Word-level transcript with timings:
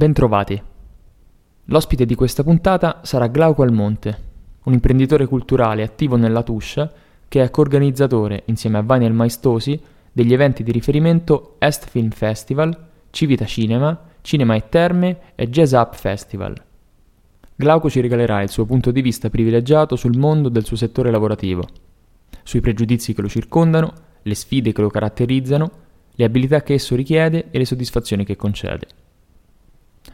Bentrovati. 0.00 0.58
L'ospite 1.66 2.06
di 2.06 2.14
questa 2.14 2.42
puntata 2.42 3.00
sarà 3.02 3.26
Glauco 3.26 3.62
Almonte, 3.62 4.18
un 4.62 4.72
imprenditore 4.72 5.26
culturale 5.26 5.82
attivo 5.82 6.16
nella 6.16 6.42
Tuscia 6.42 6.90
che 7.28 7.42
è 7.42 7.50
coorganizzatore, 7.50 8.44
insieme 8.46 8.78
a 8.78 8.82
Vaniel 8.82 9.12
Maistosi, 9.12 9.78
degli 10.10 10.32
eventi 10.32 10.62
di 10.62 10.72
riferimento 10.72 11.56
Est 11.58 11.86
Film 11.90 12.08
Festival, 12.08 12.74
Civita 13.10 13.44
Cinema, 13.44 14.00
Cinema 14.22 14.54
e 14.54 14.70
Terme 14.70 15.18
e 15.34 15.50
Jazz 15.50 15.72
Up 15.72 15.94
Festival. 15.94 16.54
Glauco 17.54 17.90
ci 17.90 18.00
regalerà 18.00 18.40
il 18.40 18.48
suo 18.48 18.64
punto 18.64 18.90
di 18.92 19.02
vista 19.02 19.28
privilegiato 19.28 19.96
sul 19.96 20.16
mondo 20.16 20.48
del 20.48 20.64
suo 20.64 20.76
settore 20.76 21.10
lavorativo, 21.10 21.68
sui 22.42 22.62
pregiudizi 22.62 23.12
che 23.12 23.20
lo 23.20 23.28
circondano, 23.28 23.92
le 24.22 24.34
sfide 24.34 24.72
che 24.72 24.80
lo 24.80 24.88
caratterizzano, 24.88 25.70
le 26.12 26.24
abilità 26.24 26.62
che 26.62 26.72
esso 26.72 26.96
richiede 26.96 27.48
e 27.50 27.58
le 27.58 27.66
soddisfazioni 27.66 28.24
che 28.24 28.36
concede. 28.36 28.86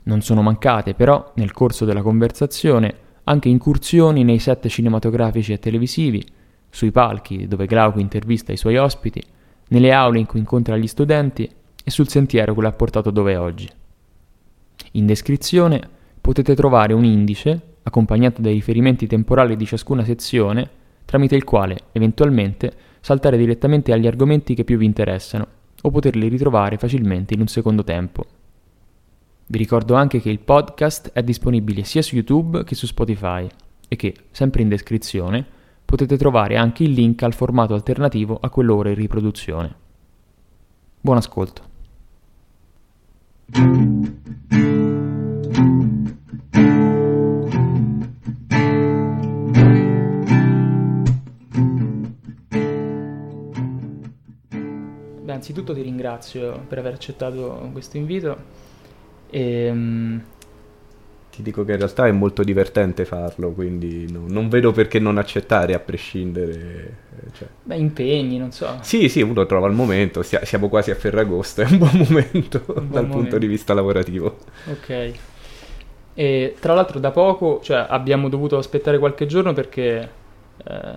Non 0.05 0.21
sono 0.21 0.43
mancate, 0.43 0.95
però, 0.95 1.33
nel 1.37 1.53
corso 1.53 1.85
della 1.85 2.03
conversazione, 2.03 2.95
anche 3.25 3.49
incursioni 3.49 4.25
nei 4.25 4.39
set 4.39 4.69
cinematografici 4.69 5.53
e 5.53 5.59
televisivi, 5.59 6.25
sui 6.69 6.91
palchi 6.91 7.49
dove 7.49 7.67
Glauco 7.67 7.99
intervista 7.99 8.53
i 8.53 8.57
suoi 8.57 8.77
ospiti, 8.77 9.23
nelle 9.69 9.93
aule 9.93 10.19
in 10.19 10.27
cui 10.27 10.39
incontra 10.39 10.77
gli 10.77 10.87
studenti 10.87 11.51
e 11.83 11.91
sul 11.91 12.09
sentiero 12.09 12.55
che 12.55 12.61
l'ha 12.61 12.73
portato 12.73 13.11
dove 13.11 13.33
è 13.33 13.39
oggi. 13.39 13.69
In 14.93 15.07
descrizione 15.07 15.81
potete 16.21 16.55
trovare 16.55 16.93
un 16.93 17.05
indice, 17.05 17.61
accompagnato 17.83 18.41
dai 18.43 18.55
riferimenti 18.55 19.07
temporali 19.07 19.57
di 19.57 19.65
ciascuna 19.65 20.05
sezione, 20.05 20.69
tramite 21.05 21.37
il 21.37 21.45
quale, 21.45 21.79
eventualmente, 21.93 22.73
saltare 23.01 23.37
direttamente 23.37 23.93
agli 23.93 24.07
argomenti 24.07 24.55
che 24.55 24.65
più 24.65 24.77
vi 24.77 24.85
interessano, 24.85 25.47
o 25.83 25.91
poterli 25.91 26.29
ritrovare 26.29 26.79
facilmente 26.79 27.35
in 27.35 27.41
un 27.41 27.47
secondo 27.47 27.85
tempo. 27.85 28.25
Vi 29.49 29.59
ricordo 29.59 29.95
anche 29.95 30.21
che 30.21 30.29
il 30.29 30.41
podcast 30.41 31.13
è 31.13 31.23
disponibile 31.23 31.85
sia 31.85 32.03
su 32.03 32.17
YouTube 32.17 32.65
che 32.65 32.75
su 32.75 32.85
Spotify 32.85 33.47
e 33.87 33.95
che, 33.95 34.13
sempre 34.33 34.63
in 34.63 34.69
descrizione, 34.69 35.47
potete 35.85 36.17
trovare 36.17 36.57
anche 36.57 36.83
il 36.83 36.91
link 36.91 37.23
al 37.23 37.33
formato 37.33 37.73
alternativo 37.73 38.39
a 38.41 38.51
quello 38.51 38.75
ora 38.75 38.89
in 38.89 38.97
riproduzione. 38.97 39.73
Buon 41.01 41.19
ascolto. 41.19 41.63
Beh, 55.23 55.33
anzitutto 55.33 55.73
ti 55.73 55.83
ringrazio 55.83 56.65
per 56.67 56.79
aver 56.79 56.95
accettato 56.95 57.69
questo 57.73 57.97
invito 57.97 58.66
e, 59.31 59.71
um, 59.71 60.21
Ti 61.31 61.43
dico 61.43 61.65
che 61.65 61.73
in 61.73 61.79
realtà 61.79 62.07
è 62.07 62.13
molto 62.13 62.43
divertente 62.43 63.05
farlo, 63.05 63.53
quindi 63.53 64.11
no, 64.11 64.25
non 64.27 64.49
vedo 64.49 64.73
perché 64.73 64.99
non 64.99 65.19
accettare 65.19 65.75
a 65.75 65.79
prescindere. 65.81 66.99
eh, 67.27 67.33
Cioè. 67.33 67.49
beh, 67.63 67.77
impegni, 67.77 68.39
non 68.39 68.53
so. 68.53 68.81
Sì, 68.81 69.09
sì, 69.09 69.21
uno 69.21 69.45
trova 69.47 69.67
il 69.69 69.75
momento, 69.75 70.23
sia- 70.23 70.45
siamo 70.45 70.69
quasi 70.69 70.91
a 70.91 70.95
Ferragosto, 70.95 71.61
è 71.63 71.67
un 71.71 71.79
buon 71.79 72.07
momento 72.09 72.65
buon 72.73 72.89
dal 72.91 73.07
momento. 73.07 73.09
punto 73.09 73.39
di 73.39 73.47
vista 73.47 73.75
lavorativo. 73.75 74.39
Ok. 74.65 75.19
E 76.15 76.57
tra 76.59 76.73
l'altro 76.75 76.99
da 76.99 77.11
poco, 77.11 77.61
cioè 77.63 77.85
abbiamo 77.89 78.29
dovuto 78.29 78.57
aspettare 78.57 78.99
qualche 78.99 79.27
giorno 79.27 79.53
perché 79.53 80.11
eh, 80.65 80.97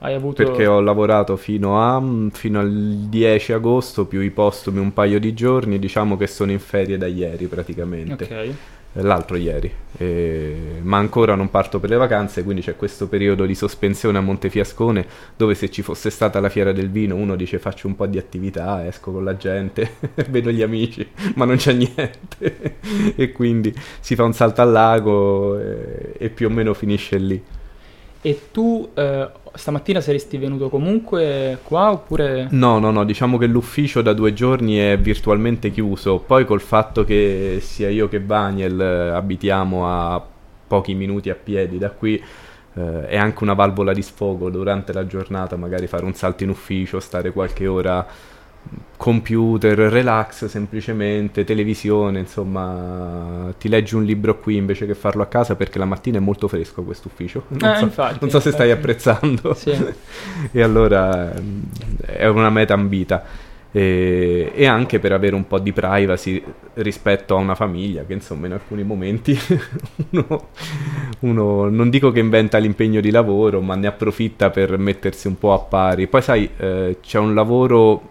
hai 0.00 0.14
avuto... 0.14 0.44
Perché 0.44 0.66
ho 0.66 0.80
lavorato 0.80 1.36
fino, 1.36 1.80
a, 1.80 2.02
fino 2.30 2.60
al 2.60 3.06
10 3.08 3.52
agosto, 3.52 4.06
più 4.06 4.20
i 4.20 4.30
postumi 4.30 4.78
un 4.78 4.92
paio 4.92 5.18
di 5.18 5.34
giorni, 5.34 5.78
diciamo 5.78 6.16
che 6.16 6.26
sono 6.26 6.52
in 6.52 6.60
ferie 6.60 6.96
da 6.98 7.06
ieri 7.06 7.46
praticamente. 7.46 8.24
Ok. 8.24 8.54
L'altro 8.92 9.36
ieri, 9.36 9.70
Eh, 9.98 10.80
ma 10.82 10.96
ancora 10.96 11.34
non 11.34 11.50
parto 11.50 11.78
per 11.78 11.90
le 11.90 11.96
vacanze, 11.96 12.42
quindi 12.42 12.62
c'è 12.62 12.74
questo 12.74 13.06
periodo 13.06 13.44
di 13.44 13.54
sospensione 13.54 14.16
a 14.18 14.22
Montefiascone 14.22 15.06
dove 15.36 15.54
se 15.54 15.70
ci 15.70 15.82
fosse 15.82 16.10
stata 16.10 16.40
la 16.40 16.48
fiera 16.48 16.72
del 16.72 16.90
vino 16.90 17.14
uno 17.14 17.36
dice 17.36 17.58
faccio 17.58 17.86
un 17.86 17.94
po' 17.94 18.06
di 18.06 18.18
attività, 18.18 18.84
esco 18.86 19.12
con 19.12 19.24
la 19.24 19.36
gente, 19.36 19.96
vedo 20.30 20.50
gli 20.50 20.62
amici, 20.62 21.06
ma 21.34 21.44
non 21.44 21.56
c'è 21.56 21.74
niente 21.74 22.78
e 23.14 23.30
quindi 23.32 23.72
si 24.00 24.14
fa 24.14 24.24
un 24.24 24.32
salto 24.32 24.62
al 24.62 24.72
lago 24.72 25.58
eh, 25.60 26.14
e 26.16 26.30
più 26.30 26.46
o 26.46 26.50
meno 26.50 26.72
finisce 26.72 27.18
lì. 27.18 27.40
E 28.28 28.50
tu 28.52 28.90
eh, 28.92 29.26
stamattina 29.54 30.02
saresti 30.02 30.36
venuto 30.36 30.68
comunque 30.68 31.60
qua 31.62 31.92
oppure... 31.92 32.48
No, 32.50 32.78
no, 32.78 32.90
no, 32.90 33.06
diciamo 33.06 33.38
che 33.38 33.46
l'ufficio 33.46 34.02
da 34.02 34.12
due 34.12 34.34
giorni 34.34 34.76
è 34.76 34.98
virtualmente 34.98 35.70
chiuso, 35.70 36.18
poi 36.18 36.44
col 36.44 36.60
fatto 36.60 37.04
che 37.04 37.56
sia 37.62 37.88
io 37.88 38.06
che 38.06 38.20
Vaniel 38.20 38.78
eh, 38.78 39.08
abitiamo 39.16 39.88
a 39.88 40.22
pochi 40.66 40.92
minuti 40.92 41.30
a 41.30 41.34
piedi 41.42 41.78
da 41.78 41.88
qui, 41.90 42.22
eh, 42.74 43.06
è 43.06 43.16
anche 43.16 43.42
una 43.44 43.54
valvola 43.54 43.94
di 43.94 44.02
sfogo 44.02 44.50
durante 44.50 44.92
la 44.92 45.06
giornata, 45.06 45.56
magari 45.56 45.86
fare 45.86 46.04
un 46.04 46.12
salto 46.12 46.42
in 46.42 46.50
ufficio, 46.50 47.00
stare 47.00 47.32
qualche 47.32 47.66
ora 47.66 48.06
computer, 48.96 49.76
relax 49.78 50.46
semplicemente, 50.46 51.44
televisione, 51.44 52.18
insomma, 52.18 53.54
ti 53.58 53.68
leggi 53.68 53.94
un 53.94 54.04
libro 54.04 54.38
qui 54.40 54.56
invece 54.56 54.86
che 54.86 54.94
farlo 54.94 55.22
a 55.22 55.26
casa 55.26 55.54
perché 55.54 55.78
la 55.78 55.84
mattina 55.84 56.18
è 56.18 56.20
molto 56.20 56.48
fresco 56.48 56.82
questo 56.82 57.08
ufficio. 57.08 57.44
Non, 57.48 57.70
Eh, 57.70 57.76
so, 57.76 57.84
infatti, 57.84 58.18
non 58.20 58.30
so 58.30 58.40
se 58.40 58.50
stai 58.50 58.70
apprezzando. 58.70 59.54
Sì. 59.54 59.70
e 60.52 60.62
allora 60.62 61.32
è 62.04 62.26
una 62.26 62.50
meta 62.50 62.74
ambita. 62.74 63.24
E, 63.70 64.50
e 64.54 64.64
anche 64.66 64.98
per 64.98 65.12
avere 65.12 65.34
un 65.34 65.46
po' 65.46 65.58
di 65.58 65.74
privacy 65.74 66.42
rispetto 66.74 67.36
a 67.36 67.38
una 67.38 67.54
famiglia 67.54 68.02
che 68.06 68.14
insomma 68.14 68.46
in 68.46 68.52
alcuni 68.54 68.82
momenti 68.82 69.38
uno, 70.10 70.48
uno 71.20 71.68
non 71.68 71.90
dico 71.90 72.10
che 72.10 72.20
inventa 72.20 72.56
l'impegno 72.56 73.02
di 73.02 73.10
lavoro 73.10 73.60
ma 73.60 73.74
ne 73.74 73.86
approfitta 73.86 74.48
per 74.48 74.78
mettersi 74.78 75.26
un 75.26 75.38
po' 75.38 75.52
a 75.52 75.58
pari 75.58 76.06
poi 76.06 76.22
sai 76.22 76.48
eh, 76.56 76.96
c'è 77.02 77.18
un 77.18 77.34
lavoro 77.34 78.08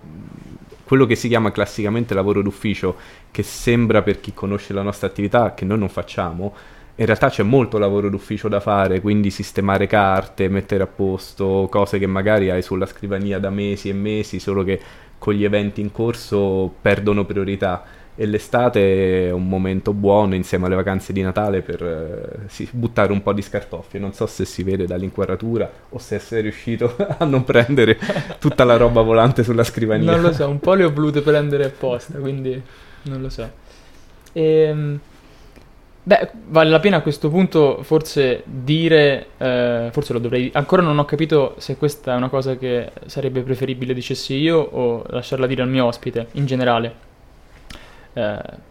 quello 0.88 1.06
che 1.06 1.16
si 1.16 1.28
chiama 1.28 1.52
classicamente 1.52 2.14
lavoro 2.14 2.42
d'ufficio 2.42 2.96
che 3.30 3.44
sembra 3.44 4.02
per 4.02 4.22
chi 4.22 4.34
conosce 4.34 4.74
la 4.74 4.82
nostra 4.82 5.08
attività 5.08 5.54
che 5.54 5.66
noi 5.66 5.78
non 5.78 5.90
facciamo 5.90 6.56
in 7.00 7.06
realtà 7.06 7.30
c'è 7.30 7.44
molto 7.44 7.78
lavoro 7.78 8.10
d'ufficio 8.10 8.48
da 8.48 8.60
fare, 8.60 9.02
quindi 9.02 9.30
sistemare 9.30 9.86
carte, 9.86 10.50
mettere 10.50 10.82
a 10.82 10.88
posto 10.88 11.68
cose 11.70 12.00
che 12.00 12.08
magari 12.08 12.50
hai 12.50 12.64
sulla 12.64 12.88
scrivania 12.88 13.38
da 13.38 13.52
mesi 13.52 13.90
e 13.90 13.94
mesi, 13.94 14.40
solo 14.40 14.64
che 14.64 14.82
con 15.20 15.36
gli 15.36 15.44
eventi 15.44 15.80
in 15.80 15.92
corso 15.92 16.74
perdono 16.82 17.24
priorità. 17.24 17.84
E 18.20 18.26
l'estate 18.26 19.28
è 19.28 19.32
un 19.32 19.48
momento 19.48 19.94
buono 19.94 20.34
insieme 20.34 20.66
alle 20.66 20.74
vacanze 20.74 21.14
di 21.14 21.22
Natale 21.22 21.62
per 21.62 21.84
eh, 21.84 22.50
sì, 22.50 22.68
buttare 22.72 23.12
un 23.12 23.22
po' 23.22 23.32
di 23.32 23.44
scartoffie. 23.44 24.00
Non 24.00 24.12
so 24.12 24.26
se 24.26 24.44
si 24.44 24.64
vede 24.64 24.88
dall'inquadratura 24.88 25.70
o 25.90 26.00
se 26.00 26.18
sei 26.18 26.42
riuscito 26.42 26.96
a 27.20 27.24
non 27.26 27.44
prendere 27.44 28.00
tutta 28.40 28.64
la 28.64 28.76
roba 28.76 29.02
volante 29.02 29.44
sulla 29.44 29.64
scrivania. 29.64 30.10
Non 30.10 30.22
lo 30.22 30.34
so, 30.34 30.50
un 30.50 30.60
po' 30.60 30.74
le 30.74 30.86
ho 30.86 30.92
volute 30.92 31.22
prendere 31.22 31.66
apposta, 31.66 32.18
quindi 32.18 32.60
non 33.04 33.22
lo 33.22 33.30
so. 33.30 33.48
Ehm, 34.34 35.00
beh, 36.04 36.30
vale 36.48 36.70
la 36.70 36.80
pena 36.80 36.98
a 36.98 37.02
questo 37.02 37.30
punto 37.30 37.84
forse 37.84 38.42
dire, 38.46 39.28
eh, 39.38 39.90
forse 39.92 40.14
lo 40.14 40.20
dovrei, 40.20 40.50
ancora 40.54 40.82
non 40.82 40.98
ho 40.98 41.06
capito 41.06 41.54
se 41.58 41.78
questa 41.78 42.14
è 42.14 42.16
una 42.18 42.30
cosa 42.30 42.56
che 42.58 42.92
sarebbe 43.06 43.42
preferibile 43.42 43.94
dicessi 43.94 44.34
io 44.36 44.58
o 44.58 45.04
lasciarla 45.08 45.46
dire 45.46 45.62
al 45.62 45.70
mio 45.70 45.86
ospite 45.86 46.28
in 46.34 46.46
generale. 46.46 47.07
Eh, 48.18 48.66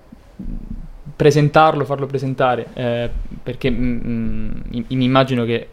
presentarlo, 1.14 1.84
farlo 1.84 2.06
presentare, 2.06 2.66
eh, 2.74 3.10
perché 3.42 3.70
mm, 3.70 4.00
mm, 4.06 4.50
mi 4.88 5.04
immagino 5.04 5.44
che 5.44 5.68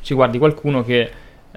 ci 0.00 0.14
guardi 0.14 0.38
qualcuno 0.38 0.82
che, 0.82 1.00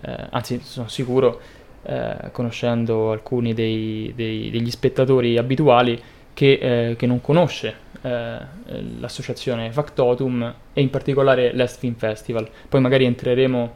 eh, 0.01 0.27
anzi 0.31 0.59
sono 0.61 0.87
sicuro, 0.89 1.39
eh, 1.83 2.31
conoscendo 2.31 3.11
alcuni 3.11 3.53
dei- 3.53 4.11
dei- 4.15 4.49
degli 4.49 4.69
spettatori 4.71 5.37
abituali, 5.37 6.01
che, 6.33 6.89
eh, 6.89 6.95
che 6.97 7.05
non 7.05 7.21
conosce 7.21 7.83
l'associazione 8.05 9.71
Factotum 9.71 10.53
e 10.73 10.81
in 10.81 10.91
particolare 10.91 11.51
l'Est 11.53 11.79
Film 11.79 11.95
Festival. 11.95 12.47
Poi 12.69 12.79
magari 12.79 13.05
entreremo 13.05 13.73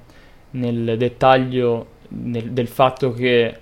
nel 0.52 0.98
dettaglio 1.00 1.88
nel- 2.10 2.52
del 2.52 2.68
fatto 2.68 3.12
che, 3.12 3.58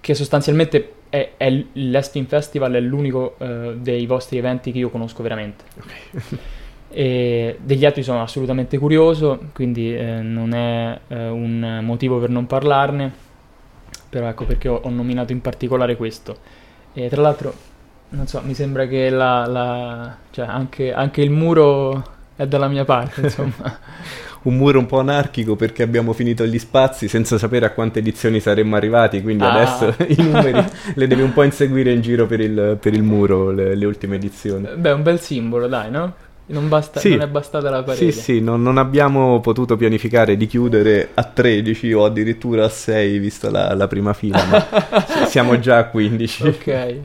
che 0.00 0.14
sostanzialmente 0.14 0.92
è, 1.12 1.32
è 1.36 1.50
l- 1.50 1.66
l'Est 1.74 2.12
Film 2.12 2.24
Festival 2.24 2.72
è 2.72 2.80
l'unico 2.80 3.34
eh, 3.38 3.74
dei 3.78 4.06
vostri 4.06 4.38
eventi 4.38 4.72
che 4.72 4.78
io 4.78 4.88
conosco 4.88 5.22
veramente. 5.22 5.64
E 6.94 7.56
degli 7.62 7.86
altri 7.86 8.02
sono 8.02 8.20
assolutamente 8.20 8.76
curioso, 8.76 9.38
quindi 9.54 9.96
eh, 9.96 10.20
non 10.20 10.52
è 10.52 11.00
eh, 11.08 11.28
un 11.28 11.80
motivo 11.82 12.18
per 12.18 12.28
non 12.28 12.46
parlarne, 12.46 13.10
però 14.08 14.26
ecco 14.28 14.44
perché 14.44 14.68
ho, 14.68 14.80
ho 14.82 14.90
nominato 14.90 15.32
in 15.32 15.40
particolare 15.40 15.96
questo. 15.96 16.36
E 16.92 17.08
tra 17.08 17.22
l'altro, 17.22 17.54
non 18.10 18.26
so, 18.26 18.42
mi 18.44 18.52
sembra 18.54 18.86
che 18.86 19.08
la, 19.08 19.46
la- 19.46 20.16
cioè 20.30 20.46
anche, 20.46 20.92
anche 20.92 21.22
il 21.22 21.30
muro 21.30 22.04
è 22.36 22.46
dalla 22.46 22.68
mia 22.68 22.84
parte, 22.84 23.22
insomma. 23.24 23.78
Un 24.42 24.56
muro 24.56 24.78
un 24.78 24.86
po' 24.86 24.98
anarchico 24.98 25.56
perché 25.56 25.82
abbiamo 25.82 26.12
finito 26.12 26.44
gli 26.46 26.58
spazi 26.58 27.08
senza 27.08 27.38
sapere 27.38 27.66
a 27.66 27.70
quante 27.70 28.00
edizioni 28.00 28.40
saremmo 28.40 28.76
arrivati, 28.76 29.22
quindi 29.22 29.44
ah. 29.44 29.52
adesso 29.52 29.94
i 30.08 30.16
numeri 30.22 30.64
le 30.94 31.06
devi 31.06 31.22
un 31.22 31.32
po' 31.32 31.42
inseguire 31.42 31.92
in 31.92 32.00
giro 32.00 32.26
per 32.26 32.40
il, 32.40 32.78
per 32.80 32.94
il 32.94 33.02
muro, 33.02 33.50
le, 33.50 33.74
le, 33.74 33.84
ultime 33.84 34.16
edizioni. 34.16 34.68
Beh, 34.76 34.90
è 34.90 34.94
un 34.94 35.02
bel 35.02 35.20
simbolo, 35.20 35.66
dai, 35.66 35.90
no? 35.90 36.14
Non, 36.44 36.68
basta, 36.68 37.00
sì. 37.00 37.10
non 37.10 37.22
è 37.22 37.28
bastata 37.28 37.70
la 37.70 37.82
parete. 37.82 38.10
Sì, 38.10 38.20
sì, 38.20 38.40
non, 38.40 38.62
non, 38.62 38.76
abbiamo 38.76 39.40
potuto 39.40 39.76
pianificare 39.76 40.36
di 40.36 40.46
chiudere 40.46 41.10
a 41.14 41.22
13 41.22 41.92
o 41.92 42.04
addirittura 42.04 42.64
a 42.64 42.68
6, 42.68 43.18
vista 43.18 43.50
la, 43.50 43.72
la 43.74 43.86
prima 43.86 44.12
fila, 44.12 44.44
ma 44.44 44.66
siamo 45.26 45.58
già 45.60 45.78
a 45.78 45.84
15. 45.84 46.46
Ok. 46.48 46.96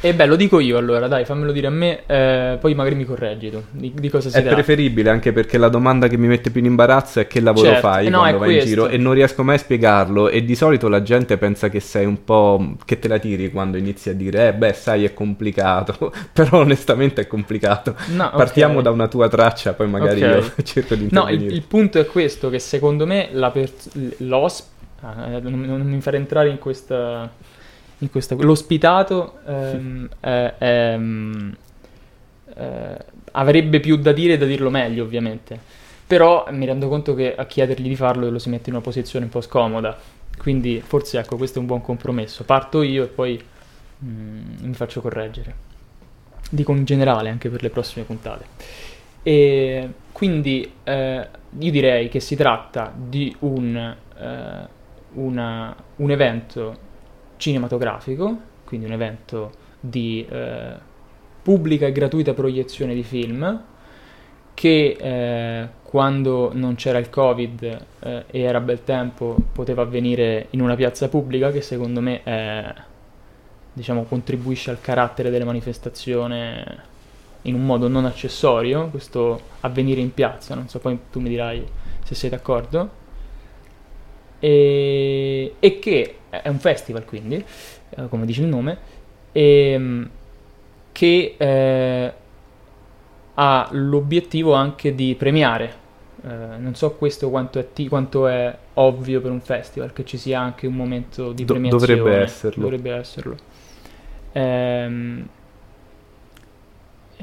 E 0.00 0.14
beh, 0.14 0.26
lo 0.26 0.36
dico 0.36 0.60
io 0.60 0.78
allora, 0.78 1.08
dai, 1.08 1.24
fammelo 1.24 1.52
dire 1.52 1.68
a 1.68 1.70
me, 1.70 2.02
eh, 2.06 2.58
poi 2.60 2.74
magari 2.74 2.94
mi 2.94 3.04
correggi 3.04 3.50
tu. 3.50 3.62
Di, 3.70 3.92
di 3.94 4.08
cosa 4.08 4.28
si 4.28 4.36
È 4.36 4.40
tratta. 4.40 4.54
preferibile 4.54 5.10
anche 5.10 5.32
perché 5.32 5.58
la 5.58 5.68
domanda 5.68 6.08
che 6.08 6.16
mi 6.16 6.26
mette 6.26 6.50
più 6.50 6.60
in 6.60 6.66
imbarazzo 6.66 7.20
è 7.20 7.26
che 7.26 7.40
lavoro 7.40 7.66
certo. 7.66 7.88
fai 7.88 8.08
no, 8.08 8.18
quando 8.18 8.38
vai 8.38 8.48
questo. 8.48 8.68
in 8.68 8.74
giro 8.74 8.88
e 8.88 8.96
non 8.98 9.14
riesco 9.14 9.42
mai 9.42 9.54
a 9.56 9.58
spiegarlo 9.58 10.28
e 10.28 10.44
di 10.44 10.54
solito 10.54 10.88
la 10.88 11.02
gente 11.02 11.38
pensa 11.38 11.68
che 11.68 11.80
sei 11.80 12.04
un 12.04 12.24
po' 12.24 12.74
che 12.84 12.98
te 12.98 13.08
la 13.08 13.18
tiri 13.18 13.50
quando 13.50 13.76
inizi 13.76 14.10
a 14.10 14.14
dire 14.14 14.48
eh 14.48 14.54
beh, 14.54 14.72
sai, 14.72 15.04
è 15.04 15.14
complicato, 15.14 16.12
però 16.32 16.58
onestamente 16.58 17.22
è 17.22 17.26
complicato. 17.26 17.94
No, 18.08 18.30
Partiamo 18.34 18.72
okay. 18.72 18.84
da 18.84 18.90
una 18.90 19.08
tua 19.08 19.28
traccia, 19.28 19.72
poi 19.72 19.88
magari 19.88 20.22
okay. 20.22 20.38
io 20.38 20.52
cerco 20.62 20.94
di 20.94 21.04
intervenire. 21.04 21.38
No, 21.38 21.46
il, 21.46 21.54
il, 21.54 21.62
punto 21.62 21.98
è 21.98 22.06
questo 22.06 22.50
che 22.50 22.58
secondo 22.58 23.06
me 23.06 23.28
la 23.32 23.50
pers- 23.50 23.90
l'osp 24.18 24.66
ah, 25.00 25.38
non, 25.40 25.60
non 25.60 25.80
mi 25.80 26.00
fare 26.00 26.16
entrare 26.16 26.48
in 26.48 26.58
questa 26.58 27.30
in 27.98 28.10
questa, 28.10 28.34
l'ospitato 28.34 29.38
ehm, 29.46 30.08
eh, 30.20 30.54
ehm, 30.58 31.56
eh, 32.54 33.04
avrebbe 33.32 33.80
più 33.80 33.96
da 33.96 34.12
dire 34.12 34.34
e 34.34 34.38
da 34.38 34.46
dirlo 34.46 34.70
meglio 34.70 35.04
ovviamente. 35.04 35.58
Però 36.06 36.46
mi 36.50 36.66
rendo 36.66 36.88
conto 36.88 37.14
che 37.14 37.34
a 37.34 37.46
chiedergli 37.46 37.88
di 37.88 37.96
farlo 37.96 38.30
lo 38.30 38.38
si 38.38 38.48
mette 38.48 38.68
in 38.68 38.76
una 38.76 38.84
posizione 38.84 39.24
un 39.24 39.30
po' 39.30 39.40
scomoda. 39.40 39.96
Quindi 40.38 40.82
forse 40.84 41.18
ecco 41.18 41.36
questo 41.36 41.58
è 41.58 41.60
un 41.60 41.66
buon 41.66 41.80
compromesso. 41.80 42.44
Parto 42.44 42.82
io 42.82 43.04
e 43.04 43.06
poi 43.06 43.42
mm, 44.04 44.56
mi 44.60 44.74
faccio 44.74 45.00
correggere. 45.00 45.64
Dico 46.48 46.72
in 46.72 46.84
generale 46.84 47.28
anche 47.28 47.48
per 47.48 47.62
le 47.62 47.70
prossime 47.70 48.04
puntate. 48.04 48.44
E 49.22 49.88
quindi 50.12 50.70
eh, 50.84 51.28
io 51.58 51.70
direi 51.70 52.08
che 52.08 52.20
si 52.20 52.36
tratta 52.36 52.92
di 52.94 53.34
un, 53.40 53.96
eh, 54.18 54.68
una, 55.14 55.76
un 55.96 56.10
evento 56.10 56.84
cinematografico, 57.36 58.36
quindi 58.64 58.86
un 58.86 58.92
evento 58.92 59.52
di 59.80 60.26
eh, 60.28 60.74
pubblica 61.42 61.86
e 61.86 61.92
gratuita 61.92 62.34
proiezione 62.34 62.94
di 62.94 63.02
film 63.02 63.62
che 64.56 64.96
eh, 64.98 65.68
quando 65.82 66.50
non 66.54 66.76
c'era 66.76 66.98
il 66.98 67.10
covid 67.10 67.62
eh, 68.00 68.24
e 68.26 68.40
era 68.40 68.58
bel 68.58 68.82
tempo 68.84 69.36
poteva 69.52 69.82
avvenire 69.82 70.46
in 70.50 70.62
una 70.62 70.74
piazza 70.74 71.08
pubblica 71.08 71.52
che 71.52 71.60
secondo 71.60 72.00
me 72.00 72.22
è, 72.22 72.74
diciamo, 73.72 74.04
contribuisce 74.04 74.70
al 74.70 74.80
carattere 74.80 75.28
delle 75.28 75.44
manifestazioni 75.44 76.64
in 77.42 77.54
un 77.54 77.66
modo 77.66 77.86
non 77.86 78.06
accessorio, 78.06 78.88
questo 78.88 79.40
avvenire 79.60 80.00
in 80.00 80.12
piazza, 80.14 80.54
non 80.54 80.68
so, 80.68 80.78
poi 80.78 80.98
tu 81.12 81.20
mi 81.20 81.28
dirai 81.28 81.64
se 82.02 82.14
sei 82.14 82.30
d'accordo. 82.30 83.04
E, 84.38 85.54
e 85.58 85.78
che 85.78 86.16
è 86.42 86.48
un 86.48 86.58
festival 86.58 87.04
quindi, 87.04 87.44
eh, 87.90 88.08
come 88.08 88.26
dice 88.26 88.42
il 88.42 88.48
nome, 88.48 88.78
e, 89.32 89.70
ehm, 89.70 90.10
che 90.92 91.34
eh, 91.36 92.12
ha 93.34 93.68
l'obiettivo 93.72 94.54
anche 94.54 94.94
di 94.94 95.14
premiare. 95.14 95.84
Eh, 96.22 96.56
non 96.58 96.74
so 96.74 96.92
questo 96.92 97.28
quanto 97.28 97.58
è, 97.58 97.72
t- 97.72 97.88
quanto 97.88 98.26
è, 98.26 98.56
ovvio 98.74 99.20
per 99.20 99.30
un 99.30 99.40
festival, 99.40 99.92
che 99.92 100.04
ci 100.04 100.16
sia 100.16 100.40
anche 100.40 100.66
un 100.66 100.74
momento 100.74 101.32
di 101.32 101.44
Do- 101.44 101.52
premiazione. 101.54 101.96
Dovrebbe 101.96 102.22
esserlo. 102.22 102.62
Dovrebbe 102.62 102.90
esserlo. 102.92 103.36
Ehm, 104.32 105.28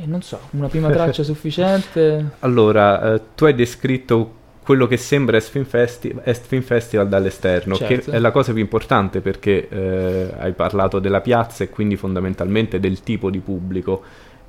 non 0.05 0.21
so, 0.21 0.39
una 0.51 0.67
prima 0.67 0.89
traccia 0.91 1.23
sufficiente? 1.23 2.31
Allora, 2.39 3.13
eh, 3.13 3.21
tu 3.35 3.45
hai 3.45 3.55
descritto 3.55 4.41
quello 4.63 4.87
che 4.87 4.97
sembra 4.97 5.37
Est 5.37 5.49
Film, 5.51 5.65
Festi- 5.65 6.15
Est 6.23 6.45
Film 6.47 6.61
Festival 6.61 7.07
dall'esterno, 7.07 7.75
certo. 7.75 8.11
che 8.11 8.17
è 8.17 8.19
la 8.19 8.31
cosa 8.31 8.53
più 8.53 8.61
importante 8.61 9.21
perché 9.21 9.67
eh, 9.67 10.33
hai 10.37 10.53
parlato 10.53 10.99
della 10.99 11.21
piazza 11.21 11.63
e 11.63 11.69
quindi 11.69 11.95
fondamentalmente 11.97 12.79
del 12.79 13.03
tipo 13.03 13.29
di 13.29 13.39
pubblico. 13.39 14.01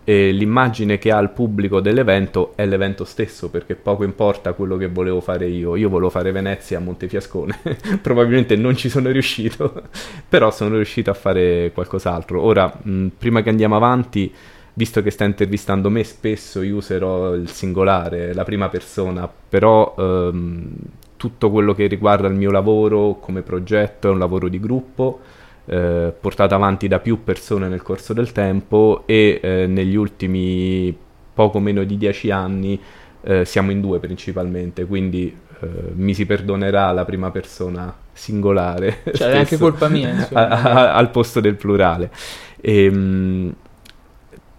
E 0.06 0.32
l'immagine 0.32 0.99
che 0.99 1.11
ha 1.11 1.19
il 1.19 1.31
pubblico 1.31 1.81
dell'evento 1.81 2.52
è 2.56 2.66
l'evento 2.66 3.05
stesso 3.05 3.49
perché 3.49 3.75
poco 3.75 4.05
importa 4.05 4.52
quello 4.52 4.76
che 4.76 4.88
volevo 4.88 5.22
fare 5.22 5.46
io. 5.46 5.76
Io 5.76 5.88
volevo 5.88 6.11
fare 6.11 6.31
Venezia 6.31 6.76
a 6.76 6.81
Montefiascone, 6.81 7.58
probabilmente 8.02 8.55
non 8.55 8.76
ci 8.76 8.90
sono 8.90 9.11
riuscito, 9.11 9.82
però 10.28 10.50
sono 10.50 10.76
riuscito 10.76 11.11
a 11.11 11.14
fare 11.14 11.70
qualcos'altro. 11.72 12.40
Ora, 12.40 12.70
mh, 12.82 13.06
prima 13.19 13.43
che 13.43 13.49
andiamo 13.49 13.76
avanti, 13.76 14.32
visto 14.75 15.03
che 15.03 15.11
sta 15.11 15.25
intervistando 15.25 15.88
me, 15.88 16.05
spesso 16.05 16.62
io 16.62 16.76
userò 16.76 17.35
il 17.35 17.49
singolare, 17.49 18.35
la 18.35 18.44
prima 18.44 18.69
persona, 18.69 19.31
però 19.49 19.94
ehm, 19.97 20.73
tutto 21.17 21.50
quello 21.50 21.75
che 21.75 21.87
riguarda 21.87 22.29
il 22.29 22.35
mio 22.35 22.50
lavoro 22.50 23.19
come 23.21 23.43
progetto 23.43 24.09
è 24.09 24.11
un 24.11 24.19
lavoro 24.19 24.49
di 24.49 24.61
gruppo, 24.61 25.21
eh, 25.67 26.12
portato 26.19 26.55
avanti 26.55 26.88
da 26.88 26.99
più 26.99 27.25
persone 27.25 27.69
nel 27.69 27.82
corso 27.82 28.12
del 28.12 28.32
tempo 28.32 29.05
e 29.06 29.41
eh, 29.43 29.67
negli 29.67 29.94
ultimi 29.94 30.94
poco 31.32 31.59
meno 31.59 31.82
di 31.85 31.97
dieci 31.97 32.31
anni 32.31 32.79
eh, 33.23 33.44
siamo 33.44 33.71
in 33.71 33.81
due 33.81 33.99
principalmente, 34.00 34.85
quindi 34.85 35.35
eh, 35.61 35.67
mi 35.94 36.15
si 36.15 36.26
perdonerà 36.26 36.91
la 36.93 37.05
prima 37.05 37.31
persona 37.31 37.94
singolare. 38.12 39.03
Cioè, 39.15 39.31
è 39.31 39.38
anche 39.38 39.56
colpa 39.56 39.88
mia, 39.88 40.29
a, 40.32 40.49
a, 40.49 40.94
al 40.94 41.11
posto 41.11 41.41
del 41.41 41.55
plurale. 41.55 42.11
E, 42.61 42.85
ehm, 42.85 43.55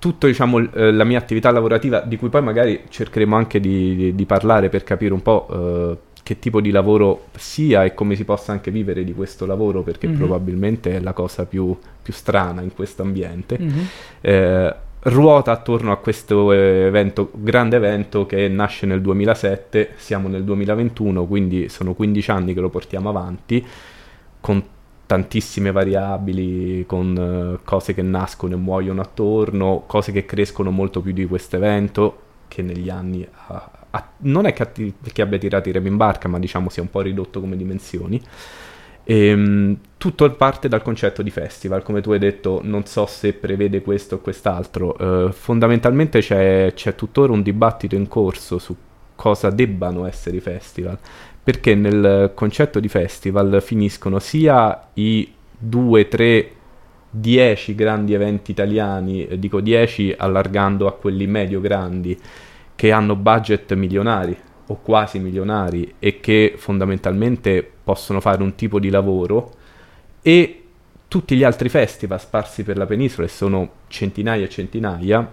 tutta 0.06 0.28
diciamo, 0.28 0.60
eh, 0.60 0.92
la 0.92 1.04
mia 1.04 1.18
attività 1.18 1.50
lavorativa, 1.50 2.02
di 2.02 2.16
cui 2.16 2.30
poi 2.30 2.44
magari 2.44 2.84
cercheremo 2.88 3.36
anche 3.36 3.60
di, 3.60 3.96
di, 3.96 4.14
di 4.14 4.26
parlare 4.26 4.70
per 4.70 4.84
capire 4.84 5.14
un 5.14 5.24
po' 5.24 5.48
eh, 5.52 5.98
che 6.22 6.38
tipo 6.38 6.62
di 6.62 6.70
lavoro 6.70 7.30
sia 7.36 7.84
e 7.84 7.96
come 7.96 8.16
si 8.16 8.24
possa 8.24 8.52
anche 8.52 8.70
vivere 8.70 9.04
di 9.04 9.16
questo 9.16 9.48
lavoro, 9.48 9.82
perché 9.82 10.08
mm-hmm. 10.08 10.18
probabilmente 10.18 10.96
è 10.98 11.00
la 11.00 11.14
cosa 11.14 11.46
più, 11.48 11.76
più 12.04 12.14
strana 12.14 12.62
in 12.62 12.72
questo 12.76 13.02
ambiente. 13.02 13.58
Mm-hmm. 13.60 13.84
Eh, 14.22 14.76
ruota 15.00 15.52
attorno 15.52 15.92
a 15.92 15.98
questo 15.98 16.52
evento, 16.52 17.32
grande 17.34 17.78
evento 17.78 18.28
che 18.28 18.48
nasce 18.48 18.86
nel 18.86 19.02
2007, 19.02 19.94
siamo 19.96 20.28
nel 20.28 20.44
2021, 20.44 21.26
quindi 21.26 21.68
sono 21.68 21.96
15 21.96 22.30
anni 22.30 22.54
che 22.54 22.60
lo 22.60 22.70
portiamo 22.70 23.10
avanti, 23.10 23.66
con 24.40 24.64
tantissime 25.06 25.72
variabili, 25.72 26.86
con 26.86 27.58
uh, 27.58 27.64
cose 27.64 27.94
che 27.94 28.02
nascono 28.02 28.54
e 28.54 28.58
muoiono 28.58 29.02
attorno, 29.02 29.84
cose 29.86 30.12
che 30.12 30.26
crescono 30.26 30.72
molto 30.72 31.02
più 31.02 31.14
di 31.14 31.26
questo 31.26 31.56
evento, 31.58 32.20
che 32.48 32.62
negli 32.62 32.90
anni 32.90 33.28
ha, 33.48 33.72
ha, 33.92 34.10
non 34.20 34.46
è 34.46 34.54
che, 34.54 34.64
atti- 34.64 34.94
che, 35.12 35.22
abbia 35.22 35.38
tirato 35.38 35.70
i 35.70 35.72
remi 35.72 35.90
in 35.90 35.98
barca, 35.98 36.28
ma 36.28 36.40
diciamo 36.40 36.70
sia 36.70 36.82
un 36.82 36.90
po' 36.90 37.02
ridotto 37.02 37.40
come 37.40 37.56
dimensioni. 37.56 38.22
E, 39.04 39.34
um, 39.34 39.78
tutto 39.98 40.30
parte 40.32 40.68
dal 40.68 40.82
concetto 40.82 41.22
di 41.22 41.30
festival, 41.30 41.84
come 41.84 42.02
tu 42.02 42.12
hai 42.12 42.20
detto, 42.20 42.62
non 42.64 42.86
so 42.86 43.06
se 43.06 43.34
prevede 43.34 43.82
questo 43.82 44.16
o 44.16 44.20
quest'altro. 44.20 44.96
Uh, 44.98 45.32
fondamentalmente 45.32 46.20
c'è, 46.20 46.72
c'è 46.74 46.96
tuttora 46.96 47.32
un 47.32 47.44
dibattito 47.44 47.96
in 47.96 48.08
corso 48.08 48.58
su 48.58 48.76
cosa 49.16 49.50
debbano 49.50 50.06
essere 50.06 50.38
i 50.38 50.42
festival 50.42 51.00
perché 51.46 51.76
nel 51.76 52.32
concetto 52.34 52.80
di 52.80 52.88
festival 52.88 53.62
finiscono 53.62 54.18
sia 54.18 54.88
i 54.96 55.32
2, 55.56 56.08
3, 56.08 56.52
10 57.12 57.76
grandi 57.76 58.16
eventi 58.16 58.50
italiani, 58.50 59.28
eh, 59.28 59.38
dico 59.38 59.62
10 59.62 60.16
allargando 60.18 60.88
a 60.88 60.94
quelli 60.94 61.28
medio 61.28 61.62
grandi, 61.62 62.20
che 62.74 62.92
hanno 62.92 63.16
budget 63.16 63.76
milionari 63.76 64.36
o 64.66 64.80
quasi 64.82 65.20
milionari 65.20 65.94
e 66.00 66.20
che 66.20 66.56
fondamentalmente 66.58 67.70
possono 67.84 68.22
fare 68.22 68.42
un 68.42 68.56
tipo 68.56 68.80
di 68.80 68.90
lavoro 68.90 69.52
e 70.24 70.64
tutti 71.08 71.36
gli 71.36 71.44
altri 71.44 71.70
festival 71.70 72.20
sparsi 72.20 72.64
per 72.64 72.76
la 72.76 72.88
penisola 72.88 73.28
e 73.28 73.30
sono 73.30 73.70
centinaia 73.86 74.46
e 74.46 74.50
centinaia 74.50 75.32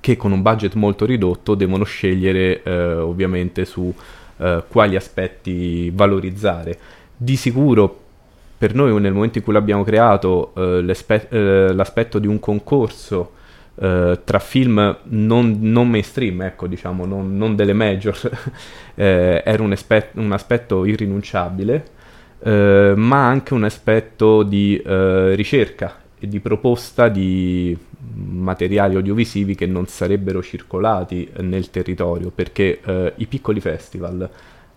che 0.00 0.16
con 0.16 0.32
un 0.32 0.40
budget 0.40 0.72
molto 0.76 1.04
ridotto 1.04 1.54
devono 1.54 1.84
scegliere 1.84 2.62
eh, 2.62 2.94
ovviamente 2.94 3.66
su 3.66 3.94
eh, 4.38 4.62
quali 4.68 4.96
aspetti 4.96 5.90
valorizzare. 5.90 6.78
Di 7.16 7.36
sicuro 7.36 8.04
per 8.58 8.74
noi 8.74 8.98
nel 9.00 9.12
momento 9.12 9.38
in 9.38 9.44
cui 9.44 9.52
l'abbiamo 9.52 9.84
creato 9.84 10.52
eh, 10.56 10.96
eh, 11.28 11.72
l'aspetto 11.74 12.18
di 12.18 12.26
un 12.26 12.40
concorso 12.40 13.32
eh, 13.78 14.20
tra 14.24 14.38
film 14.38 14.98
non, 15.04 15.58
non, 15.60 15.88
mainstream, 15.88 16.42
ecco 16.42 16.66
diciamo, 16.66 17.04
non, 17.04 17.36
non 17.36 17.54
delle 17.54 17.74
major, 17.74 18.18
eh, 18.94 19.42
era 19.44 19.62
un, 19.62 19.72
espe- 19.72 20.10
un, 20.14 20.32
aspetto 20.32 20.84
irrinunciabile, 20.84 21.94
ma 22.46 23.26
anche 23.26 23.54
un 23.54 23.64
aspetto 23.64 24.44
di 24.44 24.80
ricerca 24.84 26.04
e 26.18 26.28
di 26.28 26.40
proposta 26.40 27.08
di 27.08 27.76
materiali 28.14 28.96
audiovisivi 28.96 29.54
che 29.54 29.66
non 29.66 29.86
sarebbero 29.86 30.42
circolati 30.42 31.30
nel 31.40 31.70
territorio, 31.70 32.30
perché 32.30 32.80
eh, 32.82 33.12
i 33.16 33.26
piccoli 33.26 33.60
festival 33.60 34.28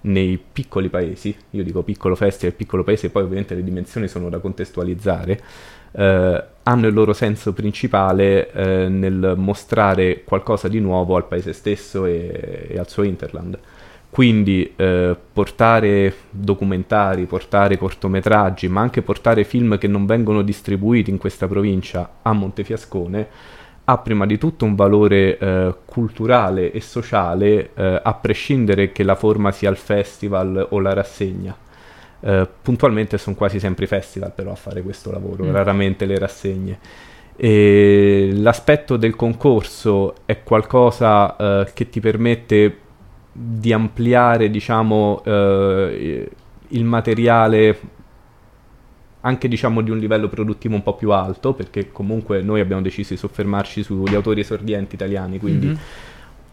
nei 0.01 0.37
piccoli 0.37 0.89
paesi, 0.89 1.35
io 1.51 1.63
dico 1.63 1.83
piccolo 1.83 2.15
festival, 2.15 2.55
piccolo 2.55 2.83
paese, 2.83 3.09
poi 3.09 3.23
ovviamente 3.23 3.55
le 3.55 3.63
dimensioni 3.63 4.07
sono 4.07 4.29
da 4.29 4.39
contestualizzare, 4.39 5.41
eh, 5.91 6.43
hanno 6.63 6.87
il 6.87 6.93
loro 6.93 7.13
senso 7.13 7.53
principale 7.53 8.51
eh, 8.51 8.89
nel 8.89 9.33
mostrare 9.35 10.23
qualcosa 10.23 10.67
di 10.67 10.79
nuovo 10.79 11.15
al 11.15 11.27
paese 11.27 11.53
stesso 11.53 12.05
e, 12.05 12.67
e 12.69 12.77
al 12.77 12.89
suo 12.89 13.03
interland. 13.03 13.57
Quindi 14.09 14.73
eh, 14.75 15.15
portare 15.31 16.13
documentari, 16.31 17.25
portare 17.25 17.77
cortometraggi, 17.77 18.67
ma 18.67 18.81
anche 18.81 19.01
portare 19.01 19.43
film 19.43 19.77
che 19.77 19.87
non 19.87 20.05
vengono 20.05 20.41
distribuiti 20.41 21.11
in 21.11 21.17
questa 21.17 21.47
provincia 21.47 22.17
a 22.21 22.33
Montefiascone 22.33 23.27
ha 23.91 23.97
prima 23.97 24.27
di 24.27 24.37
tutto 24.37 24.65
un 24.65 24.75
valore 24.75 25.37
eh, 25.37 25.75
culturale 25.85 26.71
e 26.71 26.79
sociale, 26.79 27.71
eh, 27.73 27.99
a 28.03 28.13
prescindere 28.13 28.91
che 28.91 29.01
la 29.01 29.15
forma 29.15 29.51
sia 29.51 29.71
il 29.71 29.77
festival 29.77 30.67
o 30.69 30.79
la 30.79 30.93
rassegna. 30.93 31.57
Eh, 32.21 32.47
puntualmente 32.61 33.17
sono 33.17 33.35
quasi 33.35 33.59
sempre 33.59 33.85
i 33.85 33.87
festival 33.87 34.33
però 34.33 34.51
a 34.51 34.55
fare 34.55 34.83
questo 34.83 35.09
lavoro, 35.09 35.45
mm. 35.45 35.51
raramente 35.51 36.05
le 36.05 36.19
rassegne. 36.19 36.79
E 37.35 38.29
l'aspetto 38.33 38.95
del 38.95 39.15
concorso 39.15 40.13
è 40.25 40.43
qualcosa 40.43 41.35
eh, 41.35 41.71
che 41.73 41.89
ti 41.89 41.99
permette 41.99 42.77
di 43.31 43.71
ampliare, 43.73 44.49
diciamo, 44.49 45.21
eh, 45.23 46.29
il 46.69 46.83
materiale 46.83 47.79
anche 49.21 49.49
diciamo 49.49 49.81
di 49.81 49.91
un 49.91 49.97
livello 49.97 50.29
produttivo 50.29 50.75
un 50.75 50.83
po' 50.83 50.95
più 50.95 51.11
alto, 51.11 51.53
perché 51.53 51.91
comunque 51.91 52.41
noi 52.41 52.61
abbiamo 52.61 52.81
deciso 52.81 53.13
di 53.13 53.19
soffermarci 53.19 53.83
sugli 53.83 54.15
autori 54.15 54.41
esordienti 54.41 54.95
italiani, 54.95 55.39
quindi 55.39 55.67
mm-hmm. 55.67 55.77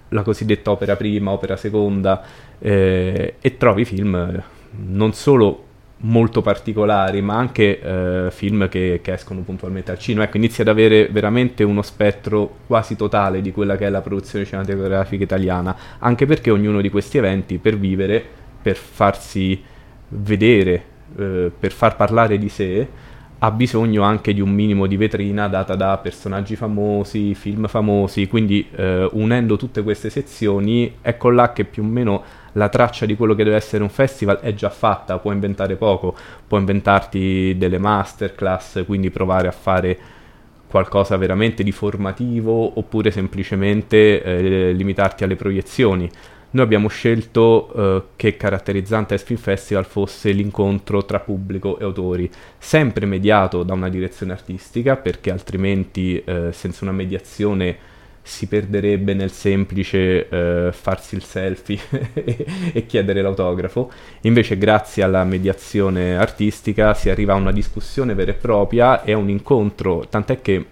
la 0.08 0.22
cosiddetta 0.22 0.70
opera 0.72 0.96
prima, 0.96 1.30
opera 1.30 1.56
seconda, 1.56 2.22
eh, 2.58 3.34
e 3.40 3.56
trovi 3.56 3.84
film 3.84 4.42
non 4.78 5.12
solo 5.12 5.65
molto 5.98 6.42
particolari, 6.42 7.22
ma 7.22 7.36
anche 7.36 7.80
eh, 7.80 8.30
film 8.30 8.68
che, 8.68 9.00
che, 9.02 9.12
escono 9.14 9.40
puntualmente 9.40 9.90
al 9.90 9.98
cinema. 9.98 10.24
Ecco, 10.24 10.36
inizia 10.36 10.62
ad 10.62 10.68
avere 10.68 11.08
veramente 11.08 11.64
uno 11.64 11.82
spettro 11.82 12.56
quasi 12.66 12.96
totale 12.96 13.40
di 13.40 13.52
quella 13.52 13.76
che 13.76 13.86
è 13.86 13.88
la 13.88 14.02
produzione 14.02 14.44
cinematografica 14.44 15.24
italiana, 15.24 15.76
anche 15.98 16.26
perché 16.26 16.50
ognuno 16.50 16.80
di 16.80 16.90
questi 16.90 17.18
eventi, 17.18 17.58
per 17.58 17.78
vivere, 17.78 18.24
per 18.60 18.76
farsi 18.76 19.62
vedere, 20.08 20.84
eh, 21.16 21.50
per 21.58 21.72
far 21.72 21.96
parlare 21.96 22.38
di 22.38 22.48
sé, 22.48 22.88
ha 23.38 23.50
bisogno 23.50 24.02
anche 24.02 24.32
di 24.32 24.40
un 24.40 24.50
minimo 24.50 24.86
di 24.86 24.96
vetrina 24.96 25.46
data 25.48 25.74
da 25.74 25.98
personaggi 25.98 26.56
famosi, 26.56 27.34
film 27.34 27.66
famosi, 27.66 28.26
quindi 28.28 28.66
eh, 28.74 29.08
unendo 29.12 29.56
tutte 29.56 29.82
queste 29.82 30.08
sezioni, 30.08 30.96
ecco 31.02 31.30
là 31.30 31.52
che 31.52 31.64
più 31.64 31.82
o 31.82 31.86
meno 31.86 32.22
la 32.56 32.68
traccia 32.68 33.06
di 33.06 33.16
quello 33.16 33.34
che 33.34 33.44
deve 33.44 33.56
essere 33.56 33.82
un 33.82 33.88
festival 33.88 34.40
è 34.40 34.54
già 34.54 34.70
fatta, 34.70 35.18
puoi 35.18 35.34
inventare 35.34 35.76
poco, 35.76 36.16
puoi 36.46 36.60
inventarti 36.60 37.54
delle 37.56 37.78
masterclass, 37.78 38.84
quindi 38.84 39.10
provare 39.10 39.46
a 39.46 39.52
fare 39.52 39.98
qualcosa 40.66 41.16
veramente 41.16 41.62
di 41.62 41.70
formativo 41.70 42.78
oppure 42.78 43.10
semplicemente 43.10 44.22
eh, 44.22 44.72
limitarti 44.72 45.22
alle 45.22 45.36
proiezioni. 45.36 46.10
Noi 46.48 46.64
abbiamo 46.64 46.88
scelto 46.88 47.72
eh, 47.74 48.02
che 48.16 48.36
caratterizzante 48.36 49.14
del 49.14 49.24
Film 49.24 49.38
Festival 49.38 49.84
fosse 49.84 50.30
l'incontro 50.30 51.04
tra 51.04 51.20
pubblico 51.20 51.78
e 51.78 51.84
autori, 51.84 52.30
sempre 52.56 53.04
mediato 53.04 53.62
da 53.64 53.74
una 53.74 53.90
direzione 53.90 54.32
artistica, 54.32 54.96
perché 54.96 55.30
altrimenti 55.30 56.22
eh, 56.24 56.52
senza 56.52 56.84
una 56.84 56.92
mediazione 56.92 57.94
si 58.26 58.48
perderebbe 58.48 59.14
nel 59.14 59.30
semplice 59.30 60.28
eh, 60.28 60.72
farsi 60.72 61.14
il 61.14 61.22
selfie 61.22 61.78
e, 62.12 62.46
e, 62.72 62.84
chiedere 62.84 63.22
l'autografo. 63.22 63.88
Invece, 64.22 64.58
grazie 64.58 65.04
alla 65.04 65.22
mediazione 65.22 66.16
artistica, 66.16 66.92
si 66.92 67.08
arriva 67.08 67.34
a 67.34 67.36
una 67.36 67.52
discussione 67.52 68.14
vera 68.14 68.32
e 68.32 68.34
propria 68.34 69.04
e 69.04 69.12
a 69.12 69.16
un 69.16 69.28
incontro, 69.28 70.08
tant'è 70.08 70.40
che 70.42 70.66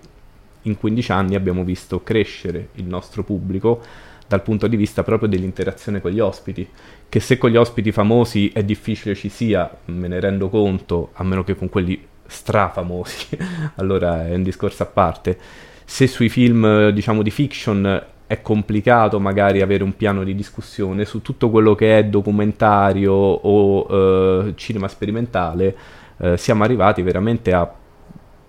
in 0.62 0.76
15 0.76 1.12
anni 1.12 1.36
abbiamo 1.36 1.62
visto 1.62 2.02
crescere 2.02 2.70
il 2.74 2.86
nostro 2.86 3.22
pubblico 3.22 3.80
dal 4.26 4.42
punto 4.42 4.66
di 4.66 4.74
vista 4.74 5.04
proprio 5.04 5.28
dell'interazione 5.28 6.00
con 6.00 6.10
gli 6.10 6.18
ospiti, 6.18 6.68
che 7.08 7.20
se 7.20 7.38
con 7.38 7.50
gli 7.50 7.56
ospiti 7.56 7.92
famosi 7.92 8.50
è 8.52 8.64
difficile 8.64 9.14
ci 9.14 9.28
sia, 9.28 9.70
me 9.84 10.08
ne 10.08 10.18
rendo 10.18 10.48
conto, 10.48 11.10
a 11.12 11.22
meno 11.22 11.44
che 11.44 11.54
con 11.54 11.68
quelli 11.68 12.04
strafamosi, 12.26 13.38
allora 13.76 14.26
è 14.26 14.34
un 14.34 14.42
discorso 14.42 14.82
a 14.82 14.86
parte 14.86 15.38
se 15.84 16.06
sui 16.06 16.28
film 16.28 16.88
diciamo 16.90 17.22
di 17.22 17.30
fiction 17.30 18.02
è 18.26 18.40
complicato 18.40 19.20
magari 19.20 19.60
avere 19.60 19.84
un 19.84 19.96
piano 19.96 20.24
di 20.24 20.34
discussione 20.34 21.04
su 21.04 21.20
tutto 21.20 21.50
quello 21.50 21.74
che 21.74 21.98
è 21.98 22.04
documentario 22.04 23.12
o 23.12 24.46
eh, 24.46 24.52
cinema 24.56 24.88
sperimentale 24.88 25.76
eh, 26.18 26.36
siamo 26.36 26.64
arrivati 26.64 27.02
veramente 27.02 27.52
a 27.52 27.70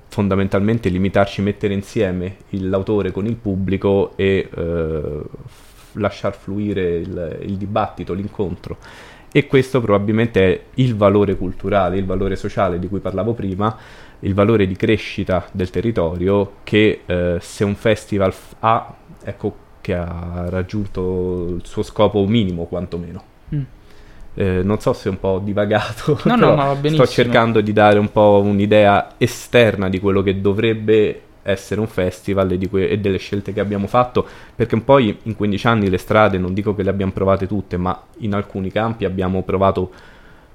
fondamentalmente 0.07 0.87
limitarci 0.87 1.41
a 1.41 1.43
mettere 1.43 1.73
insieme 1.73 2.37
l'autore 2.51 3.11
con 3.11 3.25
il 3.25 3.35
pubblico 3.35 4.13
e 4.15 4.49
eh, 4.53 5.21
lasciar 5.93 6.35
fluire 6.35 6.97
il, 6.97 7.37
il 7.41 7.57
dibattito, 7.57 8.13
l'incontro 8.13 8.77
e 9.35 9.47
questo 9.47 9.81
probabilmente 9.81 10.45
è 10.45 10.61
il 10.75 10.95
valore 10.95 11.35
culturale, 11.35 11.97
il 11.97 12.05
valore 12.05 12.37
sociale 12.37 12.79
di 12.79 12.87
cui 12.87 13.01
parlavo 13.01 13.33
prima 13.33 13.77
il 14.19 14.33
valore 14.33 14.65
di 14.65 14.77
crescita 14.77 15.45
del 15.51 15.69
territorio 15.69 16.59
che 16.63 17.01
eh, 17.05 17.37
se 17.41 17.65
un 17.65 17.75
festival 17.75 18.31
f- 18.31 18.55
ha, 18.59 18.95
ecco 19.25 19.57
che 19.81 19.93
ha 19.93 20.45
raggiunto 20.47 21.47
il 21.57 21.65
suo 21.65 21.83
scopo 21.83 22.25
minimo 22.25 22.63
quantomeno. 22.63 23.23
Mm. 23.53 23.61
Eh, 24.35 24.63
non 24.63 24.79
so 24.79 24.93
se 24.93 25.09
è 25.09 25.11
un 25.11 25.19
po' 25.19 25.41
divagato, 25.43 26.17
no, 26.23 26.35
no, 26.37 26.77
sto 26.85 27.05
cercando 27.05 27.59
di 27.59 27.73
dare 27.73 27.99
un 27.99 28.13
po' 28.13 28.41
un'idea 28.41 29.15
esterna 29.17 29.89
di 29.89 29.99
quello 29.99 30.21
che 30.21 30.39
dovrebbe 30.39 31.23
essere 31.45 31.79
un 31.79 31.87
festival 31.87 32.51
e, 32.51 32.67
que- 32.67 32.89
e, 32.89 32.97
delle 32.97 33.17
scelte 33.17 33.53
che 33.53 33.59
abbiamo 33.59 33.85
fatto, 33.87 34.27
perché 34.55 34.79
poi 34.81 35.15
in 35.23 35.35
15 35.35 35.67
anni 35.67 35.89
le 35.89 35.97
strade 35.97 36.37
non 36.39 36.53
dico 36.53 36.73
che 36.73 36.81
le 36.81 36.89
abbiamo 36.89 37.11
provate 37.11 37.45
tutte, 37.45 37.77
ma 37.77 38.01
in 38.19 38.33
alcuni 38.33 38.71
campi 38.71 39.05
abbiamo 39.05 39.43
provato 39.43 39.91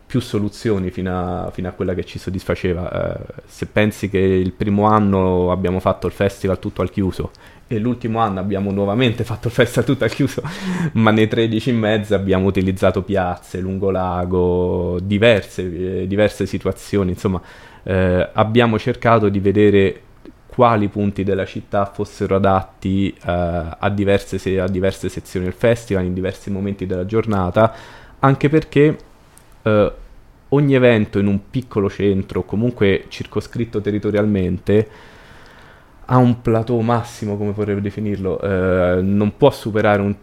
più 0.04 0.18
soluzioni 0.18 0.90
fino 0.90 1.44
a, 1.47 1.50
fino 1.52 1.68
a 1.68 1.70
quella 1.70 1.94
che 1.94 2.04
ci 2.04 2.18
soddisfaceva. 2.18 3.14
Eh, 3.14 3.42
se 3.47 3.66
pensi 3.66 4.09
che 4.11 4.18
il 4.18 4.50
primo 4.50 4.87
anno 4.87 5.52
abbiamo 5.52 5.78
fatto 5.78 6.09
il 6.09 6.12
festival 6.12 6.59
tutto 6.59 6.82
al 6.82 6.90
chiuso 6.90 7.30
e 7.68 7.78
l'ultimo 7.78 8.18
anno 8.18 8.40
abbiamo 8.40 8.73
nuovamente 8.73 9.23
fatto 9.23 9.47
il 9.47 9.54
festival 9.54 9.85
tutto 9.85 10.02
al 10.02 10.11
chiuso, 10.11 10.42
ma 10.94 11.12
nei 11.12 11.28
13 11.28 11.70
e 11.70 11.73
mezzo 11.73 12.16
abbiamo 12.16 12.47
utilizzato 12.47 13.02
piazze, 13.02 13.61
lungolago, 13.61 14.99
diverse, 15.00 16.00
eh, 16.00 16.06
diverse 16.09 16.47
situazioni, 16.47 17.11
insomma 17.11 17.40
eh, 17.85 18.28
abbiamo 18.32 18.76
cercato 18.76 19.28
di 19.28 19.38
vedere 19.38 20.00
quali 20.52 20.88
punti 20.88 21.25
della 21.25 21.47
città 21.47 21.87
fossero 21.87 22.37
adatti 22.37 23.09
eh, 23.11 23.16
a, 23.25 23.90
diverse 23.90 24.38
se- 24.38 24.61
a 24.61 24.69
diverse 24.69 25.09
sezioni 25.09 25.47
del 25.47 25.54
festival, 25.54 26.04
in 26.04 26.14
diversi 26.14 26.50
momenti 26.50 26.87
della 26.87 27.07
giornata, 27.07 27.73
anche 28.19 28.49
perché 28.49 28.97
Uh, 29.62 29.92
ogni 30.52 30.75
evento 30.75 31.19
in 31.19 31.26
un 31.26 31.50
piccolo 31.50 31.90
centro, 31.90 32.45
comunque 32.45 33.04
circoscritto 33.09 33.80
territorialmente, 33.80 34.88
ha 36.07 36.16
un 36.16 36.40
plateau 36.40 36.80
massimo, 36.80 37.37
come 37.37 37.52
vorrei 37.52 37.80
definirlo, 37.80 38.38
uh, 38.42 39.00
non 39.02 39.35
può 39.37 39.50
superare 39.50 40.00
un, 40.00 40.14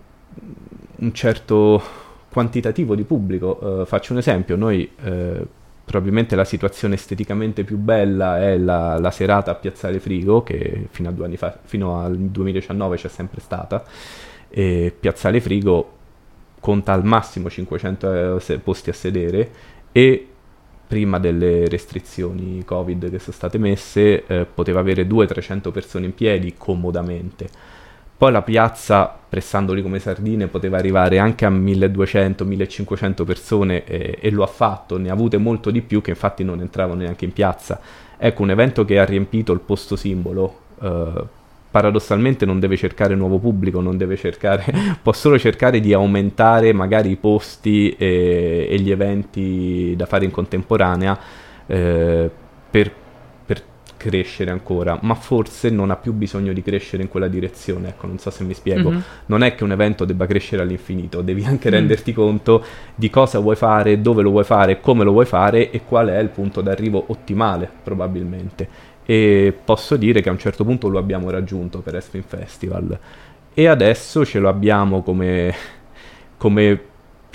un, 0.98 1.14
certo 1.14 1.82
quantitativo 2.30 2.96
di 2.96 3.04
pubblico. 3.04 3.60
Uh, 3.62 3.86
faccio 3.86 4.14
un 4.14 4.20
esempio, 4.20 4.56
noi 4.56 4.90
probabilmente 5.88 6.36
la 6.36 6.44
situazione 6.44 6.96
esteticamente 6.96 7.64
più 7.64 7.78
bella 7.78 8.42
è 8.42 8.58
la, 8.58 9.00
la, 9.00 9.10
serata 9.10 9.52
a 9.52 9.56
Piazzale 9.56 10.02
Frigo, 10.02 10.44
che 10.44 10.88
fino 10.92 11.16
fa, 11.38 11.58
fino 11.64 12.02
al 12.02 12.18
2019 12.18 12.98
c'è 12.98 13.08
sempre 13.08 13.40
stata, 13.40 13.86
e 14.50 14.94
Piazzale 15.00 15.40
Frigo 15.40 15.92
conta 16.60 16.92
al 16.92 17.06
massimo 17.06 17.50
500 17.50 18.38
eh, 18.38 18.60
posti 18.60 18.90
a 18.90 18.94
sedere 18.94 19.50
e 19.94 20.28
prima 20.86 21.20
delle 21.20 21.70
restrizioni 21.70 22.66
Covid 22.66 23.10
che 23.10 23.20
sono 23.20 23.34
state 23.34 23.58
messe 23.58 24.26
eh, 24.26 24.46
poteva 24.46 24.82
avere 24.82 25.08
200-300 25.08 25.72
persone 25.72 26.06
in 26.08 26.14
piedi 26.14 26.56
comodamente. 26.58 27.48
Poi 28.18 28.32
la 28.32 28.42
piazza, 28.42 29.16
pressandoli 29.30 29.84
come 29.84 30.00
sardine, 30.00 30.48
poteva 30.48 30.78
arrivare 30.78 31.20
anche 31.20 31.46
a 31.46 31.52
1200-1500 31.52 33.24
persone 33.24 33.84
eh, 33.84 34.18
e 34.20 34.32
lo 34.32 34.42
ha 34.42 34.48
fatto, 34.48 34.98
ne 34.98 35.10
ha 35.10 35.14
avute 35.14 35.38
molto 35.38 35.70
di 35.70 35.82
più 35.82 36.02
che 36.02 36.10
infatti 36.10 36.44
non 36.44 36.60
entravano 36.60 37.02
neanche 37.02 37.26
in 37.26 37.34
piazza. 37.34 37.80
Ecco, 38.18 38.42
un 38.42 38.50
evento 38.50 38.86
che 38.86 38.98
ha 38.98 39.06
riempito 39.06 39.54
il 39.54 39.60
posto 39.60 39.96
simbolo 39.96 40.62
eh, 40.82 41.36
paradossalmente 41.70 42.46
non 42.46 42.60
deve 42.60 42.76
cercare 42.76 43.14
nuovo 43.14 43.38
pubblico, 43.38 43.82
non 43.82 43.98
deve 43.98 44.16
cercare, 44.16 44.66
può 45.02 45.14
solo 45.14 45.38
cercare 45.38 45.80
di 45.80 45.94
aumentare 45.94 46.74
magari 46.74 47.12
i 47.12 47.18
posti 47.18 47.92
e, 47.92 48.68
e 48.70 48.80
gli 48.80 48.90
eventi 48.90 49.94
da 49.96 50.08
fare 50.08 50.26
in 50.26 50.32
contemporanea 50.32 51.20
eh, 51.68 52.30
per, 52.72 52.92
crescere 53.98 54.52
ancora, 54.52 54.98
ma 55.02 55.16
forse 55.16 55.70
non 55.70 55.92
ha 55.92 55.96
più 55.96 56.14
bisogno 56.14 56.54
di 56.54 56.62
crescere 56.62 57.04
in 57.04 57.10
quella 57.10 57.28
direzione. 57.28 57.90
Ecco, 57.90 58.08
non 58.08 58.20
so 58.20 58.30
se 58.30 58.44
mi 58.44 58.54
spiego. 58.54 58.92
Mm-hmm. 58.92 59.00
Non 59.26 59.44
è 59.44 59.56
che 59.56 59.64
un 59.64 59.72
evento 59.72 60.06
debba 60.06 60.26
crescere 60.26 60.62
all'infinito, 60.62 61.22
devi 61.22 61.44
anche 61.44 61.70
mm. 61.70 61.74
renderti 61.74 62.14
conto 62.14 62.64
di 62.96 63.10
cosa 63.10 63.40
vuoi 63.40 63.56
fare, 63.56 64.00
dove 64.00 64.22
lo 64.22 64.30
vuoi 64.30 64.44
fare, 64.44 64.80
come 64.80 65.04
lo 65.04 65.12
vuoi 65.12 65.26
fare 65.26 65.72
e 65.72 65.82
qual 65.84 66.08
è 66.08 66.20
il 66.20 66.30
punto 66.30 66.62
d'arrivo 66.62 67.04
ottimale, 67.08 67.70
probabilmente. 67.84 68.96
E 69.06 69.54
posso 69.64 69.96
dire 69.98 70.22
che 70.22 70.30
a 70.30 70.34
un 70.34 70.38
certo 70.38 70.64
punto 70.64 70.88
lo 70.88 71.00
abbiamo 71.00 71.30
raggiunto 71.30 71.80
per 71.80 71.96
Espin 71.96 72.24
Festival. 72.24 72.98
E 73.54 73.68
adesso 73.68 74.24
ce 74.24 74.40
lo 74.40 74.50
abbiamo 74.50 75.02
come, 75.02 75.54
come 76.38 76.80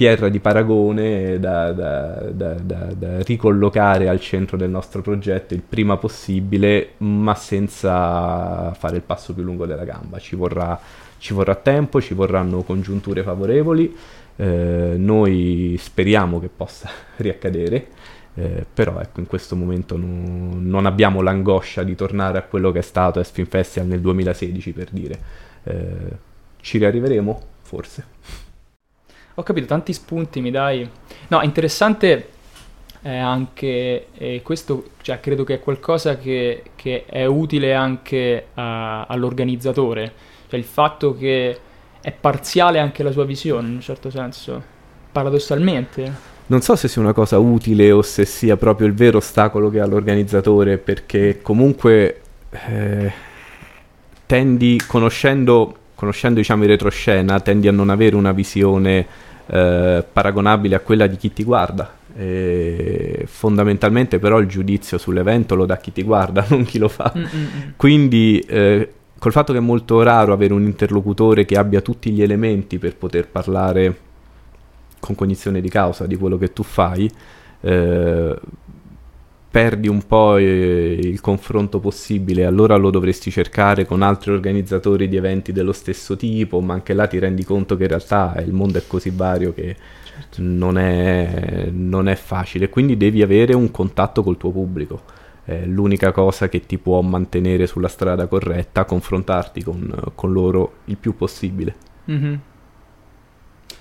pietra 0.03 0.29
di 0.29 0.41
paragone 0.41 1.39
da, 1.39 1.71
da, 1.71 2.29
da, 2.33 2.55
da, 2.55 3.23
ricollocare 3.23 4.09
al 4.09 4.19
centro 4.19 4.57
del 4.57 4.69
nostro 4.69 5.01
progetto 5.01 5.55
il 5.55 5.63
prima 5.63 5.97
possibile, 5.97 6.95
ma 6.99 7.37
senza 7.37 8.75
fare 8.75 8.97
il 8.97 9.03
passo 9.03 9.33
più 9.33 9.45
lungo 9.45 9.65
della 9.65 9.85
gamba. 9.85 10.19
Ci 10.19 10.35
vorrà, 10.35 10.77
ci 11.19 11.33
vorrà 11.33 11.55
tempo, 11.55 12.01
ci 12.01 12.15
vorranno 12.15 12.63
congiunture 12.63 13.23
favorevoli. 13.23 13.97
Eh, 14.35 14.95
noi 14.97 15.77
speriamo 15.79 16.41
che 16.41 16.49
possa 16.49 16.91
riaccadere. 17.19 17.87
Eh, 18.35 18.67
però 18.75 18.99
ecco, 18.99 19.21
in 19.21 19.27
questo 19.27 19.55
momento 19.55 19.97
no, 19.97 20.57
non 20.59 20.85
abbiamo 20.85 21.21
l'angoscia 21.21 21.85
di 21.85 21.95
tornare 21.95 22.39
a 22.39 22.43
quello 22.43 22.73
che 22.73 22.81
è 22.81 22.83
stato 22.83 23.21
Espin 23.21 23.47
Festival 23.47 23.89
nel 23.89 24.01
2016 24.01 24.73
per 24.73 24.89
dire. 24.91 25.19
Eh, 25.63 26.17
ci 26.61 26.79
riarriveremo? 26.79 27.41
Forse. 27.63 28.42
Ho 29.35 29.43
capito, 29.43 29.67
tanti 29.67 29.93
spunti 29.93 30.41
mi 30.41 30.51
dai. 30.51 30.89
No, 31.29 31.41
interessante 31.43 32.29
è 33.01 33.17
anche, 33.17 34.07
e 34.15 34.41
questo 34.43 34.91
cioè, 35.03 35.19
credo 35.21 35.43
che 35.43 35.55
è 35.55 35.61
qualcosa 35.61 36.17
che, 36.17 36.63
che 36.77 37.05
è 37.07 37.25
utile 37.25 37.75
anche 37.75 38.47
a, 38.55 39.05
all'organizzatore, 39.07 40.13
cioè 40.49 40.59
il 40.59 40.65
fatto 40.65 41.17
che 41.17 41.59
è 42.01 42.13
parziale 42.13 42.79
anche 42.79 43.03
la 43.03 43.11
sua 43.11 43.25
visione 43.25 43.69
in 43.69 43.75
un 43.75 43.81
certo 43.81 44.11
senso, 44.11 44.63
paradossalmente. 45.11 46.31
Non 46.47 46.61
so 46.61 46.77
se 46.77 46.87
sia 46.87 47.01
una 47.01 47.13
cosa 47.13 47.39
utile 47.39 47.91
o 47.91 48.03
se 48.03 48.25
sia 48.25 48.57
proprio 48.57 48.87
il 48.87 48.95
vero 48.95 49.19
ostacolo 49.19 49.71
che 49.71 49.81
ha 49.81 49.87
l'organizzatore, 49.87 50.79
perché 50.79 51.41
comunque 51.41 52.21
eh, 52.51 53.13
tendi, 54.27 54.81
conoscendo 54.87 55.77
conoscendo 56.03 56.41
diciamo 56.41 56.65
in 56.65 56.71
retroscena 56.71 57.39
tendi 57.39 57.69
a 57.69 57.71
non 57.71 57.89
avere 57.89 58.17
una 58.17 58.33
visione 58.33 59.07
eh, 59.47 60.05
paragonabile 60.13 60.75
a 60.75 60.81
quella 60.81 61.07
di 61.07 61.17
chi 61.17 61.33
ti 61.33 61.45
guarda 61.45 61.95
e 62.17 63.23
fondamentalmente 63.29 64.19
però 64.19 64.41
il 64.41 64.49
giudizio 64.49 64.99
sull'evento 64.99 65.55
lo 65.55 65.65
dà 65.65 65.77
chi 65.77 65.93
ti 65.93 66.03
guarda 66.03 66.45
non 66.51 66.65
chi 66.65 66.79
lo 66.79 66.89
fa 66.89 67.13
Mm-mm. 67.17 67.75
quindi 67.77 68.41
eh, 68.49 68.93
col 69.17 69.31
fatto 69.31 69.53
che 69.53 69.61
è 69.61 69.63
molto 69.63 70.03
raro 70.03 70.33
avere 70.33 70.55
un 70.55 70.65
interlocutore 70.65 71.45
che 71.45 71.57
abbia 71.57 71.81
tutti 71.81 72.11
gli 72.11 72.21
elementi 72.21 72.79
per 72.79 72.97
poter 72.97 73.29
parlare 73.29 73.97
con 74.99 75.15
cognizione 75.15 75.61
di 75.61 75.69
causa 75.69 76.07
di 76.07 76.17
quello 76.17 76.37
che 76.37 76.53
tu 76.53 76.65
fai 76.65 77.09
eh, 77.61 78.37
perdi 79.53 79.87
un 79.87 80.07
po' 80.07 80.39
eh, 80.39 80.99
il 80.99 81.21
confronto 81.21 81.79
possibile, 81.79 82.47
allora 82.47 82.75
lo 82.77 82.89
dovresti 82.89 83.31
cercare 83.31 83.85
con 83.85 84.01
altri 84.01 84.33
organizzatori 84.33 85.09
di 85.09 85.17
eventi 85.17 85.53
dello 85.53 85.73
stesso 85.73 86.17
tipo, 86.17 86.63
ma 86.63 86.73
anche 86.73 86.95
là 86.95 87.07
ti 87.07 87.19
rendi 87.19 87.45
conto 87.45 87.77
che 87.77 87.83
in 87.83 87.91
realtà 87.91 88.35
il 88.43 88.55
mondo 88.55 88.79
è 88.79 88.83
così 88.87 89.11
vario 89.11 89.53
che 89.53 89.77
certo. 90.07 90.41
non, 90.41 90.79
è, 90.79 91.69
non, 91.71 92.09
è, 92.09 92.15
facile, 92.15 92.71
quindi 92.71 92.97
devi 92.97 93.21
avere 93.21 93.53
un 93.53 93.71
contatto 93.71 94.23
col 94.23 94.39
tuo 94.39 94.51
pubblico. 94.53 95.03
È 95.45 95.67
l'unica 95.67 96.13
cosa 96.13 96.49
che 96.49 96.61
ti 96.65 96.79
può 96.79 97.03
mantenere 97.03 97.67
sulla 97.67 97.89
strada 97.89 98.29
corretta, 98.29 98.87
confrontarti 98.87 99.63
con, 99.63 99.95
con 100.15 100.33
loro 100.33 100.77
il 100.87 100.97
più 100.97 101.15
possibile. 101.15 101.75
Mm-hmm. 102.11 102.35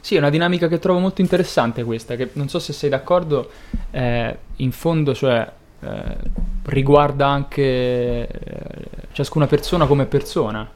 Sì, 0.02 0.16
è 0.16 0.18
una 0.18 0.30
dinamica 0.30 0.68
che 0.68 0.80
trovo 0.80 1.00
molto 1.00 1.22
interessante 1.22 1.86
questa, 1.86 2.18
che 2.18 2.32
non 2.34 2.50
so 2.50 2.60
se 2.60 2.74
sei 2.74 2.90
d'accordo, 2.90 3.50
eh, 3.92 4.38
in 4.58 4.72
fondo, 4.72 5.14
cioè, 5.14 5.60
eh, 5.82 6.18
riguarda 6.66 7.28
anche 7.28 8.28
eh, 8.28 8.28
ciascuna 9.12 9.48
persona 9.48 9.86
come 9.86 10.06
persona. 10.06 10.70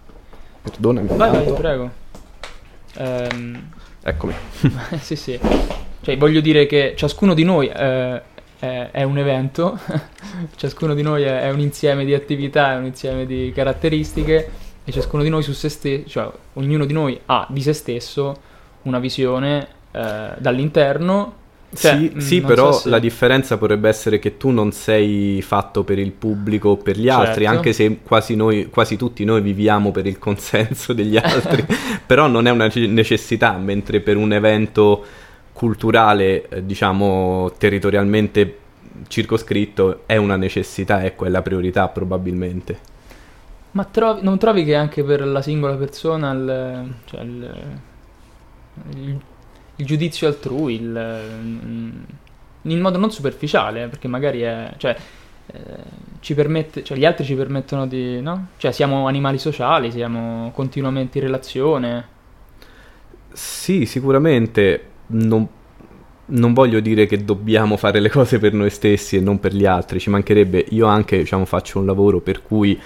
Perdonami. 0.62 1.08
Vai, 1.16 1.32
vai, 1.32 1.54
prego. 1.54 1.92
Ehm, 2.98 3.74
Eccomi. 4.08 4.36
sì, 5.02 5.15
sì. 5.15 5.39
Cioè, 6.02 6.15
voglio 6.15 6.39
dire 6.39 6.68
che 6.68 6.94
ciascuno 6.96 7.34
di 7.34 7.44
noi 7.44 7.68
eh, 7.68 8.22
è, 8.60 8.89
è, 8.91 9.02
un 9.02 9.18
evento, 9.18 9.80
ciascuno 10.56 10.94
di 10.94 11.02
noi 11.02 11.24
è, 11.24 11.41
è, 11.41 11.50
un 11.50 11.60
insieme 11.60 12.06
di 12.06 12.13
attività, 12.13 12.74
è 12.74 12.76
un 12.76 12.86
insieme 12.86 13.26
di 13.26 13.52
caratteristiche 13.56 14.52
e 14.84 14.91
ciascuno 14.91 15.24
di 15.24 15.30
noi 15.30 15.41
su 15.41 15.54
se 15.54 15.70
stesso, 15.70 16.08
cioè 16.08 16.32
ognuno 16.54 16.86
di 16.86 16.94
noi 16.94 17.20
ha 17.26 17.48
di 17.50 17.63
se 17.63 17.74
stesso 17.74 18.39
una 18.84 19.00
visione 19.00 19.68
eh, 19.91 20.34
dall'interno 20.38 21.34
cioè, 21.73 21.97
sì, 21.97 22.13
sì 22.17 22.41
però 22.41 22.71
so 22.71 22.80
se... 22.80 22.89
la 22.89 22.99
differenza 22.99 23.58
potrebbe 23.58 23.89
essere 23.89 24.19
che 24.19 24.38
tu 24.38 24.49
non 24.49 24.71
sei 24.71 25.41
fatto 25.41 25.84
per 25.84 25.99
il 25.99 26.12
pubblico 26.12 26.69
o 26.69 26.78
per 26.78 26.97
gli 26.97 27.08
certo. 27.08 27.21
altri, 27.21 27.45
anche 27.45 27.73
se 27.73 27.99
quasi, 28.04 28.36
noi, 28.36 28.69
quasi 28.69 28.95
tutti 28.97 29.25
noi 29.25 29.41
viviamo 29.41 29.91
per 29.91 30.06
il 30.06 30.17
consenso 30.17 30.93
degli 30.93 31.17
altri, 31.21 31.65
però 32.06 32.28
non 32.28 32.47
è 32.47 32.51
una 32.51 32.69
necessità, 32.73 33.58
mentre 33.58 33.99
per 33.99 34.17
un 34.17 34.34
evento 34.34 35.04
culturale, 35.51 36.47
eh, 36.49 36.65
diciamo, 36.65 37.54
territorialmente 37.58 38.60
circoscritto 39.08 40.04
è 40.06 40.15
una 40.15 40.36
necessità, 40.38 41.04
ecco, 41.04 41.25
è 41.25 41.30
la 41.30 41.41
priorità 41.41 41.88
probabilmente. 41.89 42.93
Ma 43.71 43.84
trovi, 43.84 44.21
non 44.23 44.38
trovi 44.38 44.63
che 44.63 44.75
anche 44.75 45.04
per 45.04 45.25
la 45.25 45.41
singola 45.41 45.75
persona 45.75 46.32
il, 46.32 46.93
cioè 47.06 47.21
il, 47.21 47.56
il 48.95 49.21
il 49.78 49.86
giudizio 49.86 50.28
altrui, 50.28 50.76
il, 50.76 51.22
mm, 51.44 51.92
in 52.64 52.80
modo 52.80 52.98
non 52.98 53.12
superficiale, 53.12 53.88
perché 53.88 54.08
magari 54.08 54.42
è... 54.42 54.74
Cioè, 54.78 54.96
eh, 55.48 56.04
ci 56.20 56.34
permette, 56.34 56.84
cioè 56.84 56.98
gli 56.98 57.06
altri 57.06 57.24
ci 57.24 57.36
permettono 57.36 57.86
di, 57.86 58.20
no? 58.20 58.48
Cioè 58.58 58.72
siamo 58.72 59.08
animali 59.08 59.38
sociali, 59.38 59.92
siamo 59.92 60.52
continuamente 60.56 61.20
in 61.20 61.24
relazione. 61.24 62.08
Sì, 63.32 63.86
sicuramente 63.86 64.84
non, 65.08 65.48
non, 66.26 66.54
voglio 66.54 66.80
dire 66.80 67.06
che 67.06 67.24
dobbiamo 67.24 67.78
fare 67.78 68.00
le 68.00 68.10
cose 68.10 68.40
per 68.40 68.54
noi 68.54 68.72
stessi 68.72 69.18
e 69.18 69.20
non 69.20 69.40
per 69.40 69.54
gli 69.54 69.66
altri, 69.66 70.00
ci 70.00 70.10
mancherebbe. 70.10 70.66
Io 70.70 70.88
anche, 70.88 71.18
diciamo, 71.20 71.46
faccio 71.46 71.78
un 71.78 71.86
lavoro 71.86 72.22
per 72.22 72.42
cui 72.42 72.80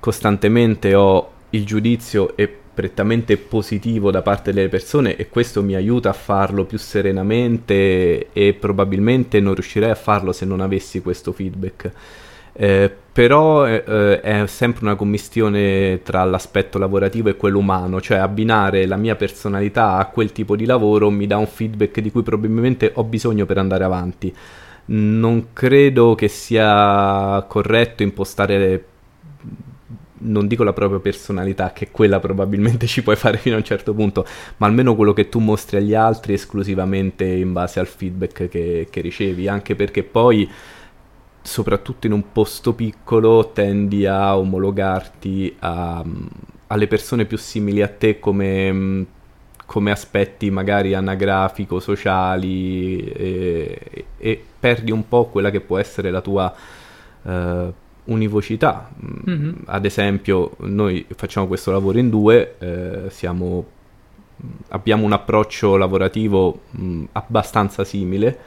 costantemente 0.00 0.94
ho 0.94 1.30
il 1.50 1.64
giudizio 1.64 2.36
e 2.36 2.58
prettamente 2.72 3.36
positivo 3.36 4.10
da 4.10 4.22
parte 4.22 4.52
delle 4.52 4.68
persone 4.68 5.16
e 5.16 5.28
questo 5.28 5.62
mi 5.62 5.74
aiuta 5.74 6.10
a 6.10 6.14
farlo 6.14 6.64
più 6.64 6.78
serenamente 6.78 8.32
e 8.32 8.54
probabilmente 8.54 9.40
non 9.40 9.54
riuscirei 9.54 9.90
a 9.90 9.94
farlo 9.94 10.32
se 10.32 10.44
non 10.44 10.60
avessi 10.60 11.02
questo 11.02 11.32
feedback. 11.32 11.90
Eh, 12.52 12.92
però 13.12 13.66
eh, 13.66 14.20
è 14.20 14.46
sempre 14.46 14.84
una 14.84 14.94
commistione 14.94 16.00
tra 16.02 16.24
l'aspetto 16.24 16.78
lavorativo 16.78 17.28
e 17.28 17.36
quello 17.36 17.58
umano, 17.58 18.00
cioè 18.00 18.18
abbinare 18.18 18.86
la 18.86 18.96
mia 18.96 19.16
personalità 19.16 19.96
a 19.96 20.06
quel 20.06 20.32
tipo 20.32 20.56
di 20.56 20.64
lavoro 20.64 21.10
mi 21.10 21.26
dà 21.26 21.36
un 21.38 21.46
feedback 21.46 22.00
di 22.00 22.10
cui 22.10 22.22
probabilmente 22.22 22.92
ho 22.94 23.04
bisogno 23.04 23.46
per 23.46 23.58
andare 23.58 23.84
avanti. 23.84 24.34
Non 24.86 25.52
credo 25.52 26.14
che 26.14 26.28
sia 26.28 27.44
corretto 27.48 28.02
impostare 28.02 28.84
non 30.20 30.46
dico 30.46 30.64
la 30.64 30.72
propria 30.72 30.98
personalità, 30.98 31.72
che 31.72 31.90
quella 31.90 32.20
probabilmente 32.20 32.86
ci 32.86 33.02
puoi 33.02 33.16
fare 33.16 33.38
fino 33.38 33.54
a 33.54 33.58
un 33.58 33.64
certo 33.64 33.94
punto, 33.94 34.26
ma 34.58 34.66
almeno 34.66 34.94
quello 34.94 35.12
che 35.12 35.28
tu 35.28 35.38
mostri 35.38 35.78
agli 35.78 35.94
altri 35.94 36.34
esclusivamente 36.34 37.24
in 37.24 37.52
base 37.52 37.80
al 37.80 37.86
feedback 37.86 38.48
che, 38.48 38.88
che 38.90 39.00
ricevi, 39.00 39.48
anche 39.48 39.74
perché 39.74 40.02
poi, 40.02 40.48
soprattutto 41.42 42.06
in 42.06 42.12
un 42.12 42.32
posto 42.32 42.74
piccolo, 42.74 43.50
tendi 43.52 44.06
a 44.06 44.36
omologarti 44.36 45.56
a, 45.60 46.04
alle 46.66 46.86
persone 46.86 47.24
più 47.24 47.38
simili 47.38 47.82
a 47.82 47.88
te 47.88 48.18
come, 48.18 49.06
come 49.66 49.90
aspetti 49.90 50.50
magari 50.50 50.94
anagrafico-sociali 50.94 53.04
e, 53.04 54.04
e, 54.18 54.44
perdi 54.60 54.90
un 54.90 55.08
po' 55.08 55.26
quella 55.26 55.50
che 55.50 55.60
può 55.60 55.78
essere 55.78 56.10
la 56.10 56.20
tua... 56.20 56.54
Uh, 57.22 57.72
univocità. 58.04 58.90
Mm-hmm. 59.28 59.52
Ad 59.66 59.84
esempio, 59.84 60.52
noi 60.60 61.04
facciamo 61.14 61.46
questo 61.46 61.70
lavoro 61.70 61.98
in 61.98 62.10
due, 62.10 62.54
eh, 62.58 63.02
siamo, 63.08 63.64
abbiamo 64.68 65.04
un 65.04 65.12
approccio 65.12 65.76
lavorativo 65.76 66.60
mh, 66.70 67.04
abbastanza 67.12 67.84
simile. 67.84 68.38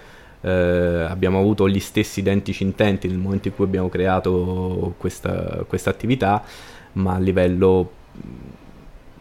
Eh, 0.42 0.50
abbiamo 0.50 1.40
avuto 1.40 1.70
gli 1.70 1.80
stessi 1.80 2.20
identici 2.20 2.64
intenti 2.64 3.08
nel 3.08 3.18
momento 3.18 3.48
in 3.48 3.56
cui 3.56 3.66
abbiamo 3.66 3.88
creato 3.90 4.94
questa, 4.98 5.64
questa 5.68 5.90
attività, 5.90 6.44
ma 6.94 7.14
a 7.14 7.20
livello 7.20 7.92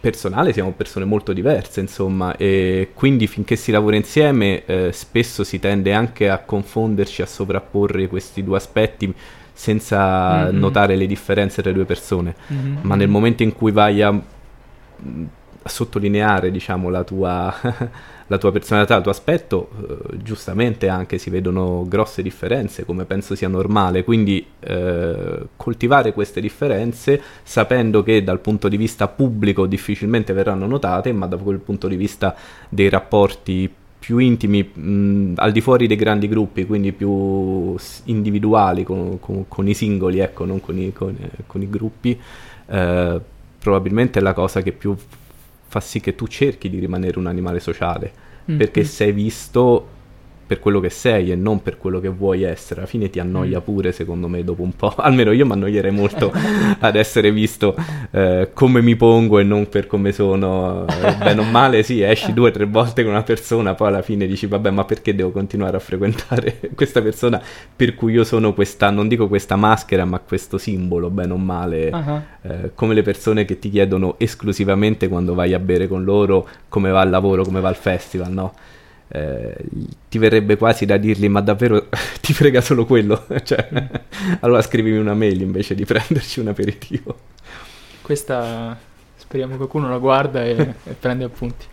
personale 0.03 0.53
siamo 0.53 0.73
persone 0.73 1.05
molto 1.05 1.33
diverse, 1.33 1.79
insomma, 1.79 2.37
e 2.37 2.91
quindi 2.93 3.29
finché 3.29 3.55
si 3.55 3.71
lavora 3.71 3.95
insieme 3.95 4.65
eh, 4.65 4.91
spesso 4.93 5.45
si 5.45 5.61
tende 5.61 5.93
anche 5.93 6.29
a 6.29 6.39
confonderci, 6.39 7.23
a 7.23 7.27
sovrapporre 7.27 8.09
questi 8.09 8.43
due 8.43 8.57
aspetti 8.57 9.15
senza 9.53 10.51
Mhm. 10.51 10.59
notare 10.59 10.97
le 10.97 11.07
differenze 11.07 11.61
tra 11.63 11.71
le 11.71 11.77
due 11.77 11.85
persone. 11.87 12.35
Mhm. 12.49 12.79
Ma 12.83 12.95
nel 12.97 13.09
momento 13.09 13.43
in 13.43 13.53
cui 13.53 13.71
vai 13.73 14.03
a, 14.03 14.09
a 14.09 15.69
sottolineare, 15.69 16.51
diciamo, 16.51 16.89
la 16.89 17.05
tua, 17.05 17.55
la 18.27 18.39
tua 18.39 18.51
personalità, 18.51 18.97
il 18.97 19.03
tuo 19.03 19.11
aspetto, 19.13 19.69
eh, 19.89 20.17
giustamente 20.23 20.89
anche 20.89 21.19
si 21.19 21.31
vedono 21.31 21.85
grosse 21.89 22.23
differenze, 22.23 22.85
come 22.85 23.05
penso 23.05 23.35
sia 23.37 23.47
normale. 23.49 24.03
Quindi 24.03 24.45
eh, 24.61 25.47
coltivare 25.57 26.13
queste 26.13 26.41
differenze 26.41 27.21
sapendo 27.45 28.03
che 28.03 28.25
dal 28.25 28.41
punto 28.41 28.69
di 28.69 28.77
vista 28.77 29.07
pubblico 29.07 29.67
difficilmente 29.67 30.33
verranno 30.33 30.67
notate, 30.67 31.13
ma 31.13 31.27
da 31.27 31.37
quel 31.37 31.59
punto 31.59 31.87
di 31.87 31.97
vista 31.97 32.35
dei 32.69 32.89
rapporti 32.89 33.73
più 34.03 34.19
intimi, 34.19 34.63
mh, 34.65 35.35
al 35.37 35.53
di 35.53 35.61
fuori 35.61 35.87
dei 35.87 35.97
grandi 35.97 36.27
gruppi, 36.27 36.67
quindi 36.67 36.91
più 36.93 37.77
individuali 38.05 38.83
con, 38.83 39.21
con- 39.21 39.47
con 39.47 39.69
i 39.69 39.75
singoli, 39.75 40.19
ecco, 40.19 40.45
non 40.45 40.61
con 40.61 40.77
i, 40.77 40.93
con- 40.93 41.17
con 41.47 41.63
i 41.63 41.71
gruppi, 41.71 42.19
eh, 42.67 43.21
probabilmente 43.61 44.19
è 44.19 44.23
la 44.23 44.33
cosa 44.33 44.61
che 44.61 44.73
più 44.73 44.97
fa 45.69 45.81
sì 45.81 46.01
che 46.01 46.15
tu 46.17 46.27
cerchi 46.27 46.69
di 46.69 46.79
rimanere 46.79 47.19
un 47.19 47.27
animale 47.27 47.61
sociale, 47.61 48.13
Mm, 48.51 48.57
perché 48.57 48.81
mm. 48.81 48.85
sei 48.85 49.13
visto 49.13 49.87
per 50.53 50.61
quello 50.61 50.81
che 50.81 50.91
sei 50.91 51.31
e 51.31 51.35
non 51.35 51.63
per 51.63 51.79
quello 51.79 51.99
che 51.99 52.09
vuoi 52.09 52.43
essere. 52.43 52.81
Alla 52.81 52.89
fine 52.89 53.09
ti 53.09 53.19
annoia 53.19 53.59
Mm. 53.61 53.63
pure, 53.63 53.93
secondo 53.93 54.29
me, 54.29 54.45
dopo 54.45 54.63
un 54.63 54.75
po'. 54.77 54.93
Almeno 54.99 55.33
io 55.33 55.47
mi 55.47 55.53
annoierei 55.53 55.91
molto 55.91 56.31
ad 56.79 56.95
essere 56.97 57.33
visto 57.33 57.75
eh, 58.11 58.51
come 58.53 58.83
mi 58.83 58.95
pongo 58.97 59.39
e 59.39 59.45
non 59.45 59.69
per 59.71 59.87
come 59.87 60.13
sono. 60.13 60.85
Eh, 60.87 61.15
bene 61.17 61.41
o 61.41 61.45
male, 61.45 61.83
sì, 61.83 62.03
esci 62.03 62.35
due 62.35 62.51
o 62.51 62.53
tre 62.53 62.67
volte 62.67 63.03
con 63.03 63.13
una 63.13 63.23
persona, 63.23 63.75
poi 63.75 63.89
alla 63.89 64.03
fine 64.03 64.27
dici, 64.27 64.47
vabbè, 64.47 64.71
ma 64.71 64.85
perché 64.85 65.15
devo 65.15 65.31
continuare 65.31 65.77
a 65.77 65.81
frequentare 65.81 66.59
questa 66.75 67.01
persona 67.01 67.41
per 67.75 67.95
cui 67.95 68.13
io 68.13 68.25
sono 68.25 68.53
questa, 68.53 68.91
non 68.91 69.09
dico 69.09 69.29
questa 69.29 69.57
maschera, 69.57 70.05
ma 70.05 70.19
questo 70.19 70.59
simbolo, 70.59 71.09
bene 71.09 71.33
o 71.33 71.37
male. 71.39 71.91
Ah, 71.91 72.23
Eh, 72.43 72.71
come 72.75 72.93
le 72.93 73.03
persone 73.03 73.45
che 73.45 73.59
ti 73.59 73.71
chiedono 73.71 74.17
esclusivamente 74.19 75.09
quando 75.09 75.33
vai 75.35 75.55
a 75.55 75.59
bere 75.61 75.87
con 75.89 76.03
loro 76.05 76.47
come 76.69 76.91
va 76.91 77.01
al 77.01 77.09
lavoro, 77.11 77.45
come 77.45 77.61
va 77.61 77.69
al 77.69 77.77
festival, 77.77 78.33
no? 78.33 78.53
Eh, 79.15 79.55
ti 80.09 80.17
verrebbe 80.17 80.57
quasi 80.57 80.87
da 80.87 80.97
dirgli 80.97 81.29
ma 81.29 81.43
davvero 81.43 81.89
ti 82.23 82.33
frega 82.33 82.63
solo 82.63 82.87
quello? 82.87 83.27
cioè, 83.45 83.69
allora 84.41 84.63
scrivimi 84.63 84.97
una 84.97 85.13
mail 85.13 85.43
invece 85.43 85.75
di 85.75 85.85
prenderci 85.85 86.41
un 86.41 86.49
aperitivo. 86.49 87.19
Questa 88.01 88.79
speriamo 89.17 89.57
qualcuno 89.57 89.89
la 89.89 89.99
guarda 89.99 90.45
e, 90.45 90.75
e 90.85 90.93
prende 90.99 91.25
appunti. 91.25 91.67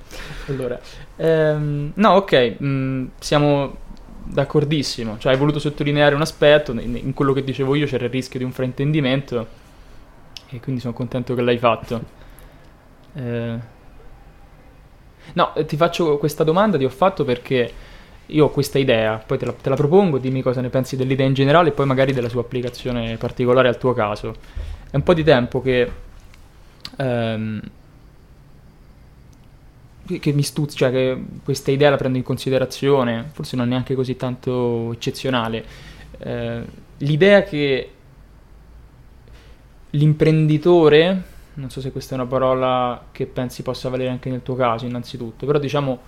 Allora, 0.47 0.79
ehm, 1.17 1.91
no, 1.95 2.09
ok, 2.11 2.59
mh, 2.59 3.09
siamo 3.19 3.75
d'accordissimo. 4.23 5.17
Cioè, 5.17 5.33
hai 5.33 5.37
voluto 5.37 5.59
sottolineare 5.59 6.15
un 6.15 6.21
aspetto, 6.21 6.71
in, 6.71 6.95
in 6.95 7.13
quello 7.13 7.33
che 7.33 7.43
dicevo 7.43 7.75
io 7.75 7.85
c'era 7.85 8.05
il 8.05 8.11
rischio 8.11 8.39
di 8.39 8.45
un 8.45 8.51
fraintendimento 8.51 9.47
e 10.49 10.59
quindi 10.59 10.81
sono 10.81 10.93
contento 10.93 11.35
che 11.35 11.41
l'hai 11.41 11.57
fatto. 11.57 12.01
Eh, 13.13 13.57
no, 15.33 15.53
eh, 15.55 15.65
ti 15.65 15.75
faccio 15.77 16.17
questa 16.17 16.43
domanda, 16.43 16.77
ti 16.77 16.85
ho 16.85 16.89
fatto 16.89 17.23
perché 17.23 17.71
io 18.27 18.45
ho 18.45 18.49
questa 18.49 18.77
idea, 18.77 19.17
poi 19.25 19.37
te 19.37 19.45
la, 19.45 19.53
te 19.53 19.69
la 19.69 19.75
propongo, 19.75 20.17
dimmi 20.17 20.41
cosa 20.41 20.61
ne 20.61 20.69
pensi 20.69 20.95
dell'idea 20.95 21.25
in 21.25 21.33
generale 21.33 21.69
e 21.69 21.71
poi 21.71 21.85
magari 21.85 22.13
della 22.13 22.29
sua 22.29 22.41
applicazione 22.41 23.17
particolare 23.17 23.67
al 23.67 23.77
tuo 23.77 23.93
caso. 23.93 24.35
È 24.89 24.95
un 24.95 25.03
po' 25.03 25.13
di 25.13 25.23
tempo 25.23 25.61
che 25.61 25.91
ehm, 26.97 27.61
che- 30.19 30.33
mi 30.33 30.41
stuzza, 30.41 30.75
cioè 30.75 30.91
che 30.91 31.23
questa 31.43 31.71
idea 31.71 31.89
la 31.91 31.97
prendo 31.97 32.17
in 32.17 32.23
considerazione, 32.23 33.29
forse 33.31 33.55
non 33.55 33.67
è 33.67 33.69
neanche 33.69 33.93
così 33.95 34.15
tanto 34.15 34.91
eccezionale. 34.93 35.63
Eh, 36.17 36.61
l'idea 36.97 37.43
che 37.43 37.91
l'imprenditore, 39.91 41.23
non 41.59 41.69
so 41.69 41.81
se 41.81 41.91
questa 41.91 42.15
è 42.15 42.19
una 42.19 42.27
parola 42.27 43.07
che 43.11 43.25
pensi 43.25 43.61
possa 43.63 43.89
valere 43.89 44.09
anche 44.09 44.29
nel 44.29 44.41
tuo 44.43 44.55
caso, 44.55 44.85
innanzitutto, 44.85 45.45
però 45.45 45.59
diciamo 45.59 45.99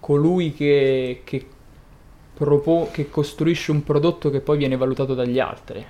colui 0.00 0.52
che, 0.54 1.22
che, 1.24 1.46
propo- 2.34 2.88
che 2.92 3.10
costruisce 3.10 3.70
un 3.72 3.82
prodotto 3.82 4.30
che 4.30 4.40
poi 4.40 4.58
viene 4.58 4.76
valutato 4.76 5.14
dagli 5.14 5.38
altri, 5.38 5.84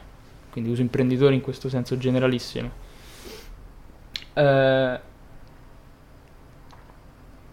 quindi 0.50 0.70
uso 0.70 0.80
imprenditore 0.82 1.34
in 1.34 1.40
questo 1.40 1.68
senso 1.68 1.98
generalissimo. 1.98 2.70
Eh, 4.34 5.00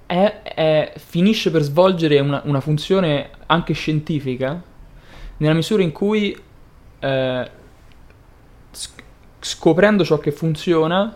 è- 0.05 0.41
è- 0.43 0.93
finisce 0.97 1.51
per 1.51 1.61
svolgere 1.61 2.19
una, 2.19 2.41
una 2.45 2.59
funzione 2.59 3.29
anche 3.45 3.73
scientifica 3.73 4.61
nella 5.37 5.53
misura 5.53 5.83
in 5.83 5.91
cui 5.91 6.37
eh, 6.99 7.51
sc- 8.71 9.03
scoprendo 9.39 10.03
ciò 10.03 10.17
che 10.17 10.31
funziona 10.31 11.15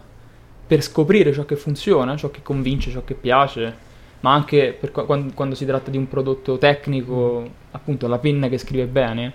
per 0.67 0.81
scoprire 0.81 1.31
ciò 1.31 1.45
che 1.45 1.55
funziona, 1.55 2.15
ciò 2.15 2.31
che 2.31 2.41
convince, 2.41 2.91
ciò 2.91 3.03
che 3.03 3.13
piace, 3.13 3.73
ma 4.21 4.33
anche 4.33 4.79
qua- 4.91 5.05
quando, 5.05 5.33
quando 5.33 5.55
si 5.55 5.65
tratta 5.65 5.91
di 5.91 5.97
un 5.97 6.07
prodotto 6.07 6.57
tecnico, 6.57 7.47
appunto 7.71 8.07
la 8.07 8.17
penna 8.17 8.47
che 8.47 8.57
scrive 8.57 8.85
bene, 8.85 9.31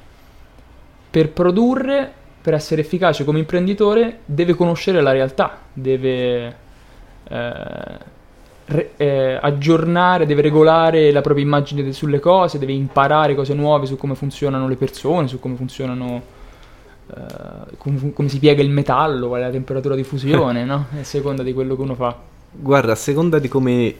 per 1.11 1.31
produrre, 1.31 2.13
per 2.43 2.55
essere 2.55 2.81
efficace 2.81 3.25
come 3.25 3.39
imprenditore, 3.39 4.21
deve 4.25 4.55
conoscere 4.55 5.01
la 5.01 5.13
realtà, 5.13 5.59
deve 5.73 6.57
eh, 7.29 7.99
re- 8.67 8.91
eh, 8.97 9.39
aggiornare, 9.41 10.27
deve 10.27 10.43
regolare 10.43 11.13
la 11.13 11.21
propria 11.21 11.45
immagine 11.45 11.83
de- 11.83 11.93
sulle 11.93 12.19
cose, 12.19 12.59
deve 12.59 12.73
imparare 12.73 13.35
cose 13.35 13.55
nuove 13.55 13.87
su 13.87 13.97
come 13.97 14.15
funzionano 14.15 14.67
le 14.67 14.77
persone, 14.77 15.29
su 15.29 15.39
come 15.39 15.55
funzionano 15.55 16.39
eh, 17.15 17.77
com- 17.79 18.13
come 18.13 18.29
si 18.29 18.39
piega 18.39 18.63
il 18.63 18.71
metallo, 18.71 19.29
qual 19.29 19.41
è 19.41 19.45
la 19.45 19.51
temperatura 19.51 19.95
di 19.95 20.05
fusione, 20.05 20.65
no? 20.67 20.87
A 20.99 21.05
seconda 21.05 21.43
di 21.43 21.53
quello 21.53 21.75
che 21.77 21.83
uno 21.83 21.95
fa. 21.95 22.17
Guarda, 22.53 22.93
a 22.93 22.97
seconda 22.97 23.39
di 23.39 23.49
come 23.49 23.95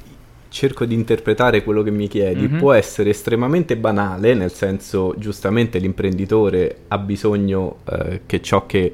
cerco 0.49 0.85
di 0.85 0.95
interpretare 0.95 1.63
quello 1.63 1.83
che 1.83 1.93
mi 1.93 2.09
chiedi, 2.09 2.49
Mhm. 2.49 2.59
può 2.59 2.73
essere 2.73 3.11
estremamente 3.11 3.77
banale, 3.77 4.35
nel 4.35 4.51
senso 4.51 5.15
giustamente 5.17 5.79
l'imprenditore 5.79 6.79
ha 6.89 6.99
bisogno 6.99 7.77
eh, 7.89 8.23
che 8.27 8.41
ciò 8.43 8.67
che 8.67 8.93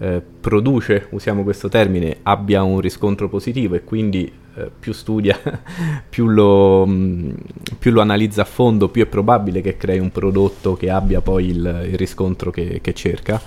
eh, 0.00 0.22
produce, 0.40 1.06
usiamo 1.10 1.42
questo 1.44 1.68
termine, 1.68 2.18
abbia 2.22 2.62
un 2.62 2.80
riscontro 2.80 3.28
positivo 3.28 3.74
e 3.76 3.82
quindi 3.84 4.30
eh, 4.58 4.70
più 4.78 4.92
studia, 4.92 5.38
più 6.08 6.26
lo, 6.28 6.86
mh, 6.86 7.34
più 7.78 7.90
lo 7.92 8.00
analizza 8.00 8.42
a 8.42 8.44
fondo, 8.44 8.88
più 8.88 9.02
è 9.02 9.06
probabile 9.06 9.60
che 9.60 9.76
crei 9.76 9.98
un 9.98 10.10
prodotto 10.10 10.74
che 10.74 10.90
abbia 10.90 11.20
poi 11.20 11.46
il, 11.50 11.86
il 11.90 11.96
riscontro 11.96 12.50
che, 12.50 12.80
che 12.82 12.92
cerca. 12.94 13.40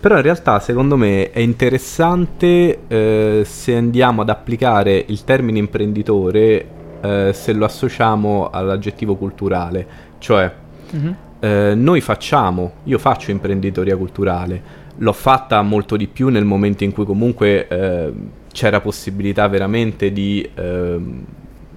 Però 0.00 0.16
in 0.16 0.22
realtà 0.22 0.58
secondo 0.58 0.96
me 0.96 1.30
è 1.30 1.38
interessante 1.38 2.86
eh, 2.88 3.42
se 3.44 3.76
andiamo 3.76 4.22
ad 4.22 4.30
applicare 4.30 5.04
il 5.08 5.22
termine 5.24 5.58
imprenditore 5.58 6.66
eh, 7.00 7.30
se 7.32 7.52
lo 7.52 7.64
associamo 7.64 8.50
all'aggettivo 8.50 9.16
culturale, 9.16 9.86
cioè 10.18 10.52
Mhm. 10.92 11.16
eh, 11.40 11.74
noi 11.74 12.00
facciamo, 12.00 12.74
io 12.84 12.98
faccio 12.98 13.30
imprenditoria 13.30 13.96
culturale, 13.96 14.62
l'ho 14.96 15.12
fatta 15.12 15.62
molto 15.62 15.96
di 15.96 16.06
più 16.06 16.28
nel 16.28 16.44
momento 16.44 16.84
in 16.84 16.92
cui 16.92 17.04
comunque 17.04 17.66
eh, 17.66 18.12
c'era 18.52 18.80
possibilità 18.80 19.48
veramente 19.48 20.12
di, 20.12 20.48
ehm, 20.54 21.24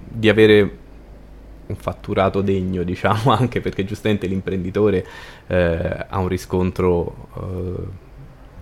di 0.08 0.28
avere 0.28 0.78
un 1.66 1.76
fatturato 1.76 2.42
degno, 2.42 2.82
diciamo, 2.84 3.32
anche 3.32 3.60
perché 3.60 3.84
giustamente 3.84 4.26
l'imprenditore 4.26 5.04
eh, 5.46 6.06
ha 6.08 6.18
un 6.18 6.28
riscontro 6.28 7.28
eh, 7.34 8.04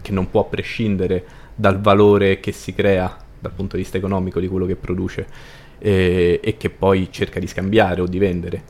che 0.00 0.12
non 0.12 0.30
può 0.30 0.48
prescindere 0.48 1.24
dal 1.54 1.80
valore 1.80 2.40
che 2.40 2.52
si 2.52 2.74
crea 2.74 3.16
dal 3.38 3.52
punto 3.52 3.76
di 3.76 3.82
vista 3.82 3.98
economico 3.98 4.40
di 4.40 4.48
quello 4.48 4.64
che 4.64 4.76
produce 4.76 5.26
eh, 5.78 6.40
e 6.42 6.56
che 6.56 6.70
poi 6.70 7.08
cerca 7.10 7.38
di 7.38 7.46
scambiare 7.46 8.00
o 8.00 8.06
di 8.06 8.18
vendere. 8.18 8.62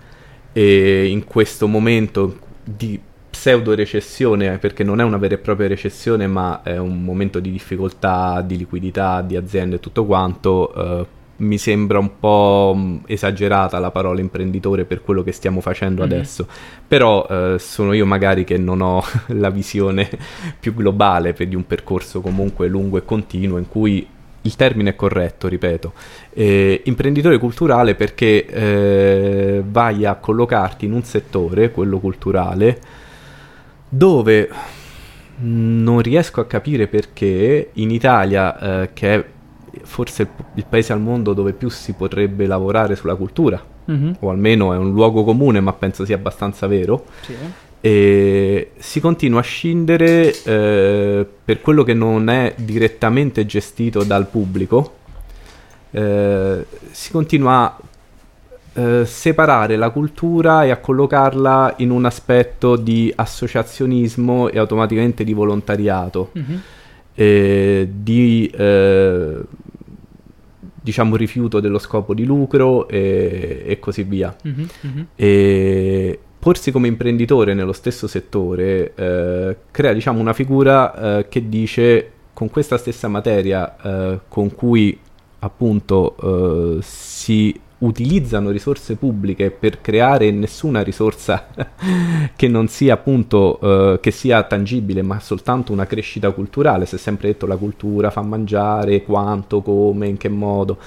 E 0.53 1.07
in 1.07 1.25
questo 1.25 1.67
momento 1.69 2.39
di 2.63 3.01
pseudo 3.35 3.75
recessione, 3.75 4.59
perché 4.59 4.85
non 4.85 5.01
è 5.01 5.03
una 5.03 5.17
vera 5.17 5.35
e 5.35 5.39
propria 5.39 5.67
recessione, 5.67 6.29
ma 6.29 6.63
è 6.63 6.79
un 6.79 7.03
momento 7.03 7.41
di 7.41 7.51
difficoltà, 7.51 8.41
di 8.47 8.57
liquidità 8.57 9.23
di 9.23 9.35
aziende 9.35 9.77
e 9.77 9.81
tutto 9.81 10.05
quanto, 10.05 10.73
eh, 10.75 11.07
mi 11.39 11.59
sembra 11.59 11.99
un 11.99 12.21
po' 12.21 12.73
mh, 12.77 13.01
esagerata 13.07 13.81
la 13.81 13.91
parola 13.91 14.21
imprenditore 14.21 14.85
per 14.85 15.03
quello 15.03 15.25
che 15.25 15.33
stiamo 15.33 15.61
facendo 15.61 16.05
Mhm. 16.05 16.11
adesso. 16.13 16.47
Però 16.87 17.27
eh, 17.29 17.57
sono 17.59 17.93
io 17.93 18.07
magari 18.07 18.45
che 18.45 18.57
non 18.57 18.81
ho 18.81 19.03
la 19.35 19.51
visione 19.51 20.09
più 20.61 20.73
globale 20.73 21.33
per 21.33 21.49
di 21.49 21.57
un 21.57 21.67
percorso 21.67 22.21
comunque 22.21 22.69
lungo 22.69 22.99
e 22.99 23.05
continuo 23.05 23.59
in 23.59 23.67
cui 23.69 24.07
il 24.43 24.57
termine 24.57 24.91
è 24.91 24.95
corretto, 24.95 25.49
ripeto, 25.49 25.93
eh, 26.35 26.83
imprenditore 26.85 27.39
culturale 27.39 27.95
perché 27.97 28.45
eh, 28.47 29.63
vai 29.67 30.05
a 30.05 30.15
collocarti 30.17 30.85
in 30.85 30.93
un 30.93 31.03
settore, 31.03 31.71
quello 31.71 31.99
culturale, 31.99 32.79
dove 33.97 34.49
non 35.37 36.01
riesco 36.01 36.41
a 36.41 36.47
capire 36.47 36.87
perché 36.87 37.71
in 37.75 37.91
Italia, 37.91 38.83
eh, 38.83 38.91
che 38.93 39.15
è 39.15 39.25
forse 39.83 40.23
il, 40.23 40.29
il 40.55 40.65
paese 40.69 40.93
al 40.93 41.01
mondo 41.01 41.33
dove 41.33 41.53
più 41.53 41.69
si 41.69 41.93
potrebbe 41.95 42.47
lavorare 42.47 42.97
sulla 42.97 43.15
cultura, 43.17 43.63
Mhm. 43.87 44.17
o 44.21 44.31
almeno 44.31 44.73
è 44.73 44.77
un 44.79 44.93
luogo 44.93 45.25
comune, 45.25 45.61
ma 45.61 45.73
penso 45.75 46.05
sia 46.07 46.15
abbastanza 46.17 46.67
vero, 46.67 47.05
Sì. 47.21 47.35
e 47.81 48.71
si 48.79 48.99
continua 49.01 49.41
a 49.41 49.43
scindere 49.43 50.35
eh, 50.45 51.27
per 51.45 51.61
quello 51.61 51.83
che 51.83 51.93
non 51.93 52.31
è 52.31 52.55
direttamente 52.57 53.45
gestito 53.45 54.03
dal 54.05 54.27
pubblico, 54.29 54.95
eh, 55.91 56.65
si 56.91 57.11
continua 57.11 57.65
a 57.65 57.79
eh, 58.77 59.05
separare 59.07 59.77
la 59.77 59.91
cultura 59.91 60.65
e 60.65 60.71
a 60.71 60.79
collocarla 60.79 61.75
in 61.79 61.91
un 61.91 62.05
aspetto 62.05 62.75
di 62.75 63.13
associazionismo 63.15 64.49
e 64.49 64.59
automaticamente 64.59 65.23
di 65.23 65.33
volontariato, 65.33 66.33
mm-hmm. 66.37 67.85
di 68.03 68.47
eh, 68.53 69.39
diciamo 70.81 71.15
rifiuto 71.15 71.61
dello 71.61 71.79
scopo 71.79 72.15
di 72.15 72.25
lucro 72.25 72.89
e, 72.89 73.63
e 73.65 73.79
così 73.79 74.03
via. 74.03 74.37
Mm-hmm. 74.45 74.65
Mm-hmm. 74.87 75.05
E 75.15 76.19
porsi 76.41 76.73
come 76.73 76.89
imprenditore 76.89 77.55
nello 77.55 77.73
stesso 77.73 78.09
settore 78.09 78.93
eh, 78.97 79.57
crea 79.71 79.93
diciamo 79.93 80.19
una 80.19 80.33
figura 80.33 81.21
eh, 81.21 81.29
che 81.29 81.49
dice 81.49 82.11
con 82.33 82.51
questa 82.51 82.77
stessa 82.77 83.07
materia 83.07 83.77
eh, 83.81 84.21
con 84.27 84.53
cui 84.53 84.99
appunto 85.39 86.81
si 86.83 87.61
utilizzano 87.79 88.51
risorse 88.51 88.97
pubbliche 88.97 89.51
per 89.51 89.81
creare 89.81 90.31
nessuna 90.31 90.83
risorsa 90.83 91.49
che 92.35 92.49
non 92.49 92.69
sia 92.69 92.95
appunto 92.95 93.59
uh, 93.61 94.01
che 94.01 94.11
sia 94.11 94.43
tangibile 94.45 95.03
ma 95.03 95.21
soltanto 95.21 95.73
una 95.73 95.87
crescita 95.87 96.31
culturale. 96.31 96.87
Si 96.87 96.95
è 96.95 96.99
sempre 96.99 97.29
detto 97.29 97.47
la 97.47 97.57
cultura 97.57 98.11
fa 98.11 98.23
mangiare 98.23 99.03
quanto 99.03 99.61
come 99.61 100.09
in 100.09 100.17
che 100.17 100.29
modo. 100.29 100.79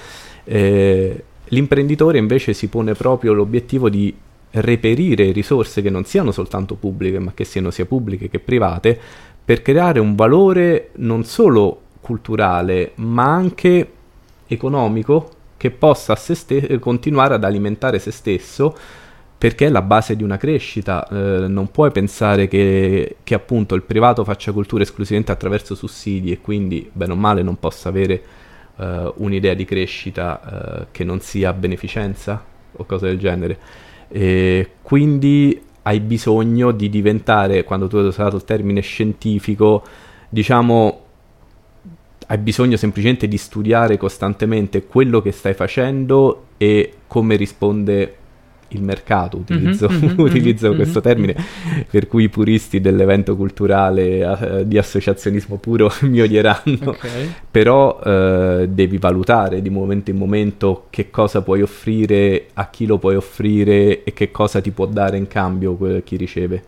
Eh, 0.44 1.24
l'imprenditore 1.48 2.18
invece 2.18 2.52
si 2.52 2.68
pone 2.68 2.94
proprio 2.94 3.32
l'obiettivo 3.32 3.88
di 3.88 4.14
reperire 4.50 5.30
risorse 5.30 5.82
che 5.82 5.90
non 5.90 6.04
siano 6.04 6.32
soltanto 6.32 6.74
pubbliche 6.74 7.18
ma 7.18 7.32
che 7.34 7.44
siano 7.44 7.70
sia 7.70 7.84
pubbliche 7.84 8.30
che 8.30 8.38
private 8.38 8.98
per 9.44 9.60
creare 9.60 10.00
un 10.00 10.14
valore 10.14 10.90
non 10.96 11.24
solo 11.24 11.80
culturale 12.00 12.92
ma 12.96 13.24
anche 13.24 13.92
economico 14.46 15.30
che 15.58 15.70
possa 15.70 16.14
ste- 16.14 16.78
continuare 16.78 17.34
ad 17.34 17.44
alimentare 17.44 17.98
se 17.98 18.10
stesso 18.10 18.74
perché 19.36 19.66
è 19.66 19.68
la 19.68 19.82
base 19.82 20.16
di 20.16 20.24
una 20.24 20.36
crescita. 20.36 21.06
Eh, 21.06 21.46
non 21.46 21.70
puoi 21.70 21.92
pensare 21.92 22.48
che, 22.48 23.16
che, 23.22 23.34
appunto 23.34 23.76
il 23.76 23.82
privato 23.82 24.24
faccia 24.24 24.50
cultura 24.50 24.82
esclusivamente 24.82 25.30
attraverso 25.30 25.76
sussidi 25.76 26.32
e 26.32 26.40
quindi, 26.40 26.90
bene 26.92 27.12
o 27.12 27.16
male, 27.16 27.42
non 27.42 27.58
possa 27.58 27.88
avere 27.88 28.22
eh, 28.76 29.12
un'idea 29.16 29.54
di 29.54 29.64
crescita 29.64 30.40
eh, 30.80 30.86
che 30.90 31.04
non 31.04 31.20
sia 31.20 31.52
beneficenza 31.52 32.42
o 32.72 32.84
cose 32.84 33.06
del 33.06 33.18
genere. 33.18 33.58
E 34.08 34.70
quindi 34.82 35.62
hai 35.82 36.00
bisogno 36.00 36.72
di 36.72 36.88
diventare, 36.88 37.62
quando 37.62 37.86
tu 37.86 37.96
hai 37.96 38.06
usato 38.06 38.34
il 38.34 38.44
termine 38.44 38.80
scientifico, 38.80 39.84
diciamo 40.28 41.06
hai 42.30 42.38
bisogno 42.38 42.76
semplicemente 42.76 43.26
di 43.26 43.38
studiare 43.38 43.96
costantemente 43.96 44.84
quello 44.84 45.22
che 45.22 45.32
stai 45.32 45.54
facendo 45.54 46.44
e 46.58 46.92
come 47.06 47.36
risponde 47.36 48.16
il 48.72 48.82
mercato, 48.82 49.38
utilizzo, 49.38 49.88
mm-hmm, 49.88 50.04
mm-hmm, 50.04 50.18
utilizzo 50.20 50.68
mm-hmm, 50.68 50.76
questo 50.76 51.00
termine, 51.00 51.34
per 51.90 52.06
cui 52.06 52.24
i 52.24 52.28
puristi 52.28 52.82
dell'evento 52.82 53.34
culturale 53.34 54.24
uh, 54.24 54.64
di 54.64 54.76
associazionismo 54.76 55.56
puro 55.56 55.90
mi 56.02 56.20
odieranno, 56.20 56.90
okay. 56.90 57.32
però 57.50 57.98
uh, 57.98 58.66
devi 58.66 58.98
valutare 58.98 59.62
di 59.62 59.70
momento 59.70 60.10
in 60.10 60.18
momento 60.18 60.86
che 60.90 61.08
cosa 61.08 61.40
puoi 61.40 61.62
offrire, 61.62 62.48
a 62.52 62.68
chi 62.68 62.84
lo 62.84 62.98
puoi 62.98 63.16
offrire 63.16 64.04
e 64.04 64.12
che 64.12 64.30
cosa 64.30 64.60
ti 64.60 64.70
può 64.70 64.84
dare 64.84 65.16
in 65.16 65.28
cambio 65.28 66.02
chi 66.04 66.16
riceve. 66.16 66.62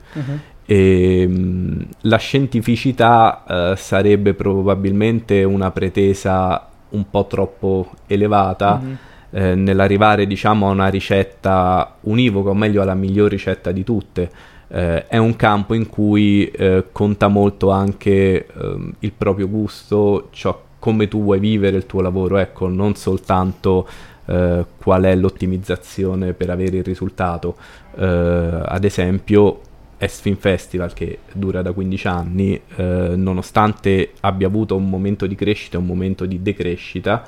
E, 0.70 1.22
ehm, 1.22 1.84
la 2.02 2.16
scientificità 2.18 3.42
uh, 3.44 3.76
sarebbe 3.76 4.34
probabilmente 4.34 5.42
una 5.42 5.72
pretesa 5.72 6.68
un 6.90 7.10
po' 7.10 7.26
troppo 7.26 7.90
elevata 8.06 8.80
mm-hmm. 8.80 8.94
eh, 9.30 9.54
nell'arrivare 9.56 10.28
diciamo 10.28 10.68
a 10.68 10.70
una 10.70 10.86
ricetta 10.86 11.96
univoca 12.02 12.50
o 12.50 12.54
meglio 12.54 12.82
alla 12.82 12.94
miglior 12.94 13.30
ricetta 13.30 13.72
di 13.72 13.82
tutte 13.82 14.30
eh, 14.68 15.06
è 15.08 15.16
un 15.18 15.34
campo 15.34 15.74
in 15.74 15.88
cui 15.88 16.46
eh, 16.46 16.86
conta 16.92 17.26
molto 17.26 17.70
anche 17.70 18.46
ehm, 18.46 18.94
il 19.00 19.12
proprio 19.12 19.48
gusto 19.48 20.28
ciò 20.30 20.60
come 20.78 21.08
tu 21.08 21.22
vuoi 21.22 21.40
vivere 21.40 21.76
il 21.76 21.86
tuo 21.86 22.00
lavoro 22.00 22.38
ecco 22.38 22.68
non 22.68 22.94
soltanto 22.94 23.88
eh, 24.26 24.64
qual 24.78 25.02
è 25.02 25.14
l'ottimizzazione 25.14 26.32
per 26.32 26.50
avere 26.50 26.78
il 26.78 26.84
risultato 26.84 27.56
eh, 27.96 28.62
ad 28.64 28.84
esempio 28.84 29.60
S-Film 30.06 30.36
Festival 30.36 30.92
che 30.92 31.20
dura 31.32 31.62
da 31.62 31.72
15 31.72 32.06
anni, 32.08 32.60
eh, 32.76 33.12
nonostante 33.16 34.12
abbia 34.20 34.46
avuto 34.46 34.76
un 34.76 34.88
momento 34.88 35.26
di 35.26 35.34
crescita 35.34 35.76
e 35.76 35.80
un 35.80 35.86
momento 35.86 36.26
di 36.26 36.42
decrescita, 36.42 37.24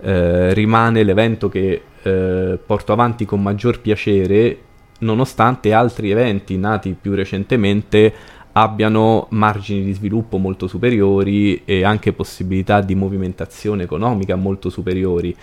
eh, 0.00 0.54
rimane 0.54 1.02
l'evento 1.02 1.48
che 1.48 1.82
eh, 2.02 2.58
porto 2.64 2.92
avanti 2.92 3.24
con 3.24 3.42
maggior 3.42 3.80
piacere, 3.80 4.58
nonostante 5.00 5.72
altri 5.72 6.10
eventi 6.10 6.56
nati 6.56 6.96
più 6.98 7.14
recentemente 7.14 8.12
abbiano 8.52 9.26
margini 9.30 9.82
di 9.82 9.92
sviluppo 9.92 10.36
molto 10.36 10.66
superiori 10.66 11.62
e 11.64 11.84
anche 11.84 12.12
possibilità 12.12 12.80
di 12.80 12.94
movimentazione 12.94 13.84
economica 13.84 14.36
molto 14.36 14.70
superiori. 14.70 15.34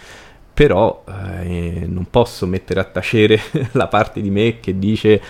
Però 0.53 1.03
eh, 1.07 1.85
non 1.87 2.07
posso 2.09 2.47
mettere 2.47 2.79
a 2.79 2.83
tacere 2.83 3.39
la 3.73 3.87
parte 3.87 4.21
di 4.21 4.31
me 4.31 4.59
che 4.59 4.77
dice 4.79 5.21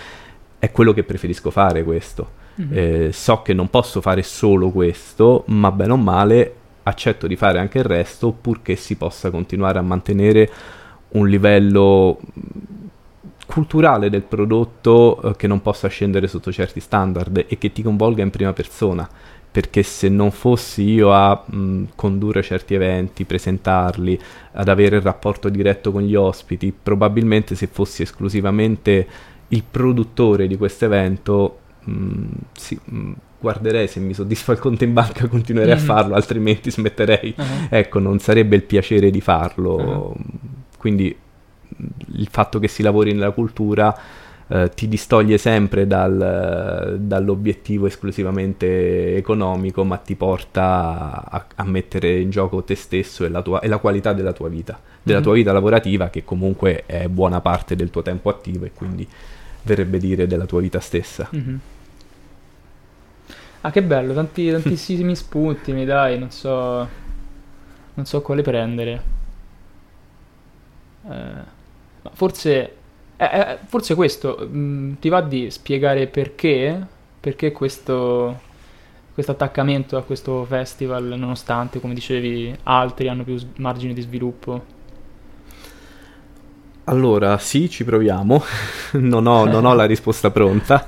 è 0.60 0.72
quello 0.72 0.94
che 0.94 1.04
preferisco 1.04 1.52
fare 1.52 1.84
questo. 1.84 2.46
Mm-hmm. 2.60 2.72
Eh, 2.72 3.12
so 3.12 3.42
che 3.42 3.54
non 3.54 3.70
posso 3.70 4.02
fare 4.02 4.24
solo 4.24 4.70
questo, 4.70 5.44
ma 5.48 5.72
bene 5.72 5.94
o 5.94 5.98
male 5.98 6.54
accetto 6.84 7.28
di 7.28 7.36
fare 7.36 7.60
anche 7.60 7.80
il 7.80 7.84
resto 7.84 8.32
purché 8.32 8.76
si 8.76 8.96
possa 8.96 9.30
continuare 9.30 9.78
a 9.78 9.82
mantenere 9.82 10.50
un 11.10 11.28
livello 11.28 12.20
culturale 13.46 14.10
del 14.10 14.24
prodotto 14.24 15.22
eh, 15.22 15.36
che 15.36 15.48
non 15.48 15.62
possa 15.62 15.88
scendere 15.88 16.28
sotto 16.28 16.52
certi 16.52 16.80
standard 16.80 17.46
e 17.48 17.58
che 17.58 17.72
ti 17.72 17.82
coinvolga 17.82 18.24
in 18.24 18.30
prima 18.30 18.54
persona 18.54 19.08
perché 19.50 19.82
se 19.82 20.08
non 20.10 20.32
fossi 20.32 20.84
io 20.84 21.12
a 21.12 21.44
mh, 21.44 21.86
condurre 21.96 22.44
certi 22.44 22.76
eventi, 22.76 23.26
presentarli, 23.26 24.20
ad 24.52 24.68
avere 24.68 24.98
il 24.98 25.02
rapporto 25.02 25.50
diretto 25.50 25.92
con 25.92 26.04
gli 26.04 26.14
ospiti, 26.14 26.72
probabilmente 26.72 27.56
se 27.56 27.66
fossi 27.66 28.04
esclusivamente 28.04 29.08
il 29.50 29.64
produttore 29.70 30.48
di 30.48 30.58
questo 30.58 30.86
evento, 30.86 31.60
mm, 31.90 32.26
sì, 32.54 32.80
mm, 32.92 33.14
guarderei 33.40 33.88
se 33.88 34.00
mi 34.00 34.14
soddisfa 34.14 34.52
il 34.52 34.60
conto 34.60 34.84
in 34.84 34.94
banca 34.94 35.28
continuerei 35.28 35.76
mm. 35.76 35.78
a 35.78 35.82
farlo, 35.82 36.16
altrimenti 36.16 36.72
smetterei. 36.72 37.34
Uh-huh. 37.38 37.68
Ecco, 37.70 38.00
non 38.00 38.20
sarebbe 38.20 38.56
il 38.56 38.64
piacere 38.64 39.12
di 39.12 39.22
farlo. 39.22 39.76
Uh-huh. 39.76 40.16
Quindi 40.78 41.16
il 42.14 42.28
fatto 42.30 42.60
che 42.60 42.68
si 42.68 42.82
lavori 42.82 43.12
nella 43.14 43.32
cultura 43.32 43.96
eh, 44.50 44.70
ti 44.74 44.88
distoglie 44.88 45.38
sempre 45.38 45.86
dal, 45.88 46.98
dall'obiettivo 47.00 47.86
esclusivamente 47.86 49.16
economico, 49.18 49.84
ma 49.84 49.98
ti 49.98 50.16
porta 50.16 51.24
a, 51.30 51.46
a, 51.56 51.64
mettere 51.66 52.20
in 52.20 52.30
gioco 52.30 52.64
te 52.64 52.76
stesso 52.76 53.26
e 53.26 53.30
la, 53.30 53.42
tua, 53.42 53.60
e 53.60 53.68
la 53.68 53.78
qualità 53.78 54.14
della 54.14 54.32
tua 54.32 54.48
vita, 54.48 54.80
della 55.04 55.18
mm-hmm. 55.18 55.28
tua 55.28 55.36
vita 55.36 55.52
lavorativa 55.52 56.10
che 56.10 56.24
comunque 56.24 56.84
è 56.86 57.08
buona 57.10 57.42
parte 57.42 57.76
del 57.76 57.90
tuo 57.90 58.02
tempo 58.02 58.30
attivo 58.30 58.64
e 58.64 58.72
quindi 58.74 59.06
verrebbe 59.64 59.98
dire 59.98 60.28
della 60.28 60.46
tua 60.46 60.62
vita 60.62 60.80
stessa. 60.80 61.30
Mm-hmm. 61.36 61.58
Ah, 63.62 63.72
che 63.72 63.84
bello, 63.84 64.14
tanti, 64.14 64.48
tantissimi 64.52 65.14
spunti 65.14 65.74
mi 65.74 65.84
dai, 65.84 66.18
non 66.18 66.32
so, 66.32 66.88
non 67.94 68.06
so 68.06 68.22
quale 68.22 68.44
prendere. 68.44 69.02
Eh, 71.10 71.56
forse, 72.14 72.76
eh, 73.18 73.26
eh, 73.26 73.58
forse 73.66 73.96
questo, 73.96 74.48
mh, 74.50 74.58
mm, 74.58 74.94
ti 75.00 75.10
va 75.10 75.22
di 75.22 75.50
spiegare 75.50 76.06
perché, 76.06 76.80
perché 77.20 77.52
questo, 77.52 78.40
questo 79.12 79.32
attaccamento 79.32 79.98
a 79.98 80.04
questo 80.04 80.46
festival, 80.46 81.16
nonostante, 81.18 81.80
come 81.80 81.96
dicevi, 81.96 82.56
altri 82.64 83.08
hanno 83.08 83.24
più 83.24 83.36
margini 83.56 83.94
di 83.94 84.02
sviluppo? 84.02 84.76
Allora, 86.84 87.40
sì, 87.40 87.70
ci 87.70 87.84
proviamo. 87.84 88.44
non, 88.94 89.26
ho, 89.26 89.46
non, 89.46 89.66
ho, 89.66 89.74
la 89.74 89.86
risposta 89.86 90.30
pronta. 90.30 90.86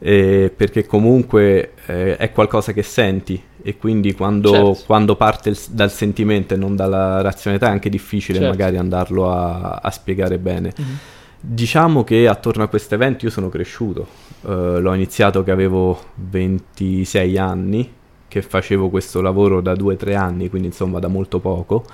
Eh, 0.00 0.52
perché 0.54 0.86
comunque 0.86 1.72
eh, 1.86 2.16
è 2.16 2.30
qualcosa 2.30 2.72
che 2.72 2.84
senti 2.84 3.42
e 3.60 3.76
quindi 3.76 4.12
quando, 4.14 4.52
certo. 4.52 4.78
quando 4.86 5.16
parte 5.16 5.48
il, 5.48 5.58
dal 5.70 5.90
sentimento 5.90 6.54
e 6.54 6.56
non 6.56 6.76
dalla 6.76 7.20
razionalità 7.20 7.66
è 7.66 7.70
anche 7.70 7.88
difficile 7.90 8.38
certo. 8.38 8.52
magari 8.52 8.76
andarlo 8.76 9.28
a, 9.32 9.80
a 9.82 9.90
spiegare 9.90 10.38
bene. 10.38 10.72
Mm-hmm. 10.80 10.94
Diciamo 11.40 12.02
che 12.02 12.26
attorno 12.26 12.64
a 12.64 12.66
questo 12.66 12.96
evento 12.96 13.24
io 13.24 13.30
sono 13.30 13.48
cresciuto, 13.48 14.08
uh, 14.40 14.80
l'ho 14.80 14.92
iniziato 14.92 15.44
che 15.44 15.52
avevo 15.52 15.96
26 16.16 17.38
anni, 17.38 17.92
che 18.26 18.42
facevo 18.42 18.88
questo 18.90 19.20
lavoro 19.20 19.60
da 19.60 19.72
2-3 19.72 20.16
anni, 20.16 20.48
quindi 20.48 20.66
insomma 20.68 20.98
da 20.98 21.06
molto 21.06 21.38
poco. 21.38 21.84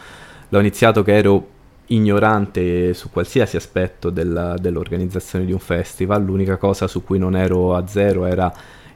L'ho 0.49 0.59
iniziato 0.59 1.03
che 1.03 1.15
ero 1.15 1.49
ignorante 1.89 2.95
su 2.95 3.11
qualsiasi 3.11 3.57
aspetto 3.57 4.09
della, 4.09 4.57
dell'organizzazione 4.57 5.45
di 5.45 5.53
un 5.53 5.59
festival, 5.59 6.25
l'unica 6.25 6.57
cosa 6.57 6.87
su 6.87 7.05
cui 7.05 7.19
non 7.19 7.37
ero 7.37 7.75
a 7.75 7.87
zero 7.87 8.25
era 8.25 8.51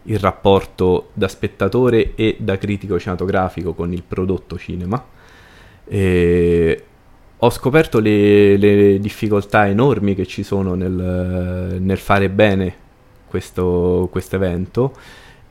il 0.04 0.18
rapporto 0.18 1.10
da 1.12 1.28
spettatore 1.28 2.14
e 2.14 2.38
da 2.40 2.56
critico 2.56 2.98
cinematografico 2.98 3.74
con 3.74 3.92
il 3.92 4.02
prodotto 4.02 4.56
cinema. 4.56 5.04
E 5.84 6.84
ho 7.40 7.50
scoperto 7.50 8.00
le, 8.00 8.56
le, 8.56 8.98
difficoltà 8.98 9.68
enormi 9.68 10.14
che 10.14 10.26
ci 10.26 10.42
sono 10.42 10.74
nel, 10.74 11.76
nel 11.80 11.98
fare 11.98 12.28
bene 12.30 12.74
questo 13.28 14.10
evento 14.30 14.94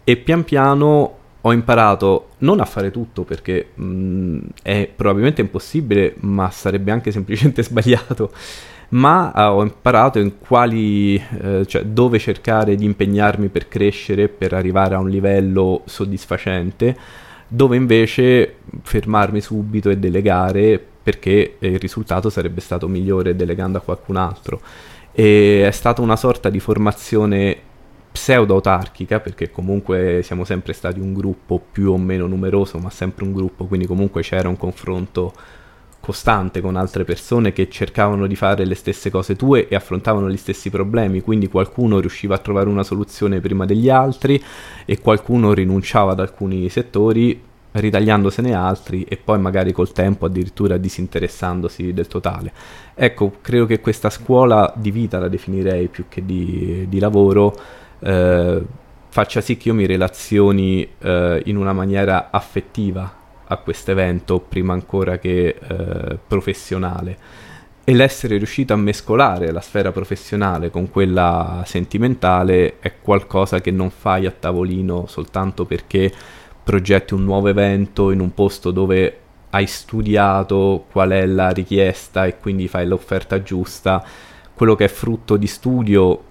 e 0.03 0.17
pian 0.17 0.43
piano 0.43 1.17
ho 1.41 1.53
imparato 1.53 2.29
non 2.39 2.59
a 2.59 2.65
fare 2.65 2.91
tutto 2.91 3.23
perché 3.23 3.69
mh, 3.73 4.37
è 4.63 4.89
probabilmente 4.93 5.41
impossibile, 5.41 6.15
ma 6.19 6.49
sarebbe 6.49 6.91
anche 6.91 7.11
semplicemente 7.11 7.63
sbagliato, 7.63 8.31
ma 8.89 9.31
uh, 9.33 9.57
ho 9.57 9.61
imparato 9.63 10.19
in 10.19 10.39
quali, 10.39 11.15
eh, 11.15 11.65
cioè 11.65 11.83
dove 11.85 12.19
cercare 12.19 12.75
di 12.75 12.85
impegnarmi 12.85 13.47
per 13.47 13.67
crescere, 13.67 14.27
per 14.27 14.53
arrivare 14.53 14.95
a 14.95 14.99
un 14.99 15.09
livello 15.09 15.83
soddisfacente, 15.85 16.97
dove 17.47 17.77
invece 17.77 18.55
fermarmi 18.81 19.39
subito 19.39 19.89
e 19.89 19.97
delegare 19.97 20.85
perché 21.07 21.55
il 21.59 21.79
risultato 21.79 22.29
sarebbe 22.29 22.59
stato 22.59 22.89
migliore 22.89 23.33
delegando 23.33 23.77
a 23.77 23.81
qualcun 23.81 24.17
altro. 24.17 24.59
E 25.13 25.65
è 25.65 25.71
stata 25.71 26.01
una 26.01 26.17
sorta 26.17 26.49
di 26.49 26.59
formazione 26.59 27.55
pseudo-autarchica, 28.11 29.21
perché 29.21 29.49
comunque 29.49 30.19
siamo 30.21 30.43
sempre 30.43 30.73
stati 30.73 30.99
un 30.99 31.13
gruppo 31.13 31.61
più 31.71 31.93
o 31.93 31.97
meno 31.97 32.27
numeroso, 32.27 32.77
ma 32.79 32.89
sempre 32.89 33.23
un 33.23 33.31
gruppo, 33.31 33.67
quindi 33.67 33.87
comunque 33.87 34.21
c'era 34.21 34.49
un 34.49 34.57
confronto 34.57 35.31
costante 36.01 36.59
con 36.59 36.75
altre 36.75 37.05
persone 37.05 37.53
che 37.53 37.69
cercavano 37.69 38.27
di 38.27 38.35
fare 38.35 38.65
le 38.65 38.75
stesse 38.75 39.09
cose 39.09 39.37
tue 39.37 39.69
e 39.69 39.75
affrontavano 39.75 40.29
gli 40.29 40.35
stessi 40.35 40.69
problemi, 40.69 41.21
quindi 41.21 41.47
qualcuno 41.47 42.01
riusciva 42.01 42.35
a 42.35 42.39
trovare 42.39 42.67
una 42.67 42.83
soluzione 42.83 43.39
prima 43.39 43.63
degli 43.63 43.87
altri 43.87 44.43
e 44.83 44.99
qualcuno 44.99 45.53
rinunciava 45.53 46.11
ad 46.11 46.19
alcuni 46.19 46.67
settori 46.67 47.41
ritagliandosene 47.71 48.53
altri 48.53 49.03
e 49.03 49.17
poi 49.17 49.39
magari 49.39 49.71
col 49.71 49.91
tempo 49.91 50.25
addirittura 50.25 50.77
disinteressandosi 50.77 51.93
del 51.93 52.07
totale. 52.07 52.51
Ecco, 52.95 53.33
credo 53.41 53.65
che 53.65 53.79
questa 53.79 54.09
scuola 54.09 54.73
di 54.75 54.91
vita 54.91 55.19
la 55.19 55.27
definirei 55.27 55.87
più 55.87 56.05
che 56.09 56.25
di, 56.25 56.85
di 56.87 56.99
lavoro 56.99 57.55
eh, 57.99 58.61
faccia 59.09 59.41
sì 59.41 59.57
che 59.57 59.69
io 59.69 59.73
mi 59.73 59.85
relazioni 59.85 60.87
eh, 60.99 61.41
in 61.45 61.57
una 61.57 61.73
maniera 61.73 62.29
affettiva 62.31 63.25
a 63.49 63.57
questo 63.57 63.91
evento 63.91 64.39
prima 64.39 64.73
ancora 64.73 65.17
che 65.17 65.55
eh, 65.59 66.17
professionale 66.27 67.17
e 67.89 67.93
l'essere 67.93 68.35
riuscito 68.35 68.73
a 68.73 68.75
mescolare 68.75 69.49
la 69.51 69.61
sfera 69.61 69.93
professionale 69.93 70.69
con 70.69 70.91
quella 70.91 71.63
sentimentale 71.65 72.79
è 72.79 72.95
qualcosa 73.01 73.61
che 73.61 73.71
non 73.71 73.89
fai 73.89 74.25
a 74.25 74.31
tavolino 74.37 75.05
soltanto 75.07 75.63
perché 75.63 76.11
progetti 76.67 77.13
un 77.13 77.23
nuovo 77.23 77.47
evento 77.47 78.11
in 78.11 78.19
un 78.19 78.33
posto 78.33 78.71
dove 78.71 79.19
hai 79.51 79.65
studiato 79.67 80.83
qual 80.91 81.11
è 81.11 81.25
la 81.25 81.51
richiesta 81.51 82.25
e 82.25 82.39
quindi 82.39 82.67
fai 82.67 82.85
l'offerta 82.85 83.41
giusta 83.41 84.03
quello 84.53 84.75
che 84.75 84.83
è 84.83 84.89
frutto 84.89 85.37
di 85.37 85.47
studio 85.47 86.23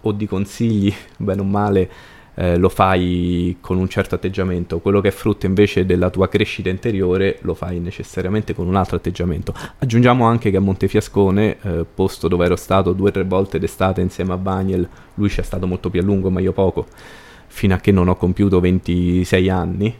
o 0.00 0.12
di 0.12 0.26
consigli, 0.26 0.92
bene 1.16 1.40
o 1.40 1.44
male, 1.44 1.90
eh, 2.34 2.56
lo 2.56 2.68
fai 2.68 3.58
con 3.60 3.78
un 3.78 3.88
certo 3.88 4.16
atteggiamento, 4.16 4.80
quello 4.80 5.00
che 5.00 5.08
è 5.08 5.12
frutto 5.12 5.46
invece 5.46 5.86
della 5.86 6.10
tua 6.10 6.28
crescita 6.28 6.68
interiore 6.68 7.38
lo 7.42 7.54
fai 7.54 7.78
necessariamente 7.78 8.56
con 8.56 8.66
un 8.66 8.74
altro 8.74 8.96
atteggiamento. 8.96 9.54
Aggiungiamo 9.78 10.24
anche 10.24 10.50
che 10.50 10.56
a 10.56 10.60
Montefiascone, 10.60 11.58
eh, 11.62 11.86
posto 11.94 12.26
dove 12.26 12.44
ero 12.44 12.56
stato 12.56 12.92
due 12.92 13.10
o 13.10 13.12
tre 13.12 13.22
volte 13.22 13.60
d'estate 13.60 14.00
insieme 14.00 14.32
a 14.32 14.36
Baniel, 14.36 14.88
lui 15.14 15.28
ci 15.28 15.38
è 15.38 15.44
stato 15.44 15.68
molto 15.68 15.90
più 15.90 16.00
a 16.00 16.02
lungo, 16.02 16.28
ma 16.28 16.40
io 16.40 16.52
poco, 16.52 16.86
fino 17.56 17.74
a 17.74 17.78
che 17.78 17.90
non 17.90 18.08
ho 18.08 18.16
compiuto 18.16 18.60
26 18.60 19.48
anni, 19.48 19.94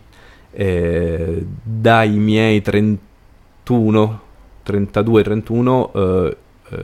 eh, 0.52 1.46
dai 1.62 2.10
miei 2.10 2.60
31, 2.60 4.20
32 4.62 5.22
31 5.22 5.92
eh, 5.92 6.36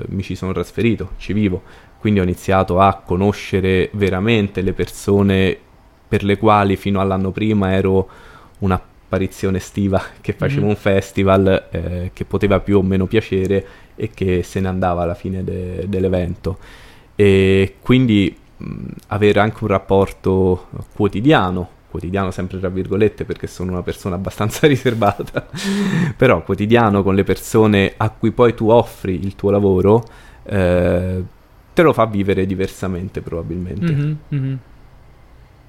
mi 0.08 0.22
ci 0.22 0.34
sono 0.34 0.52
trasferito, 0.52 1.10
ci 1.18 1.32
vivo 1.32 1.62
quindi 2.02 2.18
ho 2.18 2.24
iniziato 2.24 2.80
a 2.80 2.94
conoscere 2.96 3.88
veramente 3.92 4.60
le 4.60 4.72
persone 4.72 5.56
per 6.08 6.24
le 6.24 6.36
quali 6.36 6.74
fino 6.74 7.00
all'anno 7.00 7.30
prima 7.30 7.74
ero 7.74 8.08
un'apparizione 8.58 9.58
estiva 9.58 10.02
che 10.20 10.32
facevo 10.32 10.66
mm. 10.66 10.68
un 10.68 10.74
festival 10.74 11.68
eh, 11.70 12.10
che 12.12 12.24
poteva 12.24 12.58
più 12.58 12.78
o 12.78 12.82
meno 12.82 13.06
piacere 13.06 13.64
e 13.94 14.10
che 14.12 14.42
se 14.42 14.58
ne 14.58 14.66
andava 14.66 15.02
alla 15.02 15.14
fine 15.14 15.44
de- 15.44 15.84
dell'evento 15.86 16.58
e 17.14 17.76
quindi 17.80 18.36
avere 19.08 19.40
anche 19.40 19.58
un 19.60 19.68
rapporto 19.68 20.68
quotidiano 20.94 21.80
quotidiano 21.92 22.30
sempre 22.30 22.58
tra 22.58 22.70
virgolette 22.70 23.26
perché 23.26 23.46
sono 23.46 23.72
una 23.72 23.82
persona 23.82 24.14
abbastanza 24.14 24.66
riservata 24.68 25.46
però 26.16 26.42
quotidiano 26.42 27.02
con 27.02 27.14
le 27.14 27.22
persone 27.22 27.92
a 27.96 28.08
cui 28.08 28.30
poi 28.30 28.54
tu 28.54 28.70
offri 28.70 29.22
il 29.22 29.36
tuo 29.36 29.50
lavoro 29.50 30.02
eh, 30.44 31.22
te 31.72 31.82
lo 31.82 31.92
fa 31.92 32.06
vivere 32.06 32.46
diversamente 32.46 33.20
probabilmente. 33.20 33.92
Mm-hmm, 33.92 34.14
mm-hmm. 34.34 34.54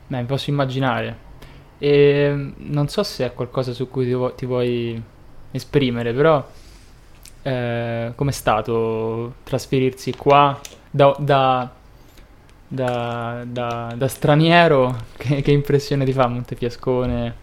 Beh, 0.08 0.24
posso 0.24 0.50
immaginare. 0.50 1.32
E 1.78 2.54
non 2.56 2.88
so 2.88 3.04
se 3.04 3.26
è 3.26 3.34
qualcosa 3.34 3.74
su 3.74 3.90
cui 3.90 4.06
ti, 4.06 4.14
vu- 4.14 4.36
ti 4.36 4.46
vuoi 4.46 5.02
esprimere, 5.52 6.14
però 6.14 6.46
eh, 7.42 8.12
com'è 8.16 8.32
stato 8.32 9.36
trasferirsi 9.44 10.14
qua 10.16 10.60
da, 10.90 11.16
da, 11.20 11.72
da, 12.68 13.94
da 13.96 14.08
straniero? 14.08 14.96
Che, 15.24 15.42
che 15.42 15.52
impressione 15.52 16.04
ti 16.06 16.12
fa 16.12 16.28
Montefiascone? 16.28 17.34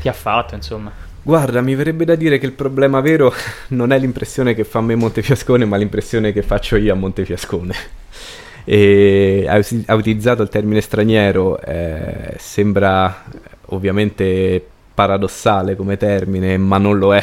Ti 0.00 0.08
ha 0.08 0.12
fatto, 0.12 0.54
insomma? 0.54 0.90
Guarda, 1.26 1.60
mi 1.60 1.74
verrebbe 1.74 2.04
da 2.04 2.14
dire 2.14 2.38
che 2.38 2.46
il 2.46 2.52
problema 2.52 3.00
vero 3.00 3.32
non 3.70 3.92
è 3.92 3.98
l'impressione 3.98 4.54
che 4.54 4.62
fa 4.62 4.78
a 4.78 4.82
me 4.82 4.94
Montefiascone, 4.94 5.64
ma 5.64 5.76
l'impressione 5.76 6.32
che 6.32 6.42
faccio 6.42 6.76
io 6.76 6.92
a 6.92 6.96
Montefiascone. 6.96 7.74
E 8.68 9.46
ha, 9.48 9.94
utilizzato 9.94 10.42
il 10.42 10.48
termine 10.48 10.80
straniero, 10.80 11.60
eh, 11.60 12.34
sembra 12.36 13.22
ovviamente 13.66 14.60
paradossale 14.92 15.76
come 15.76 15.96
termine, 15.96 16.56
ma 16.56 16.76
non 16.76 16.98
lo 16.98 17.14
è. 17.14 17.22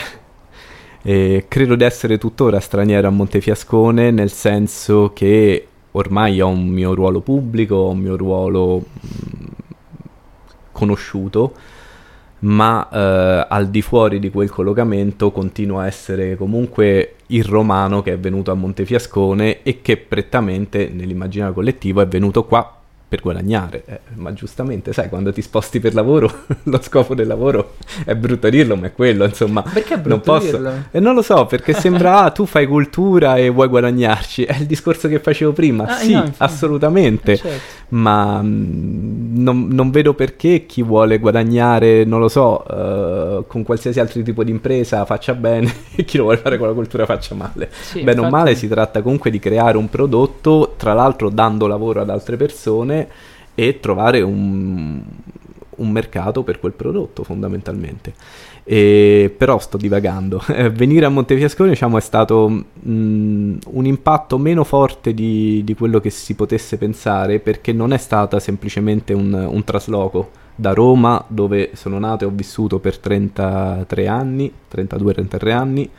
E 1.02 1.44
credo 1.50 1.76
di 1.76 1.84
essere 1.84 2.18
tuttora 2.18 2.62
straniero 2.62 3.08
a 3.10 3.12
Montefiascone, 3.12 4.10
nel 4.12 4.32
senso 4.32 5.12
che 5.14 5.68
ormai 5.94 6.42
ho 6.42 6.48
un 6.48 6.68
mio 6.68 6.94
ruolo 6.94 7.22
pubblico, 7.22 7.76
ho 7.76 7.90
un 7.90 8.00
mio 8.00 8.16
ruolo 8.16 8.78
mh, 8.80 9.46
conosciuto 10.72 11.54
ma 12.44 12.90
eh, 12.92 13.48
al 13.50 13.70
di 13.70 13.82
fuori 13.82 14.20
di 14.20 14.30
quel 14.30 14.50
collocamento 14.50 15.32
continua 15.32 15.84
a 15.84 15.88
essere 15.88 16.36
comunque 16.36 17.16
il 17.28 17.46
romano 17.46 18.02
che 18.02 18.14
è 18.14 18.20
venuto 18.20 18.52
a 18.52 18.54
Montefiascone 18.54 19.64
e 19.64 19.82
che 19.82 19.98
prettamente 19.98 20.90
nell'immaginario 20.92 21.54
collettivo 21.54 22.02
è 22.02 22.08
venuto 22.08 22.44
qua 22.44 22.83
per 23.14 23.22
guadagnare, 23.22 23.84
eh, 23.86 24.00
ma 24.16 24.34
giustamente, 24.34 24.92
sai, 24.92 25.08
quando 25.08 25.32
ti 25.32 25.44
sposti 25.44 25.80
per 25.80 25.94
lavoro, 25.94 26.46
lo 26.64 26.80
scopo 26.82 27.14
del 27.14 27.28
lavoro 27.28 27.76
è 28.06 28.16
brutto 28.16 28.50
dirlo, 28.50 28.76
ma 28.76 28.88
è 28.88 28.92
quello, 28.92 29.24
insomma. 29.26 29.62
Perché 29.62 29.94
è 29.94 29.98
brutto 29.98 30.10
non 30.10 30.20
posso... 30.22 30.58
dirlo? 30.58 30.70
E 30.90 30.98
eh, 30.98 31.00
non 31.00 31.14
lo 31.14 31.22
so, 31.22 31.46
perché 31.46 31.74
sembra, 31.74 32.22
ah, 32.26 32.32
tu 32.32 32.48
fai 32.48 32.66
cultura 32.66 33.36
e 33.36 33.50
vuoi 33.50 33.68
guadagnarci, 33.68 34.46
è 34.46 34.58
il 34.58 34.66
discorso 34.66 35.08
che 35.08 35.20
facevo 35.20 35.54
prima, 35.54 35.86
ah, 35.86 35.98
sì, 35.98 36.14
no, 36.14 36.34
assolutamente, 36.38 37.34
eh, 37.34 37.38
certo. 37.38 37.83
Ma 37.94 38.42
mm, 38.42 39.38
non, 39.38 39.68
non, 39.68 39.92
vedo 39.92 40.14
perché 40.14 40.66
chi 40.66 40.82
vuole 40.82 41.20
guadagnare, 41.20 42.04
non 42.06 42.20
lo 42.20 42.28
so, 42.28 42.64
uh, 42.68 43.46
con 43.48 43.64
qualsiasi 43.64 44.00
altro 44.00 44.22
tipo 44.22 44.44
di 44.44 44.52
impresa 44.52 45.06
faccia 45.06 45.34
bene 45.36 45.72
e 45.96 46.04
chi 46.04 46.18
lo 46.18 46.24
vuole 46.24 46.40
fare 46.40 46.58
con 46.58 46.68
la 46.68 46.74
cultura 46.74 47.06
faccia 47.06 47.36
male. 47.36 47.70
Sì, 47.72 48.00
Bene 48.00 48.12
infatti... 48.12 48.28
o 48.28 48.30
male 48.30 48.56
si 48.56 48.68
tratta 48.68 49.02
comunque 49.02 49.30
di 49.30 49.40
creare 49.40 49.78
un 49.78 49.90
prodotto, 49.90 50.74
tra 50.78 50.94
l'altro 50.94 51.30
dando 51.30 51.68
lavoro 51.68 52.02
ad 52.02 52.10
altre 52.10 52.36
persone, 52.36 53.08
e 53.56 53.80
trovare 53.80 54.22
un, 54.22 55.00
un 55.76 55.90
mercato 55.92 56.42
per 56.42 56.60
quel 56.60 56.74
prodotto 56.74 57.24
fondamentalmente. 57.24 58.14
E, 58.64 59.34
però 59.36 59.60
sto 59.60 59.78
divagando. 59.78 60.42
Venire 60.74 61.06
a 61.06 61.10
Montefiascone 61.10 61.70
diciamo, 61.70 61.98
è 61.98 62.02
stato 62.02 62.48
mh, 62.48 63.58
un 63.68 63.86
impatto 63.86 64.38
meno 64.38 64.64
forte 64.64 65.14
di, 65.14 65.64
di, 65.64 65.76
quello 65.76 66.00
che 66.00 66.10
si 66.10 66.34
potesse 66.36 66.78
pensare 66.78 67.40
perché 67.40 67.74
non 67.74 67.92
è 67.92 67.98
stata 67.98 68.40
semplicemente 68.40 69.14
un, 69.14 69.34
un 69.34 69.64
trasloco 69.64 70.42
da 70.56 70.74
Roma 70.74 71.24
dove 71.28 71.72
sono 71.74 72.00
nato 72.00 72.24
e 72.24 72.28
ho 72.28 72.32
vissuto 72.34 72.80
per 72.80 73.00
33 73.00 74.08
anni, 74.08 74.52
32-33 74.74 75.52
anni, 75.52 75.90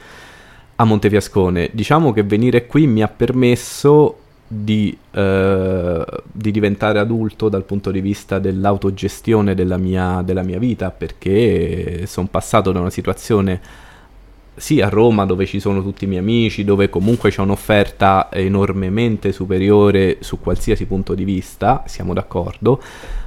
a 0.77 0.85
Montefiascone. 0.85 1.71
Diciamo 1.73 2.13
che 2.13 2.23
venire 2.23 2.67
qui 2.67 2.87
mi 2.87 3.03
ha 3.03 3.09
permesso 3.09 4.19
di, 4.47 4.97
eh, 5.11 6.05
di, 6.31 6.51
diventare 6.51 6.99
adulto 6.99 7.49
dal 7.49 7.65
punto 7.65 7.91
di 7.91 8.01
vista 8.01 8.39
dell'autogestione 8.39 9.55
della 9.55 9.79
mia, 9.79 10.23
della 10.23 10.43
mia 10.43 10.59
vita, 10.59 10.91
perché 10.91 12.07
sono 12.07 12.29
passato 12.31 12.71
da 12.73 12.81
una 12.81 12.91
situazione 12.91 13.61
sì, 14.57 14.81
a 14.81 14.89
Roma 14.89 15.25
dove 15.25 15.47
ci 15.47 15.59
sono 15.59 15.83
tutti 15.83 16.05
i 16.05 16.07
miei 16.07 16.21
amici, 16.21 16.65
dove 16.65 16.89
comunque 16.89 17.31
c'è 17.31 17.41
un'offerta 17.41 18.29
enormemente 18.31 19.33
superiore 19.33 20.19
su 20.21 20.39
qualsiasi 20.39 20.87
punto 20.87 21.15
di 21.15 21.25
vista, 21.25 21.83
siamo 21.87 22.13
d'accordo, 22.13 22.81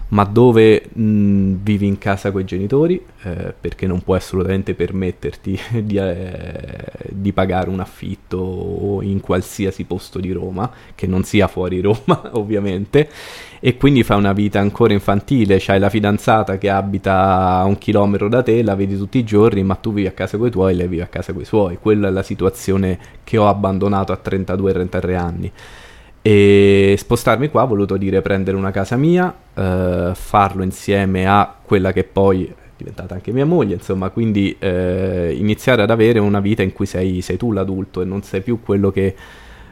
ma 0.09 0.23
dove 0.23 0.83
mh, 0.93 1.55
vivi 1.61 1.85
in 1.85 1.97
casa 1.97 2.31
con 2.31 2.41
i 2.41 2.45
genitori? 2.45 3.03
Eh, 3.23 3.53
perché 3.59 3.87
non 3.87 4.01
puoi 4.01 4.17
assolutamente 4.17 4.73
permetterti 4.73 5.59
di, 5.83 5.97
eh, 5.97 6.85
di, 7.09 7.33
pagare 7.33 7.69
un 7.69 7.81
affitto 7.81 8.99
in 9.01 9.19
qualsiasi 9.19 9.83
posto 9.83 10.19
di 10.19 10.31
Roma, 10.31 10.71
che 10.95 11.07
non 11.07 11.23
sia 11.23 11.47
fuori 11.47 11.81
Roma 11.81 12.29
ovviamente, 12.37 13.09
e 13.59 13.75
quindi 13.75 14.03
fai 14.03 14.17
una 14.17 14.33
vita 14.33 14.59
ancora 14.59 14.93
infantile, 14.93 15.57
c'hai 15.59 15.79
la 15.79 15.89
fidanzata 15.89 16.57
che 16.57 16.69
abita 16.69 17.57
a 17.59 17.65
un 17.65 17.77
chilometro 17.77 18.29
da 18.29 18.41
te, 18.43 18.63
la 18.63 18.75
vedi 18.75 18.95
tutti 18.95 19.17
i 19.17 19.25
giorni, 19.25 19.63
ma 19.63 19.75
tu 19.75 19.91
vivi 19.91 20.07
a 20.07 20.11
casa 20.11 20.37
con 20.37 20.47
i 20.47 20.51
tuoi 20.51 20.71
e 20.71 20.75
lei 20.75 20.87
vive 20.87 21.03
a 21.03 21.07
casa 21.07 21.33
con 21.33 21.41
i 21.41 21.45
suoi, 21.45 21.79
quella 21.81 22.07
è 22.07 22.11
la 22.11 22.23
situazione 22.23 22.97
che 23.25 23.37
ho 23.37 23.47
abbandonato 23.47 24.13
a 24.13 24.19
32-33 24.23 25.15
anni. 25.15 25.51
E 26.27 26.95
spostarmi 26.97 27.47
qua 27.47 27.61
ha 27.61 27.65
voluto 27.65 27.95
dire 27.95 28.21
prendere 28.21 28.57
una 28.57 28.71
casa 28.71 28.97
mia, 28.97 29.33
eh, 29.53 30.11
farlo 30.13 30.61
insieme 30.61 31.25
a 31.25 31.55
quella 31.63 31.93
che 31.93 32.03
poi 32.03 32.43
è 32.43 32.53
diventata 32.75 33.13
anche 33.13 33.31
mia 33.31 33.45
moglie, 33.45 33.75
insomma, 33.75 34.09
quindi 34.09 34.53
eh, 34.59 35.33
iniziare 35.39 35.83
ad 35.83 35.89
avere 35.89 36.19
una 36.19 36.41
vita 36.41 36.63
in 36.63 36.73
cui 36.73 36.85
sei, 36.85 37.21
sei 37.21 37.37
tu 37.37 37.53
l'adulto 37.53 38.01
e 38.01 38.05
non 38.05 38.23
sei 38.23 38.41
più 38.41 38.61
quello 38.61 38.91
che 38.91 39.15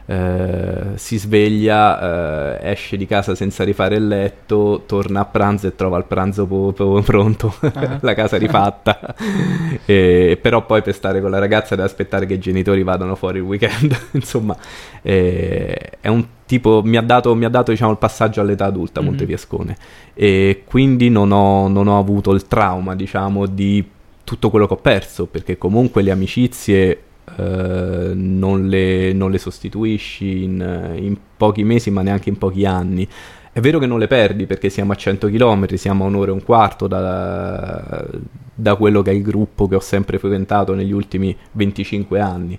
eh, 0.06 0.92
si 0.94 1.18
sveglia, 1.18 2.58
eh, 2.58 2.70
esce 2.70 2.96
di 2.96 3.04
casa 3.04 3.34
senza 3.34 3.62
rifare 3.62 3.96
il 3.96 4.08
letto, 4.08 4.84
torna 4.86 5.20
a 5.20 5.24
pranzo 5.26 5.66
e 5.66 5.74
trova 5.74 5.98
il 5.98 6.04
pranzo 6.04 6.46
po- 6.46 6.72
po- 6.72 7.02
pronto, 7.02 7.54
uh-huh. 7.60 7.98
la 8.00 8.14
casa 8.14 8.38
rifatta. 8.38 9.14
e, 9.84 10.38
però 10.40 10.64
poi 10.64 10.80
per 10.80 10.94
stare 10.94 11.20
con 11.20 11.30
la 11.30 11.38
ragazza 11.38 11.74
deve 11.74 11.86
aspettare 11.86 12.24
che 12.24 12.32
i 12.34 12.38
genitori 12.38 12.82
vadano 12.82 13.14
fuori 13.14 13.40
il 13.40 13.44
weekend. 13.44 13.94
Insomma, 14.12 14.56
eh, 15.02 15.90
è 16.00 16.08
un 16.08 16.24
tipo, 16.46 16.82
mi 16.84 16.96
ha 16.96 17.02
dato, 17.02 17.34
mi 17.34 17.44
ha 17.44 17.50
dato 17.50 17.72
diciamo, 17.72 17.90
il 17.90 17.98
passaggio 17.98 18.40
all'età 18.40 18.64
adulta 18.64 19.00
mm-hmm. 19.00 19.08
Montefiascone 19.10 19.76
e 20.14 20.62
quindi 20.64 21.10
non 21.10 21.32
ho, 21.32 21.68
non 21.68 21.88
ho 21.88 21.98
avuto 21.98 22.32
il 22.32 22.46
trauma 22.46 22.94
diciamo, 22.94 23.46
di 23.46 23.84
tutto 24.26 24.50
quello 24.50 24.66
che 24.66 24.74
ho 24.74 24.78
perso, 24.78 25.26
perché 25.26 25.56
comunque 25.56 26.02
le 26.02 26.10
amicizie 26.10 27.00
eh, 27.38 28.12
non, 28.14 28.66
le, 28.66 29.12
non, 29.12 29.30
le, 29.30 29.38
sostituisci 29.38 30.42
in, 30.42 30.94
in, 30.96 31.16
pochi 31.36 31.62
mesi, 31.62 31.90
ma 31.90 32.02
neanche 32.02 32.28
in 32.28 32.36
pochi 32.36 32.64
anni. 32.64 33.06
È 33.52 33.60
vero 33.60 33.78
che 33.78 33.86
non 33.86 34.00
le 34.00 34.08
perdi 34.08 34.46
perché 34.46 34.68
siamo 34.68 34.92
a 34.92 34.96
100 34.96 35.28
km, 35.28 35.74
siamo 35.76 36.04
a 36.04 36.08
un'ora 36.08 36.30
e 36.30 36.34
un 36.34 36.42
quarto 36.42 36.88
da, 36.88 38.04
da 38.52 38.74
quello 38.74 39.00
che 39.02 39.12
è 39.12 39.14
il 39.14 39.22
gruppo 39.22 39.68
che 39.68 39.76
ho 39.76 39.80
sempre 39.80 40.18
frequentato 40.18 40.74
negli 40.74 40.92
ultimi 40.92 41.34
25 41.52 42.20
anni. 42.20 42.58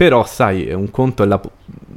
Però, 0.00 0.24
sai, 0.24 0.72
un 0.72 0.90
conto 0.90 1.24
è 1.24 1.26
la, 1.26 1.38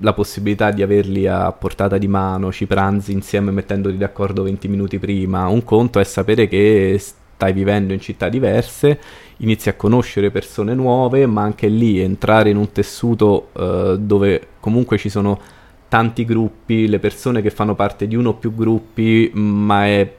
la, 0.01 0.11
possibilità 0.11 0.71
di 0.71 0.81
averli 0.81 1.25
a 1.25 1.49
portata 1.53 1.97
di 1.97 2.09
mano, 2.09 2.51
ci 2.51 2.65
pranzi 2.65 3.13
insieme 3.13 3.49
mettendoti 3.49 3.95
d'accordo 3.95 4.43
20 4.43 4.67
minuti 4.67 4.99
prima. 4.99 5.47
Un 5.47 5.63
conto 5.63 6.01
è 6.01 6.03
sapere 6.03 6.49
che 6.49 6.97
stai 6.99 7.53
vivendo 7.53 7.93
in 7.93 8.01
città 8.01 8.27
diverse 8.27 8.99
inizi 9.37 9.69
a 9.69 9.75
conoscere 9.75 10.31
persone 10.31 10.73
nuove, 10.73 11.25
ma 11.27 11.43
anche 11.43 11.69
lì 11.69 12.01
entrare 12.01 12.49
in 12.49 12.57
un 12.57 12.73
tessuto 12.73 13.51
uh, 13.53 13.95
dove 13.95 14.47
comunque 14.59 14.97
ci 14.97 15.07
sono 15.07 15.39
tanti 15.87 16.25
gruppi, 16.25 16.89
le 16.89 16.99
persone 16.99 17.41
che 17.41 17.51
fanno 17.51 17.73
parte 17.73 18.05
di 18.05 18.17
uno 18.17 18.31
o 18.31 18.33
più 18.33 18.53
gruppi, 18.53 19.31
ma 19.33 19.85
è, 19.85 20.13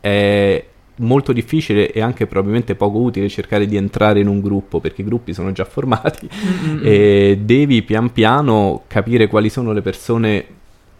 è 0.00 0.64
molto 0.96 1.32
difficile 1.32 1.92
e 1.92 2.00
anche 2.00 2.26
probabilmente 2.26 2.74
poco 2.74 2.98
utile 2.98 3.28
cercare 3.28 3.66
di 3.66 3.76
entrare 3.76 4.20
in 4.20 4.28
un 4.28 4.40
gruppo 4.40 4.80
perché 4.80 5.02
i 5.02 5.04
gruppi 5.04 5.34
sono 5.34 5.52
già 5.52 5.64
formati 5.64 6.28
mm-hmm. 6.28 6.80
e 6.82 7.38
devi 7.42 7.82
pian 7.82 8.12
piano 8.12 8.82
capire 8.86 9.26
quali 9.26 9.50
sono 9.50 9.72
le 9.72 9.82
persone 9.82 10.46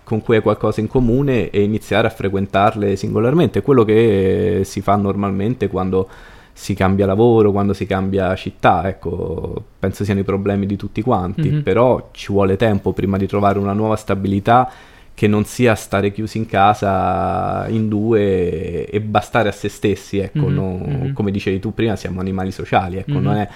con 0.04 0.22
cui 0.22 0.36
hai 0.36 0.42
qualcosa 0.42 0.80
in 0.80 0.86
comune 0.86 1.50
e 1.50 1.62
iniziare 1.62 2.06
a 2.06 2.10
frequentarle 2.10 2.94
singolarmente, 2.94 3.60
quello 3.60 3.84
che 3.84 4.60
si 4.64 4.80
fa 4.80 4.94
normalmente 4.94 5.66
quando 5.66 6.08
si 6.52 6.74
cambia 6.74 7.06
lavoro, 7.06 7.50
quando 7.50 7.72
si 7.72 7.86
cambia 7.86 8.34
città, 8.36 8.86
ecco, 8.88 9.62
penso 9.78 10.04
siano 10.04 10.20
i 10.20 10.24
problemi 10.24 10.64
di 10.64 10.76
tutti 10.76 11.02
quanti, 11.02 11.50
mm-hmm. 11.50 11.62
però 11.62 12.10
ci 12.12 12.32
vuole 12.32 12.56
tempo 12.56 12.92
prima 12.92 13.16
di 13.16 13.26
trovare 13.26 13.58
una 13.58 13.72
nuova 13.72 13.96
stabilità 13.96 14.70
che 15.16 15.26
non 15.26 15.46
sia 15.46 15.74
stare 15.74 16.12
chiusi 16.12 16.36
in 16.36 16.46
casa 16.46 17.66
in 17.68 17.88
due 17.88 18.84
e 18.84 19.00
bastare 19.00 19.48
a 19.48 19.52
se 19.52 19.70
stessi, 19.70 20.18
ecco, 20.18 20.40
mm-hmm. 20.40 20.54
non, 20.54 20.84
mm-hmm. 20.86 21.12
come 21.14 21.30
dicevi 21.30 21.58
tu 21.58 21.72
prima 21.72 21.96
siamo 21.96 22.20
animali 22.20 22.52
sociali, 22.52 22.98
ecco, 22.98 23.18
non 23.18 23.32
mm-hmm. 23.32 23.42
è 23.42 23.48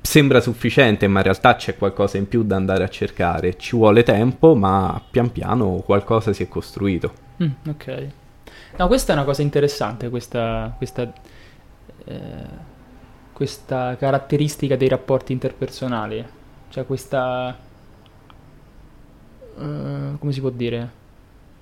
sembra 0.00 0.40
sufficiente, 0.40 1.08
ma 1.08 1.18
in 1.18 1.24
realtà 1.24 1.56
c'è 1.56 1.76
qualcosa 1.76 2.18
in 2.18 2.28
più 2.28 2.42
da 2.44 2.56
andare 2.56 2.84
a 2.84 2.88
cercare. 2.88 3.56
Ci 3.56 3.76
vuole 3.76 4.02
tempo, 4.02 4.54
ma 4.54 5.00
pian 5.10 5.30
piano 5.30 5.82
qualcosa 5.84 6.32
si 6.32 6.42
è 6.42 6.48
costruito. 6.48 7.12
Mm, 7.42 7.50
ok. 7.68 8.06
No, 8.78 8.86
questa 8.86 9.12
è 9.12 9.16
una 9.16 9.24
cosa 9.24 9.42
interessante, 9.42 10.08
questa, 10.08 10.74
questa 10.76 11.12
eh, 12.04 12.70
questa 13.32 13.96
caratteristica 13.96 14.76
dei 14.76 14.88
rapporti 14.88 15.32
interpersonali, 15.32 16.24
cioè 16.68 16.86
questa... 16.86 17.70
Uh, 19.54 20.18
come 20.18 20.32
si 20.32 20.40
può 20.40 20.50
dire? 20.50 20.90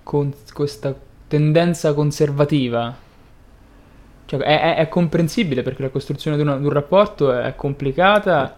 Con, 0.02 0.32
questa 0.52 0.94
tendenza 1.26 1.94
conservativa. 1.94 2.94
Cioè, 4.26 4.40
è, 4.40 4.60
è, 4.60 4.76
è, 4.76 4.88
comprensibile 4.88 5.62
perché 5.62 5.82
la 5.82 5.90
costruzione 5.90 6.36
di, 6.36 6.42
una, 6.42 6.56
di 6.56 6.64
un 6.64 6.72
rapporto 6.72 7.32
è 7.32 7.54
complicata, 7.54 8.56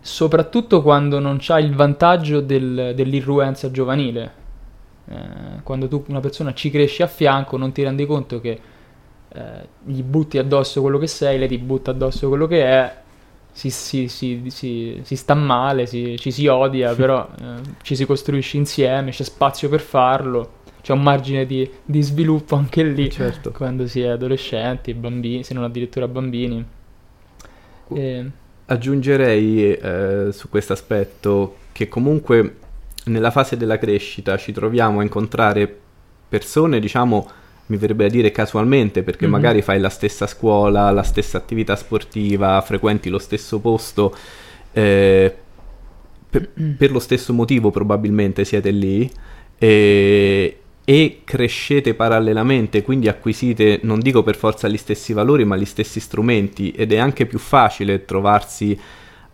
soprattutto 0.00 0.82
quando 0.82 1.18
non 1.18 1.38
c'ha 1.40 1.58
il 1.58 1.74
vantaggio 1.74 2.40
del, 2.40 2.92
dell'irruenza 2.94 3.70
giovanile. 3.70 4.46
Eh, 5.06 5.62
quando 5.62 5.88
tu 5.88 6.04
una 6.08 6.20
persona 6.20 6.52
ci 6.52 6.70
cresci 6.70 7.02
a 7.02 7.06
fianco 7.06 7.56
non 7.56 7.72
ti 7.72 7.82
rendi 7.82 8.04
conto 8.04 8.42
che 8.42 8.60
eh, 9.28 9.68
gli 9.84 10.02
butti 10.02 10.36
addosso 10.36 10.82
quello 10.82 10.98
che 10.98 11.06
sei, 11.06 11.38
lei 11.38 11.48
ti 11.48 11.58
butta 11.58 11.92
addosso 11.92 12.28
quello 12.28 12.46
che 12.46 12.64
è, 12.64 12.96
si, 13.70 14.06
si, 14.06 14.44
si, 14.50 15.00
si 15.02 15.16
sta 15.16 15.34
male, 15.34 15.84
ci 15.88 16.30
si 16.30 16.46
odia, 16.46 16.94
però 16.94 17.28
eh, 17.40 17.60
ci 17.82 17.96
si 17.96 18.06
costruisce 18.06 18.56
insieme, 18.56 19.10
c'è 19.10 19.24
spazio 19.24 19.68
per 19.68 19.80
farlo, 19.80 20.58
c'è 20.80 20.92
un 20.92 21.02
margine 21.02 21.44
di, 21.44 21.68
di 21.84 22.00
sviluppo 22.00 22.54
anche 22.54 22.84
lì 22.84 23.10
certo. 23.10 23.50
quando 23.50 23.88
si 23.88 24.00
è 24.00 24.10
adolescenti, 24.10 24.94
bambini, 24.94 25.42
se 25.42 25.54
non 25.54 25.64
addirittura 25.64 26.06
bambini. 26.06 26.64
E... 27.94 28.30
Aggiungerei 28.66 29.72
eh, 29.72 30.28
su 30.30 30.48
questo 30.48 30.72
aspetto 30.74 31.56
che 31.72 31.88
comunque 31.88 32.56
nella 33.06 33.32
fase 33.32 33.56
della 33.56 33.78
crescita 33.78 34.36
ci 34.36 34.52
troviamo 34.52 35.00
a 35.00 35.02
incontrare 35.02 35.76
persone, 36.28 36.78
diciamo, 36.78 37.28
mi 37.68 37.76
verrebbe 37.76 38.06
a 38.06 38.08
dire 38.08 38.30
casualmente, 38.30 39.02
perché 39.02 39.24
mm-hmm. 39.24 39.32
magari 39.32 39.62
fai 39.62 39.80
la 39.80 39.88
stessa 39.88 40.26
scuola, 40.26 40.90
la 40.90 41.02
stessa 41.02 41.38
attività 41.38 41.76
sportiva, 41.76 42.60
frequenti 42.60 43.08
lo 43.08 43.18
stesso 43.18 43.60
posto, 43.60 44.14
eh, 44.72 45.34
per, 46.30 46.50
per, 46.76 46.90
lo 46.90 46.98
stesso 46.98 47.32
motivo 47.32 47.70
probabilmente 47.70 48.44
siete 48.44 48.70
lì. 48.70 49.10
E, 49.58 50.58
e 50.84 51.20
crescete 51.24 51.92
parallelamente, 51.92 52.82
quindi 52.82 53.08
acquisite, 53.08 53.80
non 53.82 54.00
dico 54.00 54.22
per 54.22 54.36
forza 54.36 54.68
gli 54.68 54.78
stessi 54.78 55.12
valori, 55.12 55.44
ma 55.44 55.56
gli 55.56 55.66
stessi 55.66 56.00
strumenti 56.00 56.70
ed 56.70 56.92
è 56.92 56.96
anche 56.96 57.26
più 57.26 57.38
facile 57.38 58.06
trovarsi 58.06 58.78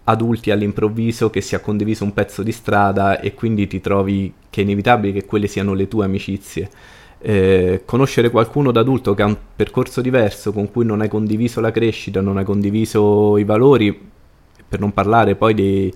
adulti 0.05 0.51
all'improvviso 0.51 1.30
che 1.30 1.41
si 1.41 1.55
ha 1.55 1.61
condiviso 1.61 2.03
un 2.03 2.12
pezzo 2.12 2.43
di 2.43 2.51
strada 2.51 3.20
e 3.20 3.35
quindi 3.35 3.68
ti 3.68 3.80
trovi 3.80 4.32
che 4.51 4.61
è 4.61 4.64
inevitabile 4.64 5.12
che 5.12 5.24
quelle 5.24 5.47
siano 5.47 5.74
le 5.74 5.89
tue 5.89 6.05
amicizie 6.05 6.68
eh, 7.27 7.83
conoscere 7.87 8.29
qualcuno 8.29 8.70
da 8.70 8.81
adulto 8.81 9.14
che 9.14 9.22
ha 9.22 9.27
un 9.27 9.37
percorso 9.57 10.03
diverso, 10.03 10.53
con 10.53 10.70
cui 10.70 10.85
non 10.85 11.01
hai 11.01 11.09
condiviso 11.09 11.59
la 11.62 11.70
crescita, 11.70 12.20
non 12.20 12.37
hai 12.37 12.45
condiviso 12.45 13.39
i 13.39 13.45
valori, 13.45 13.99
per 14.68 14.79
non 14.79 14.93
parlare 14.93 15.35
poi 15.35 15.55
dei, 15.55 15.95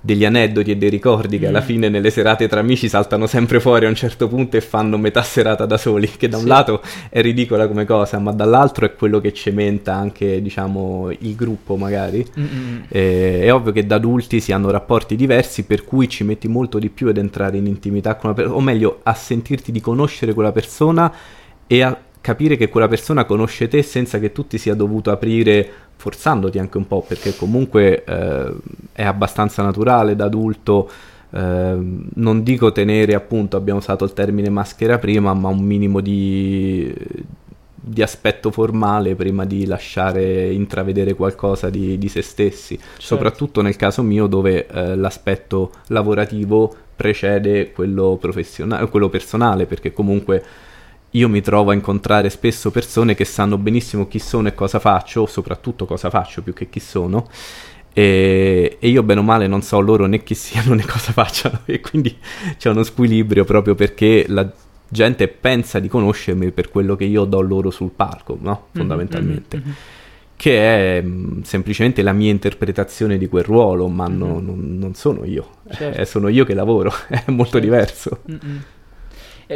degli 0.00 0.24
aneddoti 0.24 0.70
e 0.70 0.76
dei 0.76 0.88
ricordi 0.88 1.38
che 1.38 1.48
alla 1.48 1.60
mm. 1.60 1.64
fine 1.64 1.88
nelle 1.90 2.10
serate 2.10 2.48
tra 2.48 2.60
amici 2.60 2.88
saltano 2.88 3.26
sempre 3.26 3.60
fuori 3.60 3.84
a 3.84 3.88
un 3.88 3.94
certo 3.94 4.28
punto 4.28 4.56
e 4.56 4.62
fanno 4.62 4.96
metà 4.96 5.22
serata 5.22 5.66
da 5.66 5.76
soli, 5.76 6.08
che 6.16 6.28
da 6.28 6.38
un 6.38 6.44
sì. 6.44 6.48
lato 6.48 6.82
è 7.10 7.20
ridicola 7.20 7.68
come 7.68 7.84
cosa, 7.84 8.18
ma 8.18 8.32
dall'altro 8.32 8.86
è 8.86 8.94
quello 8.94 9.20
che 9.20 9.32
cementa 9.32 9.94
anche, 9.94 10.40
diciamo, 10.40 11.10
il 11.18 11.34
gruppo 11.34 11.76
magari. 11.76 12.26
Eh, 12.88 13.42
è 13.42 13.52
ovvio 13.52 13.72
che 13.72 13.86
da 13.86 13.96
adulti 13.96 14.40
si 14.40 14.52
hanno 14.52 14.70
rapporti 14.70 15.16
diversi 15.16 15.64
per 15.64 15.84
cui 15.84 16.08
ci 16.08 16.24
metti 16.24 16.48
molto 16.48 16.78
di 16.78 16.88
più 16.88 17.08
ad 17.08 17.18
entrare 17.18 17.58
in 17.58 17.66
intimità 17.66 18.14
con 18.14 18.30
una 18.30 18.34
persona, 18.34 18.56
o 18.56 18.60
meglio, 18.60 19.00
a 19.02 19.14
sentirti 19.14 19.70
di 19.70 19.80
conoscere 19.80 20.32
quella 20.32 20.52
persona 20.52 21.12
e 21.66 21.82
a 21.82 21.96
capire 22.20 22.56
che 22.56 22.68
quella 22.68 22.88
persona 22.88 23.24
conosce 23.24 23.68
te 23.68 23.82
senza 23.82 24.18
che 24.18 24.32
tu 24.32 24.46
ti 24.46 24.58
sia 24.58 24.74
dovuto 24.74 25.10
aprire 25.10 25.88
forzandoti 26.00 26.58
anche 26.58 26.78
un 26.78 26.86
po' 26.86 27.04
perché 27.06 27.36
comunque 27.36 28.02
eh, 28.02 28.52
è 28.92 29.04
abbastanza 29.04 29.62
naturale 29.62 30.16
da 30.16 30.24
adulto 30.24 30.90
eh, 31.30 31.78
non 32.14 32.42
dico 32.42 32.72
tenere 32.72 33.14
appunto 33.14 33.56
abbiamo 33.56 33.78
usato 33.78 34.04
il 34.04 34.12
termine 34.14 34.48
maschera 34.48 34.98
prima 34.98 35.34
ma 35.34 35.48
un 35.48 35.60
minimo 35.60 36.00
di 36.00 36.92
di 37.82 38.02
aspetto 38.02 38.50
formale 38.50 39.14
prima 39.14 39.44
di 39.46 39.64
lasciare 39.64 40.52
intravedere 40.52 41.14
qualcosa 41.14 41.70
di, 41.70 41.96
di 41.96 42.08
se 42.08 42.20
stessi, 42.20 42.76
certo. 42.76 43.00
soprattutto 43.00 43.62
nel 43.62 43.76
caso 43.76 44.02
mio 44.02 44.26
dove 44.26 44.66
eh, 44.66 44.94
l'aspetto 44.96 45.72
lavorativo 45.86 46.72
precede 46.94 47.72
quello, 47.72 48.18
professionale, 48.20 48.86
quello 48.88 49.08
personale, 49.08 49.64
perché 49.64 49.92
comunque 49.92 50.44
io 51.12 51.28
mi 51.28 51.40
trovo 51.40 51.70
a 51.70 51.74
incontrare 51.74 52.30
spesso 52.30 52.70
persone 52.70 53.14
che 53.14 53.24
sanno 53.24 53.58
benissimo 53.58 54.06
chi 54.06 54.18
sono 54.18 54.48
e 54.48 54.54
cosa 54.54 54.78
faccio, 54.78 55.26
soprattutto 55.26 55.84
cosa 55.86 56.10
faccio 56.10 56.42
più 56.42 56.52
che 56.52 56.68
chi 56.68 56.80
sono, 56.80 57.28
e, 57.92 58.76
e, 58.78 58.88
io 58.88 59.02
bene 59.02 59.18
o 59.20 59.22
male 59.24 59.48
non 59.48 59.62
so 59.62 59.80
loro 59.80 60.06
né 60.06 60.22
chi 60.22 60.34
siano 60.34 60.74
né 60.74 60.84
cosa 60.84 61.12
facciano, 61.12 61.60
e 61.64 61.80
quindi 61.80 62.16
c'è 62.56 62.70
uno 62.70 62.84
squilibrio 62.84 63.44
proprio 63.44 63.74
perché 63.74 64.24
la 64.28 64.50
gente 64.88 65.28
pensa 65.28 65.78
di 65.78 65.88
conoscermi 65.88 66.50
per 66.50 66.68
quello 66.68 66.96
che 66.96 67.04
io 67.04 67.24
do 67.24 67.40
loro 67.40 67.70
sul 67.70 67.90
palco, 67.90 68.36
no? 68.40 68.50
Mm-hmm, 68.50 68.70
fondamentalmente. 68.72 69.56
Mm-hmm, 69.56 69.66
mm-hmm. 69.66 69.76
Che 70.36 70.98
è 70.98 71.02
mh, 71.02 71.08
mm, 71.08 71.40
semplicemente 71.42 72.02
la 72.02 72.12
mia 72.12 72.30
interpretazione 72.30 73.18
di 73.18 73.28
quel 73.28 73.44
ruolo, 73.44 73.88
ma 73.88 74.08
mm-hmm. 74.08 74.18
no, 74.18 74.40
non, 74.40 74.78
non, 74.78 74.94
sono 74.94 75.24
io, 75.24 75.48
certo. 75.70 76.00
eh, 76.00 76.04
sono 76.04 76.28
io 76.28 76.44
che 76.44 76.54
lavoro, 76.54 76.92
è 77.08 77.24
molto 77.26 77.52
certo. 77.52 77.58
diverso. 77.58 78.20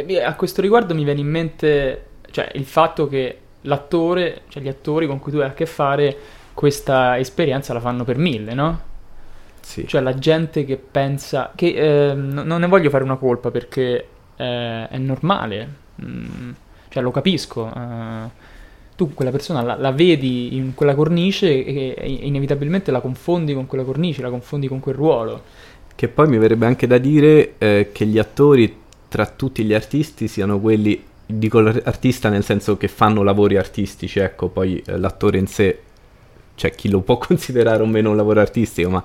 E, 0.03 0.21
a 0.21 0.35
questo 0.35 0.61
riguardo 0.61 0.93
mi 0.93 1.05
viene 1.05 1.21
in 1.21 1.27
mente 1.27 2.05
cioè, 2.31 2.51
il 2.55 2.65
fatto 2.65 3.07
che 3.07 3.39
l'attore, 3.61 4.41
cioè 4.49 4.61
gli 4.61 4.67
attori 4.67 5.07
con 5.07 5.19
cui 5.19 5.31
tu 5.31 5.37
hai 5.37 5.47
a 5.47 5.53
che 5.53 5.65
fare, 5.65 6.17
questa 6.53 7.17
esperienza 7.17 7.71
la 7.71 7.79
fanno 7.79 8.03
per 8.03 8.17
mille, 8.17 8.53
no? 8.53 8.79
Sì. 9.61 9.87
Cioè 9.87 10.01
la 10.01 10.13
gente 10.13 10.65
che 10.65 10.75
pensa, 10.77 11.51
che 11.55 12.09
eh, 12.09 12.13
non 12.13 12.59
ne 12.59 12.67
voglio 12.67 12.89
fare 12.89 13.05
una 13.05 13.15
colpa 13.15 13.51
perché 13.51 14.07
eh, 14.35 14.87
è 14.89 14.97
normale, 14.97 15.69
mm, 16.03 16.51
cioè 16.89 17.01
lo 17.01 17.11
capisco. 17.11 17.71
Uh, 17.73 18.29
tu 18.95 19.13
quella 19.13 19.31
persona 19.31 19.61
la, 19.61 19.75
la, 19.75 19.91
vedi 19.91 20.55
in 20.55 20.73
quella 20.73 20.95
cornice 20.95 21.65
e, 21.65 21.95
e, 21.97 22.07
inevitabilmente 22.07 22.91
la 22.91 23.01
confondi 23.01 23.53
con 23.53 23.65
quella 23.65 23.83
cornice, 23.83 24.21
la 24.21 24.29
confondi 24.29 24.67
con 24.67 24.79
quel 24.79 24.95
ruolo. 24.95 25.41
Che 25.95 26.07
poi 26.09 26.27
mi 26.27 26.37
verrebbe 26.37 26.65
anche 26.65 26.85
da 26.85 26.97
dire 26.97 27.53
eh, 27.57 27.89
che 27.91 28.05
gli 28.05 28.19
attori 28.19 28.83
tra 29.15 29.27
tutti 29.27 29.63
gli 29.63 29.73
artisti 29.73 30.27
siano 30.27 30.59
quelli, 30.59 31.01
dico 31.25 31.59
artista 31.59 32.27
nel 32.27 32.43
senso 32.43 32.75
che 32.75 32.89
fanno 32.89 33.23
lavori 33.23 33.55
artistici, 33.55 34.19
ecco, 34.19 34.49
poi 34.49 34.83
eh, 34.85 34.97
l'attore 34.97 35.37
in 35.37 35.47
sé, 35.47 35.79
c'è 36.53 36.71
chi 36.71 36.89
lo 36.89 36.99
può 36.99 37.15
considerare 37.17 37.81
o 37.81 37.85
meno 37.85 38.09
un 38.09 38.17
lavoro 38.17 38.41
artistico, 38.41 38.89
ma 38.89 39.01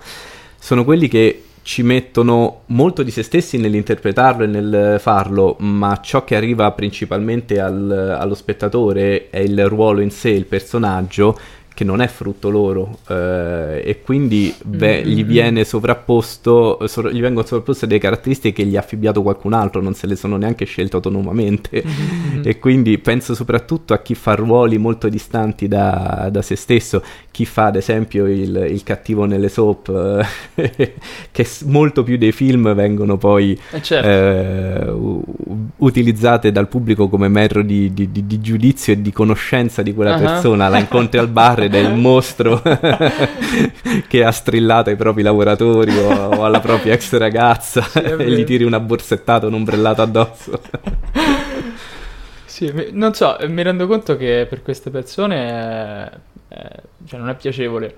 sono 0.58 0.82
quelli 0.82 1.06
che 1.06 1.44
ci 1.62 1.84
mettono 1.84 2.62
molto 2.66 3.04
di 3.04 3.12
se 3.12 3.22
stessi 3.22 3.56
nell'interpretarlo 3.56 4.42
e 4.42 4.46
nel 4.48 4.96
farlo, 4.98 5.54
ma 5.60 6.00
ciò 6.02 6.24
che 6.24 6.34
arriva 6.34 6.72
principalmente 6.72 7.60
al, 7.60 8.16
allo 8.18 8.34
spettatore 8.34 9.30
è 9.30 9.38
il 9.38 9.64
ruolo 9.68 10.00
in 10.00 10.10
sé, 10.10 10.30
il 10.30 10.46
personaggio 10.46 11.38
che 11.80 11.84
non 11.84 12.02
è 12.02 12.08
frutto 12.08 12.50
loro 12.50 12.98
eh, 13.08 13.80
e 13.82 14.02
quindi 14.02 14.54
beh, 14.62 15.02
mm-hmm. 15.02 15.08
gli 15.08 15.24
viene 15.24 15.64
sovrapposto 15.64 16.78
so, 16.86 17.10
gli 17.10 17.22
vengono 17.22 17.46
sovrapposte 17.46 17.86
delle 17.86 17.98
caratteristiche 17.98 18.62
che 18.62 18.68
gli 18.68 18.76
ha 18.76 18.80
affibbiato 18.80 19.22
qualcun 19.22 19.54
altro 19.54 19.80
non 19.80 19.94
se 19.94 20.06
le 20.06 20.14
sono 20.14 20.36
neanche 20.36 20.66
scelte 20.66 20.96
autonomamente 20.96 21.82
mm-hmm. 21.82 22.42
e 22.44 22.58
quindi 22.58 22.98
penso 22.98 23.34
soprattutto 23.34 23.94
a 23.94 24.00
chi 24.00 24.14
fa 24.14 24.34
ruoli 24.34 24.76
molto 24.76 25.08
distanti 25.08 25.68
da, 25.68 26.28
da 26.30 26.42
se 26.42 26.54
stesso 26.54 27.02
chi 27.30 27.46
fa 27.46 27.66
ad 27.66 27.76
esempio 27.76 28.26
il, 28.26 28.66
il 28.68 28.82
cattivo 28.82 29.24
nelle 29.24 29.48
soap 29.48 30.26
eh, 30.56 30.92
che 31.32 31.46
molto 31.64 32.02
più 32.02 32.18
dei 32.18 32.32
film 32.32 32.74
vengono 32.74 33.16
poi 33.16 33.58
eh 33.70 33.80
certo. 33.80 34.06
eh, 34.06 35.18
utilizzate 35.76 36.52
dal 36.52 36.68
pubblico 36.68 37.08
come 37.08 37.28
metro 37.28 37.62
di, 37.62 37.94
di, 37.94 38.10
di, 38.12 38.26
di, 38.26 38.40
giudizio 38.40 38.92
e 38.92 39.00
di 39.00 39.12
conoscenza 39.12 39.80
di 39.80 39.94
quella 39.94 40.16
uh-huh. 40.16 40.20
persona 40.20 40.68
la 40.68 40.78
incontri 40.78 41.18
al 41.18 41.28
bar 41.28 41.68
ed 41.69 41.69
è 41.74 41.78
il 41.78 41.94
mostro 41.98 42.62
che 44.06 44.24
ha 44.24 44.30
strillato 44.30 44.90
ai 44.90 44.96
propri 44.96 45.22
lavoratori 45.22 45.96
o, 45.96 46.08
o 46.08 46.44
alla 46.44 46.60
propria 46.60 46.94
ex 46.94 47.16
ragazza 47.16 47.82
sì, 47.82 47.98
e 48.00 48.30
gli 48.30 48.44
tiri 48.44 48.64
una 48.64 48.80
borsettata, 48.80 49.46
un 49.46 49.54
ombrellato 49.54 50.02
addosso. 50.02 50.60
sì, 52.44 52.90
non 52.92 53.14
so, 53.14 53.36
mi 53.48 53.62
rendo 53.62 53.86
conto 53.86 54.16
che 54.16 54.46
per 54.48 54.62
queste 54.62 54.90
persone 54.90 55.48
è, 55.48 56.10
è, 56.48 56.70
cioè 57.06 57.18
non 57.18 57.28
è 57.28 57.34
piacevole, 57.34 57.94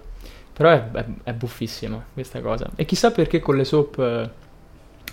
però 0.53 0.71
è, 0.71 1.05
è, 1.25 1.33
buffissimo 1.33 2.05
questa 2.15 2.41
cosa. 2.41 2.71
E 2.77 2.85
chissà 2.85 3.11
perché 3.11 3.41
con 3.41 3.57
le 3.57 3.65
soap 3.65 4.31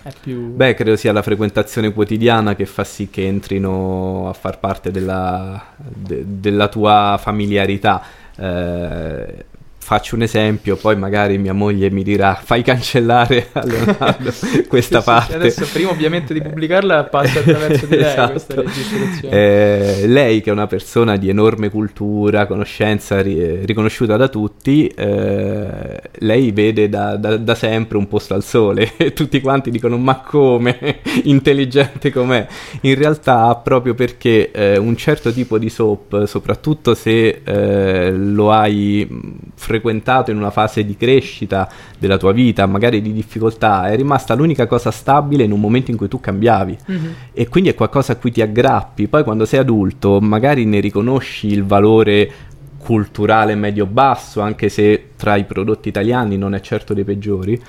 è 0.01 0.11
più... 0.19 0.53
Beh, 0.53 0.75
credo 0.75 0.95
sia 0.95 1.11
la 1.11 1.21
frequentazione 1.21 1.91
quotidiana 1.91 2.55
che 2.55 2.65
fa 2.65 2.83
sì 2.83 3.09
che 3.09 3.25
entrino 3.25 4.29
a 4.29 4.33
far 4.33 4.59
parte 4.59 4.91
della, 4.91 5.73
de, 5.77 6.23
della 6.25 6.69
tua 6.69 7.17
familiarità. 7.21 8.01
Uh. 8.39 9.58
Faccio 9.89 10.13
un 10.13 10.21
esempio, 10.21 10.75
poi 10.75 10.95
magari 10.95 11.39
mia 11.39 11.51
moglie 11.51 11.89
mi 11.89 12.03
dirà 12.03 12.39
fai 12.39 12.61
cancellare 12.61 13.47
a 13.53 13.65
Leonardo 13.65 14.31
questa 14.67 14.99
sì, 14.99 15.05
parte. 15.05 15.31
Sì, 15.31 15.35
adesso 15.35 15.67
prima 15.73 15.89
ovviamente 15.89 16.31
di 16.31 16.43
pubblicarla 16.43 17.05
passa 17.05 17.39
attraverso 17.39 17.87
di 17.87 17.95
lei 17.95 18.05
esatto. 18.05 18.31
questa 18.33 18.53
registrazione. 18.53 19.35
Eh, 19.35 20.03
lei 20.05 20.41
che 20.41 20.51
è 20.51 20.53
una 20.53 20.67
persona 20.67 21.17
di 21.17 21.27
enorme 21.29 21.71
cultura, 21.71 22.45
conoscenza 22.45 23.19
ri- 23.19 23.65
riconosciuta 23.65 24.15
da 24.15 24.27
tutti, 24.27 24.85
eh, 24.89 26.01
lei 26.19 26.51
vede 26.51 26.87
da, 26.87 27.15
da, 27.15 27.37
da, 27.37 27.55
sempre 27.55 27.97
un 27.97 28.07
posto 28.07 28.35
al 28.35 28.43
sole 28.43 28.91
e 28.95 29.13
tutti 29.13 29.41
quanti 29.41 29.71
dicono 29.71 29.97
ma 29.97 30.19
come, 30.19 30.99
intelligente 31.25 32.11
com'è. 32.11 32.45
In 32.81 32.93
realtà 32.93 33.55
proprio 33.55 33.95
perché 33.95 34.51
eh, 34.51 34.77
un 34.77 34.95
certo 34.95 35.33
tipo 35.33 35.57
di 35.57 35.69
soap, 35.71 36.25
soprattutto 36.25 36.93
se 36.93 37.41
eh, 37.43 38.11
lo 38.11 38.51
hai 38.51 39.07
frequentato, 39.55 39.77
frequentato 39.79 40.29
in 40.29 40.37
una 40.37 40.51
fase 40.51 40.85
di 40.85 40.95
crescita 40.95 41.67
della 41.97 42.17
tua 42.17 42.33
vita, 42.33 42.65
magari 42.65 43.01
di 43.01 43.13
difficoltà, 43.13 43.89
è 43.89 43.95
rimasta 43.95 44.35
l'unica 44.35 44.67
cosa 44.67 44.91
stabile 44.91 45.43
in 45.43 45.51
un 45.51 45.59
momento 45.59 45.89
in 45.89 45.97
cui 45.97 46.07
tu 46.07 46.19
cambiavi. 46.19 46.77
Mm-hmm. 46.91 47.11
E 47.33 47.47
quindi 47.47 47.69
è 47.69 47.75
qualcosa 47.75 48.13
a 48.13 48.15
cui 48.17 48.31
ti 48.31 48.41
aggrappi. 48.41 49.07
Poi 49.07 49.23
quando 49.23 49.45
sei 49.45 49.59
adulto, 49.59 50.19
magari 50.19 50.65
ne 50.65 50.79
riconosci 50.79 51.47
il 51.47 51.63
valore 51.63 52.31
culturale 52.77 53.55
medio-basso, 53.55 54.41
anche 54.41 54.69
se 54.69 55.09
tra 55.15 55.35
i 55.35 55.45
prodotti 55.45 55.89
italiani 55.89 56.37
non 56.37 56.53
è 56.53 56.59
certo 56.59 56.93
dei 56.93 57.03
peggiori. 57.03 57.61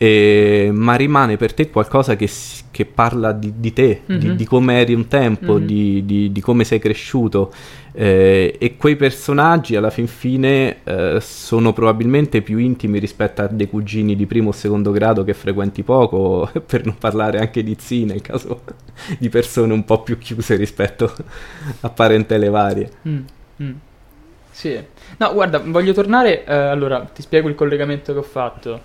E, 0.00 0.70
ma 0.72 0.94
rimane 0.94 1.36
per 1.36 1.52
te 1.52 1.70
qualcosa 1.70 2.14
che, 2.14 2.30
che 2.70 2.84
parla 2.84 3.32
di, 3.32 3.54
di 3.56 3.72
te, 3.72 4.02
mm-hmm. 4.08 4.20
di, 4.20 4.36
di, 4.36 4.44
come 4.44 4.78
eri 4.78 4.94
un 4.94 5.08
tempo, 5.08 5.54
mm-hmm. 5.54 5.66
di, 5.66 6.30
di, 6.30 6.40
come 6.40 6.62
sei 6.62 6.78
cresciuto. 6.78 7.52
Eh, 7.92 8.54
e 8.60 8.76
quei 8.76 8.94
personaggi 8.94 9.74
alla 9.74 9.90
fin 9.90 10.06
fine 10.06 10.84
eh, 10.84 11.18
sono 11.20 11.72
probabilmente 11.72 12.42
più 12.42 12.58
intimi 12.58 13.00
rispetto 13.00 13.42
a 13.42 13.48
dei 13.48 13.68
cugini 13.68 14.14
di 14.14 14.24
primo 14.26 14.50
o 14.50 14.52
secondo 14.52 14.92
grado 14.92 15.24
che 15.24 15.34
frequenti 15.34 15.82
poco, 15.82 16.48
per 16.64 16.84
non 16.84 16.96
parlare 16.96 17.40
anche 17.40 17.64
di 17.64 17.76
zii 17.76 18.04
nel 18.04 18.22
caso 18.22 18.62
di 19.18 19.28
persone 19.28 19.72
un 19.72 19.84
po' 19.84 20.02
più 20.02 20.16
chiuse 20.16 20.54
rispetto 20.54 21.12
a 21.80 21.90
parentele 21.90 22.48
varie. 22.48 22.90
Mm, 23.08 23.20
mm. 23.64 23.72
Sì, 24.52 24.76
no, 25.16 25.32
guarda, 25.32 25.58
voglio 25.58 25.92
tornare. 25.92 26.44
Eh, 26.44 26.54
allora, 26.54 27.00
ti 27.00 27.22
spiego 27.22 27.48
il 27.48 27.56
collegamento 27.56 28.12
che 28.12 28.18
ho 28.18 28.22
fatto. 28.22 28.80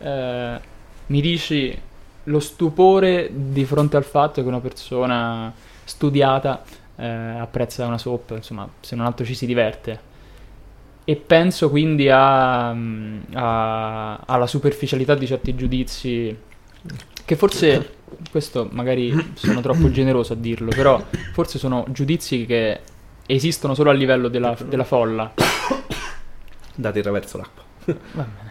Eh, 0.00 0.60
mi 1.06 1.20
dici 1.20 1.78
lo 2.24 2.40
stupore 2.40 3.30
di 3.32 3.64
fronte 3.64 3.96
al 3.96 4.04
fatto 4.04 4.42
che 4.42 4.48
una 4.48 4.60
persona 4.60 5.52
studiata 5.84 6.62
eh, 6.96 7.06
apprezza 7.06 7.86
una 7.86 7.98
soap, 7.98 8.32
insomma, 8.36 8.68
se 8.80 8.94
non 8.94 9.06
altro 9.06 9.24
ci 9.24 9.34
si 9.34 9.46
diverte. 9.46 10.08
E 11.04 11.16
penso 11.16 11.70
quindi 11.70 12.08
a, 12.08 12.68
a, 12.70 14.20
alla 14.26 14.46
superficialità 14.46 15.14
di 15.14 15.26
certi 15.26 15.54
giudizi, 15.56 16.36
che 17.24 17.36
forse, 17.36 17.94
questo 18.30 18.68
magari 18.70 19.32
sono 19.34 19.60
troppo 19.60 19.90
generoso 19.92 20.34
a 20.34 20.36
dirlo, 20.36 20.70
però 20.70 21.02
forse 21.32 21.58
sono 21.58 21.86
giudizi 21.88 22.46
che 22.46 22.80
esistono 23.26 23.74
solo 23.74 23.90
a 23.90 23.94
livello 23.94 24.28
della, 24.28 24.56
della 24.64 24.84
folla. 24.84 25.32
Date 26.74 26.98
attraverso 26.98 27.38
l'acqua. 27.38 27.69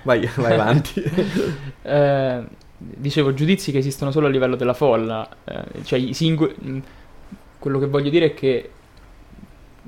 Vai, 0.04 0.30
vai 0.36 0.54
avanti. 0.54 1.04
eh, 1.84 2.44
dicevo, 2.78 3.34
giudizi 3.34 3.72
che 3.72 3.80
esistono 3.80 4.12
solo 4.12 4.28
a 4.28 4.30
livello 4.30 4.56
della 4.56 4.74
folla, 4.74 5.28
eh, 5.44 5.84
cioè 5.84 6.00
i 6.00 6.14
singoli 6.14 6.82
quello 7.60 7.78
che 7.78 7.88
voglio 7.88 8.10
dire 8.10 8.28
è 8.28 8.34
che 8.34 8.72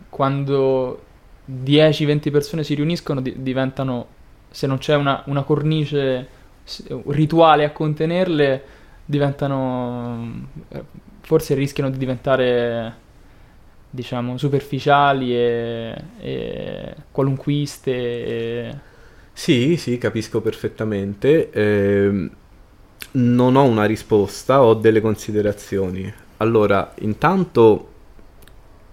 quando 0.10 1.02
10-20 1.50 2.30
persone 2.30 2.64
si 2.64 2.76
riuniscono 2.76 3.22
di- 3.22 3.42
diventano, 3.42 4.08
se 4.50 4.68
non 4.68 4.78
c'è 4.78 4.96
una, 4.96 5.24
una 5.28 5.44
cornice 5.44 6.28
rituale 7.08 7.64
a 7.64 7.72
contenerle, 7.72 8.64
diventano, 9.06 10.48
forse 11.22 11.56
rischiano 11.56 11.90
di 11.90 11.98
diventare, 11.98 12.96
diciamo, 13.90 14.38
superficiali 14.38 15.34
e, 15.36 16.04
e 16.20 16.96
qualunquiste. 17.10 17.92
E... 17.92 18.90
Sì, 19.34 19.78
sì, 19.78 19.98
capisco 19.98 20.42
perfettamente. 20.42 21.50
Eh, 21.50 22.30
non 23.12 23.56
ho 23.56 23.64
una 23.64 23.86
risposta, 23.86 24.62
ho 24.62 24.74
delle 24.74 25.02
considerazioni. 25.02 26.12
Allora, 26.38 26.94
intanto 27.00 27.88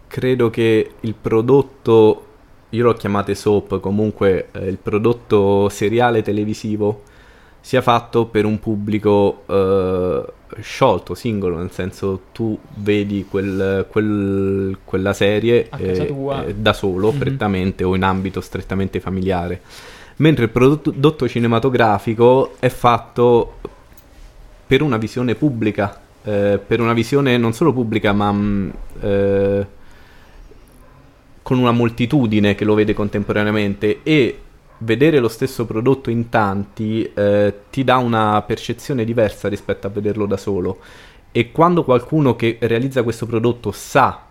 credo 0.07 0.51
che 0.51 0.91
il 1.01 1.15
prodotto, 1.15 2.27
io 2.71 2.85
l'ho 2.85 2.95
chiamato 2.95 3.33
soap, 3.35 3.79
comunque 3.81 4.49
eh, 4.53 4.67
il 4.67 4.79
prodotto 4.79 5.69
seriale 5.69 6.23
televisivo 6.23 7.03
sia 7.61 7.83
fatto 7.83 8.27
per 8.27 8.45
un 8.45 8.59
pubblico 8.59 9.43
eh, 9.47 10.33
sciolto, 10.61 11.15
singolo, 11.15 11.59
nel 11.59 11.71
senso 11.71 12.23
tu 12.33 12.59
vedi 12.77 13.27
quel, 13.29 13.87
quel, 13.89 14.79
quella 14.85 15.13
serie 15.13 15.69
eh, 15.77 16.15
eh, 16.47 16.55
da 16.55 16.73
solo, 16.73 17.11
mm-hmm. 17.11 17.19
prettamente, 17.19 17.85
o 17.85 17.95
in 17.95 18.03
ambito 18.03 18.41
strettamente 18.41 19.01
familiare. 19.01 19.61
Mentre 20.19 20.45
il 20.45 20.51
prodotto 20.51 21.29
cinematografico 21.29 22.57
è 22.59 22.69
fatto 22.69 23.55
per 24.67 24.83
una 24.83 24.97
visione 24.97 25.37
pubblica, 25.37 26.01
eh, 26.25 26.61
per 26.65 26.81
una 26.81 26.93
visione 26.93 27.37
non 27.37 27.53
solo 27.53 27.73
pubblica, 27.73 28.13
ma 28.13 28.33
mh, 28.33 28.39
mm, 28.39 28.71
eh, 29.01 29.67
con 31.43 31.59
una 31.59 31.71
moltitudine 31.71 32.55
che 32.55 32.65
lo 32.65 32.75
vede 32.75 32.95
contemporaneamente 32.95 34.01
e 34.03 34.39
vedere 34.79 35.21
lo 35.21 35.29
stesso 35.29 35.67
prodotto 35.67 36.11
in 36.11 36.29
tanti 36.29 37.11
eh, 37.15 37.55
ti 37.71 37.85
dà 37.85 37.97
una 37.97 38.43
percezione 38.43 39.05
diversa 39.05 39.49
rispetto 39.49 39.87
a 39.87 39.91
vederlo 39.91 40.27
da 40.27 40.37
solo. 40.37 40.79
E 41.31 41.53
quando 41.53 41.85
qualcuno 41.85 42.35
che 42.35 42.59
realizza 42.61 43.05
questo 43.05 43.25
prodotto 43.25 43.71
sa 43.71 44.27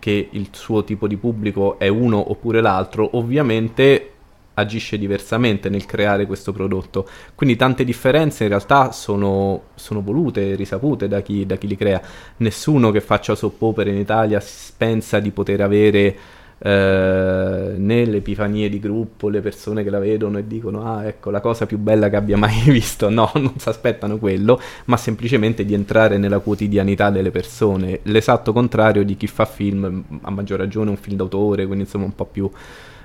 che 0.00 0.28
il 0.32 0.48
suo 0.50 0.82
tipo 0.82 1.06
di 1.06 1.16
pubblico 1.16 1.78
è 1.78 1.88
uno 1.88 2.30
oppure 2.30 2.60
l'altro, 2.60 3.16
ovviamente 3.16 4.12
agisce 4.58 4.98
diversamente 4.98 5.68
nel 5.68 5.86
creare 5.86 6.26
questo 6.26 6.52
prodotto. 6.52 7.08
Quindi 7.34 7.56
tante 7.56 7.84
differenze 7.84 8.44
in 8.44 8.50
realtà 8.50 8.92
sono, 8.92 9.62
sono 9.74 10.02
volute, 10.02 10.54
risapute 10.54 11.08
da 11.08 11.20
chi, 11.20 11.46
da 11.46 11.56
chi, 11.56 11.66
li 11.66 11.76
crea. 11.76 12.00
Nessuno 12.38 12.90
che 12.90 13.00
faccia 13.00 13.34
soap 13.34 13.60
opera 13.62 13.90
in 13.90 13.96
Italia 13.96 14.42
pensa 14.76 15.20
di 15.20 15.30
poter 15.30 15.60
avere 15.60 16.16
eh, 16.60 17.74
nelle 17.76 18.16
epifanie 18.16 18.68
di 18.68 18.80
gruppo 18.80 19.28
le 19.28 19.40
persone 19.40 19.84
che 19.84 19.90
la 19.90 20.00
vedono 20.00 20.38
e 20.38 20.46
dicono 20.48 20.84
ah 20.84 21.06
ecco 21.06 21.30
la 21.30 21.40
cosa 21.40 21.66
più 21.66 21.78
bella 21.78 22.08
che 22.08 22.16
abbia 22.16 22.36
mai 22.36 22.62
visto 22.66 23.08
no 23.08 23.30
non 23.34 23.52
si 23.58 23.68
aspettano 23.68 24.18
quello 24.18 24.60
ma 24.86 24.96
semplicemente 24.96 25.64
di 25.64 25.72
entrare 25.72 26.18
nella 26.18 26.40
quotidianità 26.40 27.10
delle 27.10 27.30
persone 27.30 28.00
l'esatto 28.02 28.52
contrario 28.52 29.04
di 29.04 29.16
chi 29.16 29.28
fa 29.28 29.44
film 29.44 30.02
a 30.22 30.30
maggior 30.30 30.58
ragione 30.58 30.90
un 30.90 30.96
film 30.96 31.14
d'autore 31.14 31.64
quindi 31.64 31.84
insomma 31.84 32.06
un 32.06 32.14
po' 32.16 32.26
più 32.26 32.50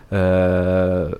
eh, 0.09 1.17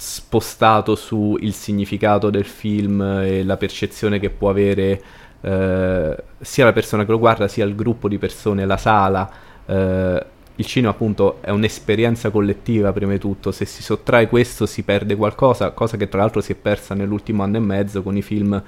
spostato 0.00 0.94
sul 0.94 1.52
significato 1.52 2.30
del 2.30 2.44
film 2.44 3.00
e 3.02 3.42
la 3.42 3.56
percezione 3.56 4.20
che 4.20 4.30
può 4.30 4.48
avere 4.48 5.02
eh, 5.40 6.16
sia 6.40 6.64
la 6.64 6.72
persona 6.72 7.04
che 7.04 7.10
lo 7.10 7.18
guarda 7.18 7.48
sia 7.48 7.64
il 7.64 7.74
gruppo 7.74 8.08
di 8.08 8.16
persone 8.16 8.64
la 8.64 8.76
sala. 8.76 9.28
Eh, 9.66 10.26
il 10.54 10.66
cinema 10.66 10.92
appunto 10.92 11.38
è 11.40 11.50
un'esperienza 11.50 12.30
collettiva 12.30 12.92
prima 12.92 13.12
di 13.12 13.18
tutto, 13.18 13.52
se 13.52 13.64
si 13.64 13.82
sottrae 13.82 14.28
questo 14.28 14.66
si 14.66 14.82
perde 14.82 15.14
qualcosa, 15.16 15.70
cosa 15.70 15.96
che 15.96 16.08
tra 16.08 16.20
l'altro 16.20 16.40
si 16.40 16.52
è 16.52 16.54
persa 16.54 16.94
nell'ultimo 16.94 17.42
anno 17.42 17.56
e 17.56 17.60
mezzo 17.60 18.02
con 18.02 18.16
i 18.16 18.22
film 18.22 18.60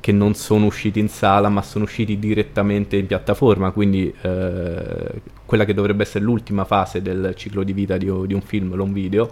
che 0.00 0.12
non 0.12 0.34
sono 0.34 0.66
usciti 0.66 0.98
in 0.98 1.08
sala 1.08 1.50
ma 1.50 1.62
sono 1.62 1.84
usciti 1.84 2.18
direttamente 2.18 2.96
in 2.96 3.06
piattaforma, 3.06 3.70
quindi 3.70 4.12
eh, 4.22 5.22
quella 5.44 5.64
che 5.64 5.74
dovrebbe 5.74 6.02
essere 6.02 6.24
l'ultima 6.24 6.64
fase 6.64 7.02
del 7.02 7.32
ciclo 7.36 7.62
di 7.62 7.72
vita 7.72 7.96
di, 7.96 8.10
di 8.26 8.34
un 8.34 8.42
film, 8.42 8.74
l'on 8.74 8.92
video, 8.92 9.30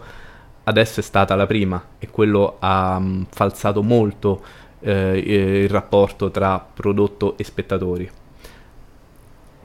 adesso 0.68 1.00
è 1.00 1.02
stata 1.02 1.34
la 1.34 1.46
prima 1.46 1.82
e 1.98 2.08
quello 2.10 2.56
ha 2.58 2.96
um, 2.96 3.26
falsato 3.28 3.82
molto 3.82 4.42
eh, 4.80 5.62
il 5.64 5.68
rapporto 5.68 6.30
tra 6.30 6.58
prodotto 6.58 7.36
e 7.36 7.44
spettatori 7.44 8.10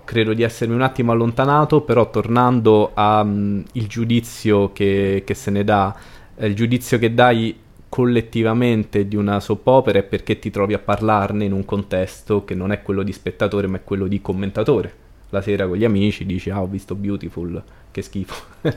credo 0.06 0.34
di 0.34 0.43
essermi 0.43 0.76
un 0.76 0.82
attimo 0.82 1.12
allontanato, 1.12 1.82
però 1.82 2.10
tornando 2.10 2.91
al 2.93 3.26
mm, 3.26 3.62
giudizio 3.72 4.72
che, 4.74 5.24
che, 5.26 5.34
se 5.34 5.49
ne 5.51 5.64
dà, 5.64 5.95
eh, 6.36 6.47
il 6.47 6.56
giudizio 6.56 6.97
che 6.97 7.14
dai 7.14 7.58
collettivamente 7.89 9.08
di 9.08 9.16
una 9.16 9.39
soap 9.39 9.68
opera 9.68 9.99
è 9.99 10.04
perché 10.04 10.39
ti 10.39 10.49
trovi 10.49 10.74
a 10.74 10.80
parlarne 10.80 11.45
in 11.45 11.51
un 11.51 11.64
contesto 11.64 12.43
che 12.43 12.56
non 12.56 12.72
è 12.72 12.82
quello 12.82 13.04
di 13.04 13.14
spettatore 13.14 13.68
ma 13.68 13.78
è 13.78 13.84
quello 13.84 14.08
di 14.08 14.20
commentatore. 14.22 15.03
La 15.34 15.42
sera 15.42 15.66
con 15.68 15.78
gli 15.78 15.84
amici 15.84 16.28
dici 16.28 16.52
ah 16.52 16.62
ho 16.62 16.68
visto 16.68 16.94
Beautiful, 16.94 17.62
che 17.90 18.04
schifo. 18.04 18.36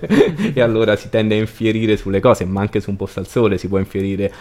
e 0.54 0.58
allora 0.62 0.96
si 0.96 1.10
tende 1.10 1.34
a 1.34 1.38
infierire 1.38 1.98
sulle 1.98 2.18
cose, 2.18 2.46
ma 2.46 2.62
anche 2.62 2.80
su 2.80 2.88
un 2.88 2.96
posto 2.96 3.20
al 3.20 3.26
sole 3.26 3.58
si 3.58 3.68
può 3.68 3.76
infierire 3.76 4.32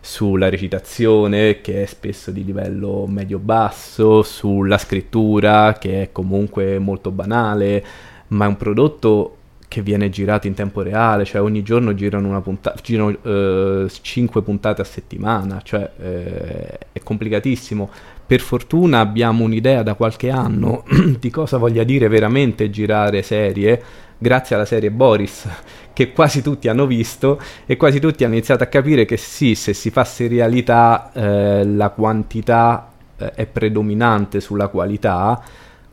sulla 0.00 0.48
recitazione 0.48 1.60
che 1.60 1.84
è 1.84 1.86
spesso 1.86 2.32
di 2.32 2.44
livello 2.44 3.06
medio-basso, 3.06 4.22
sulla 4.22 4.78
scrittura 4.78 5.74
che 5.78 6.02
è 6.02 6.08
comunque 6.10 6.80
molto 6.80 7.12
banale, 7.12 7.84
ma 8.28 8.46
è 8.46 8.48
un 8.48 8.56
prodotto 8.56 9.36
che 9.68 9.82
viene 9.82 10.10
girato 10.10 10.48
in 10.48 10.54
tempo 10.54 10.82
reale, 10.82 11.24
cioè 11.24 11.40
ogni 11.40 11.62
giorno 11.62 11.94
girano, 11.94 12.26
una 12.26 12.40
punta- 12.40 12.74
girano 12.82 13.16
eh, 13.22 13.88
5 13.88 14.42
puntate 14.42 14.80
a 14.80 14.84
settimana, 14.84 15.60
cioè 15.62 15.88
eh, 16.00 16.78
è 16.90 16.98
complicatissimo. 17.00 17.88
Per 18.30 18.40
fortuna 18.40 19.00
abbiamo 19.00 19.42
un'idea 19.42 19.82
da 19.82 19.94
qualche 19.94 20.30
anno 20.30 20.84
di 21.18 21.30
cosa 21.30 21.56
voglia 21.56 21.82
dire 21.82 22.06
veramente 22.06 22.70
girare 22.70 23.22
serie, 23.22 23.82
grazie 24.16 24.54
alla 24.54 24.64
serie 24.64 24.92
Boris, 24.92 25.48
che 25.92 26.12
quasi 26.12 26.40
tutti 26.40 26.68
hanno 26.68 26.86
visto 26.86 27.40
e 27.66 27.76
quasi 27.76 27.98
tutti 27.98 28.22
hanno 28.22 28.34
iniziato 28.34 28.62
a 28.62 28.66
capire 28.66 29.04
che 29.04 29.16
sì, 29.16 29.56
se 29.56 29.74
si 29.74 29.90
fa 29.90 30.04
serialità 30.04 31.10
eh, 31.12 31.64
la 31.64 31.88
quantità 31.88 32.92
eh, 33.16 33.32
è 33.32 33.46
predominante 33.46 34.38
sulla 34.38 34.68
qualità, 34.68 35.42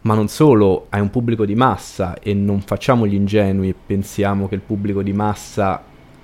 ma 0.01 0.13
non 0.13 0.27
solo, 0.27 0.85
hai 0.89 1.01
un 1.01 1.09
pubblico 1.09 1.43
di 1.43 1.55
massa 1.55 2.19
e 2.19 2.35
non 2.35 2.61
facciamo 2.61 3.07
gli 3.07 3.15
ingenui 3.15 3.69
e 3.69 3.75
pensiamo 3.83 4.47
che 4.47 4.53
il 4.53 4.61
pubblico 4.61 5.01
di 5.01 5.11
massa 5.11 5.81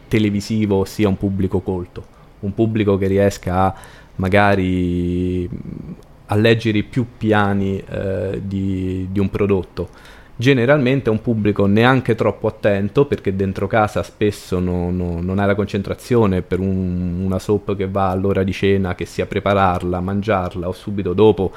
televisivo 0.07 0.85
sia 0.85 1.07
un 1.07 1.17
pubblico 1.17 1.61
colto, 1.61 2.05
un 2.45 2.53
pubblico 2.53 2.97
che 2.97 3.07
riesca 3.07 3.65
a 3.65 3.75
magari 4.15 5.49
a 6.27 6.35
leggere 6.35 6.77
i 6.77 6.83
più 6.83 7.05
piani 7.17 7.83
eh, 7.89 8.41
di, 8.43 9.07
di 9.11 9.19
un 9.19 9.29
prodotto. 9.29 9.89
Generalmente 10.35 11.09
è 11.09 11.11
un 11.11 11.21
pubblico 11.21 11.67
neanche 11.67 12.15
troppo 12.15 12.47
attento 12.47 13.05
perché 13.05 13.35
dentro 13.35 13.67
casa 13.67 14.01
spesso 14.01 14.59
no, 14.59 14.89
no, 14.89 15.21
non 15.21 15.37
hai 15.37 15.45
la 15.45 15.55
concentrazione 15.55 16.41
per 16.41 16.59
un, 16.59 17.21
una 17.23 17.37
soap 17.37 17.75
che 17.75 17.87
va 17.87 18.09
all'ora 18.09 18.43
di 18.43 18.51
cena, 18.51 18.95
che 18.95 19.05
sia 19.05 19.27
prepararla, 19.27 19.99
mangiarla 19.99 20.67
o 20.67 20.71
subito 20.71 21.13
dopo 21.13 21.51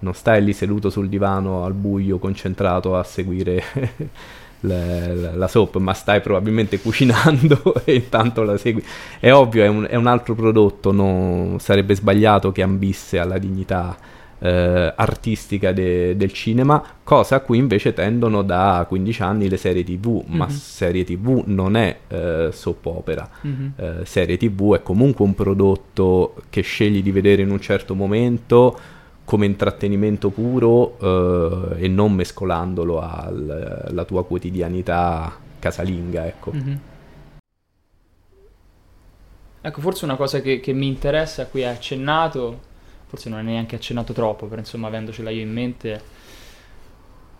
non 0.00 0.14
stai 0.14 0.44
lì 0.44 0.52
seduto 0.52 0.90
sul 0.90 1.08
divano 1.08 1.64
al 1.64 1.72
buio 1.72 2.18
concentrato 2.18 2.96
a 2.96 3.02
seguire 3.02 3.62
la, 4.60 5.34
la 5.34 5.48
soap, 5.48 5.76
ma 5.76 5.92
stai 5.92 6.20
probabilmente 6.20 6.80
cucinando 6.80 7.82
e 7.84 7.94
intanto 7.94 8.42
la 8.42 8.56
segui. 8.56 8.84
È 9.18 9.32
ovvio, 9.32 9.64
è 9.64 9.68
un, 9.68 9.86
è 9.88 9.94
un 9.94 10.06
altro 10.06 10.34
prodotto, 10.34 10.92
no? 10.92 11.56
sarebbe 11.58 11.94
sbagliato 11.94 12.52
che 12.52 12.62
ambisse 12.62 13.18
alla 13.18 13.38
dignità 13.38 13.96
eh, 14.40 14.92
artistica 14.94 15.72
de, 15.72 16.16
del 16.16 16.32
cinema, 16.32 16.82
cosa 17.02 17.36
a 17.36 17.40
cui 17.40 17.58
invece 17.58 17.92
tendono 17.92 18.42
da 18.42 18.84
15 18.88 19.22
anni 19.22 19.48
le 19.48 19.56
serie 19.56 19.84
tv, 19.84 20.22
mm-hmm. 20.24 20.36
ma 20.36 20.46
mhm. 20.46 20.50
serie 20.50 21.04
tv 21.04 21.42
non 21.46 21.76
è 21.76 21.98
eh, 22.08 22.48
soap 22.52 22.86
opera, 22.86 23.28
mm-hmm. 23.46 23.68
eh, 23.76 24.04
serie 24.04 24.36
tv 24.36 24.74
è 24.74 24.82
comunque 24.82 25.24
un 25.24 25.34
prodotto 25.34 26.34
che 26.50 26.60
scegli 26.62 27.02
di 27.02 27.10
vedere 27.10 27.42
in 27.42 27.50
un 27.50 27.60
certo 27.60 27.94
momento 27.94 28.96
come 29.28 29.44
intrattenimento 29.44 30.30
puro 30.30 30.96
eh, 30.98 31.84
e 31.84 31.88
non 31.88 32.14
mescolandolo 32.14 32.98
alla 32.98 34.04
tua 34.06 34.24
quotidianità 34.24 35.36
casalinga, 35.58 36.26
ecco. 36.26 36.50
Mm-hmm. 36.50 36.76
Ecco, 39.60 39.80
forse 39.82 40.06
una 40.06 40.16
cosa 40.16 40.40
che, 40.40 40.60
che 40.60 40.72
mi 40.72 40.86
interessa, 40.86 41.42
a 41.42 41.44
cui 41.44 41.62
hai 41.62 41.74
accennato, 41.74 42.58
forse 43.06 43.28
non 43.28 43.40
è 43.40 43.42
neanche 43.42 43.76
accennato 43.76 44.14
troppo, 44.14 44.46
però 44.46 44.60
insomma 44.60 44.86
avendocela 44.86 45.28
io 45.28 45.42
in 45.42 45.52
mente... 45.52 46.02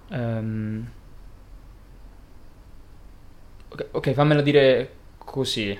Um... 0.08 0.90
Ok, 3.92 4.12
fammela 4.12 4.42
dire 4.42 4.92
così. 5.16 5.78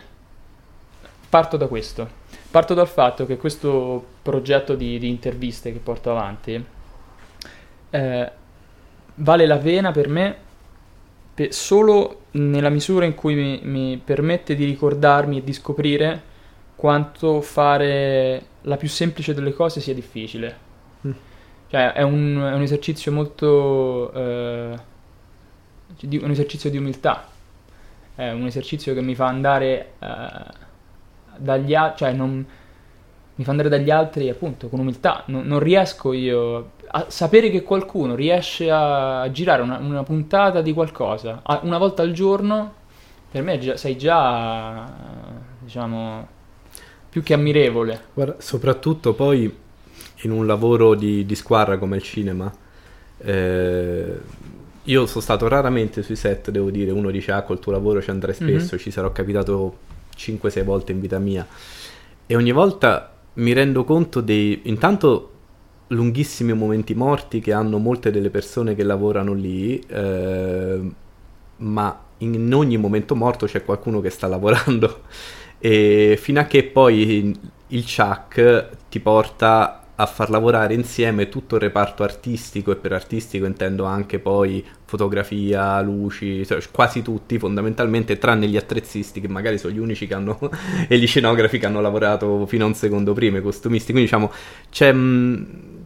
Parto 1.29 1.59
da 1.59 1.67
questo. 1.67 2.09
Parto 2.51 2.75
dal 2.75 2.89
fatto 2.89 3.27
che 3.27 3.37
questo 3.37 4.05
progetto 4.23 4.75
di, 4.75 4.99
di 4.99 5.09
interviste 5.09 5.73
che 5.73 5.79
porto 5.79 6.11
avanti 6.11 6.65
eh, 7.91 8.31
vale 9.15 9.47
la 9.47 9.59
pena 9.59 9.91
per 9.91 10.09
me 10.09 10.37
per 11.35 11.53
solo 11.53 12.23
nella 12.33 12.69
misura 12.69 13.05
in 13.05 13.15
cui 13.15 13.35
mi, 13.35 13.61
mi 13.63 14.01
permette 14.03 14.55
di 14.55 14.65
ricordarmi 14.65 15.39
e 15.39 15.45
di 15.45 15.53
scoprire 15.53 16.23
quanto 16.75 17.41
fare 17.41 18.45
la 18.63 18.77
più 18.77 18.89
semplice 18.89 19.35
delle 19.35 19.53
cose 19.53 19.81
sia 19.81 19.95
difficile. 19.95 20.57
Mm. 21.07 21.13
Cioè, 21.69 21.93
è 21.93 22.03
un, 22.03 22.49
è 22.51 22.55
un, 22.55 22.63
esercizio 22.63 23.13
molto. 23.13 24.13
Eh, 24.13 24.79
un 26.11 26.31
esercizio 26.31 26.71
di 26.71 26.77
umiltà. 26.77 27.29
È 28.17 28.31
un 28.31 28.47
esercizio 28.47 28.95
che 28.95 29.01
mi 29.01 29.15
fa 29.15 29.27
andare 29.27 29.93
eh, 29.99 30.67
dagli 31.39 31.75
altri. 31.75 32.07
Cioè, 32.07 32.13
non, 32.13 32.47
mi 33.39 33.45
fa 33.45 33.51
andare 33.51 33.69
dagli 33.69 33.91
altri 33.91 34.29
appunto 34.29 34.69
con 34.69 34.81
umiltà. 34.81 35.23
Non, 35.27 35.47
non 35.47 35.61
riesco 35.61 36.13
io 36.13 36.73
a 36.91 37.07
sapere 37.09 37.51
che 37.51 37.63
qualcuno 37.63 38.15
riesce 38.15 38.71
a 38.71 39.29
girare 39.31 39.63
una, 39.63 39.79
una 39.79 40.03
puntata 40.03 40.61
di 40.61 40.73
qualcosa 40.73 41.41
a, 41.43 41.61
una 41.63 41.79
volta 41.79 42.03
al 42.03 42.13
giorno, 42.13 42.75
per 43.31 43.43
me 43.43 43.59
già, 43.59 43.77
sei 43.77 43.97
già, 43.97 44.91
diciamo, 45.61 46.27
più 47.09 47.23
che 47.23 47.35
ammirevole. 47.35 48.01
Guarda, 48.15 48.37
soprattutto 48.39 49.15
poi 49.15 49.67
in 50.23 50.31
un 50.31 50.47
lavoro 50.47 50.95
di, 50.95 51.25
di 51.25 51.35
squadra 51.35 51.79
come 51.79 51.97
il 51.97 52.03
cinema. 52.03 52.53
Eh, 53.19 54.19
io 54.85 55.07
sono 55.07 55.21
stato 55.21 55.47
raramente 55.49 56.03
sui 56.03 56.17
set, 56.17 56.51
devo 56.51 56.71
dire, 56.71 56.91
uno 56.91 57.11
dice 57.11 57.33
ah 57.33 57.43
col 57.43 57.59
tuo 57.59 57.73
lavoro 57.73 58.01
ci 58.01 58.11
andrai 58.11 58.35
spesso, 58.35 58.75
mm-hmm. 58.75 58.83
ci 58.83 58.91
sarò 58.91 59.13
capitato 59.13 59.77
5-6 60.19 60.65
volte 60.65 60.93
in 60.93 61.01
vita 61.01 61.19
mia. 61.19 61.47
E 62.27 62.37
ogni 62.37 62.53
volta 62.53 63.15
mi 63.35 63.53
rendo 63.53 63.85
conto 63.85 64.21
dei 64.21 64.63
intanto 64.65 65.33
lunghissimi 65.89 66.53
momenti 66.53 66.95
morti 66.95 67.41
che 67.41 67.53
hanno 67.53 67.79
molte 67.79 68.11
delle 68.11 68.31
persone 68.31 68.75
che 68.75 68.83
lavorano 68.83 69.33
lì, 69.33 69.79
eh, 69.79 70.81
ma 71.57 72.03
in 72.19 72.53
ogni 72.53 72.77
momento 72.77 73.15
morto 73.15 73.47
c'è 73.47 73.65
qualcuno 73.65 74.01
che 74.01 74.11
sta 74.11 74.27
lavorando. 74.27 75.03
E 75.61 76.17
fino 76.17 76.39
a 76.39 76.45
che 76.45 76.63
poi 76.63 77.37
il 77.67 77.85
Chuck 77.85 78.69
ti 78.89 79.01
porta 79.01 79.88
a 80.01 80.07
far 80.07 80.31
lavorare 80.31 80.75
insieme 80.75 81.29
tutto 81.29 81.57
il 81.57 81.63
reparto 81.63 82.05
artistico 82.05 82.71
e 82.71 82.77
per 82.77 82.93
artistico 82.93 83.47
intendo 83.47 83.85
anche 83.85 84.21
poi 84.21 84.65
fotografia, 84.85 85.81
luci, 85.81 86.47
cioè 86.47 86.63
quasi 86.71 87.03
tutti 87.03 87.37
fondamentalmente 87.37 88.17
tranne 88.17 88.47
gli 88.47 88.57
attrezzisti 88.57 89.21
che 89.21 89.27
magari 89.27 89.59
sono 89.59 89.75
gli 89.75 89.79
unici 89.79 90.07
che 90.07 90.15
hanno 90.15 90.39
e 90.87 90.99
gli 90.99 91.07
scenografi 91.07 91.59
che 91.59 91.67
hanno 91.67 91.81
lavorato 91.81 92.47
fino 92.47 92.65
a 92.65 92.69
un 92.69 92.75
secondo 92.75 93.13
prima, 93.13 93.39
i 93.39 93.43
costumisti, 93.43 93.91
quindi 93.91 94.09
diciamo 94.09 94.33
c'è, 94.71 94.95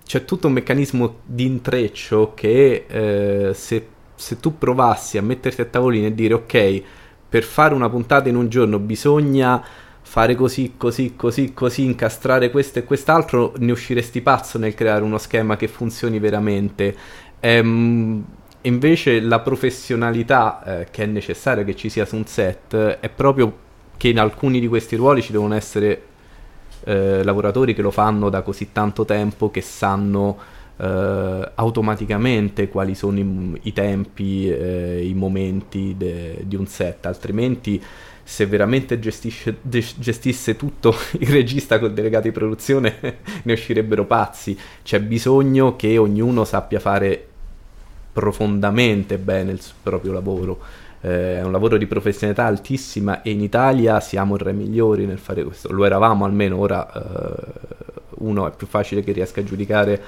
c'è 0.04 0.24
tutto 0.26 0.46
un 0.46 0.52
meccanismo 0.52 1.20
di 1.24 1.46
intreccio 1.46 2.32
che 2.34 2.84
eh, 2.86 3.54
se, 3.54 3.86
se 4.14 4.40
tu 4.40 4.58
provassi 4.58 5.16
a 5.16 5.22
metterti 5.22 5.62
a 5.62 5.64
tavolino 5.64 6.08
e 6.08 6.14
dire 6.14 6.34
ok 6.34 6.82
per 7.30 7.44
fare 7.44 7.72
una 7.72 7.88
puntata 7.88 8.28
in 8.28 8.36
un 8.36 8.50
giorno 8.50 8.78
bisogna 8.78 9.64
fare 10.12 10.34
così, 10.34 10.74
così, 10.76 11.14
così, 11.16 11.54
così, 11.54 11.84
incastrare 11.84 12.50
questo 12.50 12.78
e 12.78 12.84
quest'altro, 12.84 13.54
ne 13.56 13.72
usciresti 13.72 14.20
pazzo 14.20 14.58
nel 14.58 14.74
creare 14.74 15.02
uno 15.02 15.16
schema 15.16 15.56
che 15.56 15.68
funzioni 15.68 16.18
veramente. 16.18 16.94
Ehm, 17.40 18.22
invece 18.60 19.20
la 19.20 19.40
professionalità 19.40 20.80
eh, 20.80 20.86
che 20.90 21.04
è 21.04 21.06
necessaria 21.06 21.64
che 21.64 21.74
ci 21.74 21.88
sia 21.88 22.04
su 22.04 22.16
un 22.16 22.26
set 22.26 22.76
è 22.76 23.08
proprio 23.08 23.56
che 23.96 24.08
in 24.08 24.18
alcuni 24.18 24.60
di 24.60 24.68
questi 24.68 24.96
ruoli 24.96 25.22
ci 25.22 25.32
devono 25.32 25.54
essere 25.54 26.02
eh, 26.84 27.24
lavoratori 27.24 27.72
che 27.72 27.80
lo 27.80 27.90
fanno 27.90 28.28
da 28.28 28.42
così 28.42 28.70
tanto 28.70 29.06
tempo 29.06 29.50
che 29.50 29.62
sanno 29.62 30.36
eh, 30.76 31.50
automaticamente 31.54 32.68
quali 32.68 32.94
sono 32.94 33.18
i, 33.18 33.60
i 33.62 33.72
tempi, 33.72 34.46
eh, 34.50 35.06
i 35.06 35.14
momenti 35.14 35.94
de, 35.96 36.42
di 36.44 36.56
un 36.56 36.66
set, 36.66 37.06
altrimenti 37.06 37.82
se 38.24 38.46
veramente 38.46 38.98
gestisce, 38.98 39.58
gestisse 39.62 40.56
tutto 40.56 40.94
il 41.18 41.28
regista 41.28 41.78
col 41.78 41.92
delegato 41.92 42.24
di 42.24 42.32
produzione 42.32 43.18
ne 43.42 43.52
uscirebbero 43.52 44.04
pazzi. 44.04 44.58
C'è 44.82 45.00
bisogno 45.00 45.76
che 45.76 45.98
ognuno 45.98 46.44
sappia 46.44 46.80
fare 46.80 47.26
profondamente 48.12 49.18
bene 49.18 49.52
il 49.52 49.60
proprio 49.82 50.12
lavoro. 50.12 50.60
Eh, 51.00 51.38
è 51.38 51.42
un 51.42 51.50
lavoro 51.50 51.76
di 51.76 51.86
professionalità 51.86 52.44
altissima 52.44 53.22
e 53.22 53.30
in 53.30 53.40
Italia 53.40 53.98
siamo 54.00 54.36
re 54.36 54.52
migliori 54.52 55.06
nel 55.06 55.18
fare 55.18 55.42
questo. 55.42 55.72
Lo 55.72 55.84
eravamo 55.84 56.24
almeno, 56.24 56.58
ora 56.58 56.90
eh, 56.92 57.42
uno 58.18 58.46
è 58.46 58.54
più 58.54 58.66
facile 58.66 59.02
che 59.02 59.12
riesca 59.12 59.40
a 59.40 59.44
giudicare 59.44 60.02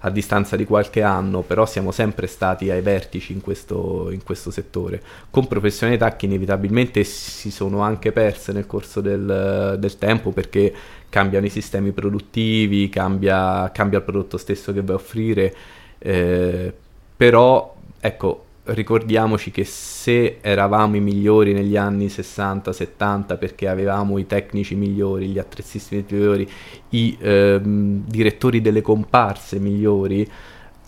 a 0.00 0.10
distanza 0.10 0.56
di 0.56 0.64
qualche 0.64 1.02
anno, 1.02 1.42
però 1.42 1.66
siamo 1.66 1.90
sempre 1.90 2.26
stati 2.26 2.70
ai 2.70 2.80
vertici 2.80 3.32
in 3.32 3.40
questo, 3.40 4.10
in 4.10 4.22
questo 4.22 4.50
settore, 4.50 5.02
con 5.30 5.46
professionalità 5.46 6.16
che 6.16 6.26
inevitabilmente 6.26 7.04
si 7.04 7.50
sono 7.50 7.80
anche 7.80 8.12
perse 8.12 8.52
nel 8.52 8.66
corso 8.66 9.00
del, 9.00 9.76
del 9.78 9.98
tempo 9.98 10.30
perché 10.30 10.72
cambiano 11.08 11.46
i 11.46 11.50
sistemi 11.50 11.92
produttivi, 11.92 12.88
cambia, 12.88 13.70
cambia, 13.72 13.98
il 13.98 14.04
prodotto 14.04 14.38
stesso 14.38 14.72
che 14.72 14.80
vai 14.80 14.96
a 14.96 14.98
offrire, 14.98 15.54
eh, 15.98 16.72
però 17.16 17.76
ecco, 18.00 18.44
ricordiamoci 18.72 19.50
che 19.50 19.64
se 19.64 20.38
eravamo 20.40 20.96
i 20.96 21.00
migliori 21.00 21.52
negli 21.52 21.76
anni 21.76 22.06
60-70 22.06 23.38
perché 23.38 23.68
avevamo 23.68 24.18
i 24.18 24.26
tecnici 24.26 24.74
migliori, 24.74 25.28
gli 25.28 25.38
attrezzisti 25.38 26.04
migliori, 26.08 26.48
i 26.90 27.16
ehm, 27.20 28.04
direttori 28.06 28.60
delle 28.60 28.82
comparse 28.82 29.58
migliori, 29.58 30.28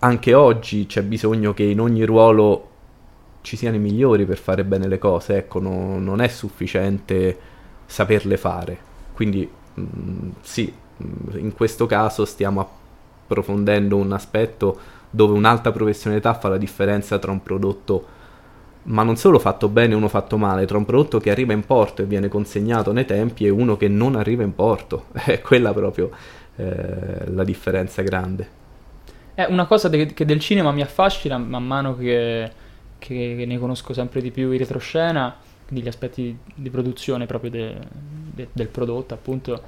anche 0.00 0.34
oggi 0.34 0.86
c'è 0.86 1.02
bisogno 1.02 1.54
che 1.54 1.64
in 1.64 1.80
ogni 1.80 2.04
ruolo 2.04 2.68
ci 3.42 3.56
siano 3.56 3.76
i 3.76 3.80
migliori 3.80 4.24
per 4.24 4.38
fare 4.38 4.64
bene 4.64 4.86
le 4.86 4.98
cose, 4.98 5.36
ecco, 5.36 5.60
no, 5.60 5.98
non 5.98 6.20
è 6.20 6.28
sufficiente 6.28 7.38
saperle 7.86 8.36
fare. 8.36 8.78
Quindi 9.12 9.48
mh, 9.74 9.82
mm, 9.82 10.30
sì, 10.40 10.72
mm, 11.04 11.38
in 11.38 11.52
questo 11.52 11.86
caso 11.86 12.24
stiamo 12.24 12.60
approfondendo 12.60 13.96
un 13.96 14.12
aspetto 14.12 15.00
dove 15.12 15.34
un'alta 15.34 15.70
professionalità 15.70 16.32
fa 16.34 16.48
la 16.48 16.56
differenza 16.56 17.18
tra 17.18 17.30
un 17.30 17.42
prodotto, 17.42 18.06
ma 18.84 19.02
non 19.02 19.16
solo 19.16 19.38
fatto 19.38 19.68
bene 19.68 19.92
e 19.92 19.96
uno 19.96 20.08
fatto 20.08 20.38
male, 20.38 20.66
tra 20.66 20.78
un 20.78 20.86
prodotto 20.86 21.20
che 21.20 21.30
arriva 21.30 21.52
in 21.52 21.64
porto 21.64 22.02
e 22.02 22.06
viene 22.06 22.28
consegnato 22.28 22.92
nei 22.92 23.04
tempi 23.04 23.44
e 23.44 23.50
uno 23.50 23.76
che 23.76 23.88
non 23.88 24.16
arriva 24.16 24.42
in 24.42 24.54
porto. 24.54 25.06
È 25.12 25.40
quella 25.40 25.72
proprio 25.72 26.10
eh, 26.56 27.30
la 27.30 27.44
differenza 27.44 28.02
grande. 28.02 28.60
È 29.34 29.44
una 29.48 29.66
cosa 29.66 29.88
de- 29.88 30.06
che 30.06 30.24
del 30.24 30.40
cinema 30.40 30.72
mi 30.72 30.80
affascina 30.80 31.36
man 31.36 31.66
mano 31.66 31.96
che, 31.96 32.50
che, 32.98 33.44
ne 33.46 33.58
conosco 33.58 33.92
sempre 33.92 34.22
di 34.22 34.30
più 34.30 34.50
in 34.50 34.58
retroscena, 34.58 35.36
quindi 35.66 35.84
gli 35.84 35.88
aspetti 35.88 36.36
di 36.54 36.70
produzione 36.70 37.26
proprio 37.26 37.50
de- 37.50 37.78
de- 38.34 38.48
del 38.50 38.68
prodotto, 38.68 39.12
appunto, 39.12 39.62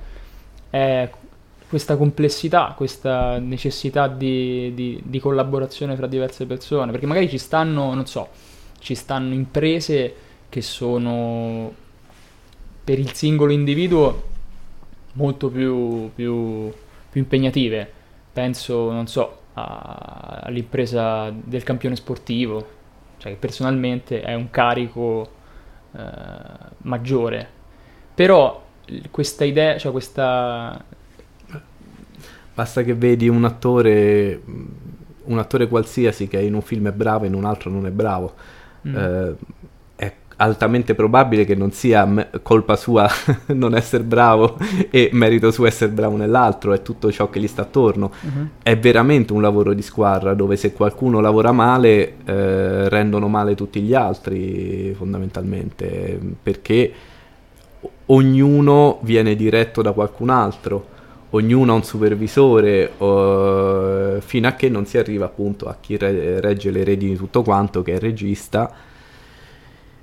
questa 1.75 1.97
complessità, 1.97 2.73
questa 2.77 3.41
necessità 3.41 4.07
di, 4.07 4.73
di, 4.75 5.03
di, 5.05 5.19
collaborazione 5.19 5.97
fra 5.97 6.07
diverse 6.07 6.47
persone, 6.47 6.93
perché 6.93 7.05
magari 7.05 7.29
ci 7.29 7.37
stanno, 7.37 7.93
non 7.95 8.07
so, 8.07 8.29
ci 8.79 8.95
stanno 8.95 9.35
imprese 9.35 10.15
che 10.49 10.63
sono 10.63 11.75
per 12.85 13.01
il 13.01 13.13
singolo 13.13 13.51
individuo 13.51 14.23
molto 15.15 15.49
più, 15.49 16.13
più, 16.15 16.73
più 17.11 17.21
impegnative. 17.21 17.91
Penso, 18.33 18.93
non 18.93 19.09
so, 19.09 19.41
a, 19.55 20.43
all'impresa 20.45 21.29
del 21.31 21.65
campione 21.65 21.97
sportivo, 21.97 22.69
cioè 23.19 23.33
che 23.33 23.39
personalmente 23.39 24.23
è 24.23 24.35
un 24.35 24.49
carico 24.49 25.29
eh, 25.91 26.01
maggiore. 26.83 27.49
Però 28.15 28.65
questa 29.11 29.43
idea, 29.43 29.77
cioè 29.77 29.91
questa 29.91 30.81
Basta 32.55 32.83
che 32.83 32.95
vedi 32.95 33.29
un 33.29 33.45
attore, 33.45 34.41
un 35.25 35.39
attore 35.39 35.67
qualsiasi 35.67 36.29
che 36.29 36.41
in 36.41 36.55
un 36.55 36.63
film 36.63 36.87
è 36.87 36.93
bravo 36.93 37.25
e 37.25 37.27
in 37.27 37.35
un 37.35 37.45
altro 37.45 37.69
non 37.69 37.85
è 37.85 37.91
bravo. 37.91 38.33
Mm. 38.87 38.97
Eh, 38.97 39.35
è 39.97 40.13
altamente 40.37 40.95
probabile 40.95 41.45
che 41.45 41.57
non 41.57 41.73
sia 41.73 42.05
me- 42.05 42.31
colpa 42.43 42.77
sua 42.77 43.09
non 43.55 43.75
essere 43.75 44.05
bravo 44.05 44.57
e 44.89 45.11
merito 45.13 45.51
suo 45.51 45.67
essere 45.67 45.91
bravo 45.91 46.17
nell'altro, 46.17 46.73
è 46.73 46.83
tutto 46.83 47.11
ciò 47.11 47.29
che 47.29 47.41
gli 47.41 47.49
sta 47.49 47.63
attorno. 47.63 48.13
Mm-hmm. 48.25 48.47
È 48.63 48.79
veramente 48.79 49.33
un 49.33 49.43
lavoro 49.43 49.73
di 49.73 49.83
squadra 49.83 50.35
dove 50.35 50.55
se 50.55 50.73
qualcuno 50.73 51.19
lavora 51.19 51.51
male 51.51 52.19
eh, 52.25 52.89
rendono 52.89 53.27
male 53.27 53.57
tutti 53.57 53.81
gli 53.81 53.95
altri 53.95 54.95
fondamentalmente 54.95 56.21
perché 56.41 56.93
ognuno 58.07 58.99
viene 59.03 59.35
diretto 59.35 59.83
da 59.83 59.91
qualcun 59.91 60.31
altro 60.31 60.93
ognuno 61.35 61.73
ha 61.73 61.77
un 61.77 61.85
supervisore 61.85 62.93
uh, 62.97 64.21
fino 64.21 64.49
a 64.49 64.53
che 64.53 64.69
non 64.69 64.87
si 64.87 64.99
arriva 64.99 65.27
appunto 65.27 65.67
a 65.67 65.77
chi 65.81 65.97
re- 65.97 66.41
regge 66.41 66.71
le 66.71 66.85
redini 66.85 67.13
di 67.13 67.17
tutto 67.17 67.43
quanto 67.43 67.83
che 67.83 67.93
è 67.93 67.95
il 67.95 68.01
regista 68.01 68.73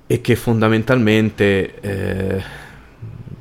e 0.06 0.20
che 0.20 0.36
fondamentalmente 0.36 1.80
eh, 1.80 2.42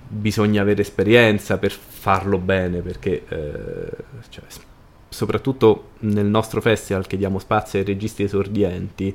bisogna 0.08 0.62
avere 0.62 0.82
esperienza 0.82 1.58
per 1.58 1.72
farlo 1.72 2.38
bene 2.38 2.80
perché 2.80 3.24
eh, 3.28 3.90
cioè, 4.30 4.44
soprattutto 5.10 5.90
nel 6.00 6.26
nostro 6.26 6.62
festival 6.62 7.08
che 7.08 7.18
diamo 7.18 7.40
spazio 7.40 7.80
ai 7.80 7.86
registi 7.86 8.24
esordienti 8.24 9.14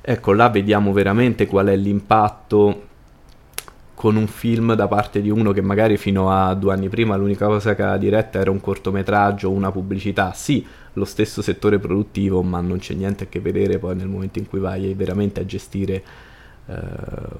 ecco 0.00 0.32
là 0.32 0.48
vediamo 0.48 0.92
veramente 0.92 1.46
qual 1.46 1.66
è 1.66 1.76
l'impatto 1.76 2.90
con 4.02 4.16
un 4.16 4.26
film 4.26 4.74
da 4.74 4.88
parte 4.88 5.22
di 5.22 5.30
uno 5.30 5.52
che 5.52 5.60
magari 5.60 5.96
fino 5.96 6.28
a 6.28 6.54
due 6.54 6.72
anni 6.72 6.88
prima 6.88 7.14
l'unica 7.14 7.46
cosa 7.46 7.76
che 7.76 7.82
aveva 7.82 7.98
diretta 7.98 8.40
era 8.40 8.50
un 8.50 8.60
cortometraggio 8.60 9.48
o 9.48 9.52
una 9.52 9.70
pubblicità. 9.70 10.32
Sì, 10.32 10.66
lo 10.94 11.04
stesso 11.04 11.40
settore 11.40 11.78
produttivo, 11.78 12.42
ma 12.42 12.60
non 12.60 12.78
c'è 12.78 12.94
niente 12.94 13.22
a 13.22 13.26
che 13.28 13.38
vedere 13.38 13.78
poi 13.78 13.94
nel 13.94 14.08
momento 14.08 14.40
in 14.40 14.48
cui 14.48 14.58
vai 14.58 14.92
veramente 14.94 15.38
a 15.38 15.46
gestire 15.46 16.02
eh, 16.66 16.74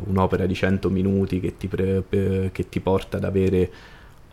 un'opera 0.05 0.47
di 0.47 0.55
100 0.55 0.89
minuti 0.89 1.41
che 1.41 1.57
ti, 1.57 1.67
pre- 1.67 2.05
che 2.09 2.69
ti 2.69 2.79
porta 2.79 3.17
ad 3.17 3.25
avere 3.25 3.71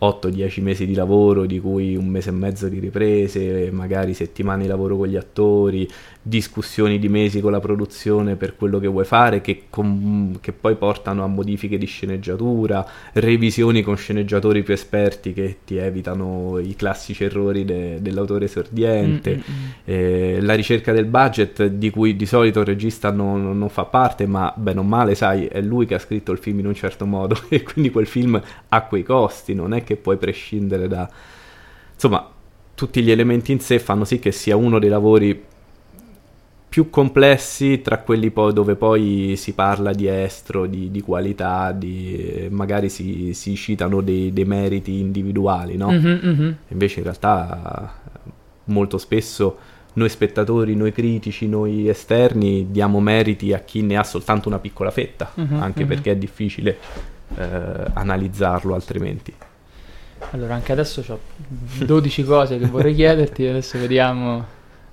8-10 0.01 0.61
mesi 0.61 0.85
di 0.85 0.93
lavoro, 0.93 1.45
di 1.45 1.59
cui 1.59 1.95
un 1.95 2.07
mese 2.07 2.29
e 2.29 2.33
mezzo 2.33 2.67
di 2.69 2.79
riprese, 2.79 3.69
magari 3.71 4.13
settimane 4.13 4.63
di 4.63 4.67
lavoro 4.67 4.97
con 4.97 5.07
gli 5.07 5.15
attori, 5.15 5.87
discussioni 6.21 6.99
di 6.99 7.09
mesi 7.09 7.41
con 7.41 7.51
la 7.51 7.59
produzione 7.59 8.35
per 8.35 8.55
quello 8.55 8.79
che 8.79 8.87
vuoi 8.87 9.05
fare, 9.05 9.41
che, 9.41 9.63
com- 9.69 10.39
che 10.39 10.51
poi 10.51 10.75
portano 10.75 11.23
a 11.23 11.27
modifiche 11.27 11.77
di 11.77 11.85
sceneggiatura, 11.85 12.85
revisioni 13.13 13.81
con 13.81 13.97
sceneggiatori 13.97 14.61
più 14.63 14.73
esperti 14.73 15.33
che 15.33 15.57
ti 15.65 15.77
evitano 15.77 16.59
i 16.59 16.75
classici 16.75 17.23
errori 17.23 17.65
de- 17.65 18.01
dell'autore 18.01 18.45
esordiente, 18.45 19.31
mm-hmm. 19.31 19.69
eh, 19.85 20.37
la 20.41 20.53
ricerca 20.53 20.91
del 20.91 21.05
budget 21.05 21.65
di 21.65 21.89
cui 21.89 22.15
di 22.15 22.25
solito 22.25 22.59
il 22.59 22.65
regista 22.65 23.11
non, 23.11 23.57
non 23.57 23.69
fa 23.69 23.85
parte, 23.85 24.25
ma 24.27 24.53
bene 24.55 24.79
o 24.79 24.83
male, 24.83 25.15
sai, 25.15 25.45
è 25.45 25.61
lui 25.61 25.85
che 25.85 25.95
ha 25.95 25.99
scritto 25.99 26.31
il 26.31 26.37
film 26.37 26.59
in 26.59 26.67
un 26.67 26.75
certo 26.75 27.05
modo 27.05 27.39
e 27.49 27.63
quindi 27.63 27.89
quel 27.89 28.07
film 28.07 28.39
ha 28.69 28.81
quei 28.83 29.03
costi, 29.03 29.53
non 29.53 29.73
è 29.73 29.83
che 29.83 29.88
puoi 29.95 30.17
prescindere 30.17 30.87
da... 30.87 31.09
Insomma, 31.93 32.29
tutti 32.75 33.01
gli 33.01 33.11
elementi 33.11 33.51
in 33.51 33.59
sé 33.59 33.79
fanno 33.79 34.05
sì 34.05 34.19
che 34.19 34.31
sia 34.31 34.55
uno 34.55 34.79
dei 34.79 34.89
lavori 34.89 35.47
più 36.69 36.91
complessi 36.91 37.81
tra 37.81 37.97
quelli 37.97 38.29
poi 38.29 38.53
dove 38.53 38.75
poi 38.75 39.33
si 39.35 39.53
parla 39.53 39.91
di 39.91 40.07
estro, 40.07 40.67
di, 40.67 40.91
di 40.91 41.01
qualità, 41.01 41.71
di, 41.71 42.47
magari 42.51 42.89
si, 42.89 43.33
si 43.33 43.55
citano 43.55 44.01
dei, 44.01 44.31
dei, 44.31 44.45
meriti 44.45 44.99
individuali, 44.99 45.75
no? 45.75 45.89
Mm-hmm, 45.89 46.19
mm-hmm. 46.23 46.51
Invece 46.67 46.99
in 46.99 47.03
realtà 47.03 47.93
molto 48.65 48.99
spesso 48.99 49.57
noi 49.93 50.09
spettatori, 50.09 50.75
noi 50.75 50.91
critici, 50.91 51.47
noi 51.47 51.89
esterni 51.89 52.67
diamo 52.69 52.99
meriti 52.99 53.51
a 53.51 53.59
chi 53.59 53.81
ne 53.81 53.97
ha 53.97 54.03
soltanto 54.03 54.47
una 54.47 54.59
piccola 54.59 54.91
fetta, 54.91 55.33
mm-hmm, 55.39 55.59
anche 55.59 55.85
perché 55.85 56.11
è 56.11 56.15
difficile 56.15 56.77
eh, 57.35 57.49
analizzarlo 57.93 58.75
altrimenti. 58.75 59.33
Allora, 60.31 60.53
anche 60.53 60.71
adesso 60.71 61.03
ho 61.07 61.19
12 61.85 62.23
cose 62.23 62.57
che 62.57 62.67
vorrei 62.67 62.93
chiederti, 62.93 63.45
adesso 63.47 63.79
vediamo 63.79 64.45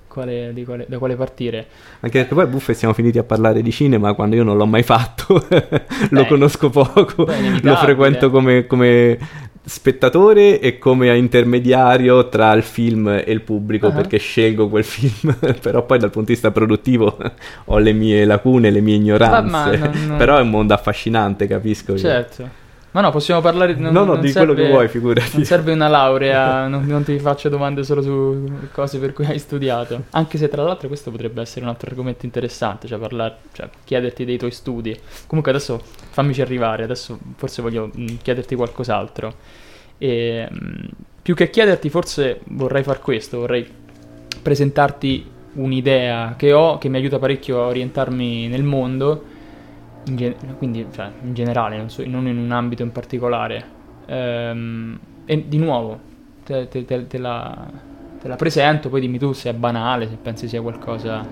quale, 0.07 0.53
quale, 0.65 0.85
da 0.87 0.97
quale 0.97 1.15
partire. 1.15 1.67
Anche 1.99 2.19
perché 2.19 2.33
poi 2.33 2.47
Buffet 2.47 2.75
siamo 2.75 2.93
finiti 2.93 3.19
a 3.19 3.23
parlare 3.23 3.61
di 3.61 3.71
cinema 3.71 4.13
quando 4.13 4.35
io 4.35 4.43
non 4.43 4.57
l'ho 4.57 4.65
mai 4.65 4.83
fatto, 4.83 5.45
lo 6.09 6.25
conosco 6.25 6.69
poco, 6.69 7.25
beh, 7.25 7.61
lo 7.61 7.75
frequento 7.75 8.31
come, 8.31 8.65
come, 8.65 9.17
spettatore 9.63 10.59
e 10.61 10.77
come 10.77 11.15
intermediario 11.17 12.29
tra 12.29 12.53
il 12.53 12.63
film 12.63 13.09
e 13.09 13.25
il 13.27 13.41
pubblico 13.41 13.87
uh-huh. 13.87 13.93
perché 13.93 14.17
scelgo 14.17 14.69
quel 14.69 14.85
film, 14.85 15.35
però 15.61 15.85
poi 15.85 15.99
dal 15.99 16.09
punto 16.09 16.27
di 16.27 16.33
vista 16.33 16.51
produttivo 16.51 17.17
ho 17.65 17.77
le 17.77 17.93
mie 17.93 18.25
lacune, 18.25 18.71
le 18.71 18.81
mie 18.81 18.95
ignoranze, 18.95 19.77
non, 19.77 20.07
non... 20.07 20.17
però 20.17 20.37
è 20.37 20.41
un 20.41 20.49
mondo 20.49 20.73
affascinante, 20.73 21.47
capisco. 21.47 21.97
Certo. 21.97 22.41
Io. 22.41 22.65
Ma 22.97 23.03
no, 23.03 23.11
possiamo 23.11 23.41
parlare 23.41 23.75
non, 23.75 23.93
no, 23.93 24.05
no, 24.05 24.15
di 24.15 24.29
serve, 24.29 24.53
quello 24.53 24.67
che 24.67 24.73
vuoi, 24.73 24.87
figurati. 24.87 25.29
Non 25.35 25.45
serve 25.45 25.71
una 25.71 25.87
laurea, 25.87 26.65
non, 26.65 26.83
non, 26.83 27.03
ti 27.03 27.19
faccio 27.19 27.47
domande 27.47 27.83
solo 27.83 28.01
su 28.01 28.51
cose 28.71 28.97
per 28.97 29.13
cui 29.13 29.23
hai 29.27 29.37
studiato. 29.37 30.05
Anche 30.09 30.39
se 30.39 30.49
tra 30.49 30.63
l'altro 30.63 30.87
questo 30.87 31.11
potrebbe 31.11 31.39
essere 31.41 31.61
un 31.61 31.69
altro 31.69 31.91
argomento 31.91 32.25
interessante, 32.25 32.87
cioè, 32.87 32.97
parlare, 32.97 33.35
cioè 33.51 33.69
chiederti 33.83 34.25
dei 34.25 34.39
tuoi 34.39 34.49
studi. 34.49 34.99
Comunque 35.27 35.53
adesso 35.53 35.79
fammici 36.09 36.41
arrivare, 36.41 36.85
adesso 36.85 37.19
forse 37.35 37.61
voglio 37.61 37.91
mh, 37.93 38.01
mm, 38.01 38.07
chiederti 38.23 38.55
qualcos'altro. 38.55 39.33
E, 39.99 40.47
mh, 40.49 40.55
mm, 40.55 40.85
più 41.21 41.35
che 41.35 41.51
chiederti 41.51 41.91
forse 41.91 42.39
vorrei 42.45 42.81
far 42.81 42.99
questo, 42.99 43.41
vorrei 43.41 43.63
presentarti 44.41 45.23
un'idea 45.53 46.33
che 46.35 46.51
ho 46.51 46.79
che 46.79 46.89
mi 46.89 46.97
aiuta 46.97 47.19
parecchio 47.19 47.61
a 47.61 47.67
orientarmi 47.67 48.47
nel 48.47 48.63
mondo 48.63 49.35
in 50.07 50.15
gen- 50.15 50.35
quindi 50.57 50.85
cioè, 50.91 51.09
in 51.23 51.33
generale, 51.33 51.77
non, 51.77 51.89
so, 51.89 52.03
non, 52.05 52.27
in 52.27 52.37
un 52.37 52.51
ambito 52.51 52.83
in 52.83 52.91
particolare. 52.91 53.63
Ehm, 54.05 54.99
e 55.25 55.45
di 55.47 55.57
nuovo, 55.57 55.99
te, 56.43 56.67
te, 56.67 56.85
te, 56.85 57.07
te, 57.07 57.17
la, 57.17 57.69
te 58.21 58.27
la 58.27 58.35
presento, 58.35 58.89
poi 58.89 59.01
dimmi 59.01 59.19
tu 59.19 59.33
se 59.33 59.49
è 59.49 59.53
banale, 59.53 60.07
se 60.07 60.17
pensi 60.21 60.47
sia 60.47 60.61
qualcosa... 60.61 61.25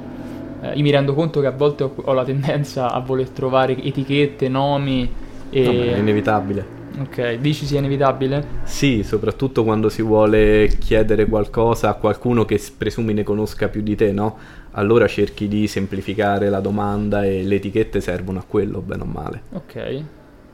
Eh, 0.62 0.74
io 0.74 0.84
mi 0.84 0.92
rendo 0.92 1.14
conto 1.14 1.40
che 1.42 1.48
a 1.48 1.52
volte 1.52 1.84
ho, 1.84 1.94
ho, 1.96 2.14
la 2.14 2.24
tendenza 2.24 2.92
a 2.92 3.00
voler 3.00 3.30
trovare 3.30 3.82
etichette, 3.82 4.50
nomi 4.50 5.10
e... 5.50 5.64
No, 5.64 5.72
è 5.72 5.98
inevitabile. 5.98 6.74
Ok, 6.98 7.34
dici 7.36 7.66
sia 7.66 7.80
inevitabile? 7.80 8.46
Sì, 8.64 9.04
soprattutto 9.04 9.66
quando 9.66 9.90
si 9.90 10.02
vuole 10.02 10.70
chiedere 10.80 11.26
qualcosa 11.26 11.90
a 11.90 11.94
qualcuno 11.96 12.46
che 12.46 12.62
presumi 12.78 13.14
ne 13.14 13.24
conosca 13.24 13.68
più 13.68 13.82
di 13.82 13.96
te, 13.96 14.14
no? 14.14 14.38
Allora 14.76 15.08
cerchi 15.08 15.48
di 15.48 15.68
semplificare 15.68 16.50
la 16.50 16.60
domanda 16.60 17.24
e 17.26 17.44
le 17.44 17.56
etichette 17.56 18.02
servono 18.02 18.40
a 18.40 18.44
quello, 18.48 18.82
bene 18.82 19.04
o 19.04 19.06
male. 19.06 19.42
Ok, 19.52 20.04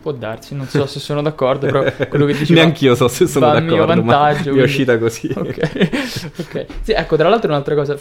può 0.01 0.11
darsi, 0.11 0.55
non 0.55 0.67
so 0.67 0.85
se 0.85 0.99
sono 0.99 1.21
d'accordo, 1.21 1.65
però 1.65 1.83
quello 2.07 2.25
che 2.25 2.33
dici 2.37 2.53
Neanch'io 2.53 2.95
so 2.95 3.07
se 3.07 3.25
sono 3.27 3.51
d'accordo, 3.51 3.85
vantaggio, 3.85 4.53
ma 4.53 4.59
è 4.59 4.63
uscita 4.63 4.97
così. 4.97 5.29
Ok, 5.35 6.29
ok. 6.37 6.65
Sì, 6.81 6.91
ecco, 6.91 7.15
tra 7.15 7.29
l'altro 7.29 7.49
un'altra 7.49 7.73
cosa, 7.73 7.97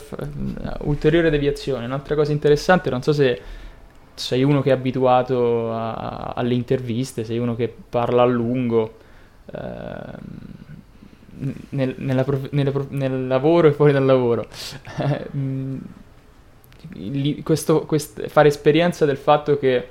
ulteriore 0.80 1.30
deviazione, 1.30 1.86
un'altra 1.86 2.14
cosa 2.14 2.32
interessante, 2.32 2.90
non 2.90 3.02
so 3.02 3.12
se 3.12 3.40
sei 4.14 4.42
uno 4.42 4.60
che 4.60 4.70
è 4.70 4.72
abituato 4.72 5.72
a, 5.72 6.32
alle 6.36 6.54
interviste, 6.54 7.24
sei 7.24 7.38
uno 7.38 7.56
che 7.56 7.74
parla 7.88 8.22
a 8.22 8.26
lungo. 8.26 8.96
Ehm, 9.52 10.18
nel, 11.70 11.94
nella, 11.96 12.26
nelle, 12.50 12.72
nel 12.90 13.26
lavoro 13.26 13.68
e 13.68 13.72
fuori 13.72 13.92
dal 13.92 14.04
lavoro. 14.04 14.46
Questo, 17.42 17.80
quest, 17.86 18.28
fare 18.28 18.48
esperienza 18.48 19.04
del 19.04 19.16
fatto 19.16 19.58
che 19.58 19.88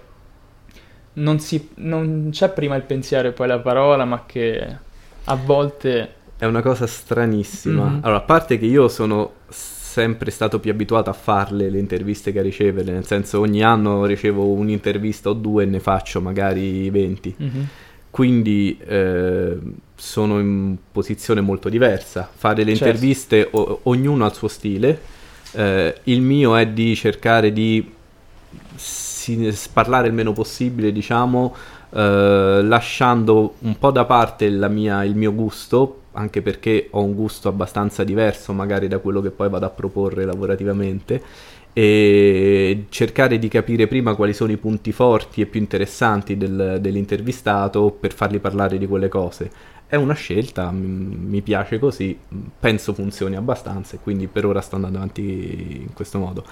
non, 1.14 1.40
si, 1.40 1.70
non 1.76 2.30
c'è 2.32 2.50
prima 2.50 2.76
il 2.76 2.84
pensiero 2.84 3.28
e 3.28 3.32
poi 3.32 3.48
la 3.48 3.60
parola, 3.60 4.06
ma 4.06 4.24
che 4.26 4.78
a 5.24 5.36
volte... 5.36 6.14
È 6.38 6.46
una 6.46 6.62
cosa 6.62 6.88
stranissima. 6.88 7.86
Mm-hmm. 7.86 8.04
Allora, 8.04 8.20
a 8.20 8.24
parte 8.24 8.58
che 8.58 8.66
io 8.66 8.88
sono 8.88 9.34
sempre 9.50 10.32
stato 10.32 10.60
più 10.60 10.72
abituato 10.72 11.10
a 11.10 11.14
farle 11.14 11.70
le 11.70 11.80
interviste 11.80 12.32
che 12.32 12.40
a 12.40 12.44
riceverle, 12.44 12.92
nel 12.92 13.06
senso 13.06 13.40
ogni 13.40 13.64
anno 13.64 14.06
ricevo 14.06 14.46
un'intervista 14.46 15.30
o 15.30 15.34
due 15.34 15.64
e 15.64 15.66
ne 15.66 15.80
faccio 15.80 16.22
magari 16.22 16.90
20. 16.90 17.36
Mm-hmm. 17.42 17.64
Quindi 18.10 18.80
eh, 18.86 19.58
sono 19.96 20.40
in 20.40 20.78
posizione 20.92 21.42
molto 21.42 21.70
diversa. 21.70 22.30
Fare 22.34 22.64
le 22.64 22.76
certo. 22.76 22.86
interviste, 22.86 23.48
o, 23.52 23.82
ognuno 23.84 24.24
ha 24.24 24.28
il 24.28 24.34
suo 24.34 24.48
stile 24.48 25.18
eh, 25.54 25.96
il 26.04 26.22
mio 26.22 26.56
è 26.56 26.68
di 26.68 26.96
cercare 26.96 27.52
di 27.52 27.94
si, 28.76 29.54
parlare 29.72 30.08
il 30.08 30.14
meno 30.14 30.34
possibile, 30.34 30.92
diciamo, 30.92 31.56
eh, 31.92 32.62
lasciando 32.64 33.56
un 33.60 33.78
po' 33.78 33.92
da 33.92 34.06
parte 34.06 34.50
mia, 34.70 35.04
il 35.04 35.16
mio 35.16 35.34
gusto, 35.34 36.02
anche 36.14 36.42
perché 36.42 36.88
ho 36.92 37.04
un 37.04 37.14
gusto 37.14 37.50
abbastanza 37.50 38.04
diverso 38.04 38.52
magari 38.54 38.88
da 38.88 39.00
quello 39.00 39.22
che 39.22 39.30
poi 39.30 39.50
vado 39.50 39.66
a 39.66 39.70
proporre 39.70 40.26
lavorativamente 40.26 41.22
e 41.72 42.86
cercare 42.90 43.38
di 43.38 43.48
capire 43.48 43.88
prima 43.88 44.16
quali 44.16 44.34
sono 44.34 44.52
i 44.52 44.58
punti 44.58 44.92
forti 44.92 45.42
e 45.42 45.46
più 45.46 45.60
interessanti 45.60 46.36
del, 46.36 46.80
dell'intervistato 46.82 47.92
per 47.92 48.12
fargli 48.12 48.40
parlare 48.40 48.80
di 48.80 48.88
quelle 48.88 49.08
cose 49.08 49.52
è 49.90 49.96
una 49.96 50.14
scelta, 50.14 50.70
mi 50.72 51.42
piace 51.42 51.80
così, 51.80 52.16
penso 52.60 52.94
funzioni 52.94 53.36
abbastanza 53.36 53.96
e 53.96 54.00
quindi 54.00 54.28
per 54.28 54.46
ora 54.46 54.62
sto 54.62 54.76
andando 54.76 55.00
avanti 55.00 55.82
in 55.82 55.94
questo 55.94 56.20
modo. 56.20 56.46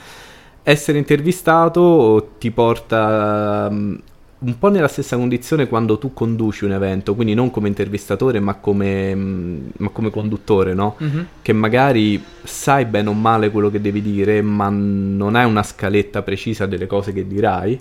Essere 0.63 0.97
intervistato 0.97 2.31
ti 2.39 2.49
porta 2.49 3.69
un 3.69 4.57
po' 4.57 4.69
nella 4.69 4.87
stessa 4.87 5.17
condizione 5.17 5.67
quando 5.67 5.99
tu 5.99 6.13
conduci 6.13 6.65
un 6.65 6.71
evento, 6.71 7.13
quindi 7.13 7.35
non 7.35 7.51
come 7.51 7.67
intervistatore 7.67 8.39
ma 8.39 8.55
come, 8.55 9.13
ma 9.13 9.89
come 9.89 10.09
conduttore, 10.09 10.73
no? 10.73 10.95
Mm-hmm. 11.01 11.23
Che 11.43 11.53
magari 11.53 12.23
sai 12.41 12.85
bene 12.85 13.09
o 13.09 13.13
male 13.13 13.51
quello 13.51 13.69
che 13.69 13.79
devi 13.79 14.01
dire, 14.01 14.41
ma 14.41 14.67
non 14.69 15.35
hai 15.35 15.45
una 15.45 15.61
scaletta 15.61 16.23
precisa 16.23 16.65
delle 16.65 16.87
cose 16.87 17.13
che 17.13 17.27
dirai 17.27 17.79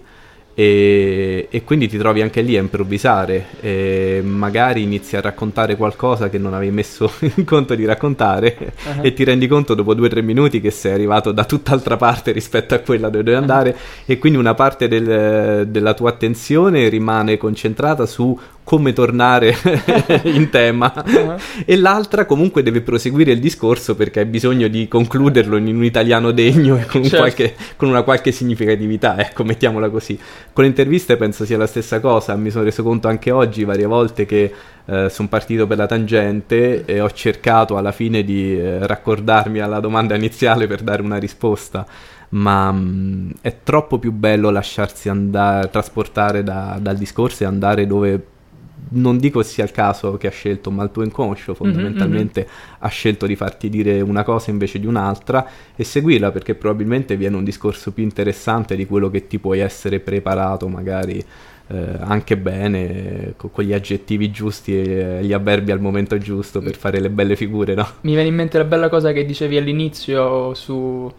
e, 0.58 1.48
e, 1.50 1.64
quindi 1.64 1.86
ti 1.86 1.98
trovi 1.98 2.22
anche 2.22 2.40
lì 2.40 2.56
a 2.56 2.60
improvvisare 2.60 4.22
magari 4.22 4.84
inizi 4.84 5.14
a 5.14 5.20
raccontare 5.20 5.76
qualcosa 5.76 6.30
che 6.30 6.38
non 6.38 6.54
avevi 6.54 6.72
messo 6.72 7.12
in 7.36 7.44
conto 7.44 7.74
di 7.74 7.84
raccontare 7.84 8.56
uh-huh. 8.58 9.04
e 9.04 9.12
ti 9.12 9.22
rendi 9.22 9.48
conto 9.48 9.74
dopo 9.74 9.92
due 9.92 10.06
o 10.06 10.08
tre 10.08 10.22
minuti 10.22 10.62
che 10.62 10.70
sei 10.70 10.94
arrivato 10.94 11.30
da 11.30 11.44
tutt'altra 11.44 11.98
parte 11.98 12.32
rispetto 12.32 12.74
a 12.74 12.78
quella 12.78 13.10
dove 13.10 13.22
dovevi 13.22 13.42
andare 13.42 13.70
uh-huh. 13.70 14.04
e 14.06 14.16
quindi 14.16 14.38
una 14.38 14.54
parte 14.54 14.88
del, 14.88 15.66
della 15.68 15.92
tua 15.92 16.08
attenzione 16.08 16.88
rimane 16.88 17.36
concentrata 17.36 18.06
su 18.06 18.38
come 18.66 18.92
tornare 18.92 19.54
in 20.24 20.50
tema 20.50 20.92
uh-huh. 20.92 21.36
e 21.64 21.76
l'altra 21.76 22.26
comunque 22.26 22.64
deve 22.64 22.80
proseguire 22.80 23.30
il 23.30 23.38
discorso 23.38 23.94
perché 23.94 24.18
hai 24.18 24.26
bisogno 24.26 24.66
di 24.66 24.88
concluderlo 24.88 25.56
in 25.56 25.68
un 25.68 25.84
italiano 25.84 26.32
degno 26.32 26.76
e 26.76 26.84
con, 26.84 27.02
certo. 27.02 27.18
qualche, 27.18 27.54
con 27.76 27.88
una 27.88 28.02
qualche 28.02 28.32
significatività, 28.32 29.20
ecco, 29.20 29.44
mettiamola 29.44 29.88
così. 29.88 30.18
Con 30.52 30.64
le 30.64 30.70
interviste 30.70 31.16
penso 31.16 31.44
sia 31.44 31.56
la 31.56 31.68
stessa 31.68 32.00
cosa, 32.00 32.34
mi 32.34 32.50
sono 32.50 32.64
reso 32.64 32.82
conto 32.82 33.06
anche 33.06 33.30
oggi 33.30 33.62
varie 33.62 33.86
volte 33.86 34.26
che 34.26 34.52
eh, 34.84 35.08
sono 35.10 35.28
partito 35.28 35.68
per 35.68 35.76
la 35.76 35.86
tangente 35.86 36.84
e 36.86 37.00
ho 37.00 37.10
cercato 37.12 37.76
alla 37.76 37.92
fine 37.92 38.24
di 38.24 38.58
eh, 38.58 38.84
raccordarmi 38.84 39.60
alla 39.60 39.78
domanda 39.78 40.16
iniziale 40.16 40.66
per 40.66 40.82
dare 40.82 41.02
una 41.02 41.18
risposta 41.18 41.86
ma 42.30 42.72
mh, 42.72 42.78
mm, 42.78 43.30
è 43.42 43.58
troppo 43.62 44.00
più 44.00 44.10
bello 44.10 44.50
lasciarsi 44.50 45.08
andare, 45.08 45.70
trasportare 45.70 46.42
da, 46.42 46.78
dal 46.80 46.96
discorso 46.96 47.44
e 47.44 47.46
andare 47.46 47.86
dove 47.86 48.34
non 48.88 49.18
dico 49.18 49.42
sia 49.42 49.64
il 49.64 49.72
caso 49.72 50.16
che 50.16 50.26
ha 50.26 50.30
scelto, 50.30 50.70
ma 50.70 50.84
il 50.84 50.90
tuo 50.90 51.02
inconscio 51.02 51.54
fondamentalmente 51.54 52.40
mm-hmm. 52.40 52.74
ha 52.78 52.88
scelto 52.88 53.26
di 53.26 53.36
farti 53.36 53.68
dire 53.68 54.00
una 54.00 54.22
cosa 54.22 54.50
invece 54.50 54.78
di 54.78 54.86
un'altra 54.86 55.46
e 55.74 55.84
seguirla 55.84 56.30
perché 56.30 56.54
probabilmente 56.54 57.16
viene 57.16 57.36
un 57.36 57.44
discorso 57.44 57.92
più 57.92 58.02
interessante 58.02 58.76
di 58.76 58.86
quello 58.86 59.10
che 59.10 59.26
ti 59.26 59.38
puoi 59.38 59.58
essere 59.60 60.00
preparato 60.00 60.68
magari 60.68 61.24
eh, 61.68 61.96
anche 61.98 62.36
bene, 62.36 63.34
con, 63.36 63.50
con, 63.50 63.64
gli 63.64 63.72
aggettivi 63.72 64.30
giusti 64.30 64.78
e 64.78 65.18
gli 65.22 65.32
avverbi 65.32 65.72
al 65.72 65.80
momento 65.80 66.16
giusto 66.18 66.60
per 66.60 66.76
fare 66.76 67.00
le 67.00 67.10
belle 67.10 67.34
figure, 67.34 67.74
no? 67.74 67.86
Mi 68.02 68.12
viene 68.12 68.28
in 68.28 68.34
mente 68.34 68.56
la 68.58 68.64
bella 68.64 68.88
cosa 68.88 69.12
che 69.12 69.24
dicevi 69.24 69.56
all'inizio 69.56 70.54
su... 70.54 71.12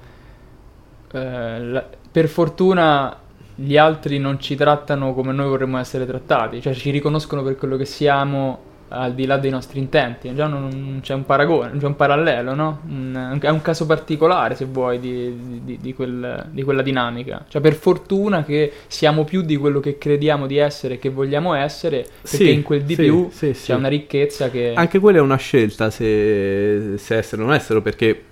Eh, 1.11 1.59
la, 1.61 1.85
per 2.09 2.29
fortuna 2.29 3.15
gli 3.59 3.75
altri 3.75 4.19
non 4.19 4.39
ci 4.39 4.55
trattano 4.55 5.15
come 5.15 5.31
noi 5.33 5.47
vorremmo 5.47 5.79
essere 5.79 6.05
trattati, 6.05 6.61
cioè 6.61 6.73
ci 6.73 6.91
riconoscono 6.91 7.41
per 7.41 7.55
quello 7.55 7.75
che 7.75 7.85
siamo 7.85 8.65
al 8.89 9.15
di 9.15 9.25
là 9.25 9.37
dei 9.37 9.49
nostri 9.49 9.79
intenti, 9.79 10.33
già 10.33 10.45
non, 10.45 10.69
non 10.69 10.99
c'è 11.01 11.13
un 11.13 11.25
paragone, 11.25 11.69
non 11.71 11.79
c'è 11.79 11.87
un 11.87 11.95
parallelo, 11.95 12.53
no? 12.53 12.81
Un, 12.87 13.37
è 13.41 13.49
un 13.49 13.61
caso 13.61 13.85
particolare, 13.85 14.55
se 14.55 14.65
vuoi, 14.65 14.99
di, 14.99 15.61
di, 15.63 15.77
di, 15.81 15.93
quel, 15.93 16.45
di, 16.51 16.63
quella 16.63 16.81
dinamica. 16.81 17.45
Cioè, 17.49 17.61
per 17.61 17.73
fortuna 17.73 18.43
che 18.43 18.71
siamo 18.87 19.23
più 19.25 19.41
di 19.41 19.57
quello 19.57 19.79
che 19.79 19.97
crediamo 19.97 20.47
di 20.47 20.57
essere 20.57 20.93
e 20.93 20.99
che 20.99 21.09
vogliamo 21.09 21.53
essere, 21.53 22.05
perché 22.21 22.37
sì, 22.37 22.53
in 22.53 22.61
quel 22.61 22.83
di 22.83 22.95
sì, 22.95 23.01
più 23.01 23.27
sì, 23.31 23.51
c'è 23.51 23.73
una 23.73 23.89
ricchezza 23.89 24.49
che... 24.49 24.73
Anche 24.75 24.99
quella 24.99 25.17
è 25.17 25.21
una 25.21 25.37
scelta, 25.37 25.89
se, 25.89 26.93
se 26.97 27.15
essere 27.17 27.41
o 27.41 27.45
non 27.45 27.53
essere, 27.55 27.81
perché 27.81 28.23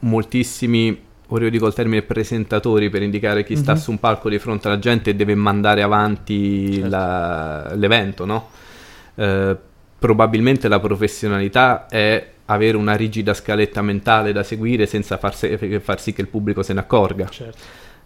moltissimi 0.00 1.10
ora 1.32 1.44
io 1.44 1.50
dico 1.50 1.66
il 1.66 1.74
termine 1.74 2.02
presentatori 2.02 2.90
per 2.90 3.02
indicare 3.02 3.44
chi 3.44 3.54
mm-hmm. 3.54 3.62
sta 3.62 3.72
mhm. 3.72 3.78
su 3.78 3.90
un 3.90 3.98
palco 3.98 4.28
di 4.28 4.38
fronte 4.38 4.68
alla 4.68 4.78
gente 4.78 5.10
e 5.10 5.14
deve 5.14 5.34
mandare 5.34 5.82
avanti 5.82 6.74
certo. 6.74 6.88
la, 6.88 7.74
l'evento, 7.74 8.24
no? 8.24 8.48
Eh, 9.14 9.56
probabilmente 9.98 10.68
la 10.68 10.80
professionalità 10.80 11.86
è 11.88 12.30
avere 12.46 12.76
una 12.76 12.94
rigida 12.94 13.34
scaletta 13.34 13.80
mentale 13.82 14.32
da 14.32 14.42
seguire 14.42 14.86
senza 14.86 15.16
far, 15.16 15.34
se- 15.34 15.80
far 15.80 16.00
sì 16.00 16.12
che 16.12 16.20
il 16.20 16.28
pubblico 16.28 16.62
se 16.62 16.74
ne 16.74 16.80
accorga. 16.80 17.28
Certo. 17.28 17.58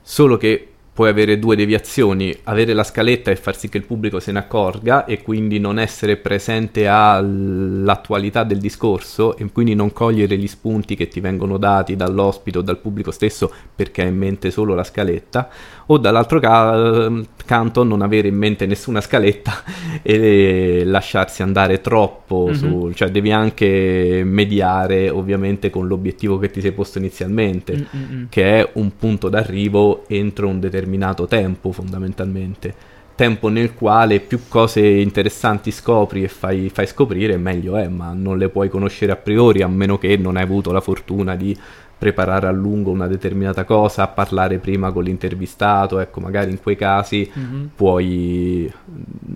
Solo 0.03 0.37
che 0.37 0.69
puoi 0.97 1.11
avere 1.11 1.39
due 1.39 1.57
deviazioni, 1.57 2.35
avere 2.45 2.73
la 2.73 2.83
scaletta 2.83 3.31
e 3.31 3.37
far 3.37 3.55
sì 3.55 3.69
che 3.69 3.77
il 3.77 3.85
pubblico 3.85 4.19
se 4.19 4.33
ne 4.33 4.39
accorga 4.39 5.05
e 5.05 5.21
quindi 5.21 5.59
non 5.59 5.79
essere 5.79 6.17
presente 6.17 6.89
all'attualità 6.89 8.45
del 8.45 8.57
discorso 8.57 9.37
e 9.37 9.47
quindi 9.53 9.75
non 9.75 9.93
cogliere 9.93 10.39
gli 10.39 10.47
spunti 10.47 10.97
che 10.97 11.09
ti 11.09 11.21
vengono 11.21 11.59
dati 11.59 11.97
dall'ospite 11.97 12.57
o 12.57 12.63
dal 12.63 12.79
pubblico 12.79 13.11
stesso 13.11 13.53
perché 13.75 14.01
hai 14.01 14.09
in 14.09 14.17
mente 14.17 14.51
solo 14.51 14.75
la 14.75 14.85
scaletta, 14.85 15.51
o 15.87 15.99
dall'altro 15.99 16.41
ca- 16.41 17.11
canto 17.45 17.85
non 17.85 18.03
avere 18.03 18.29
in 18.29 18.37
mente 18.37 18.67
nessuna 18.67 19.01
scaletta 19.01 19.63
e 20.03 20.83
lasciarsi 20.85 21.43
andare 21.43 21.81
troppo, 21.81 22.47
mm-hmm. 22.47 22.55
su, 22.55 22.91
cioè 22.95 23.11
devi 23.11 23.31
anche 23.31 24.23
mediare 24.25 25.09
ovviamente 25.11 25.71
con 25.71 25.87
l'obiettivo 25.87 26.39
che 26.39 26.51
ti 26.51 26.61
sei 26.61 26.73
posto 26.73 26.99
inizialmente, 26.99 27.87
Mm-mm. 27.97 28.27
che 28.29 28.61
è 28.61 28.71
un 28.75 28.97
punto 28.97 29.29
d'arrivo 29.29 30.05
entro 30.09 30.49
un 30.49 30.59
determinato 30.61 31.27
tempo 31.27 31.73
fondamentalmente. 31.73 32.95
Tempo 33.17 33.49
nel 33.49 33.73
quale 33.73 34.21
più 34.21 34.41
cose 34.47 34.87
interessanti 34.87 35.71
scopri 35.71 36.23
e 36.25 36.29
fai, 36.29 36.69
fai 36.69 36.87
scoprire, 36.87 37.39
meglio 37.39 37.77
è, 37.77 37.89
ma 37.89 38.13
non 38.13 38.37
le 38.37 38.51
puoi 38.51 38.69
conoscere 38.69 39.13
a 39.13 39.17
priori 39.17 39.63
a 39.63 39.69
meno 39.69 39.97
che 39.97 40.19
non 40.19 40.37
hai 40.37 40.43
avuto 40.43 40.71
la 40.71 40.83
fortuna 40.83 41.35
di 41.35 41.57
preparare 41.99 42.47
a 42.47 42.51
lungo 42.51 42.91
una 42.91 43.07
determinata 43.07 43.65
cosa, 43.65 44.07
parlare 44.09 44.59
prima 44.59 44.93
con 44.93 45.03
l'intervistato, 45.03 45.99
ecco, 45.99 46.21
magari 46.21 46.51
in 46.51 46.61
quei 46.61 46.77
casi 46.77 47.31
mm-hmm. 47.39 47.65
puoi 47.75 48.71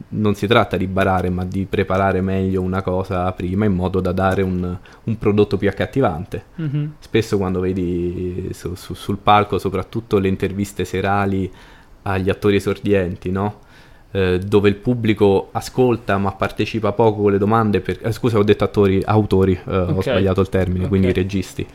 non 0.08 0.34
si 0.34 0.46
tratta 0.46 0.76
di 0.76 0.86
barare, 0.86 1.30
ma 1.30 1.44
di 1.44 1.64
preparare 1.64 2.20
meglio 2.20 2.60
una 2.60 2.82
cosa 2.82 3.32
prima 3.32 3.64
in 3.64 3.72
modo 3.72 4.00
da 4.00 4.12
dare 4.12 4.42
un, 4.42 4.76
un 5.04 5.18
prodotto 5.18 5.56
più 5.56 5.68
accattivante. 5.68 6.44
Mm-hmm. 6.60 6.86
Spesso 6.98 7.38
quando 7.38 7.60
vedi 7.60 8.50
su, 8.52 8.74
su, 8.74 8.92
sul 8.92 9.18
palco, 9.18 9.58
soprattutto 9.58 10.18
le 10.18 10.28
interviste 10.28 10.84
serali 10.84 11.50
agli 12.02 12.28
attori 12.28 12.56
esordienti, 12.56 13.30
no? 13.30 13.68
Eh, 14.12 14.38
dove 14.38 14.68
il 14.68 14.74
pubblico 14.74 15.50
ascolta 15.52 16.18
ma 16.18 16.32
partecipa 16.32 16.92
poco 16.92 17.22
con 17.22 17.32
le 17.32 17.38
domande. 17.38 17.80
Per... 17.80 18.00
Eh, 18.02 18.12
scusa, 18.12 18.36
ho 18.36 18.42
detto 18.42 18.64
attori, 18.64 19.00
autori, 19.02 19.52
eh, 19.52 19.76
okay. 19.78 19.94
ho 19.94 20.02
sbagliato 20.02 20.40
il 20.42 20.48
termine, 20.50 20.78
okay. 20.80 20.88
quindi 20.88 21.12
registi 21.12 21.66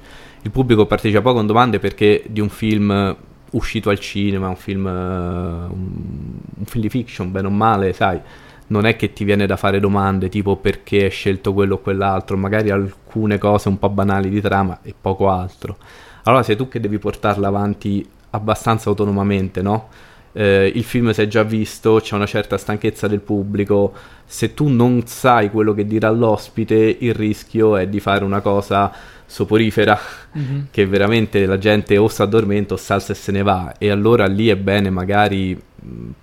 il 0.45 0.51
pubblico 0.51 0.85
partecipa 0.85 1.21
poco 1.21 1.37
con 1.37 1.47
domande 1.47 1.79
perché 1.79 2.23
di 2.27 2.39
un 2.39 2.49
film 2.49 3.15
uscito 3.51 3.89
al 3.89 3.99
cinema, 3.99 4.47
un 4.47 4.55
film, 4.55 4.85
uh, 4.85 5.73
un 5.73 6.65
film 6.65 6.83
di 6.83 6.89
fiction, 6.89 7.31
bene 7.31 7.47
o 7.47 7.49
male, 7.49 7.93
sai, 7.93 8.19
non 8.67 8.85
è 8.85 8.95
che 8.95 9.11
ti 9.11 9.23
viene 9.23 9.47
da 9.47 9.57
fare 9.57 9.79
domande 9.79 10.29
tipo 10.29 10.55
perché 10.55 11.05
hai 11.05 11.09
scelto 11.09 11.51
quello 11.51 11.75
o 11.75 11.77
quell'altro, 11.79 12.37
magari 12.37 12.69
alcune 12.69 13.39
cose 13.39 13.69
un 13.69 13.79
po' 13.79 13.89
banali 13.89 14.29
di 14.29 14.39
trama 14.39 14.79
e 14.83 14.93
poco 14.99 15.29
altro. 15.29 15.77
Allora 16.23 16.43
sei 16.43 16.55
tu 16.55 16.67
che 16.67 16.79
devi 16.79 16.99
portarla 16.99 17.47
avanti 17.47 18.07
abbastanza 18.29 18.89
autonomamente, 18.89 19.63
no? 19.63 19.87
Eh, 20.31 20.71
il 20.75 20.83
film 20.83 21.09
si 21.11 21.21
è 21.21 21.27
già 21.27 21.41
visto, 21.41 21.99
c'è 21.99 22.13
una 22.13 22.27
certa 22.27 22.59
stanchezza 22.59 23.07
del 23.07 23.21
pubblico, 23.21 23.93
se 24.25 24.53
tu 24.53 24.67
non 24.67 25.07
sai 25.07 25.49
quello 25.49 25.73
che 25.73 25.87
dirà 25.87 26.11
l'ospite, 26.11 26.97
il 26.99 27.15
rischio 27.15 27.77
è 27.77 27.87
di 27.87 27.99
fare 27.99 28.23
una 28.23 28.41
cosa 28.41 28.91
soporifera 29.25 29.99
mm-hmm. 30.37 30.59
che 30.71 30.85
veramente 30.85 31.45
la 31.45 31.57
gente 31.57 31.97
o 31.97 32.07
si 32.07 32.21
addormenta 32.21 32.75
o 32.75 32.77
salsa 32.77 33.13
e 33.13 33.15
se 33.15 33.31
ne 33.31 33.41
va 33.41 33.75
e 33.77 33.89
allora 33.89 34.25
lì 34.27 34.47
è 34.49 34.55
bene 34.55 34.89
magari 34.89 35.59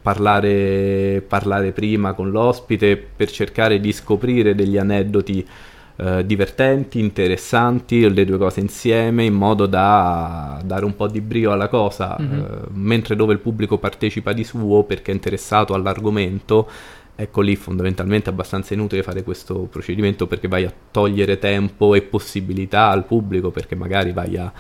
parlare, 0.01 1.23
parlare 1.27 1.73
prima 1.73 2.13
con 2.15 2.31
l'ospite 2.31 2.97
per 2.97 3.31
cercare 3.31 3.81
di 3.81 3.93
scoprire 3.93 4.55
degli 4.55 4.77
aneddoti 4.77 5.47
eh, 5.95 6.25
divertenti, 6.25 6.99
interessanti, 6.99 8.13
le 8.13 8.25
due 8.25 8.39
cose 8.39 8.61
insieme 8.61 9.25
in 9.25 9.35
modo 9.35 9.67
da 9.67 10.61
dare 10.65 10.85
un 10.85 10.97
po' 10.97 11.07
di 11.07 11.21
brio 11.21 11.53
alla 11.53 11.69
cosa, 11.69 12.17
mm-hmm. 12.21 12.41
eh, 12.41 12.47
mentre 12.73 13.15
dove 13.15 13.35
il 13.35 13.39
pubblico 13.39 13.79
partecipa 13.79 14.33
di 14.33 14.43
suo 14.43 14.85
perché 14.85 15.13
è 15.13 15.15
interessato 15.15 15.75
all'argomento 15.75 16.69
ecco 17.15 17.41
lì 17.41 17.57
fondamentalmente 17.57 18.31
è 18.31 18.33
abbastanza 18.33 18.75
inutile 18.75 19.03
fare 19.03 19.23
questo 19.23 19.61
procedimento 19.71 20.27
perché 20.27 20.49
vai 20.49 20.65
a 20.65 20.73
togliere 20.91 21.39
tempo 21.39 21.95
e 21.95 22.03
possibilità 22.03 22.89
al 22.89 23.05
pubblico 23.05 23.51
perché 23.51 23.75
magari 23.75 24.13
vai 24.13 24.37
a 24.37 24.53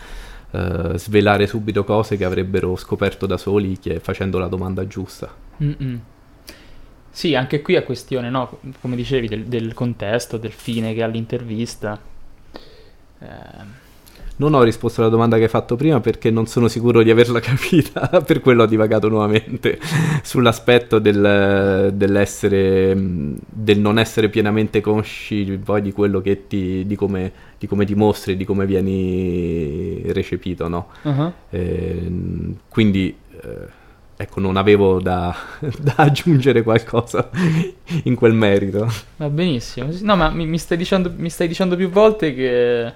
uh, 0.50 0.96
svelare 0.96 1.46
subito 1.46 1.84
cose 1.84 2.16
che 2.16 2.24
avrebbero 2.24 2.76
scoperto 2.76 3.26
da 3.26 3.36
soli 3.36 3.78
facendo 4.00 4.38
la 4.38 4.48
domanda 4.48 4.86
giusta. 4.86 5.34
Mm-mm. 5.62 6.00
Sì, 7.10 7.34
anche 7.34 7.60
qui 7.60 7.74
è 7.74 7.84
questione, 7.84 8.30
no? 8.30 8.58
come 8.80 8.96
dicevi, 8.96 9.28
del, 9.28 9.44
del 9.44 9.74
contesto, 9.74 10.38
del 10.38 10.52
fine 10.52 10.94
che 10.94 11.02
ha 11.02 11.06
l'intervista. 11.06 12.00
Eh 13.18 13.80
non 14.36 14.54
ho 14.54 14.62
risposto 14.62 15.00
alla 15.00 15.10
domanda 15.10 15.36
che 15.36 15.44
hai 15.44 15.48
fatto 15.48 15.76
prima 15.76 16.00
perché 16.00 16.30
non 16.30 16.46
sono 16.46 16.68
sicuro 16.68 17.02
di 17.02 17.10
averla 17.10 17.38
capita, 17.40 18.08
per 18.24 18.40
quello 18.40 18.62
ho 18.62 18.66
divagato 18.66 19.08
nuovamente 19.08 19.78
sull'aspetto 20.22 20.98
del, 20.98 21.90
dell'essere, 21.94 22.94
del 22.96 23.78
non 23.78 23.98
essere 23.98 24.28
pienamente 24.28 24.80
consci 24.80 25.60
poi 25.62 25.82
di 25.82 25.92
quello 25.92 26.20
che 26.20 26.46
ti, 26.46 26.84
di 26.86 26.96
come, 26.96 27.32
di 27.58 27.66
come 27.66 27.84
ti 27.84 27.94
mostri, 27.94 28.36
di 28.36 28.44
come 28.44 28.66
vieni 28.66 30.02
recepito, 30.12 30.68
no? 30.68 30.88
Uh-huh. 31.02 31.32
Eh, 31.50 32.10
quindi... 32.68 33.16
Eh, 33.42 33.80
ecco, 34.14 34.38
non 34.38 34.56
avevo 34.56 35.00
da, 35.00 35.34
da, 35.80 35.94
aggiungere 35.96 36.62
qualcosa 36.62 37.28
in 38.04 38.14
quel 38.14 38.34
merito. 38.34 38.88
Va 39.16 39.28
benissimo. 39.28 39.88
No, 40.02 40.14
ma 40.14 40.30
mi, 40.30 40.46
mi, 40.46 40.58
stai 40.58 40.76
dicendo, 40.76 41.12
mi, 41.16 41.28
stai 41.28 41.48
dicendo, 41.48 41.74
più 41.74 41.90
volte 41.90 42.32
che 42.32 42.92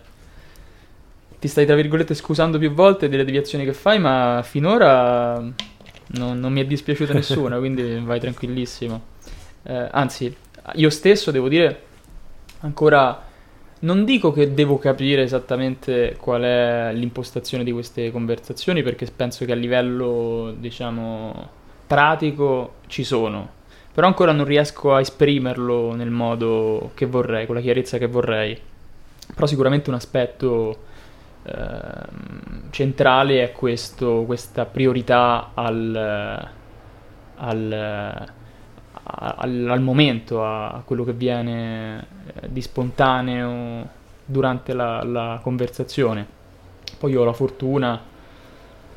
ti 1.38 1.48
stai, 1.48 1.66
tra 1.66 1.74
virgolette, 1.74 2.14
scusando 2.14 2.58
più 2.58 2.72
volte 2.72 3.08
delle 3.08 3.24
deviazioni 3.24 3.64
che 3.64 3.72
fai, 3.72 3.98
ma 3.98 4.42
finora 4.44 5.38
non, 6.08 6.38
non 6.38 6.52
mi 6.52 6.60
è 6.60 6.64
dispiaciuta 6.64 7.12
nessuna, 7.12 7.58
quindi 7.58 8.00
vai 8.04 8.20
tranquillissimo. 8.20 9.02
Eh, 9.62 9.88
anzi, 9.90 10.34
io 10.74 10.90
stesso 10.90 11.30
devo 11.30 11.48
dire, 11.48 11.82
ancora 12.60 13.24
non 13.78 14.04
dico 14.04 14.32
che 14.32 14.54
devo 14.54 14.78
capire 14.78 15.22
esattamente 15.22 16.16
qual 16.18 16.42
è 16.42 16.90
l'impostazione 16.94 17.64
di 17.64 17.72
queste 17.72 18.10
conversazioni, 18.10 18.82
perché 18.82 19.06
penso 19.14 19.44
che 19.44 19.52
a 19.52 19.56
livello, 19.56 20.54
diciamo, 20.58 21.48
pratico 21.86 22.74
ci 22.86 23.04
sono. 23.04 23.54
Però 23.92 24.06
ancora 24.06 24.32
non 24.32 24.44
riesco 24.44 24.94
a 24.94 25.00
esprimerlo 25.00 25.94
nel 25.94 26.10
modo 26.10 26.90
che 26.94 27.06
vorrei, 27.06 27.46
con 27.46 27.54
la 27.54 27.60
chiarezza 27.60 27.98
che 27.98 28.06
vorrei. 28.06 28.58
Però 29.34 29.46
sicuramente 29.46 29.90
un 29.90 29.96
aspetto 29.96 30.84
centrale 32.70 33.42
è 33.42 33.52
questo, 33.52 34.24
questa 34.26 34.64
priorità 34.64 35.52
al, 35.54 36.48
al, 37.36 37.72
al, 39.02 39.68
al 39.68 39.80
momento, 39.80 40.44
a, 40.44 40.82
quello 40.84 41.04
che 41.04 41.12
viene 41.12 41.98
eh, 42.00 42.48
di 42.48 42.60
spontaneo 42.60 43.88
durante 44.24 44.72
la, 44.72 45.02
la, 45.04 45.38
conversazione. 45.42 46.26
Poi 46.98 47.14
ho 47.14 47.24
la 47.24 47.32
fortuna, 47.32 48.00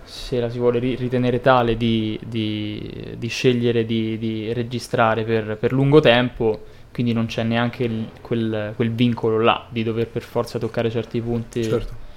se 0.04 0.40
la 0.40 0.50
si 0.50 0.58
vuole 0.58 0.80
ritenere 0.80 1.40
tale, 1.40 1.78
di, 1.78 2.20
di, 2.26 3.16
di 3.18 3.28
scegliere 3.28 3.86
di, 3.86 4.18
di 4.18 4.52
registrare 4.54 5.24
per, 5.24 5.58
per 5.58 5.72
lungo 5.72 6.00
tempo 6.00 6.78
quindi 6.92 7.14
non 7.14 7.28
c'è 7.28 7.44
neanche 7.44 7.84
il, 7.84 8.10
quel, 8.20 8.74
quel, 8.76 8.92
vincolo 8.92 9.40
là 9.40 9.68
di 9.70 9.84
dover 9.84 10.08
per 10.08 10.24
forza 10.24 10.58
toccare 10.58 10.90
certi 10.90 11.22
punti 11.22 11.64
certo. 11.64 12.08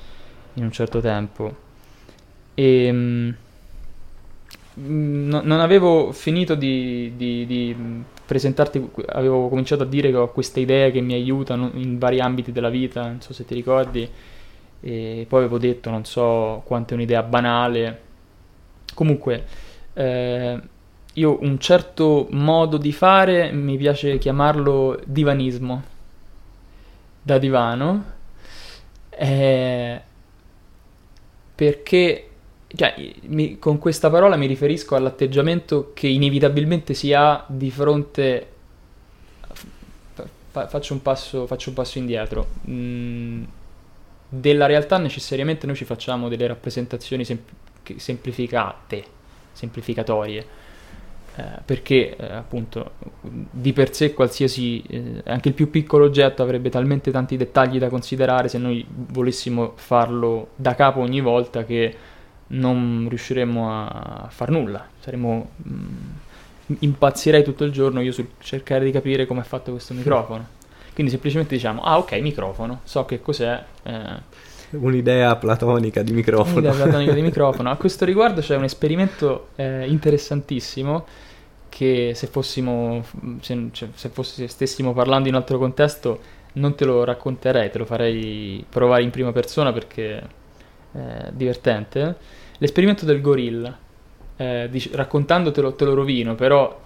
In 0.55 0.65
un 0.65 0.73
certo 0.73 1.01
tempo. 1.01 1.55
E, 2.55 2.93
mh, 2.93 3.35
mm, 4.79 5.29
no, 5.29 5.41
non 5.43 5.61
avevo 5.61 6.13
finito 6.13 6.55
di, 6.55 7.13
di, 7.17 7.47
di, 7.47 7.77
presentarti, 8.25 8.91
avevo 9.09 9.49
cominciato 9.49 9.83
a 9.83 9.87
dire 9.87 10.11
che 10.11 10.17
ho 10.17 10.33
queste 10.33 10.61
idee 10.61 10.91
che 10.91 11.01
mi 11.01 11.13
aiutano 11.15 11.71
in 11.75 11.99
vari 11.99 12.21
ambiti 12.21 12.53
della 12.53 12.71
vita, 12.71 13.03
non 13.03 13.21
so 13.21 13.33
se 13.33 13.45
ti 13.45 13.55
ricordi, 13.55 14.09
e 14.81 15.27
poi 15.29 15.41
avevo 15.41 15.59
detto, 15.59 15.91
non 15.91 16.05
so 16.05 16.63
quanto 16.65 16.95
è 16.95 16.97
un'idea 16.97 17.23
banale. 17.23 18.01
Comunque, 18.95 19.45
eh, 19.95 20.61
io 21.15 21.39
un 21.43 21.59
certo 21.59 22.27
modo 22.31 22.79
di 22.79 22.93
fare 22.93 23.53
mi 23.53 23.77
piace 23.77 24.17
chiamarlo 24.17 24.99
divanismo 25.05 25.83
da 27.23 27.39
divano 27.39 28.05
eh, 29.11 30.03
perché 31.55 32.29
cioè, 32.75 32.95
mi, 33.23 33.59
con 33.59 33.79
questa 33.79 34.09
parola 34.11 34.37
mi 34.37 34.47
riferisco 34.47 34.95
all'atteggiamento 34.95 35.93
che 35.95 36.09
inevitabilmente 36.09 36.95
si 36.95 37.13
ha 37.13 37.45
di 37.49 37.71
fronte 37.71 38.47
fa, 40.53 40.69
faccio, 40.69 40.93
un 40.93 41.03
passo, 41.03 41.47
faccio 41.47 41.71
un 41.71 41.75
passo 41.75 41.99
indietro. 41.99 42.47
Mm, 42.69 43.43
della 44.29 44.67
realtà 44.67 44.99
necessariamente 44.99 45.67
noi 45.67 45.77
ci 45.77 45.85
facciamo 45.85 46.29
delle 46.29 46.47
rappresentazioni 46.47 47.25
sem- 47.25 47.43
semplificate 47.97 49.21
semplificatorie 49.53 50.47
eh, 51.37 51.43
perché 51.65 52.17
eh, 52.17 52.33
appunto 52.33 52.93
di 53.21 53.73
per 53.73 53.95
sé 53.95 54.13
qualsiasi, 54.13 54.83
eh, 54.83 55.23
anche 55.27 55.49
il 55.49 55.55
più 55.55 55.71
piccolo 55.71 56.05
oggetto 56.05 56.43
avrebbe 56.43 56.69
talmente 56.69 57.11
tanti 57.11 57.37
dettagli 57.37 57.79
da 57.79 57.89
considerare 57.89 58.49
se 58.49 58.59
noi 58.59 58.85
volessimo 58.89 59.73
farlo 59.77 60.49
da 60.57 60.75
capo 60.75 61.01
ogni 61.01 61.21
volta 61.21 61.65
che 61.65 61.97
non 62.49 63.07
riusciremmo 63.09 63.71
a 63.71 64.29
far 64.31 64.51
nulla, 64.51 64.87
saremmo... 65.01 65.51
Mh, 65.57 65.73
mm, 65.73 65.97
impazzirei 66.79 67.43
tutto 67.43 67.65
il 67.65 67.73
giorno 67.73 68.01
io 68.01 68.13
sul 68.13 68.29
cercare 68.39 68.85
di 68.85 68.91
capire 68.91 69.27
come 69.27 69.41
è 69.41 69.45
fatto 69.45 69.73
questo 69.73 69.95
microfono. 69.95 70.61
Quindi 70.95 71.11
semplicemente 71.11 71.55
diciamo, 71.55 71.83
ah 71.83 71.99
ok, 71.99 72.13
microfono, 72.21 72.81
so 72.85 73.05
che 73.05 73.21
cos'è. 73.21 73.63
Eh, 73.83 74.21
Un'idea 74.73 75.37
platonica 75.37 76.03
di 76.03 76.13
microfono. 76.13 76.59
Un'idea 76.59 76.73
platonica 76.73 77.13
di 77.13 77.23
microfono. 77.23 77.71
A 77.71 77.77
questo 77.77 78.05
riguardo 78.05 78.41
c'è 78.41 78.57
un 78.57 78.65
esperimento 78.65 79.49
eh, 79.57 79.87
interessantissimo 79.87 81.07
che 81.69 82.13
se 82.15 82.27
fossimo, 82.27 83.03
se, 83.41 83.69
cioè, 83.73 83.89
se 83.95 84.09
fosse, 84.11 84.47
stessimo 84.47 84.93
parlando 84.93 85.29
in 85.29 85.35
un 85.35 85.41
altro 85.41 85.59
contesto 85.59 86.21
non 86.55 86.75
te 86.75 86.85
lo 86.85 87.03
racconterei, 87.05 87.71
te 87.71 87.79
lo 87.79 87.87
farei 87.87 88.63
provare 88.69 89.03
in 89.03 89.11
prima 89.11 89.33
persona 89.33 89.73
perché 89.73 90.23
è 90.93 91.31
divertente. 91.33 92.17
L'esperimento 92.59 93.05
del 93.05 93.21
gorilla, 93.21 93.77
eh, 94.37 94.69
dic- 94.71 94.95
raccontandotelo 94.95 95.73
te 95.73 95.85
lo 95.85 95.95
rovino, 95.95 96.35
però 96.35 96.79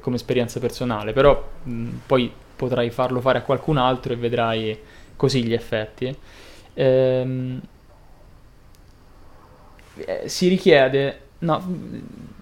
come 0.00 0.16
esperienza 0.16 0.58
personale, 0.58 1.12
però 1.12 1.48
mh, 1.62 1.88
poi 2.06 2.32
potrai 2.56 2.90
farlo 2.90 3.20
fare 3.20 3.38
a 3.38 3.42
qualcun 3.42 3.76
altro 3.76 4.12
e 4.12 4.16
vedrai 4.16 4.78
così 5.16 5.44
gli 5.44 5.52
effetti. 5.52 6.16
Ehm, 6.80 7.60
eh, 9.96 10.28
si 10.28 10.48
richiede, 10.48 11.20
no, 11.40 11.62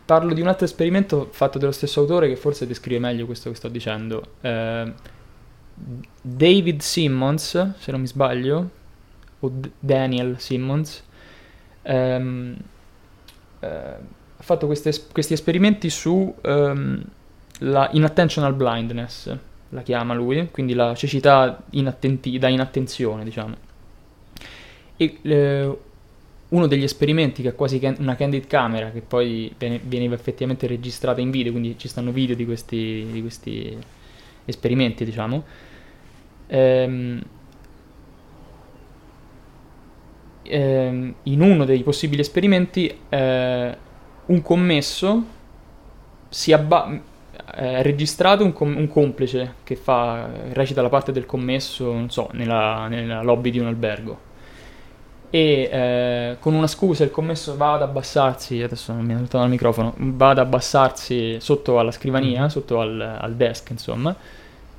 parlo 0.05 0.33
di 0.33 0.41
un 0.41 0.47
altro 0.47 0.65
esperimento 0.65 1.29
fatto 1.33 1.59
dallo 1.59 1.73
stesso 1.73 2.01
autore 2.01 2.29
che 2.29 2.37
forse 2.37 2.67
descrive 2.67 3.01
meglio 3.01 3.27
questo 3.27 3.51
che 3.51 3.57
sto 3.57 3.69
dicendo. 3.69 4.23
Eh, 4.41 4.93
David 6.21 6.81
Simmons, 6.81 7.75
se 7.79 7.91
non 7.91 8.01
mi 8.01 8.07
sbaglio, 8.07 8.71
o 9.41 9.49
D- 9.49 9.71
Daniel 9.79 10.39
Simmons, 10.39 11.03
ehm, 11.83 12.57
eh, 13.61 13.67
ha 13.67 14.43
fatto 14.43 14.67
queste, 14.67 14.93
questi 15.11 15.33
esperimenti 15.33 15.91
su 15.91 16.33
ehm, 16.43 17.03
la 17.61 17.89
inattentional 17.93 18.55
blindness, 18.55 19.37
la 19.71 19.83
chiama 19.83 20.15
lui, 20.15 20.49
quindi 20.53 20.75
la 20.75 20.95
cecità 20.95 21.61
inattenti- 21.71 22.39
da 22.39 22.49
inattenzione, 22.49 23.25
diciamo. 23.25 23.67
E 25.01 25.19
eh, 25.23 25.79
uno 26.49 26.67
degli 26.67 26.83
esperimenti 26.83 27.43
che 27.43 27.51
è 27.51 27.55
quasi 27.55 27.79
can- 27.79 27.97
una 27.99 28.17
candid 28.17 28.47
camera, 28.47 28.91
che 28.91 29.01
poi 29.01 29.53
viene, 29.57 29.81
viene, 29.83 30.13
effettivamente 30.15 30.67
registrata 30.67 31.21
in 31.21 31.31
video, 31.31 31.53
quindi 31.53 31.79
ci 31.79 31.89
stanno 31.89 32.11
video 32.11 32.35
di 32.35 32.45
questi, 32.45 33.07
di 33.11 33.21
questi 33.21 33.77
esperimenti, 34.45 35.05
diciamo. 35.05 35.45
Ehm, 36.49 37.23
ehm, 40.43 41.15
in 41.25 41.41
uno 41.43 41.65
dei 41.65 41.83
possibili 41.83 42.23
esperimenti 42.23 42.99
eh, 43.09 43.77
un 44.27 44.43
commesso 44.43 45.25
si 46.31 46.53
abba- 46.53 47.01
è 47.55 47.83
registrato 47.83 48.45
un, 48.45 48.53
com- 48.53 48.77
un, 48.77 48.89
complice 48.89 49.55
che 49.65 49.77
fa, 49.77 50.29
recita 50.53 50.83
la 50.83 50.89
parte 50.89 51.13
del 51.13 51.27
commesso, 51.27 51.93
non 51.93 52.11
so, 52.11 52.31
nella, 52.33 52.89
nella 52.89 53.23
lobby 53.23 53.51
di 53.51 53.59
un 53.59 53.67
albergo 53.67 54.28
e 55.31 55.69
eh, 55.71 56.37
con 56.41 56.55
una 56.55 56.67
scusa 56.67 57.05
il 57.05 57.11
commesso 57.11 57.57
va 57.57 57.75
ad 57.75 57.83
abbassarsi, 57.83 58.63
adesso 58.63 58.93
non 58.93 59.05
mi 59.05 59.15
saltato 59.15 59.45
il 59.45 59.51
microfono, 59.51 59.95
va 59.97 60.31
ad 60.31 60.39
abbassarsi 60.39 61.39
sotto 61.41 61.79
alla 61.79 61.91
scrivania, 61.91 62.41
mm-hmm. 62.41 62.49
sotto 62.49 62.81
al, 62.81 63.01
al, 63.21 63.35
desk 63.35 63.71
insomma, 63.71 64.15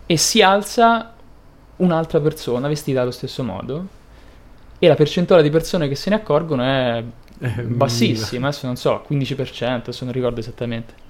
e 0.05 0.17
si 0.17 0.41
alza 0.41 1.13
un'altra 1.77 2.19
persona 2.19 2.67
vestita 2.67 3.01
allo 3.01 3.11
stesso 3.11 3.43
modo 3.43 3.85
e 4.79 4.87
la 4.87 4.95
percentuale 4.95 5.43
di 5.43 5.49
persone 5.49 5.87
che 5.87 5.95
se 5.95 6.09
ne 6.09 6.15
accorgono 6.15 6.63
è 6.63 7.03
bassissima, 7.63 8.47
adesso 8.47 8.65
non 8.65 8.75
so, 8.75 9.05
15%, 9.09 9.65
adesso 9.65 10.03
non 10.03 10.13
ricordo 10.13 10.39
esattamente. 10.39 11.07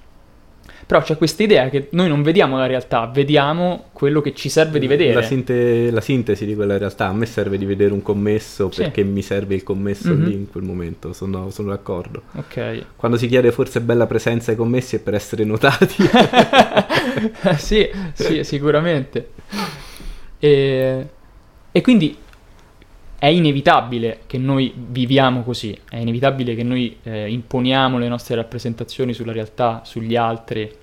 Però 0.90 1.02
c'è 1.02 1.16
questa 1.16 1.44
idea 1.44 1.68
che 1.68 1.86
noi 1.92 2.08
non 2.08 2.24
vediamo 2.24 2.58
la 2.58 2.66
realtà, 2.66 3.06
vediamo 3.06 3.90
quello 3.92 4.20
che 4.20 4.34
ci 4.34 4.48
serve 4.48 4.80
di 4.80 4.88
vedere. 4.88 5.12
La, 5.12 5.22
sinte- 5.22 5.88
la 5.88 6.00
sintesi 6.00 6.44
di 6.44 6.56
quella 6.56 6.78
realtà, 6.78 7.06
a 7.06 7.12
me 7.12 7.26
serve 7.26 7.58
di 7.58 7.64
vedere 7.64 7.92
un 7.92 8.02
commesso 8.02 8.72
sì. 8.72 8.82
perché 8.82 9.04
mi 9.04 9.22
serve 9.22 9.54
il 9.54 9.62
commesso 9.62 10.08
mm-hmm. 10.08 10.24
lì 10.24 10.32
in 10.32 10.50
quel 10.50 10.64
momento, 10.64 11.12
sono, 11.12 11.48
sono, 11.50 11.68
d'accordo. 11.68 12.22
Ok. 12.32 12.86
Quando 12.96 13.16
si 13.18 13.28
chiede 13.28 13.52
forse 13.52 13.80
bella 13.80 14.08
presenza 14.08 14.50
ai 14.50 14.56
commessi 14.56 14.96
è 14.96 14.98
per 14.98 15.14
essere 15.14 15.44
notati. 15.44 15.94
sì, 17.56 17.88
sì, 18.12 18.42
sicuramente. 18.42 19.28
E, 20.40 21.08
e 21.70 21.80
quindi 21.82 22.16
è 23.16 23.26
inevitabile 23.26 24.22
che 24.26 24.38
noi 24.38 24.74
viviamo 24.74 25.44
così, 25.44 25.78
è 25.88 25.98
inevitabile 25.98 26.56
che 26.56 26.64
noi 26.64 26.96
eh, 27.04 27.30
imponiamo 27.30 27.96
le 27.96 28.08
nostre 28.08 28.34
rappresentazioni 28.34 29.12
sulla 29.12 29.30
realtà, 29.30 29.82
sugli 29.84 30.16
altri, 30.16 30.78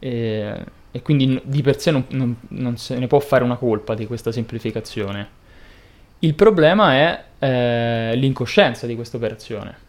e, 0.00 0.64
e 0.90 1.02
quindi 1.02 1.40
di 1.44 1.62
per 1.62 1.80
sé 1.80 1.92
non, 1.92 2.04
non, 2.08 2.36
non, 2.48 2.76
se 2.76 2.98
ne 2.98 3.06
può 3.06 3.20
fare 3.20 3.44
una 3.44 3.56
colpa 3.56 3.94
di 3.94 4.06
questa 4.06 4.32
semplificazione. 4.32 5.38
Il 6.18 6.34
problema 6.34 6.94
è 6.94 7.24
eh, 7.38 8.16
l'incoscienza 8.16 8.86
di 8.86 8.96
questa 8.96 9.16
operazione. 9.16 9.88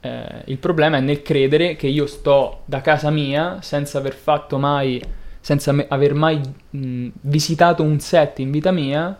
Eh, 0.00 0.42
il 0.46 0.58
problema 0.58 0.96
è 0.96 1.00
nel 1.00 1.22
credere 1.22 1.76
che 1.76 1.86
io 1.86 2.06
sto 2.06 2.62
da 2.64 2.80
casa 2.80 3.10
mia 3.10 3.62
senza 3.62 3.98
aver 3.98 4.14
fatto 4.14 4.58
mai, 4.58 5.00
senza 5.40 5.70
me, 5.70 5.86
aver 5.88 6.14
mai 6.14 6.40
mh, 6.70 7.08
visitato 7.20 7.84
un 7.84 8.00
set 8.00 8.40
in 8.40 8.50
vita 8.50 8.72
mia 8.72 9.18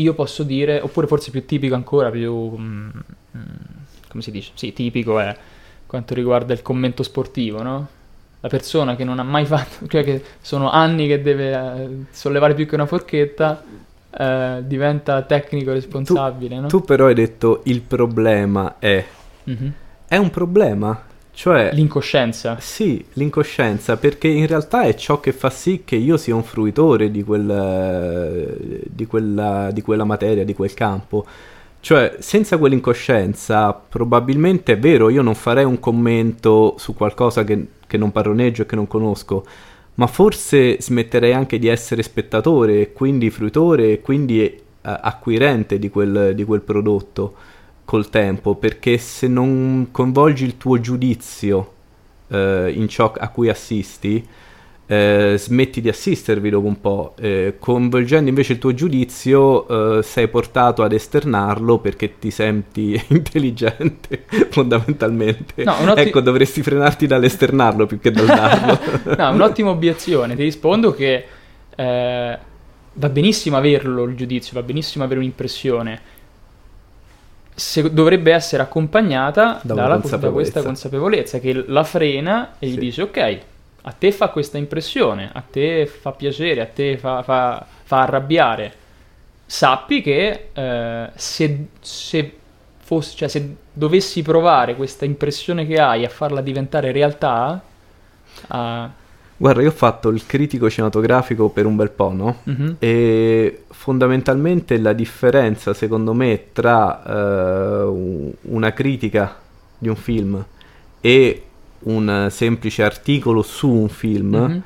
io 0.00 0.14
posso 0.14 0.42
dire, 0.42 0.80
oppure 0.80 1.06
forse 1.06 1.30
più 1.30 1.44
tipico 1.44 1.74
ancora, 1.74 2.10
più... 2.10 2.56
Mm, 2.56 2.88
mm, 3.36 3.44
come 4.08 4.22
si 4.22 4.30
dice? 4.30 4.52
Sì, 4.54 4.72
tipico 4.72 5.20
è 5.20 5.36
quanto 5.86 6.14
riguarda 6.14 6.52
il 6.52 6.62
commento 6.62 7.02
sportivo, 7.02 7.62
no? 7.62 7.88
La 8.40 8.48
persona 8.48 8.96
che 8.96 9.04
non 9.04 9.18
ha 9.18 9.22
mai 9.22 9.44
fatto, 9.46 9.86
cioè 9.86 10.02
che 10.02 10.22
sono 10.40 10.70
anni 10.70 11.06
che 11.06 11.22
deve 11.22 11.52
eh, 11.52 11.88
sollevare 12.10 12.54
più 12.54 12.66
che 12.66 12.74
una 12.74 12.86
forchetta, 12.86 13.62
eh, 14.10 14.62
diventa 14.64 15.22
tecnico 15.22 15.72
responsabile, 15.72 16.56
tu, 16.56 16.60
no? 16.60 16.68
Tu 16.68 16.82
però 16.82 17.06
hai 17.06 17.14
detto 17.14 17.60
il 17.64 17.80
problema 17.80 18.76
è... 18.78 19.04
Mm-hmm. 19.48 19.70
È 20.08 20.16
un 20.16 20.30
problema? 20.30 21.04
Cioè, 21.32 21.70
l'incoscienza. 21.72 22.58
Sì, 22.60 23.02
l'incoscienza, 23.14 23.96
perché 23.96 24.28
in 24.28 24.46
realtà 24.46 24.82
è 24.82 24.94
ciò 24.94 25.20
che 25.20 25.32
fa 25.32 25.48
sì 25.48 25.82
che 25.84 25.96
io 25.96 26.16
sia 26.16 26.34
un 26.34 26.42
fruitore 26.42 27.10
di, 27.10 27.22
quel, 27.22 28.56
di, 28.86 29.06
quella, 29.06 29.70
di 29.72 29.80
quella 29.80 30.04
materia, 30.04 30.44
di 30.44 30.52
quel 30.52 30.74
campo. 30.74 31.24
Cioè, 31.80 32.16
senza 32.20 32.58
quell'incoscienza, 32.58 33.72
probabilmente 33.72 34.74
è 34.74 34.78
vero, 34.78 35.08
io 35.08 35.22
non 35.22 35.34
farei 35.34 35.64
un 35.64 35.80
commento 35.80 36.74
su 36.78 36.94
qualcosa 36.94 37.42
che, 37.42 37.66
che 37.86 37.96
non 37.96 38.12
padroneggio 38.12 38.62
e 38.62 38.66
che 38.66 38.76
non 38.76 38.86
conosco, 38.86 39.46
ma 39.94 40.06
forse 40.06 40.80
smetterei 40.80 41.32
anche 41.32 41.58
di 41.58 41.68
essere 41.68 42.02
spettatore, 42.02 42.80
e 42.80 42.92
quindi 42.92 43.30
fruitore, 43.30 43.92
e 43.92 44.00
quindi 44.02 44.42
eh, 44.42 44.60
acquirente 44.82 45.78
di 45.78 45.88
quel, 45.88 46.34
di 46.34 46.44
quel 46.44 46.60
prodotto 46.60 47.34
col 47.86 48.10
tempo, 48.10 48.54
perché 48.56 48.98
se 48.98 49.26
non 49.26 49.88
coinvolgi 49.90 50.44
il 50.44 50.58
tuo 50.58 50.78
giudizio 50.80 51.72
eh, 52.28 52.72
in 52.74 52.88
ciò 52.88 53.12
a 53.16 53.28
cui 53.30 53.48
assisti, 53.48 54.26
eh, 54.90 55.36
smetti 55.38 55.80
di 55.80 55.88
assistervi 55.88 56.50
dopo 56.50 56.66
un 56.66 56.80
po', 56.80 57.14
eh, 57.20 57.54
coinvolgendo 57.60 58.28
invece 58.28 58.54
il 58.54 58.58
tuo 58.58 58.74
giudizio 58.74 59.98
eh, 59.98 60.02
sei 60.02 60.26
portato 60.26 60.82
ad 60.82 60.92
esternarlo 60.92 61.78
perché 61.78 62.18
ti 62.18 62.32
senti 62.32 63.00
intelligente 63.08 64.24
fondamentalmente. 64.50 65.62
No, 65.62 65.76
otti... 65.90 66.00
Ecco, 66.00 66.18
dovresti 66.18 66.60
frenarti 66.60 67.06
dall'esternarlo 67.06 67.86
più 67.86 68.00
che 68.00 68.10
dal 68.10 68.26
darlo. 68.26 68.80
no, 69.16 69.30
un'ottima 69.30 69.70
obiezione, 69.70 70.34
ti 70.34 70.42
rispondo 70.42 70.92
che 70.92 71.24
eh, 71.76 72.38
va 72.92 73.08
benissimo 73.10 73.56
averlo 73.58 74.02
il 74.02 74.16
giudizio, 74.16 74.54
va 74.54 74.66
benissimo 74.66 75.04
avere 75.04 75.20
un'impressione. 75.20 76.00
Se 77.54 77.92
dovrebbe 77.92 78.32
essere 78.32 78.64
accompagnata 78.64 79.60
da, 79.62 79.74
dalla, 79.74 79.98
da 79.98 80.30
questa 80.30 80.64
consapevolezza 80.64 81.38
che 81.38 81.62
la 81.68 81.84
frena 81.84 82.54
e 82.58 82.66
gli 82.66 82.78
dice 82.78 83.02
ok, 83.02 83.38
a 83.82 83.92
te 83.92 84.12
fa 84.12 84.28
questa 84.28 84.58
impressione, 84.58 85.30
a 85.32 85.42
te 85.48 85.86
fa 85.86 86.12
piacere, 86.12 86.60
a 86.60 86.66
te 86.66 86.98
fa, 86.98 87.22
fa, 87.22 87.66
fa 87.82 88.00
arrabbiare, 88.02 88.72
sappi 89.46 90.02
che 90.02 90.48
eh, 90.52 91.10
se, 91.14 91.66
se, 91.80 92.34
fosse, 92.78 93.16
cioè, 93.16 93.28
se 93.28 93.56
dovessi 93.72 94.22
provare 94.22 94.76
questa 94.76 95.04
impressione 95.04 95.66
che 95.66 95.76
hai 95.76 96.04
a 96.04 96.08
farla 96.08 96.40
diventare 96.40 96.92
realtà... 96.92 97.62
A... 98.48 98.90
Guarda, 99.36 99.62
io 99.62 99.68
ho 99.68 99.72
fatto 99.72 100.10
il 100.10 100.26
critico 100.26 100.68
cinematografico 100.68 101.48
per 101.48 101.64
un 101.64 101.76
bel 101.76 101.90
po', 101.90 102.12
no? 102.12 102.42
Mm-hmm. 102.48 102.72
E 102.78 103.62
fondamentalmente 103.70 104.76
la 104.78 104.92
differenza, 104.92 105.72
secondo 105.72 106.12
me, 106.12 106.48
tra 106.52 107.86
uh, 107.86 108.36
una 108.42 108.72
critica 108.74 109.38
di 109.78 109.88
un 109.88 109.96
film 109.96 110.44
e 111.00 111.44
un 111.84 112.28
semplice 112.30 112.82
articolo 112.82 113.42
su 113.42 113.68
un 113.68 113.88
film, 113.88 114.36
mm-hmm. 114.36 114.58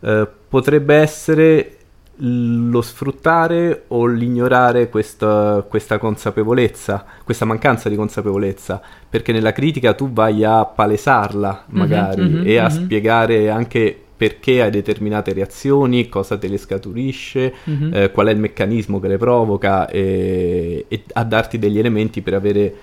eh, 0.00 0.28
potrebbe 0.48 0.94
essere 0.94 1.76
lo 2.24 2.82
sfruttare 2.82 3.84
o 3.88 4.06
l'ignorare 4.06 4.88
questa, 4.88 5.64
questa, 5.68 5.98
consapevolezza, 5.98 7.04
questa 7.24 7.44
mancanza 7.44 7.88
di 7.88 7.96
consapevolezza, 7.96 8.80
perché 9.08 9.32
nella 9.32 9.52
critica 9.52 9.94
tu 9.94 10.12
vai 10.12 10.44
a 10.44 10.64
palesarla 10.64 11.64
mhm, 11.66 11.78
magari 11.78 12.22
mm-hmm, 12.22 12.46
e 12.46 12.58
a 12.58 12.68
mm-hmm. 12.68 12.84
spiegare 12.84 13.50
anche 13.50 13.96
perché 14.14 14.62
hai 14.62 14.70
determinate 14.70 15.32
reazioni, 15.32 16.08
cosa 16.08 16.38
te 16.38 16.46
le 16.46 16.58
scaturisce, 16.58 17.52
mm-hmm. 17.68 17.94
eh, 17.94 18.10
qual 18.12 18.28
è 18.28 18.30
il 18.30 18.38
meccanismo 18.38 19.00
che 19.00 19.08
le 19.08 19.16
provoca 19.16 19.88
e, 19.88 20.84
e 20.86 21.02
a 21.14 21.24
darti 21.24 21.58
degli 21.58 21.78
elementi 21.78 22.20
per 22.20 22.34
avere 22.34 22.74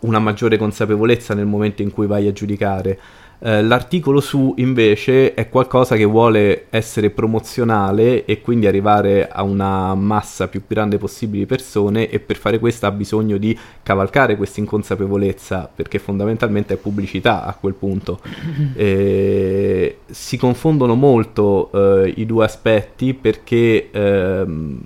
una 0.00 0.20
maggiore 0.20 0.56
consapevolezza 0.56 1.34
nel 1.34 1.46
momento 1.46 1.82
in 1.82 1.90
cui 1.90 2.06
vai 2.06 2.28
a 2.28 2.32
giudicare. 2.32 2.98
Eh, 3.46 3.60
l'articolo 3.60 4.20
su 4.20 4.54
invece 4.56 5.34
è 5.34 5.50
qualcosa 5.50 5.96
che 5.96 6.06
vuole 6.06 6.64
essere 6.70 7.10
promozionale 7.10 8.24
e 8.24 8.40
quindi 8.40 8.66
arrivare 8.66 9.28
a 9.28 9.42
una 9.42 9.94
massa 9.94 10.48
più 10.48 10.62
grande 10.66 10.96
possibile 10.96 11.40
di 11.40 11.46
persone 11.46 12.08
e 12.08 12.20
per 12.20 12.38
fare 12.38 12.58
questo 12.58 12.86
ha 12.86 12.90
bisogno 12.90 13.36
di 13.36 13.54
cavalcare 13.82 14.38
questa 14.38 14.60
inconsapevolezza 14.60 15.68
perché 15.74 15.98
fondamentalmente 15.98 16.72
è 16.72 16.76
pubblicità 16.78 17.44
a 17.44 17.52
quel 17.52 17.74
punto. 17.74 18.20
E 18.76 19.98
si 20.06 20.36
confondono 20.38 20.94
molto 20.94 21.70
eh, 21.72 22.14
i 22.16 22.24
due 22.24 22.44
aspetti 22.44 23.12
perché 23.12 23.90
ehm, 23.90 24.80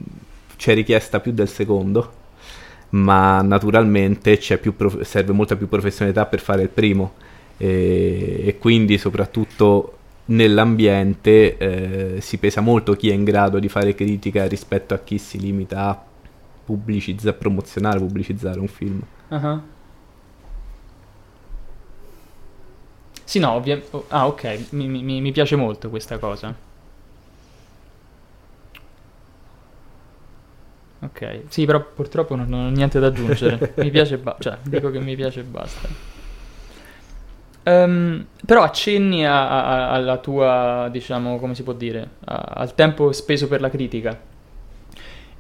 c'è 0.57 0.75
richiesta 0.75 1.21
più 1.21 1.33
del 1.33 1.49
secondo 1.49 2.13
ma 2.91 3.41
naturalmente 3.43 4.39
prof- 4.77 5.03
serve 5.03 5.33
molta 5.33 5.57
più 5.57 5.69
professionalità 5.69 6.27
per 6.27 6.41
fare 6.41 6.63
il 6.63 6.69
primo 6.71 7.13
e, 7.59 8.43
e 8.47 8.59
quindi 8.59 8.97
soprattutto 8.97 9.93
nell'ambiente 10.27 11.57
eh, 11.57 12.21
si 12.21 12.39
pesa 12.39 12.61
molto 12.61 12.95
chi 12.95 13.11
è 13.11 13.13
in 13.13 13.25
grado 13.25 13.59
di 13.59 13.69
fare 13.69 13.95
critica 13.95 14.47
rispetto 14.47 14.95
a 14.95 14.99
chi 14.99 15.19
si 15.19 15.39
limita 15.39 15.89
a 15.89 16.05
pubblicizzare, 16.65 17.37
promozionare, 17.37 17.99
pubblicizzare 17.99 18.61
un 18.61 18.69
film. 18.69 19.01
Uh-huh. 19.29 19.63
Sì, 23.25 23.39
no, 23.39 23.53
ovviamente... 23.53 24.05
Ah, 24.09 24.27
ok, 24.27 24.69
mi, 24.71 24.87
mi, 24.87 25.21
mi, 25.21 25.33
piace 25.33 25.57
molto 25.57 25.91
questa 25.91 26.19
cosa. 26.19 26.55
Ok, 31.01 31.43
sì, 31.49 31.65
però 31.65 31.85
purtroppo 31.85 32.35
non, 32.35 32.49
non 32.49 32.67
ho 32.67 32.71
niente 32.71 32.99
da 33.01 33.09
aggiungere. 33.09 33.75
mi 33.77 33.91
piace, 33.91 34.19
ba- 34.19 34.37
cioè, 34.39 34.59
dico 34.63 34.91
che 34.91 35.01
mi 35.01 35.15
piace 35.15 35.41
e 35.41 35.45
basta. 35.45 36.18
Um, 37.69 38.25
però 38.47 38.63
accenni 38.63 39.27
a, 39.27 39.49
a, 39.49 39.91
alla 39.91 40.17
tua, 40.17 40.89
diciamo, 40.91 41.39
come 41.39 41.55
si 41.55 41.63
può 41.63 41.75
dire, 41.75 42.09
a, 42.25 42.53
al 42.55 42.75
tempo 42.75 43.13
speso 43.13 43.47
per 43.47 43.61
la 43.61 43.69
critica. 43.69 44.19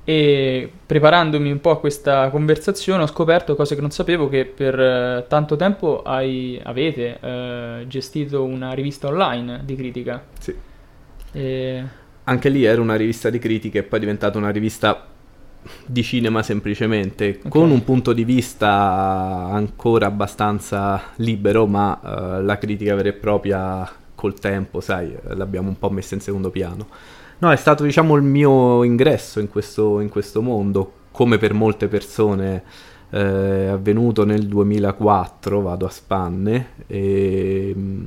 E 0.04 0.70
preparandomi 0.84 1.50
un 1.50 1.60
po' 1.60 1.70
a 1.70 1.78
questa 1.78 2.28
conversazione 2.28 3.02
ho 3.02 3.06
scoperto 3.06 3.54
cose 3.54 3.74
che 3.74 3.80
non 3.80 3.90
sapevo, 3.90 4.28
che 4.28 4.44
per 4.44 4.78
uh, 4.78 5.26
tanto 5.26 5.56
tempo 5.56 6.02
hai, 6.02 6.60
avete 6.62 7.18
uh, 7.20 7.86
gestito 7.86 8.44
una 8.44 8.72
rivista 8.72 9.08
online 9.08 9.60
di 9.64 9.74
critica. 9.74 10.22
Sì. 10.38 10.54
E... 11.32 11.84
Anche 12.24 12.48
lì 12.50 12.64
era 12.64 12.80
una 12.80 12.96
rivista 12.96 13.30
di 13.30 13.38
critica 13.38 13.78
e 13.78 13.84
poi 13.84 13.98
è 13.98 14.00
diventata 14.02 14.36
una 14.36 14.50
rivista 14.50 15.06
di 15.86 16.02
cinema 16.02 16.42
semplicemente, 16.42 17.36
okay. 17.38 17.50
con 17.50 17.70
un 17.70 17.82
punto 17.84 18.12
di 18.12 18.24
vista 18.24 18.68
ancora 19.50 20.06
abbastanza 20.06 21.02
libero, 21.16 21.66
ma 21.66 21.98
uh, 22.00 22.44
la 22.44 22.58
critica 22.58 22.94
vera 22.94 23.08
e 23.08 23.14
propria 23.14 23.90
col 24.14 24.38
tempo, 24.38 24.80
sai, 24.80 25.16
l'abbiamo 25.34 25.68
un 25.68 25.78
po' 25.78 25.90
messa 25.90 26.14
in 26.14 26.20
secondo 26.20 26.50
piano. 26.50 26.86
No, 27.38 27.52
è 27.52 27.56
stato 27.56 27.84
diciamo 27.84 28.16
il 28.16 28.22
mio 28.22 28.82
ingresso 28.82 29.38
in 29.38 29.48
questo, 29.48 30.00
in 30.00 30.08
questo 30.08 30.42
mondo, 30.42 30.92
come 31.12 31.38
per 31.38 31.54
molte 31.54 31.86
persone 31.86 32.62
eh, 33.10 33.64
è 33.64 33.66
avvenuto 33.66 34.24
nel 34.24 34.46
2004, 34.46 35.60
vado 35.60 35.86
a 35.86 35.90
spanne, 35.90 36.70
e 36.86 37.72
mm, 37.76 38.06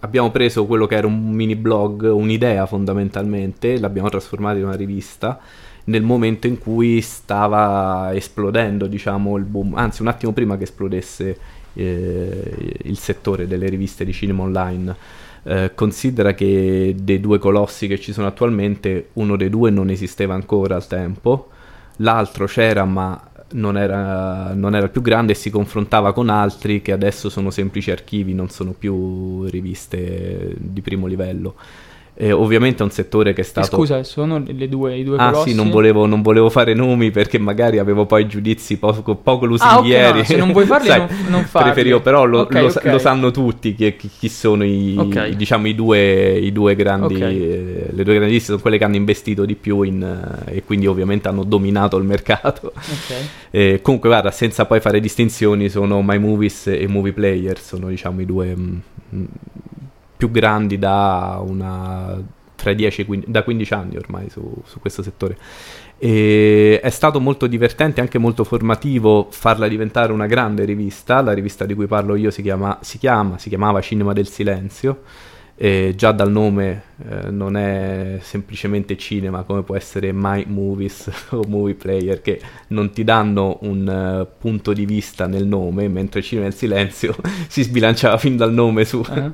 abbiamo 0.00 0.30
preso 0.30 0.66
quello 0.66 0.86
che 0.86 0.96
era 0.96 1.06
un 1.06 1.30
mini 1.30 1.56
blog, 1.56 2.02
un'idea 2.02 2.66
fondamentalmente, 2.66 3.78
l'abbiamo 3.78 4.08
trasformata 4.08 4.58
in 4.58 4.64
una 4.64 4.76
rivista 4.76 5.38
nel 5.86 6.02
momento 6.02 6.46
in 6.46 6.58
cui 6.58 7.00
stava 7.00 8.10
esplodendo, 8.14 8.86
diciamo, 8.86 9.36
il 9.36 9.44
boom, 9.44 9.74
anzi 9.74 10.02
un 10.02 10.08
attimo 10.08 10.32
prima 10.32 10.56
che 10.56 10.64
esplodesse 10.64 11.38
eh, 11.74 12.76
il 12.82 12.98
settore 12.98 13.46
delle 13.46 13.68
riviste 13.68 14.04
di 14.04 14.12
cinema 14.12 14.42
online. 14.42 14.96
Eh, 15.44 15.72
considera 15.74 16.34
che 16.34 16.96
dei 16.98 17.20
due 17.20 17.38
colossi 17.38 17.86
che 17.86 18.00
ci 18.00 18.12
sono 18.12 18.26
attualmente, 18.26 19.10
uno 19.14 19.36
dei 19.36 19.48
due 19.48 19.70
non 19.70 19.90
esisteva 19.90 20.34
ancora 20.34 20.74
al 20.74 20.86
tempo, 20.88 21.50
l'altro 21.98 22.46
c'era 22.46 22.84
ma 22.84 23.30
non 23.52 23.78
era, 23.78 24.54
non 24.54 24.74
era, 24.74 24.88
più 24.88 25.02
grande 25.02 25.32
e 25.32 25.34
si 25.36 25.50
confrontava 25.50 26.12
con 26.12 26.30
altri 26.30 26.82
che 26.82 26.90
adesso 26.90 27.28
sono 27.28 27.50
semplici 27.50 27.92
archivi, 27.92 28.34
non 28.34 28.48
sono 28.48 28.72
più 28.72 29.44
riviste 29.44 30.52
di 30.58 30.80
primo 30.80 31.06
livello. 31.06 31.54
Eh, 32.18 32.32
ovviamente 32.32 32.80
è 32.80 32.82
un 32.82 32.90
settore 32.90 33.34
che 33.34 33.42
è 33.42 33.44
stato... 33.44 33.76
Scusa, 33.76 34.02
sono 34.02 34.42
le 34.42 34.68
due, 34.70 34.96
i 34.96 35.04
due 35.04 35.18
ah, 35.18 35.30
colossi? 35.30 35.50
sì, 35.50 35.54
non 35.54 35.68
volevo, 35.68 36.06
non 36.06 36.22
volevo, 36.22 36.48
fare 36.48 36.72
nomi 36.72 37.10
perché 37.10 37.38
magari 37.38 37.78
avevo 37.78 38.06
poi 38.06 38.26
giudizi 38.26 38.78
poco, 38.78 39.16
poco 39.16 39.44
lusinghieri. 39.44 40.02
Ah, 40.02 40.08
okay, 40.08 40.18
no, 40.20 40.24
se 40.24 40.36
non 40.36 40.52
vuoi 40.52 40.64
farli 40.66 40.86
Sai, 40.86 41.00
non, 41.00 41.08
non 41.28 41.44
farli. 41.44 41.72
Preferivo, 41.72 42.00
però 42.00 42.24
lo, 42.24 42.40
okay, 42.40 42.62
lo, 42.62 42.68
okay. 42.68 42.90
lo, 42.90 42.98
sanno 42.98 43.30
tutti 43.30 43.74
chi, 43.74 43.94
chi 43.94 44.28
sono 44.30 44.64
i, 44.64 45.34
diciamo, 45.36 45.66
i, 45.68 45.74
due, 45.74 46.38
i 46.38 46.52
due 46.52 46.74
grandi... 46.74 47.20
Eh, 47.20 47.90
le 47.90 48.02
due 48.02 48.14
grandi 48.14 48.32
liste 48.32 48.46
sono 48.46 48.60
quelle 48.60 48.78
che 48.78 48.84
hanno 48.84 48.96
investito 48.96 49.44
di 49.44 49.54
più 49.54 49.82
in, 49.82 50.02
eh, 50.46 50.56
e 50.56 50.64
quindi 50.64 50.86
ovviamente 50.86 51.28
hanno 51.28 51.44
dominato 51.44 51.98
il 51.98 52.04
mercato. 52.04 52.72
Eh, 53.56 53.80
comunque, 53.80 54.10
guarda, 54.10 54.30
senza 54.30 54.66
poi 54.66 54.80
fare 54.80 55.00
distinzioni, 55.00 55.70
sono 55.70 56.02
My 56.02 56.18
Movies 56.18 56.66
e 56.66 56.86
Movie 56.88 57.12
Player, 57.12 57.58
sono 57.58 57.88
diciamo 57.88 58.20
i 58.20 58.26
due... 58.26 58.54
Mh, 58.54 58.82
mm, 59.14 59.24
più 60.16 60.30
grandi 60.30 60.78
da 60.78 61.42
una 61.46 62.22
tra 62.56 62.72
10 62.72 63.02
e 63.02 63.04
15, 63.04 63.30
da 63.30 63.44
15 63.44 63.74
anni 63.74 63.96
ormai 63.96 64.28
su, 64.28 64.42
su 64.64 64.80
questo 64.80 65.02
settore. 65.02 65.36
E 65.98 66.80
è 66.82 66.90
stato 66.90 67.20
molto 67.20 67.46
divertente, 67.46 68.00
anche 68.00 68.18
molto 68.18 68.42
formativo 68.42 69.28
farla 69.30 69.68
diventare 69.68 70.12
una 70.12 70.26
grande 70.26 70.64
rivista. 70.64 71.20
La 71.22 71.32
rivista 71.32 71.64
di 71.64 71.74
cui 71.74 71.86
parlo 71.86 72.16
io 72.16 72.30
si, 72.30 72.42
chiama, 72.42 72.78
si, 72.82 72.98
chiama, 72.98 73.38
si 73.38 73.48
chiamava 73.48 73.80
Cinema 73.80 74.12
del 74.12 74.26
Silenzio. 74.26 75.02
E 75.58 75.94
già 75.96 76.12
dal 76.12 76.30
nome 76.30 76.82
eh, 77.08 77.30
non 77.30 77.56
è 77.56 78.18
semplicemente 78.20 78.94
cinema 78.98 79.42
come 79.42 79.62
può 79.62 79.74
essere 79.74 80.12
My 80.12 80.44
Movies 80.46 81.10
o 81.32 81.44
Movie 81.48 81.72
Player 81.72 82.20
che 82.20 82.38
non 82.68 82.90
ti 82.90 83.04
danno 83.04 83.56
un 83.62 84.26
uh, 84.28 84.38
punto 84.38 84.74
di 84.74 84.84
vista 84.84 85.26
nel 85.26 85.46
nome 85.46 85.88
mentre 85.88 86.20
Cinema 86.20 86.48
del 86.48 86.54
Silenzio 86.54 87.16
si 87.48 87.62
sbilanciava 87.62 88.18
fin 88.18 88.36
dal 88.36 88.52
nome 88.52 88.84
su 88.84 88.98
uh-huh 88.98 89.32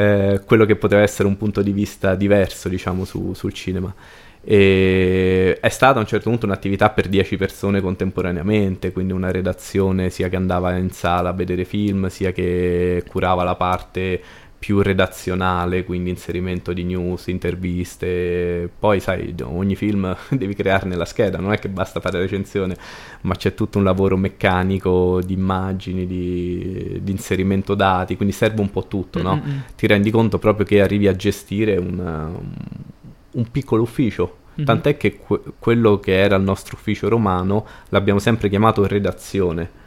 eh, 0.00 0.40
quello 0.46 0.64
che 0.64 0.76
poteva 0.76 1.02
essere 1.02 1.28
un 1.28 1.36
punto 1.36 1.60
di 1.60 1.72
vista 1.72 2.14
diverso, 2.14 2.70
diciamo, 2.70 3.04
su, 3.04 3.34
sul 3.34 3.52
cinema. 3.52 3.94
E 4.42 5.58
è 5.60 5.68
stata 5.68 5.98
a 5.98 6.00
un 6.00 6.06
certo 6.06 6.30
punto 6.30 6.46
un'attività 6.46 6.88
per 6.88 7.08
10 7.08 7.36
persone 7.36 7.82
contemporaneamente, 7.82 8.92
quindi 8.92 9.12
una 9.12 9.30
redazione 9.30 10.08
sia 10.08 10.30
che 10.30 10.36
andava 10.36 10.74
in 10.76 10.90
sala 10.90 11.28
a 11.28 11.32
vedere 11.32 11.66
film, 11.66 12.06
sia 12.08 12.32
che 12.32 13.04
curava 13.06 13.44
la 13.44 13.56
parte 13.56 14.22
più 14.60 14.82
redazionale, 14.82 15.84
quindi 15.84 16.10
inserimento 16.10 16.74
di 16.74 16.84
news, 16.84 17.28
interviste. 17.28 18.68
Poi, 18.78 19.00
sai, 19.00 19.34
ogni 19.42 19.74
film 19.74 20.14
devi 20.28 20.54
crearne 20.54 20.96
la 20.96 21.06
scheda, 21.06 21.38
non 21.38 21.54
è 21.54 21.58
che 21.58 21.70
basta 21.70 21.98
fare 21.98 22.18
la 22.18 22.24
recensione, 22.24 22.76
ma 23.22 23.34
c'è 23.34 23.54
tutto 23.54 23.78
un 23.78 23.84
lavoro 23.84 24.18
meccanico 24.18 25.22
di 25.24 25.32
immagini, 25.32 26.06
di, 26.06 27.00
di 27.02 27.10
inserimento 27.10 27.74
dati, 27.74 28.16
quindi 28.16 28.34
serve 28.34 28.60
un 28.60 28.70
po' 28.70 28.86
tutto, 28.86 29.22
no? 29.22 29.36
Mm-hmm. 29.42 29.58
Ti 29.76 29.86
rendi 29.86 30.10
conto 30.10 30.38
proprio 30.38 30.66
che 30.66 30.82
arrivi 30.82 31.08
a 31.08 31.16
gestire 31.16 31.78
un, 31.78 32.30
un 33.30 33.50
piccolo 33.50 33.80
ufficio. 33.80 34.36
Mm-hmm. 34.56 34.66
Tant'è 34.66 34.96
che 34.98 35.16
que- 35.16 35.40
quello 35.58 35.98
che 35.98 36.18
era 36.18 36.36
il 36.36 36.42
nostro 36.42 36.76
ufficio 36.76 37.08
romano 37.08 37.66
l'abbiamo 37.88 38.18
sempre 38.18 38.50
chiamato 38.50 38.86
redazione 38.86 39.78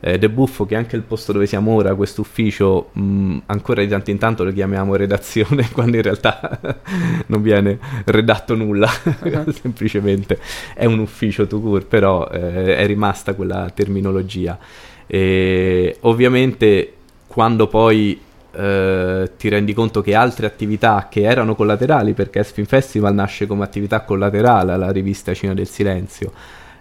ed 0.00 0.22
è 0.22 0.28
buffo 0.28 0.66
che 0.66 0.76
anche 0.76 0.96
il 0.96 1.02
posto 1.02 1.32
dove 1.32 1.46
siamo 1.46 1.72
ora, 1.72 1.94
questo 1.94 2.20
ufficio, 2.20 2.90
mh, 2.92 3.38
ancora 3.46 3.82
di 3.82 3.88
tanto 3.88 4.10
in 4.10 4.18
tanto 4.18 4.44
lo 4.44 4.52
chiamiamo 4.52 4.94
redazione, 4.94 5.68
quando 5.72 5.96
in 5.96 6.02
realtà 6.02 6.58
non 7.26 7.42
viene 7.42 7.78
redatto 8.04 8.54
nulla, 8.54 8.88
uh-huh. 9.02 9.50
semplicemente 9.60 10.38
è 10.74 10.84
un 10.84 10.98
ufficio 10.98 11.46
to 11.46 11.60
cure, 11.60 11.84
però 11.84 12.28
eh, 12.28 12.76
è 12.76 12.86
rimasta 12.86 13.34
quella 13.34 13.70
terminologia. 13.74 14.58
E 15.06 15.96
ovviamente 16.00 16.92
quando 17.26 17.68
poi 17.68 18.20
eh, 18.52 19.30
ti 19.36 19.48
rendi 19.48 19.74
conto 19.74 20.00
che 20.00 20.14
altre 20.14 20.46
attività 20.46 21.08
che 21.10 21.22
erano 21.22 21.54
collaterali, 21.54 22.14
perché 22.14 22.42
Spin 22.42 22.64
Festival 22.66 23.14
nasce 23.14 23.46
come 23.46 23.64
attività 23.64 24.00
collaterale 24.00 24.72
alla 24.72 24.90
rivista 24.90 25.34
Cina 25.34 25.54
del 25.54 25.68
Silenzio, 25.68 26.32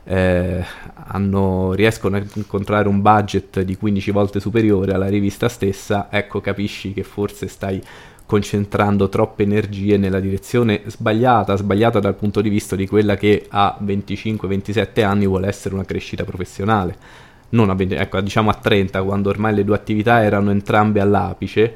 eh, 0.06 0.64
hanno, 1.08 1.74
riescono 1.74 2.18
a 2.18 2.24
incontrare 2.36 2.88
un 2.88 3.02
budget 3.02 3.62
di 3.62 3.76
15 3.76 4.12
volte 4.12 4.40
superiore 4.40 4.94
alla 4.94 5.08
rivista 5.08 5.50
stessa, 5.50 6.08
ecco 6.10 6.42
capisci 6.42 6.94
che 6.94 7.04
forse 7.04 7.48
stai 7.48 7.82
concentrando 8.26 9.08
troppe 9.10 9.44
energie 9.44 9.98
nella 9.98 10.20
direzione 10.20 10.82
sbagliata, 10.86 11.56
sbagliata 11.56 12.00
dal 12.00 12.16
punto 12.16 12.42
di 12.42 12.50
vista 12.50 12.76
di 12.76 12.88
quella 12.88 13.16
che 13.16 13.46
a 13.50 13.78
25-27 13.84 15.04
anni 15.04 15.28
vuole 15.28 15.48
essere 15.48 15.76
una 15.76 15.86
crescita 15.86 16.24
professionale. 16.24 16.96
Non 17.50 17.70
a 17.70 17.76
20, 17.76 17.94
ecco, 17.96 18.20
diciamo 18.22 18.50
a 18.50 18.56
30, 18.56 19.04
quando 19.04 19.30
ormai 19.30 19.54
le 19.54 19.64
due 19.64 19.76
attività 19.76 20.24
erano 20.24 20.50
entrambe 20.50 21.00
all'apice, 21.02 21.76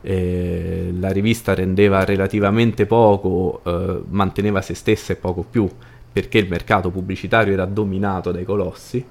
eh, 0.00 0.92
la 0.98 1.10
rivista 1.10 1.54
rendeva 1.54 2.04
relativamente 2.04 2.86
poco, 2.86 3.60
eh, 3.64 4.02
manteneva 4.08 4.62
se 4.62 4.74
stessa 4.74 5.12
e 5.12 5.16
poco 5.16 5.44
più 5.48 5.68
perché 6.12 6.38
il 6.38 6.48
mercato 6.48 6.90
pubblicitario 6.90 7.52
era 7.52 7.64
dominato 7.64 8.30
dai 8.30 8.44
colossi 8.44 9.04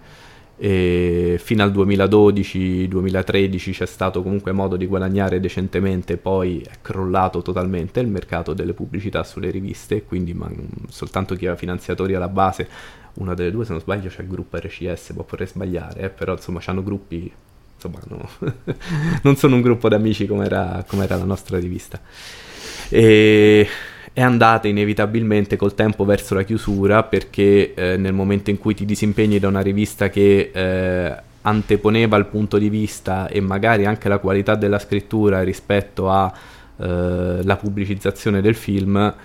e 0.63 1.39
fino 1.43 1.63
al 1.63 1.71
2012-2013 1.71 3.71
c'è 3.71 3.87
stato 3.87 4.21
comunque 4.21 4.51
modo 4.51 4.75
di 4.75 4.85
guadagnare 4.85 5.39
decentemente, 5.39 6.17
poi 6.17 6.61
è 6.61 6.75
crollato 6.83 7.41
totalmente 7.41 7.99
il 7.99 8.07
mercato 8.07 8.53
delle 8.53 8.73
pubblicità 8.73 9.23
sulle 9.23 9.49
riviste, 9.49 10.03
quindi 10.03 10.35
man- 10.35 10.69
soltanto 10.89 11.33
chi 11.33 11.45
aveva 11.45 11.57
finanziatori 11.57 12.13
alla 12.13 12.27
base, 12.27 12.69
una 13.13 13.33
delle 13.33 13.49
due 13.49 13.65
se 13.65 13.71
non 13.71 13.81
sbaglio 13.81 14.09
c'è 14.09 14.21
il 14.21 14.27
gruppo 14.27 14.57
RCS, 14.57 15.13
può 15.13 15.23
poter 15.23 15.47
sbagliare, 15.47 16.01
eh, 16.01 16.09
però 16.09 16.33
insomma 16.33 16.61
hanno 16.65 16.83
gruppi, 16.83 17.31
insomma 17.73 17.97
no, 18.09 18.29
non 19.23 19.35
sono 19.37 19.55
un 19.55 19.61
gruppo 19.61 19.89
d'amici 19.89 20.27
come 20.27 20.45
era, 20.45 20.85
come 20.87 21.05
era 21.05 21.15
la 21.15 21.25
nostra 21.25 21.57
rivista. 21.57 21.99
E 22.87 23.67
è 24.13 24.21
andata 24.21 24.67
inevitabilmente 24.67 25.55
col 25.55 25.73
tempo 25.73 26.03
verso 26.03 26.35
la 26.35 26.43
chiusura 26.43 27.03
perché 27.03 27.73
eh, 27.73 27.97
nel 27.97 28.13
momento 28.13 28.49
in 28.49 28.57
cui 28.57 28.73
ti 28.73 28.85
disimpegni 28.85 29.39
da 29.39 29.47
una 29.47 29.61
rivista 29.61 30.09
che 30.09 30.51
eh, 30.53 31.15
anteponeva 31.41 32.17
il 32.17 32.25
punto 32.25 32.57
di 32.57 32.69
vista 32.69 33.27
e 33.27 33.39
magari 33.39 33.85
anche 33.85 34.09
la 34.09 34.19
qualità 34.19 34.55
della 34.55 34.79
scrittura 34.79 35.43
rispetto 35.43 36.11
alla 36.11 36.33
eh, 37.39 37.57
pubblicizzazione 37.59 38.41
del 38.41 38.55
film, 38.55 39.15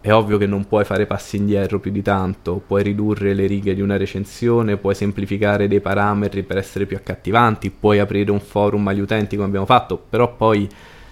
è 0.00 0.12
ovvio 0.12 0.38
che 0.38 0.46
non 0.46 0.66
puoi 0.66 0.84
fare 0.84 1.06
passi 1.06 1.36
indietro 1.36 1.78
più 1.78 1.90
di 1.90 2.00
tanto, 2.00 2.62
puoi 2.66 2.82
ridurre 2.82 3.34
le 3.34 3.46
righe 3.46 3.74
di 3.74 3.82
una 3.82 3.98
recensione, 3.98 4.78
puoi 4.78 4.94
semplificare 4.94 5.68
dei 5.68 5.80
parametri 5.80 6.42
per 6.42 6.56
essere 6.56 6.86
più 6.86 6.96
accattivanti, 6.96 7.70
puoi 7.70 7.98
aprire 7.98 8.30
un 8.30 8.40
forum 8.40 8.88
agli 8.88 9.00
utenti 9.00 9.36
come 9.36 9.48
abbiamo 9.48 9.66
fatto, 9.66 10.02
però 10.08 10.34
poi 10.34 10.66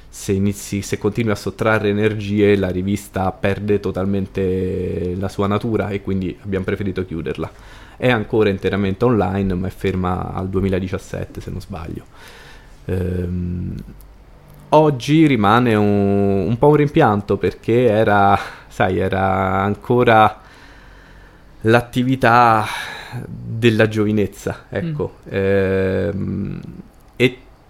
se, 0.09 0.33
inizi, 0.33 0.83
se 0.83 0.99
continui 0.99 1.33
a 1.33 1.37
sottrarre 1.37 1.91
energie 1.91 2.57
la 2.57 2.71
rivista 2.71 3.31
perde 3.33 3.79
totalmente 3.79 5.15
la 5.17 5.29
sua 5.29 5.47
natura 5.47 5.91
e 5.91 6.01
quindi 6.01 6.37
abbiamo 6.43 6.65
preferito 6.65 7.05
chiuderla. 7.05 7.51
È 7.97 8.11
ancora 8.11 8.49
interamente 8.49 9.05
online 9.05 9.55
ma 9.55 9.67
è 9.67 9.71
ferma 9.71 10.33
al 10.33 10.49
2017 10.49 11.41
se 11.41 11.51
non 11.51 11.61
sbaglio. 11.61 12.05
Ehm, 12.87 13.75
oggi 14.71 15.27
rimane 15.27 15.75
un, 15.75 16.47
un, 16.47 16.57
po' 16.59 16.69
un 16.69 16.77
rimpianto 16.77 17.37
perché 17.37 17.87
era, 17.87 18.39
sai, 18.67 18.99
era 18.99 19.63
ancora 19.63 20.41
l'attività 21.63 22.65
della 23.27 23.89
giovinezza, 23.89 24.67
ecco. 24.69 25.17
Mm. 25.27 25.33
Ehm, 25.33 26.61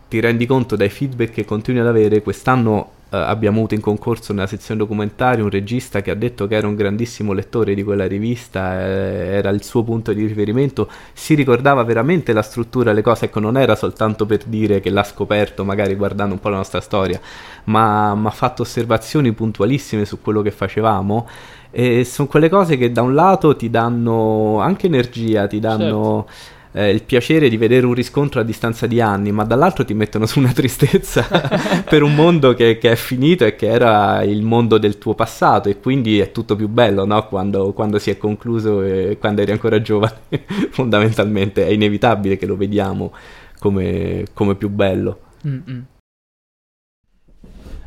ti 0.08 0.20
rendi 0.20 0.46
conto 0.46 0.74
dai 0.74 0.88
feedback 0.88 1.32
che 1.32 1.44
continui 1.44 1.80
ad 1.80 1.86
avere. 1.86 2.22
Quest'anno 2.22 2.92
eh, 3.10 3.16
abbiamo 3.16 3.58
avuto 3.58 3.74
in 3.74 3.80
concorso 3.80 4.32
nella 4.32 4.46
sezione 4.46 4.80
documentari 4.80 5.40
un 5.40 5.48
regista 5.48 6.02
che 6.02 6.10
ha 6.10 6.14
detto 6.14 6.46
che 6.46 6.56
era 6.56 6.66
un 6.66 6.74
grandissimo 6.74 7.32
lettore 7.32 7.74
di 7.74 7.82
quella 7.82 8.06
rivista, 8.06 8.80
eh, 8.80 9.36
era 9.36 9.50
il 9.50 9.62
suo 9.62 9.82
punto 9.82 10.12
di 10.12 10.26
riferimento, 10.26 10.88
si 11.12 11.34
ricordava 11.34 11.82
veramente 11.84 12.32
la 12.32 12.42
struttura, 12.42 12.92
le 12.92 13.02
cose, 13.02 13.26
ecco, 13.26 13.40
non 13.40 13.56
era 13.56 13.76
soltanto 13.76 14.26
per 14.26 14.44
dire 14.44 14.80
che 14.80 14.90
l'ha 14.90 15.04
scoperto 15.04 15.64
magari 15.64 15.94
guardando 15.94 16.34
un 16.34 16.40
po' 16.40 16.50
la 16.50 16.56
nostra 16.56 16.80
storia, 16.80 17.20
ma 17.64 18.10
ha 18.10 18.30
fatto 18.30 18.62
osservazioni 18.62 19.32
puntualissime 19.32 20.04
su 20.04 20.20
quello 20.20 20.42
che 20.42 20.50
facevamo. 20.50 21.28
E 21.70 22.04
sono 22.04 22.28
quelle 22.28 22.48
cose 22.48 22.78
che 22.78 22.90
da 22.92 23.02
un 23.02 23.14
lato 23.14 23.54
ti 23.54 23.68
danno 23.68 24.58
anche 24.60 24.86
energia, 24.86 25.46
ti 25.46 25.60
danno... 25.60 26.24
Certo 26.26 26.56
eh, 26.72 26.90
il 26.90 27.02
piacere 27.02 27.48
di 27.48 27.56
vedere 27.56 27.86
un 27.86 27.94
riscontro 27.94 28.40
a 28.40 28.44
distanza 28.44 28.86
di 28.86 29.00
anni, 29.00 29.32
ma 29.32 29.44
dall'altro 29.44 29.84
ti 29.84 29.94
mettono 29.94 30.26
su 30.26 30.38
una 30.38 30.52
tristezza 30.52 31.26
per 31.88 32.02
un 32.02 32.14
mondo 32.14 32.54
che, 32.54 32.78
che, 32.78 32.92
è 32.92 32.96
finito 32.96 33.44
e 33.44 33.56
che 33.56 33.68
era 33.68 34.22
il 34.22 34.42
mondo 34.42 34.78
del 34.78 34.98
tuo 34.98 35.14
passato 35.14 35.68
e 35.68 35.78
quindi 35.78 36.20
è 36.20 36.32
tutto 36.32 36.56
più 36.56 36.68
bello 36.68 37.04
no? 37.04 37.26
quando, 37.26 37.72
quando, 37.72 37.98
si 37.98 38.10
è 38.10 38.16
concluso 38.16 38.82
e 38.82 39.16
quando 39.18 39.42
eri 39.42 39.52
ancora 39.52 39.80
giovane, 39.80 40.20
fondamentalmente 40.70 41.66
è 41.66 41.70
inevitabile 41.70 42.36
che 42.36 42.46
lo 42.46 42.56
vediamo 42.56 43.12
come, 43.58 44.24
come 44.34 44.54
più 44.54 44.68
bello. 44.68 45.20
Mm-mm. 45.46 45.84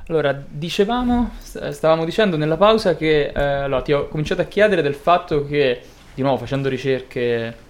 Allora, 0.08 0.44
dicevamo, 0.46 1.32
stavamo 1.40 2.04
dicendo 2.04 2.36
nella 2.36 2.58
pausa 2.58 2.98
che 2.98 3.32
eh, 3.34 3.42
allora, 3.42 3.82
ti 3.82 3.94
ho 3.94 4.10
cominciato 4.10 4.42
a 4.42 4.46
chiedere 4.46 4.82
del 4.82 4.96
fatto 4.96 5.46
che, 5.46 5.80
di 6.14 6.22
nuovo 6.22 6.38
facendo 6.38 6.68
ricerche 6.68 7.70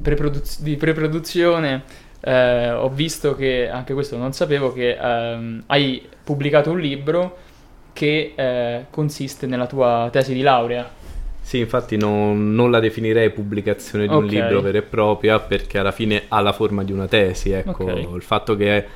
preproduz- 0.00 0.62
di 0.62 0.76
preproduzione 0.76 1.82
eh, 2.20 2.70
ho 2.70 2.88
visto 2.90 3.34
che, 3.34 3.68
anche 3.68 3.94
questo 3.94 4.16
non 4.16 4.32
sapevo, 4.32 4.72
che 4.72 4.96
ehm, 5.00 5.64
hai 5.66 6.06
pubblicato 6.22 6.70
un 6.70 6.78
libro 6.78 7.38
che 7.92 8.32
eh, 8.34 8.86
consiste 8.90 9.46
nella 9.46 9.66
tua 9.66 10.08
tesi 10.12 10.34
di 10.34 10.42
laurea. 10.42 10.98
Sì, 11.40 11.58
infatti 11.58 11.96
non, 11.96 12.54
non 12.54 12.70
la 12.70 12.78
definirei 12.78 13.30
pubblicazione 13.30 14.06
di 14.06 14.14
okay. 14.14 14.22
un 14.22 14.32
libro 14.32 14.60
vero 14.60 14.78
e 14.78 14.82
proprio 14.82 15.40
perché 15.46 15.78
alla 15.78 15.90
fine 15.90 16.24
ha 16.28 16.40
la 16.40 16.52
forma 16.52 16.84
di 16.84 16.92
una 16.92 17.08
tesi. 17.08 17.50
Ecco, 17.50 17.82
okay. 17.82 18.14
il 18.14 18.22
fatto 18.22 18.54
che 18.54 18.86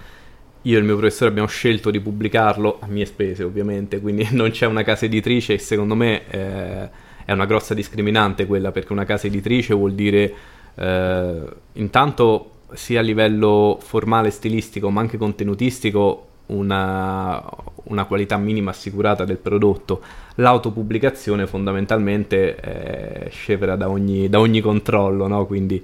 io 0.61 0.77
e 0.77 0.79
il 0.79 0.85
mio 0.85 0.97
professore 0.97 1.31
abbiamo 1.31 1.49
scelto 1.49 1.91
di 1.91 2.01
pubblicarlo 2.01 2.79
a 2.81 2.87
mie 2.87 3.07
spese 3.07 3.43
ovviamente, 3.43 4.01
quindi 4.01 4.29
non 4.33 4.51
c'è 4.51 4.67
una 4.67 4.83
casa 4.83 5.07
editrice 5.07 5.55
e 5.55 5.59
secondo 5.59 5.95
me 5.95 6.23
eh, 6.29 6.89
è 7.25 7.33
una 7.33 7.47
grossa 7.47 7.75
discriminante 7.75 8.47
quella 8.47 8.73
perché 8.73 8.93
una 8.93 9.05
casa 9.05 9.27
editrice 9.27 9.75
vuol 9.75 9.95
dire 9.95 10.35
eh, 10.75 11.43
intanto 11.75 12.51
sia 12.73 13.01
a 13.01 13.03
livello 13.03 13.79
formale, 13.81 14.31
stilistico 14.31 14.91
ma 14.91 15.01
anche 15.01 15.17
contenutistico 15.17 16.29
una, 16.47 17.43
una, 17.85 18.05
qualità 18.05 18.37
minima 18.37 18.71
assicurata 18.71 19.25
del 19.25 19.39
prodotto. 19.39 20.03
L'autopubblicazione 20.37 21.47
fondamentalmente 21.47 22.57
è 22.57 23.29
scevra 23.31 23.77
da 23.77 23.89
ogni, 23.89 24.29
da 24.29 24.41
ogni 24.41 24.61
controllo, 24.61 25.27
no? 25.27 25.47
quindi 25.47 25.83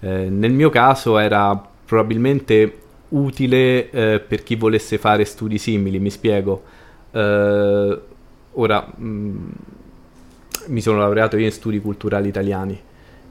eh, 0.00 0.28
nel 0.28 0.52
mio 0.52 0.70
caso 0.70 1.18
era 1.18 1.62
probabilmente 1.84 2.78
utile 3.10 3.90
eh, 3.90 4.20
per 4.20 4.42
chi 4.42 4.56
volesse 4.56 4.98
fare 4.98 5.24
studi 5.24 5.58
simili, 5.58 5.98
mi 5.98 6.10
spiego. 6.10 6.62
Eh, 7.12 7.98
ora, 8.52 8.92
mh, 8.96 9.04
mm, 9.06 9.48
mi 10.68 10.80
sono 10.80 10.98
laureato 10.98 11.36
io 11.36 11.46
in 11.46 11.52
studi 11.52 11.80
culturali 11.80 12.28
italiani, 12.28 12.78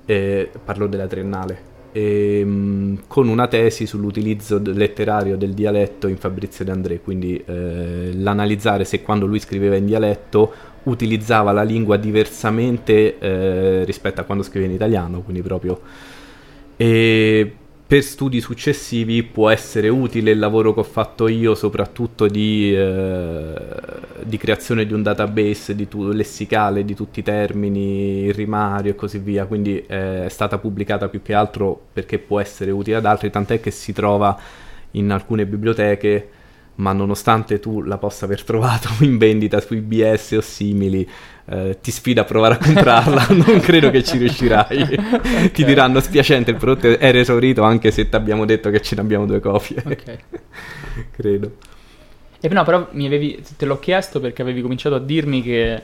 eh, 0.05 0.49
parlo 0.63 0.87
della 0.87 1.07
triennale, 1.07 1.67
e, 1.91 2.43
mh, 2.43 3.03
con 3.07 3.27
una 3.27 3.47
tesi 3.47 3.85
sull'utilizzo 3.85 4.61
letterario 4.63 5.37
del 5.37 5.53
dialetto 5.53 6.07
in 6.07 6.17
Fabrizio 6.17 6.65
De 6.65 6.71
André, 6.71 6.99
quindi 7.01 7.41
eh, 7.45 8.11
l'analizzare 8.13 8.83
se 8.83 9.01
quando 9.01 9.25
lui 9.25 9.39
scriveva 9.39 9.75
in 9.75 9.85
dialetto 9.85 10.53
utilizzava 10.83 11.51
la 11.51 11.63
lingua 11.63 11.97
diversamente 11.97 13.19
eh, 13.19 13.83
rispetto 13.85 14.21
a 14.21 14.23
quando 14.23 14.43
scriveva 14.43 14.69
in 14.69 14.75
italiano, 14.75 15.21
quindi 15.21 15.41
proprio... 15.41 15.79
E 16.81 17.53
per 17.89 18.03
studi 18.03 18.39
successivi 18.39 19.23
può 19.23 19.49
essere 19.49 19.89
utile 19.89 20.29
il 20.29 20.37
lavoro 20.37 20.75
che 20.75 20.81
ho 20.81 20.83
fatto 20.83 21.27
io, 21.27 21.55
soprattutto 21.55 22.27
di, 22.27 22.71
eh, 22.71 23.53
di 24.21 24.37
creazione 24.37 24.85
di 24.85 24.93
un 24.93 25.01
database 25.01 25.73
di 25.73 25.87
tu- 25.87 26.11
lessicale 26.11 26.85
di 26.85 26.93
tutti 26.93 27.21
i 27.21 27.23
termini, 27.23 28.25
il 28.25 28.33
rimario 28.35 28.91
e 28.91 28.95
così 28.95 29.17
via. 29.17 29.47
Quindi 29.47 29.83
eh, 29.87 30.25
è 30.25 30.29
stata 30.29 30.59
pubblicata 30.59 31.09
più 31.09 31.23
che 31.23 31.33
altro 31.33 31.87
perché 31.91 32.19
può 32.19 32.39
essere 32.39 32.69
utile 32.69 32.97
ad 32.97 33.05
altri, 33.05 33.31
tant'è 33.31 33.59
che 33.59 33.71
si 33.71 33.91
trova 33.91 34.39
in 34.91 35.09
alcune 35.09 35.47
biblioteche 35.47 36.29
ma 36.79 36.93
nonostante 36.93 37.59
tu 37.59 37.81
la 37.81 37.97
possa 37.97 38.25
aver 38.25 38.43
trovato 38.43 38.89
in 39.03 39.17
vendita 39.17 39.59
su 39.59 39.73
IBS 39.73 40.31
o 40.33 40.41
simili, 40.41 41.07
eh, 41.51 41.77
ti 41.81 41.91
sfido 41.91 42.21
a 42.21 42.23
provare 42.25 42.55
a 42.55 42.57
comprarla, 42.57 43.27
non 43.33 43.59
credo 43.59 43.89
che 43.89 44.03
ci 44.03 44.17
riuscirai. 44.17 44.81
okay. 45.13 45.51
Ti 45.51 45.65
diranno 45.65 45.99
spiacente, 45.99 46.51
il 46.51 46.57
prodotto 46.57 46.87
era 46.87 47.17
esaurito 47.17 47.63
anche 47.63 47.91
se 47.91 48.07
ti 48.07 48.15
abbiamo 48.15 48.45
detto 48.45 48.69
che 48.69 48.81
ce 48.81 48.95
ne 48.95 49.01
abbiamo 49.01 49.25
due 49.25 49.39
copie. 49.39 49.83
Ok. 49.85 50.17
credo. 51.11 51.55
E 52.39 52.47
no, 52.49 52.63
però 52.63 52.87
mi 52.91 53.05
avevi, 53.05 53.43
te 53.57 53.65
l'ho 53.65 53.79
chiesto 53.79 54.19
perché 54.19 54.41
avevi 54.41 54.61
cominciato 54.61 54.95
a 54.95 54.99
dirmi 54.99 55.41
che, 55.41 55.81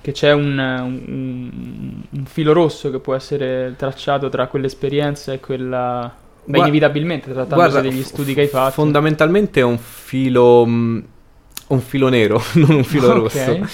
che 0.00 0.12
c'è 0.12 0.32
un, 0.32 0.58
un, 0.58 2.02
un 2.08 2.24
filo 2.24 2.52
rosso 2.52 2.90
che 2.90 3.00
può 3.00 3.14
essere 3.14 3.74
tracciato 3.76 4.28
tra 4.28 4.46
quell'esperienza 4.46 5.32
e 5.32 5.40
quella 5.40 6.14
Beh, 6.48 6.56
Gua- 6.56 6.66
inevitabilmente 6.66 7.30
trattandosi 7.30 7.70
guarda, 7.70 7.80
degli 7.82 8.02
studi 8.02 8.32
che 8.32 8.40
hai 8.42 8.46
fatto. 8.46 8.72
Fondamentalmente 8.72 9.60
è 9.60 9.62
un 9.62 9.76
filo, 9.76 10.64
mm, 10.66 10.98
un 11.66 11.80
filo 11.80 12.08
nero, 12.08 12.42
non 12.54 12.70
un 12.70 12.84
filo 12.84 13.08
okay. 13.08 13.20
rosso. 13.20 13.68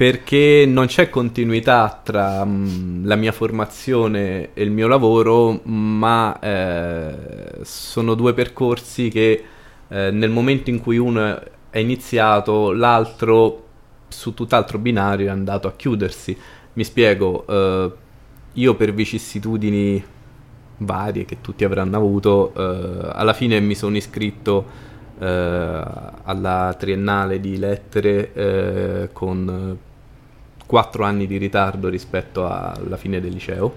Perché 0.00 0.64
non 0.66 0.86
c'è 0.86 1.10
continuità 1.10 2.00
tra 2.02 2.40
um, 2.40 3.04
la 3.04 3.16
mia 3.16 3.32
formazione 3.32 4.54
e 4.54 4.62
il 4.62 4.70
mio 4.70 4.88
lavoro, 4.88 5.60
ma 5.64 6.38
eh, 6.40 7.58
sono 7.60 8.14
due 8.14 8.32
percorsi 8.32 9.10
che 9.10 9.44
eh, 9.88 10.10
nel 10.10 10.30
momento 10.30 10.70
in 10.70 10.80
cui 10.80 10.96
uno 10.96 11.38
è 11.68 11.78
iniziato, 11.80 12.72
l'altro 12.72 13.66
su 14.08 14.32
tutt'altro 14.32 14.78
binario 14.78 15.26
è 15.26 15.28
andato 15.28 15.68
a 15.68 15.74
chiudersi. 15.76 16.34
Mi 16.72 16.84
spiego, 16.84 17.44
eh, 17.46 17.92
io 18.54 18.74
per 18.76 18.94
vicissitudini 18.94 20.02
varie 20.78 21.26
che 21.26 21.42
tutti 21.42 21.62
avranno 21.62 21.98
avuto, 21.98 22.54
eh, 22.56 23.10
alla 23.12 23.34
fine 23.34 23.60
mi 23.60 23.74
sono 23.74 23.98
iscritto 23.98 24.64
eh, 25.18 25.84
alla 26.22 26.74
triennale 26.78 27.38
di 27.38 27.58
lettere 27.58 28.32
eh, 28.32 29.08
con 29.12 29.88
quattro 30.70 31.02
anni 31.02 31.26
di 31.26 31.36
ritardo 31.36 31.88
rispetto 31.88 32.46
alla 32.46 32.96
fine 32.96 33.20
del 33.20 33.32
liceo. 33.32 33.74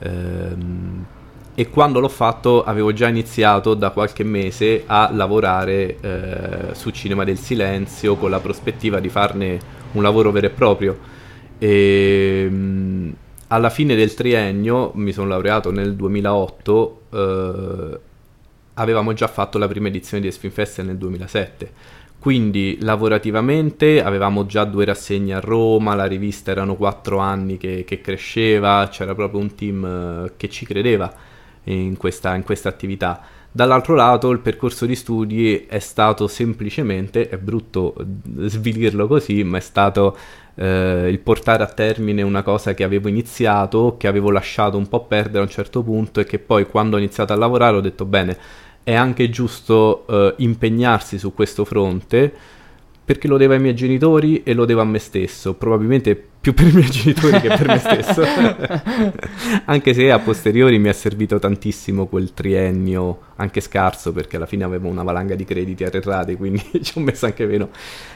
Ehm, 0.00 1.06
e 1.54 1.70
quando 1.70 1.98
l'ho 1.98 2.10
fatto 2.10 2.62
avevo 2.62 2.92
già 2.92 3.08
iniziato 3.08 3.72
da 3.72 3.88
qualche 3.88 4.22
mese 4.22 4.82
a 4.84 5.10
lavorare 5.10 5.96
eh, 5.98 6.74
su 6.74 6.90
Cinema 6.90 7.24
del 7.24 7.38
Silenzio 7.38 8.16
con 8.16 8.28
la 8.28 8.38
prospettiva 8.38 9.00
di 9.00 9.08
farne 9.08 9.58
un 9.92 10.02
lavoro 10.02 10.30
vero 10.30 10.48
e 10.48 10.50
proprio. 10.50 10.98
E, 11.58 12.42
ehm, 12.46 13.14
alla 13.48 13.70
fine 13.70 13.94
del 13.94 14.12
triennio, 14.12 14.92
mi 14.96 15.12
sono 15.12 15.28
laureato 15.28 15.70
nel 15.70 15.94
2008, 15.96 17.00
eh, 17.12 18.00
avevamo 18.74 19.14
già 19.14 19.26
fatto 19.26 19.56
la 19.56 19.66
prima 19.68 19.88
edizione 19.88 20.22
di 20.22 20.28
Espin 20.28 20.50
Festival 20.50 20.90
nel 20.90 20.98
2007. 20.98 21.72
Quindi 22.20 22.76
lavorativamente 22.82 24.02
avevamo 24.02 24.44
già 24.44 24.64
due 24.64 24.84
rassegne 24.84 25.32
a 25.32 25.40
Roma, 25.40 25.94
la 25.94 26.04
rivista 26.04 26.50
erano 26.50 26.76
quattro 26.76 27.16
anni 27.16 27.56
che, 27.56 27.82
che 27.86 28.02
cresceva, 28.02 28.86
c'era 28.90 29.14
proprio 29.14 29.40
un 29.40 29.54
team 29.54 29.84
eh, 30.26 30.32
che 30.36 30.50
ci 30.50 30.66
credeva 30.66 31.10
in 31.64 31.96
questa, 31.96 32.34
in 32.34 32.42
questa 32.42 32.68
attività. 32.68 33.22
Dall'altro 33.50 33.94
lato 33.94 34.30
il 34.30 34.40
percorso 34.40 34.84
di 34.84 34.94
studi 34.94 35.64
è 35.66 35.78
stato 35.78 36.28
semplicemente, 36.28 37.28
è 37.30 37.38
brutto 37.38 37.94
svilirlo 38.42 39.06
così, 39.06 39.42
ma 39.42 39.56
è 39.56 39.60
stato 39.60 40.14
eh, 40.56 41.08
il 41.08 41.18
portare 41.20 41.62
a 41.62 41.66
termine 41.66 42.20
una 42.20 42.42
cosa 42.42 42.74
che 42.74 42.84
avevo 42.84 43.08
iniziato, 43.08 43.96
che 43.98 44.08
avevo 44.08 44.30
lasciato 44.30 44.76
un 44.76 44.88
po' 44.88 45.06
perdere 45.06 45.38
a 45.38 45.42
un 45.42 45.48
certo 45.48 45.82
punto 45.82 46.20
e 46.20 46.24
che 46.24 46.38
poi 46.38 46.66
quando 46.66 46.96
ho 46.96 46.98
iniziato 46.98 47.32
a 47.32 47.36
lavorare 47.36 47.78
ho 47.78 47.80
detto 47.80 48.04
bene, 48.04 48.36
è 48.82 48.94
anche 48.94 49.30
giusto 49.30 50.06
eh, 50.08 50.34
impegnarsi 50.38 51.18
su 51.18 51.34
questo 51.34 51.64
fronte 51.64 52.32
perché 53.10 53.26
lo 53.26 53.38
devo 53.38 53.54
ai 53.54 53.58
miei 53.58 53.74
genitori 53.74 54.44
e 54.44 54.54
lo 54.54 54.64
devo 54.64 54.82
a 54.82 54.84
me 54.84 55.00
stesso, 55.00 55.54
probabilmente 55.54 56.14
più 56.14 56.54
per 56.54 56.68
i 56.68 56.72
miei 56.72 56.88
genitori 56.88 57.40
che 57.40 57.48
per 57.48 57.66
me 57.66 57.78
stesso, 57.78 58.22
anche 59.66 59.94
se 59.94 60.12
a 60.12 60.20
posteriori 60.20 60.78
mi 60.78 60.90
è 60.90 60.92
servito 60.92 61.40
tantissimo 61.40 62.06
quel 62.06 62.32
triennio, 62.32 63.18
anche 63.34 63.60
scarso 63.60 64.12
perché 64.12 64.36
alla 64.36 64.46
fine 64.46 64.62
avevo 64.62 64.86
una 64.86 65.02
valanga 65.02 65.34
di 65.34 65.44
crediti 65.44 65.82
arretrati, 65.82 66.36
quindi 66.36 66.62
ci 66.82 66.98
ho 66.98 67.00
messo 67.00 67.26
anche 67.26 67.46
meno, 67.46 67.70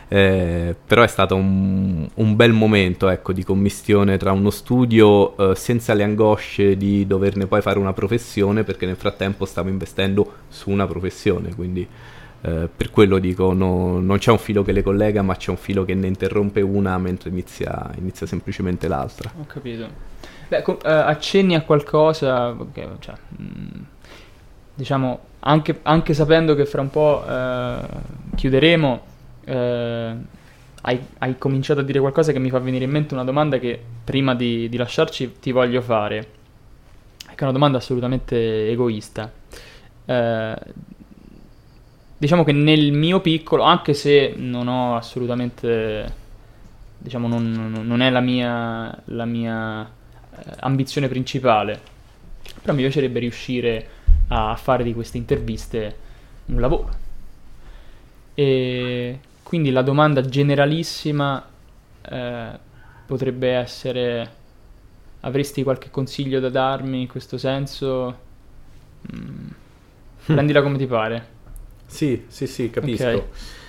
eh, 0.06 0.76
però 0.86 1.02
è 1.02 1.08
stato 1.08 1.34
un, 1.34 2.08
un, 2.14 2.36
bel 2.36 2.52
momento 2.52 3.08
ecco, 3.08 3.32
di 3.32 3.42
commistione 3.42 4.16
tra 4.16 4.30
uno 4.30 4.50
studio 4.50 5.36
eh, 5.36 5.56
senza 5.56 5.92
le 5.94 6.04
angosce 6.04 6.76
di 6.76 7.04
doverne 7.04 7.48
poi 7.48 7.60
fare 7.62 7.80
una 7.80 7.92
professione, 7.92 8.62
perché 8.62 8.86
nel 8.86 8.94
frattempo 8.94 9.44
stavo 9.44 9.70
investendo 9.70 10.34
su 10.46 10.70
una 10.70 10.86
professione, 10.86 11.52
quindi... 11.52 11.88
Eh, 12.46 12.68
per 12.74 12.90
quello 12.90 13.18
dico, 13.18 13.54
no, 13.54 13.98
non 14.00 14.18
c'è 14.18 14.30
un 14.30 14.36
filo 14.36 14.62
che 14.62 14.72
le 14.72 14.82
collega, 14.82 15.22
ma 15.22 15.34
c'è 15.34 15.48
un 15.48 15.56
filo 15.56 15.86
che 15.86 15.94
ne 15.94 16.06
interrompe 16.08 16.60
una 16.60 16.98
mentre 16.98 17.30
inizia, 17.30 17.90
inizia 17.96 18.26
semplicemente 18.26 18.86
l'altra. 18.86 19.32
Ho 19.40 19.46
capito. 19.46 19.88
Beh, 20.48 20.60
com- 20.60 20.76
uh, 20.76 20.88
accenni 20.88 21.54
a 21.54 21.62
qualcosa, 21.62 22.50
okay, 22.50 22.86
cioè, 22.98 23.14
mh, 23.28 23.42
mm, 23.42 23.82
diciamo, 24.74 25.20
anche, 25.40 25.78
anche, 25.84 26.12
sapendo 26.12 26.54
che 26.54 26.66
fra 26.66 26.82
un 26.82 26.90
po' 26.90 27.24
uh, 27.26 28.34
chiuderemo, 28.34 29.02
hai, 29.46 31.00
hai, 31.18 31.38
cominciato 31.38 31.80
a 31.80 31.82
dire 31.82 31.98
qualcosa 31.98 32.32
che 32.32 32.38
mi 32.38 32.50
fa 32.50 32.58
venire 32.58 32.84
in 32.84 32.90
mente 32.90 33.14
una 33.14 33.24
domanda 33.24 33.58
che 33.58 33.80
prima 34.04 34.34
di, 34.34 34.68
di 34.68 34.76
lasciarci 34.76 35.36
ti 35.40 35.50
voglio 35.50 35.80
fare, 35.80 36.28
che 37.26 37.36
è 37.36 37.42
una 37.42 37.52
domanda 37.52 37.78
assolutamente 37.78 38.68
egoista. 38.68 39.32
Diciamo 42.24 42.42
che 42.42 42.52
nel 42.52 42.90
mio 42.90 43.20
piccolo, 43.20 43.64
anche 43.64 43.92
se 43.92 44.32
non 44.34 44.66
ho 44.66 44.96
assolutamente, 44.96 46.10
diciamo, 46.96 47.28
non, 47.28 47.82
non 47.84 48.00
è 48.00 48.08
la 48.08 48.20
mia, 48.20 48.98
la 49.08 49.26
mia 49.26 49.82
eh, 49.84 50.42
ambizione 50.60 51.06
principale, 51.08 51.78
però 52.62 52.72
mi 52.72 52.80
piacerebbe 52.80 53.18
riuscire 53.18 53.88
a 54.28 54.56
fare 54.56 54.84
di 54.84 54.94
queste 54.94 55.18
interviste 55.18 55.96
un 56.46 56.60
lavoro. 56.60 56.94
E 58.32 59.18
quindi 59.42 59.70
la 59.70 59.82
domanda 59.82 60.22
generalissima 60.22 61.46
eh, 62.08 62.58
potrebbe 63.04 63.50
essere: 63.50 64.30
avresti 65.20 65.62
qualche 65.62 65.90
consiglio 65.90 66.40
da 66.40 66.48
darmi 66.48 67.02
in 67.02 67.06
questo 67.06 67.36
senso? 67.36 68.18
Mm, 69.14 69.48
prendila 70.24 70.62
come 70.62 70.78
ti 70.78 70.86
pare. 70.86 71.33
Sì, 71.86 72.24
sì, 72.28 72.46
sì, 72.46 72.70
capisco. 72.70 73.04
Okay. 73.04 73.22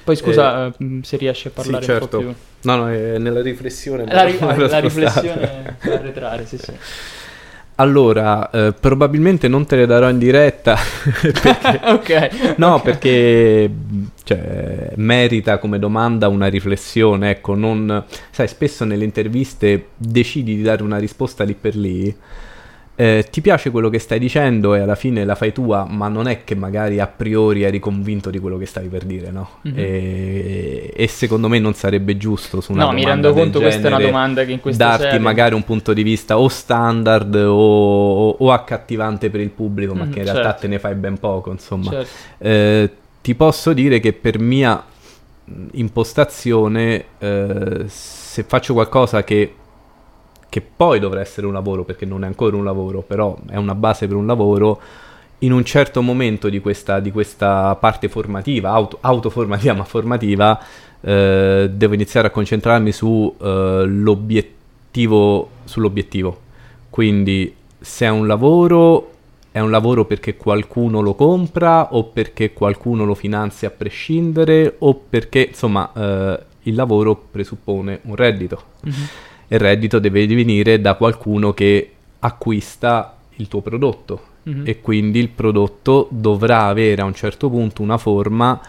Poi 0.03 0.15
scusa 0.15 0.67
eh, 0.67 0.99
se 1.01 1.17
riesci 1.17 1.47
a 1.47 1.51
parlare 1.51 1.83
sì, 1.83 1.91
certo. 1.91 2.17
un 2.19 2.23
po' 2.25 2.29
certo. 2.29 2.47
più. 2.61 2.71
No, 2.71 2.75
no, 2.75 2.89
è 2.89 3.17
nella 3.17 3.41
riflessione. 3.41 4.05
La, 4.05 4.23
ri- 4.23 4.37
la 4.39 4.79
riflessione 4.79 5.77
arretrare, 5.81 6.45
sì, 6.45 6.57
sì. 6.57 6.73
Allora, 7.77 8.49
eh, 8.51 8.73
probabilmente 8.79 9.47
non 9.47 9.65
te 9.65 9.75
le 9.75 9.85
darò 9.85 10.07
in 10.09 10.17
diretta. 10.17 10.77
perché, 11.19 11.79
ok. 11.89 12.55
No, 12.57 12.75
okay. 12.75 12.83
perché 12.83 13.71
cioè, 14.23 14.91
merita 14.95 15.57
come 15.57 15.79
domanda 15.79 16.27
una 16.27 16.47
riflessione. 16.47 17.31
Ecco, 17.31 17.55
non. 17.55 18.03
Sai, 18.29 18.47
spesso 18.47 18.85
nelle 18.85 19.03
interviste 19.03 19.89
decidi 19.97 20.55
di 20.55 20.61
dare 20.61 20.83
una 20.83 20.97
risposta 20.97 21.43
lì 21.43 21.55
per 21.55 21.75
lì 21.75 22.15
eh, 22.97 23.27
ti 23.29 23.41
piace 23.41 23.71
quello 23.71 23.89
che 23.89 23.99
stai 23.99 24.19
dicendo 24.19 24.73
e 24.73 24.79
alla 24.79 24.95
fine 24.95 25.25
la 25.25 25.35
fai 25.35 25.51
tua, 25.51 25.85
ma 25.89 26.07
non 26.07 26.27
è 26.27 26.45
che 26.45 26.55
magari 26.55 27.01
a 27.01 27.07
priori 27.07 27.63
eri 27.63 27.79
convinto 27.79 28.29
di 28.29 28.39
quello 28.39 28.57
che 28.57 28.65
stavi 28.65 28.87
per 28.87 29.03
dire, 29.03 29.31
no? 29.31 29.49
Mm-hmm. 29.67 29.77
E, 29.77 30.93
e, 30.95 31.07
secondo 31.07 31.49
me 31.49 31.59
non 31.59 31.73
sarebbe 31.73 32.15
giusto 32.15 32.61
su 32.61 32.71
una 32.71 32.85
no, 32.85 32.91
mi 32.93 33.03
rendo 33.03 33.33
conto 33.33 33.59
che 33.59 33.65
questa 33.65 33.89
è 33.89 33.93
una 33.93 33.99
domanda 33.99 34.45
che 34.45 34.53
in 34.53 34.61
questa 34.61 34.85
darti 34.85 35.03
serie... 35.03 35.19
magari 35.19 35.55
un 35.55 35.63
punto 35.63 35.91
di 35.91 36.03
vista 36.03 36.39
o 36.39 36.47
standard 36.47 37.35
o, 37.35 38.29
o 38.29 38.51
accattivante 38.53 39.29
per 39.29 39.41
il 39.41 39.49
pubblico, 39.49 39.93
ma 39.93 40.03
mm-hmm, 40.03 40.11
che 40.13 40.19
in 40.19 40.25
realtà 40.25 40.43
certo. 40.43 40.61
te 40.61 40.67
ne 40.67 40.79
fai 40.79 40.95
ben 40.95 41.17
poco, 41.19 41.51
insomma. 41.51 41.91
Certo. 41.91 42.09
Eh, 42.37 42.91
ti 43.21 43.35
posso 43.35 43.73
dire 43.73 43.99
che 43.99 44.13
per 44.13 44.39
mia 44.39 44.81
impostazione, 45.73 47.05
eh, 47.19 47.83
se 47.87 48.43
faccio 48.43 48.73
qualcosa 48.73 49.23
che 49.25 49.53
che 50.55 50.61
poi 50.61 50.99
dovrà 51.01 51.19
essere 51.19 51.45
un 51.47 51.51
lavoro 51.51 51.83
perché 51.83 52.05
non 52.05 52.23
è 52.23 52.27
ancora 52.27 52.55
un 52.55 52.63
lavoro, 52.63 53.01
però 53.01 53.37
è 53.49 53.57
una 53.57 53.75
base 53.75 54.07
per 54.07 54.15
un 54.15 54.25
lavoro, 54.25 54.79
in 55.39 55.51
un 55.51 55.65
certo 55.65 56.01
momento 56.01 56.47
di 56.47 56.61
questa, 56.61 57.01
di 57.01 57.11
questa 57.11 57.75
parte 57.75 58.07
formativa, 58.07 58.69
auto, 58.69 58.99
autoformativa 59.01 59.73
ma 59.75 59.83
formativa, 59.83 60.57
eh, 61.01 61.69
devo 61.69 61.93
iniziare 61.93 62.27
a 62.27 62.29
concentrarmi 62.29 62.93
su, 62.93 63.35
eh, 63.37 63.83
l'obiettivo, 63.85 65.49
sull'obiettivo. 65.65 66.39
Quindi 66.89 67.53
se 67.77 68.05
è 68.05 68.09
un 68.09 68.25
lavoro 68.25 69.11
è 69.51 69.59
un 69.59 69.71
lavoro 69.71 70.05
perché 70.05 70.37
qualcuno 70.37 71.01
lo 71.01 71.15
compra 71.15 71.93
o 71.95 72.05
perché 72.05 72.53
qualcuno 72.53 73.03
lo 73.03 73.13
finanzia 73.13 73.67
a 73.67 73.71
prescindere 73.71 74.75
o 74.79 74.93
perché 74.93 75.47
insomma 75.49 75.91
eh, 75.93 76.39
il 76.63 76.75
lavoro 76.75 77.27
presuppone 77.29 77.99
un 78.03 78.15
reddito 78.15 78.63
mm-hmm. 78.87 79.05
Il 79.47 79.59
reddito 79.59 79.99
deve 79.99 80.25
venire 80.27 80.79
da 80.81 80.95
qualcuno 80.95 81.53
che 81.53 81.91
acquista 82.19 83.17
il 83.35 83.47
tuo 83.47 83.61
prodotto. 83.61 84.33
Mm-hmm. 84.47 84.67
e 84.67 84.79
quindi 84.79 85.17
il 85.17 85.29
prodotto 85.29 86.07
dovrà 86.11 86.65
avere 86.67 87.01
a 87.01 87.05
un 87.05 87.15
certo 87.15 87.49
punto 87.49 87.81
una 87.81 87.97
forma 87.97 88.61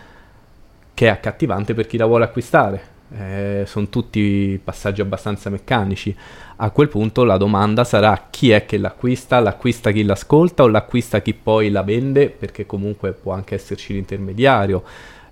che 0.94 1.07
è 1.07 1.11
accattivante 1.11 1.74
per 1.74 1.86
chi 1.86 1.98
la 1.98 2.07
vuole 2.07 2.24
acquistare. 2.24 2.94
Eh, 3.15 3.65
sono 3.66 3.89
tutti 3.89 4.59
passaggi 4.65 5.03
abbastanza 5.03 5.51
meccanici. 5.51 6.16
A 6.57 6.70
quel 6.70 6.89
punto 6.89 7.24
la 7.24 7.36
domanda 7.36 7.85
sarà 7.85 8.28
chi 8.31 8.51
è 8.51 8.65
che 8.65 8.78
l'acquista, 8.78 9.39
l'acquista 9.39 9.90
chi 9.90 10.03
l'ascolta 10.03 10.62
o 10.62 10.69
l'acquista 10.69 11.20
chi 11.20 11.35
poi 11.35 11.70
la 11.70 11.82
vende, 11.82 12.31
perché 12.31 12.65
comunque 12.65 13.12
può 13.12 13.35
anche 13.35 13.55
esserci 13.55 13.93
l'intermediario, 13.93 14.82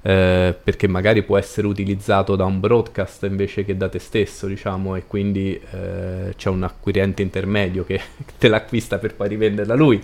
eh, 0.06 0.54
perché 0.62 0.86
magari 0.86 1.22
può 1.22 1.38
essere 1.38 1.66
utilizzato 1.66 2.36
da 2.36 2.44
un 2.44 2.60
broadcast 2.60 3.22
invece 3.22 3.64
che 3.64 3.74
da 3.74 3.88
te 3.88 3.98
stesso, 3.98 4.46
diciamo, 4.46 4.96
e 4.96 5.06
quindi 5.06 5.58
eh, 5.70 6.34
c'è 6.36 6.50
un 6.50 6.62
acquirente 6.62 7.22
intermedio 7.22 7.86
che 7.86 7.98
te 8.38 8.48
l'acquista 8.48 8.98
per 8.98 9.14
poi 9.14 9.28
rivenderla 9.28 9.74
lui. 9.74 10.02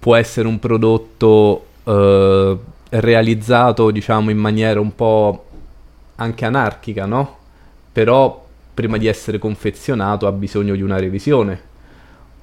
Può 0.00 0.16
essere 0.16 0.48
un 0.48 0.58
prodotto 0.58 1.66
eh, 1.84 2.58
realizzato, 2.88 3.92
diciamo, 3.92 4.30
in 4.30 4.38
maniera 4.38 4.80
un 4.80 4.96
po' 4.96 5.44
anche 6.16 6.44
anarchica, 6.44 7.06
no? 7.06 7.38
Però 7.92 8.44
prima 8.74 8.96
di 8.96 9.06
essere 9.06 9.38
confezionato 9.38 10.26
ha 10.26 10.32
bisogno 10.32 10.74
di 10.74 10.82
una 10.82 10.98
revisione. 10.98 11.68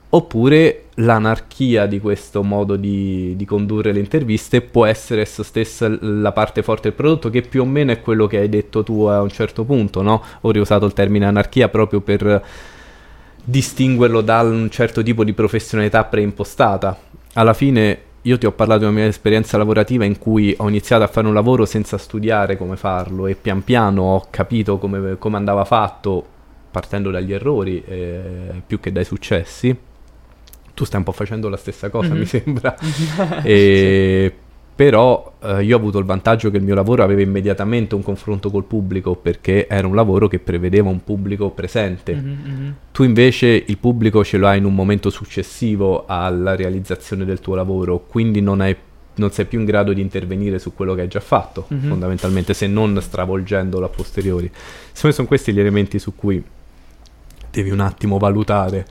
Oppure 0.10 0.84
l'anarchia 0.96 1.86
di 1.86 2.00
questo 2.00 2.42
modo 2.42 2.78
di, 2.78 3.36
di, 3.36 3.46
condurre 3.46 3.92
le 3.92 4.00
interviste 4.00 4.62
può 4.62 4.86
essere 4.86 5.22
esso 5.22 5.44
stessa 5.44 5.94
la 6.00 6.32
parte 6.32 6.64
forte 6.64 6.84
del 6.84 6.94
prodotto, 6.94 7.30
che 7.30 7.42
più 7.42 7.62
o 7.64 7.66
meno 7.66 7.92
è 7.92 8.00
quello 8.00 8.26
che 8.26 8.38
hai 8.38 8.48
detto 8.48 8.84
tu 8.84 9.04
a 9.04 9.22
un 9.22 9.30
certo 9.30 9.66
punto, 9.66 10.02
no? 10.02 10.24
Ho 10.42 10.52
riusato 10.52 10.86
il 10.86 10.94
termine 10.94 11.26
anarchia 11.26 11.68
proprio 11.68 12.00
per 12.00 12.42
distinguerlo 13.44 14.22
da 14.22 14.42
un 14.42 14.70
certo 14.70 15.04
tipo 15.04 15.26
di 15.26 15.34
professionalità 15.34 16.06
preimpostata. 16.06 16.98
Alla 17.34 17.54
fine 17.54 18.00
io 18.22 18.38
ti 18.38 18.46
ho 18.46 18.52
parlato 18.52 18.82
della 18.82 18.92
mia 18.92 19.06
esperienza 19.06 19.58
lavorativa 19.58 20.06
in 20.06 20.18
cui 20.18 20.54
ho 20.58 20.68
iniziato 20.68 21.04
a 21.04 21.08
fare 21.08 21.28
un 21.28 21.34
lavoro 21.34 21.66
senza 21.66 21.98
studiare 21.98 22.58
come 22.58 22.76
farlo 22.76 23.28
e 23.28 23.36
pian 23.36 23.64
piano 23.64 24.04
ho 24.04 24.28
capito 24.30 24.78
come, 24.78 25.18
come 25.18 25.38
andava 25.38 25.64
fatto 25.66 26.26
partendo 26.72 27.10
dagli 27.10 27.34
errori 27.34 27.84
eh, 27.86 28.62
più 28.66 28.80
che 28.80 28.92
dai 28.92 29.06
successi. 29.06 29.87
Tu 30.78 30.86
stai 30.86 30.99
un 30.99 31.06
po' 31.06 31.12
facendo 31.12 31.49
la 31.49 31.58
stessa 31.58 31.90
cosa, 31.90 32.10
mm-hmm. 32.10 32.20
mi 32.20 32.26
sembra. 32.26 32.78
e, 33.41 34.32
sì 34.32 34.45
però 34.78 35.34
eh, 35.41 35.64
io 35.64 35.76
ho 35.76 35.80
avuto 35.80 35.98
il 35.98 36.06
vantaggio 36.06 36.52
che 36.52 36.58
il 36.58 36.64
mio 36.64 36.76
lavoro 36.76 37.02
aveva 37.02 37.22
immediatamente 37.22 37.95
un 37.95 38.04
confronto 38.04 38.52
col 38.52 38.64
pubblico 38.64 39.16
perché 39.16 39.68
era 39.68 39.88
un 39.88 39.95
lavoro 39.95 40.28
che 40.28 40.38
prevedeva 40.38 40.88
un 40.88 41.04
pubblico 41.04 41.49
presente. 41.49 42.14
Mm-hmm. 42.14 42.70
Tu 42.91 43.02
invece 43.02 43.64
il 43.66 43.78
pubblico 43.80 44.24
ce 44.24 44.38
lo 44.38 44.45
hai 44.48 44.60
in 44.60 44.66
un 44.66 44.76
momento 44.76 45.10
successivo 45.10 46.06
alla 46.06 46.56
realizzazione 46.56 47.26
del 47.26 47.40
tuo 47.40 47.56
lavoro, 47.56 48.06
quindi 48.08 48.40
non, 48.40 48.62
hai, 48.62 48.76
non 49.16 49.32
sei 49.32 49.45
più 49.45 49.58
in 49.58 49.66
grado 49.66 49.94
di 49.94 50.02
intervenire 50.02 50.60
su 50.60 50.76
quello 50.76 50.94
che 50.94 51.02
hai 51.02 51.08
già 51.08 51.22
fatto, 51.22 51.68
mm-hmm. 51.74 51.90
fondamentalmente, 51.90 52.54
se 52.54 52.68
non 52.68 53.02
stravolgendolo 53.02 53.84
a 53.84 53.90
posteriori. 53.90 54.45
Secondo 54.54 55.08
me 55.08 55.12
sono 55.12 55.28
questi 55.28 55.54
gli 55.54 55.60
elementi 55.60 55.98
su 55.98 56.14
cui 56.14 56.44
devi 57.49 57.72
un 57.72 57.80
attimo 57.80 58.20
valutare 58.20 58.86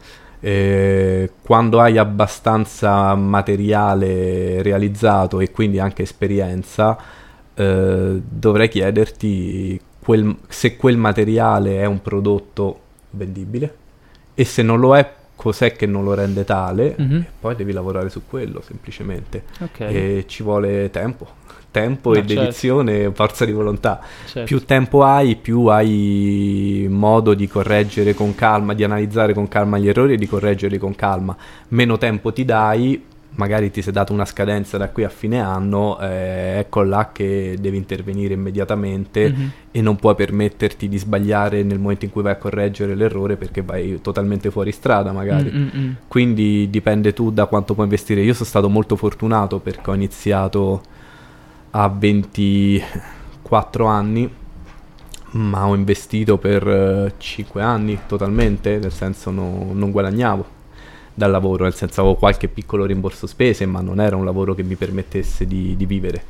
eh, 0.47 1.32
quando 1.43 1.81
hai 1.81 1.98
abbastanza 1.98 3.12
materiale 3.16 4.62
realizzato 4.62 5.40
e 5.40 5.51
quindi 5.51 5.81
anche 5.81 6.02
esperienza, 6.02 6.97
eh, 7.52 8.23
dovrei 8.24 8.68
chiederti 8.68 9.81
quel, 9.98 10.36
se 10.47 10.77
quel 10.77 10.98
materiale 10.98 11.81
è 11.81 11.85
un 11.85 12.01
prodotto 12.01 12.78
vendibile 13.10 13.74
e 14.35 14.44
se 14.44 14.62
non 14.62 14.78
lo 14.78 14.97
è, 14.97 15.14
cos'è 15.35 15.73
che 15.73 15.86
non 15.86 16.05
lo 16.05 16.14
rende 16.14 16.44
tale, 16.44 16.94
mm-hmm. 17.01 17.20
e 17.23 17.27
poi 17.40 17.56
devi 17.56 17.73
lavorare 17.73 18.09
su 18.09 18.23
quello 18.24 18.60
semplicemente. 18.60 19.43
Okay. 19.59 19.94
E 19.94 20.24
ci 20.28 20.44
vuole 20.44 20.90
tempo 20.93 21.27
tempo 21.76 22.10
no, 22.10 22.14
e 22.14 22.26
certo. 22.26 22.40
dedizione 22.40 23.02
e 23.02 23.10
forza 23.12 23.44
di 23.44 23.52
volontà. 23.52 24.00
Certo. 24.24 24.44
Più 24.44 24.64
tempo 24.64 25.04
hai, 25.04 25.36
più 25.36 25.66
hai 25.66 26.86
modo 26.88 27.34
di 27.34 27.46
correggere 27.46 28.14
con 28.14 28.34
calma, 28.34 28.72
di 28.72 28.82
analizzare 28.82 29.34
con 29.34 29.46
calma 29.46 29.76
gli 29.76 29.88
errori 29.88 30.14
e 30.14 30.16
di 30.16 30.26
correggerli 30.26 30.78
con 30.78 30.94
calma. 30.94 31.36
Meno 31.68 31.98
tempo 31.98 32.32
ti 32.32 32.46
dai, 32.46 33.02
magari 33.32 33.70
ti 33.70 33.82
sei 33.82 33.92
dato 33.92 34.14
una 34.14 34.24
scadenza 34.24 34.78
da 34.78 34.88
qui 34.88 35.04
a 35.04 35.10
fine 35.10 35.38
anno, 35.38 35.98
eh, 36.00 36.60
ecco 36.60 36.82
là 36.82 37.10
che 37.12 37.58
devi 37.60 37.76
intervenire 37.76 38.32
immediatamente 38.32 39.30
mm-hmm. 39.30 39.48
e 39.70 39.82
non 39.82 39.96
puoi 39.96 40.14
permetterti 40.14 40.88
di 40.88 40.96
sbagliare 40.96 41.62
nel 41.62 41.78
momento 41.78 42.06
in 42.06 42.10
cui 42.10 42.22
vai 42.22 42.32
a 42.32 42.36
correggere 42.36 42.94
l'errore 42.94 43.36
perché 43.36 43.60
vai 43.60 44.00
totalmente 44.00 44.50
fuori 44.50 44.72
strada 44.72 45.12
magari. 45.12 45.50
Mm-hmm. 45.50 45.90
Quindi 46.08 46.70
dipende 46.70 47.12
tu 47.12 47.30
da 47.30 47.44
quanto 47.44 47.74
puoi 47.74 47.84
investire. 47.84 48.22
Io 48.22 48.32
sono 48.32 48.48
stato 48.48 48.70
molto 48.70 48.96
fortunato 48.96 49.58
perché 49.58 49.90
ho 49.90 49.94
iniziato 49.94 50.94
a 51.78 51.88
24 51.88 53.84
anni, 53.84 54.30
ma 55.32 55.66
ho 55.66 55.74
investito 55.74 56.38
per 56.38 57.12
5 57.18 57.60
anni 57.62 57.98
totalmente, 58.06 58.78
nel 58.78 58.92
senso 58.92 59.30
no, 59.30 59.68
non 59.72 59.90
guadagnavo 59.90 60.54
dal 61.12 61.30
lavoro, 61.30 61.64
nel 61.64 61.74
senso 61.74 62.00
avevo 62.00 62.16
qualche 62.16 62.48
piccolo 62.48 62.86
rimborso 62.86 63.26
spese, 63.26 63.66
ma 63.66 63.82
non 63.82 64.00
era 64.00 64.16
un 64.16 64.24
lavoro 64.24 64.54
che 64.54 64.62
mi 64.62 64.74
permettesse 64.74 65.46
di, 65.46 65.76
di 65.76 65.84
vivere. 65.84 66.24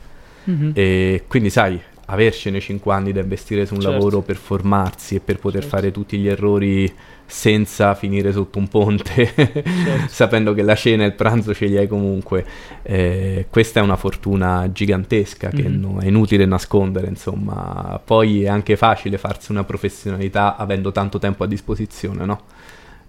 Mm-hmm. 0.51 0.70
E 0.74 1.24
quindi 1.28 1.51
sai, 1.51 1.81
avercene 2.07 2.61
5 2.61 2.93
anni 2.93 3.12
da 3.12 3.20
investire 3.20 3.66
su 3.66 3.74
un 3.74 3.81
certo. 3.81 3.97
lavoro 3.97 4.20
per 4.20 4.37
formarsi 4.37 5.16
e 5.16 5.20
per 5.20 5.39
poter 5.39 5.62
certo. 5.62 5.77
fare 5.77 5.91
tutti 5.91 6.19
gli 6.19 6.28
errori 6.28 6.93
senza 7.28 7.95
finire 7.95 8.31
sotto 8.33 8.59
un 8.59 8.69
ponte, 8.69 9.33
certo. 9.35 9.62
sapendo 10.09 10.55
che 10.55 10.62
la 10.62 10.77
cena 10.77 11.03
e 11.03 11.07
il 11.07 11.15
pranzo 11.15 11.53
ce 11.53 11.66
li 11.66 11.77
hai 11.77 11.89
comunque. 11.89 12.45
Eh, 12.83 13.47
questa 13.51 13.81
è 13.81 13.83
una 13.83 13.97
fortuna 13.97 14.70
gigantesca 14.70 15.49
che 15.49 15.69
mm-hmm. 15.69 15.81
no, 15.81 15.99
è 15.99 16.07
inutile 16.07 16.47
nascondere, 16.47 17.09
insomma. 17.09 18.01
Poi 18.03 18.45
è 18.45 18.49
anche 18.49 18.77
facile 18.77 19.19
farsi 19.19 19.51
una 19.51 19.65
professionalità 19.65 20.57
avendo 20.57 20.93
tanto 20.93 21.19
tempo 21.19 21.43
a 21.43 21.47
disposizione, 21.47 22.24
no? 22.24 22.41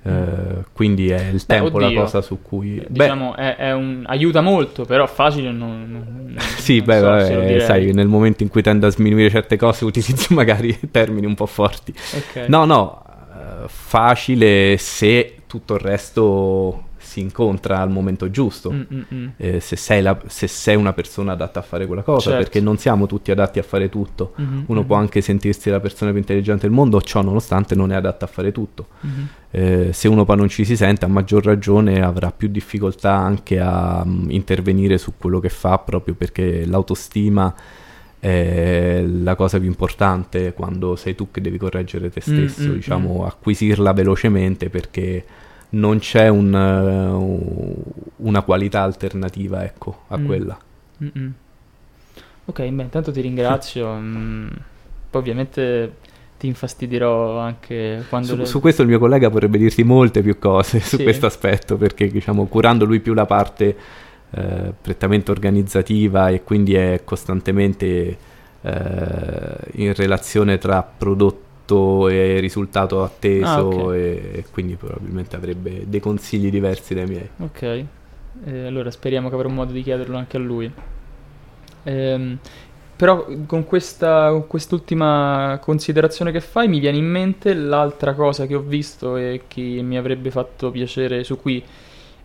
Uh, 0.03 0.63
quindi 0.71 1.09
è 1.09 1.29
il 1.33 1.45
tempo 1.45 1.79
beh, 1.79 1.91
la 1.91 2.01
cosa 2.01 2.21
su 2.21 2.41
cui 2.41 2.81
diciamo 2.87 3.33
beh, 3.35 3.41
è, 3.41 3.55
è 3.57 3.73
un, 3.73 4.03
aiuta 4.07 4.39
molto 4.39 4.85
però 4.85 5.05
facile 5.05 5.51
non, 5.51 5.85
non 5.91 6.35
sì 6.57 6.77
non 6.77 6.85
beh, 6.85 6.99
so 6.99 7.05
vabbè, 7.05 7.59
sai 7.59 7.91
nel 7.91 8.07
momento 8.07 8.41
in 8.41 8.47
cui 8.47 8.61
tende 8.61 8.85
a 8.85 8.89
sminuire 8.89 9.29
certe 9.29 9.57
cose 9.57 9.83
utilizzi 9.85 10.33
magari 10.33 10.77
termini 10.91 11.25
un 11.25 11.35
po' 11.35 11.45
forti. 11.45 11.93
Okay. 12.29 12.47
no 12.47 12.63
no 12.63 13.01
facile 13.67 14.77
se 14.77 15.41
tutto 15.47 15.73
il 15.73 15.79
resto 15.79 16.86
si 17.17 17.21
incontra 17.21 17.79
al 17.79 17.89
momento 17.89 18.29
giusto. 18.29 18.71
Mm, 18.71 18.81
mm, 18.93 19.01
mm. 19.13 19.27
Eh, 19.37 19.59
se, 19.59 19.75
sei 19.75 20.01
la, 20.01 20.17
se, 20.27 20.47
sei 20.47 20.75
una 20.75 20.93
persona 20.93 21.31
adatta 21.31 21.59
a 21.59 21.63
fare 21.63 21.87
quella 21.87 22.03
cosa, 22.03 22.29
certo. 22.29 22.43
perché 22.43 22.61
non 22.61 22.77
siamo 22.77 23.07
tutti 23.07 23.31
adatti 23.31 23.57
a 23.57 23.63
fare 23.63 23.89
tutto. 23.89 24.33
Mm-hmm, 24.39 24.63
Uno 24.67 24.79
mm-hmm. 24.79 24.87
può 24.87 24.95
anche 24.95 25.21
sentirsi 25.21 25.69
la 25.69 25.79
persona 25.79 26.11
più 26.11 26.19
intelligente 26.19 26.67
del 26.67 26.75
mondo, 26.75 27.01
ciò 27.01 27.21
nonostante 27.21 27.73
non 27.73 27.91
è 27.91 27.95
adatta 27.95 28.25
a 28.25 28.27
fare 28.27 28.51
tutto. 28.51 28.87
Mm-hmm. 29.05 29.25
Eh, 29.49 29.93
se 29.93 30.07
uno 30.07 30.25
poi 30.25 30.37
non 30.37 30.47
ci 30.47 30.63
si 30.63 30.75
sente, 30.75 31.05
a 31.05 31.07
maggior 31.07 31.43
ragione 31.43 32.03
avrà 32.03 32.31
più 32.31 32.49
difficoltà 32.49 33.13
anche 33.13 33.59
a 33.59 34.03
um, 34.05 34.27
intervenire 34.29 34.97
su 34.97 35.13
quello 35.17 35.39
che 35.39 35.49
fa, 35.49 35.79
proprio 35.79 36.13
perché 36.13 36.65
l'autostima 36.65 37.53
è 38.19 39.03
la 39.05 39.35
cosa 39.35 39.59
più 39.59 39.67
importante 39.67 40.53
quando 40.53 40.95
sei 40.95 41.15
tu 41.15 41.29
che 41.31 41.39
devi 41.39 41.57
correggere 41.57 42.09
te 42.09 42.21
stesso, 42.21 42.63
mm, 42.63 42.69
mm, 42.69 42.73
diciamo, 42.73 43.21
mm. 43.21 43.25
acquisirla 43.25 43.93
velocemente 43.93 44.69
perché 44.69 45.23
non 45.69 45.99
c'è 45.99 46.27
un, 46.27 46.53
uh, 46.53 48.25
una 48.27 48.41
qualità 48.41 48.81
alternativa, 48.81 49.63
ecco, 49.63 50.03
a 50.07 50.17
mm. 50.17 50.25
quella. 50.25 50.57
Mm-mm. 51.03 51.33
Ok, 52.45 52.65
beh, 52.65 52.83
intanto 52.83 53.11
ti 53.11 53.21
ringrazio. 53.21 53.95
Mm, 53.97 54.47
poi 55.09 55.21
ovviamente 55.21 55.95
ti 56.37 56.47
infastidirò 56.47 57.39
anche 57.39 58.03
quando... 58.09 58.27
Su, 58.27 58.35
le... 58.35 58.45
su, 58.45 58.59
questo 58.59 58.81
il 58.81 58.87
mio 58.87 58.99
collega 58.99 59.29
vorrebbe 59.29 59.57
dirti 59.57 59.83
molte 59.83 60.21
più 60.21 60.37
cose 60.37 60.79
su 60.81 60.97
sì. 60.97 61.03
questo 61.03 61.25
aspetto, 61.25 61.77
perché 61.77 62.07
diciamo, 62.07 62.45
curando 62.45 62.85
lui 62.85 62.99
più 62.99 63.13
la 63.13 63.25
parte 63.25 63.75
eh, 64.29 64.73
prettamente 64.79 65.31
organizzativa 65.31 66.29
e 66.29 66.43
quindi 66.43 66.75
è 66.75 67.01
costantemente 67.03 68.17
eh, 68.61 69.57
in 69.73 69.93
relazione 69.93 70.57
tra 70.57 70.83
prodotto 70.83 71.46
e 71.67 72.39
risultato 72.39 73.03
atteso 73.03 73.47
ah, 73.47 73.63
okay. 73.63 73.99
e, 74.33 74.45
quindi 74.51 74.75
probabilmente 74.75 75.35
avrebbe 75.35 75.83
dei 75.87 75.99
consigli 75.99 76.49
diversi 76.49 76.93
dai 76.93 77.05
miei. 77.05 77.29
Ok, 77.39 77.61
eh, 77.61 78.65
allora 78.65 78.89
speriamo 78.91 79.29
che 79.29 79.35
avrò 79.35 79.49
modo 79.49 79.71
di 79.73 79.83
chiederlo 79.83 80.17
anche 80.17 80.37
a 80.37 80.39
lui. 80.39 80.71
Ehm, 81.83 82.37
però 82.95 83.27
con, 83.45 83.65
questa, 83.65 84.29
con 84.29 84.47
quest'ultima 84.47 85.59
considerazione 85.61 86.31
che 86.31 86.41
fai 86.41 86.67
mi 86.67 86.79
viene 86.79 86.97
in 86.97 87.05
mente 87.05 87.53
l'altra 87.53 88.13
cosa 88.13 88.47
che 88.47 88.55
ho 88.55 88.61
visto 88.61 89.17
e 89.17 89.43
che 89.47 89.61
mi 89.61 89.97
avrebbe 89.97 90.31
fatto 90.31 90.71
piacere, 90.71 91.23
su 91.23 91.39
cui 91.39 91.63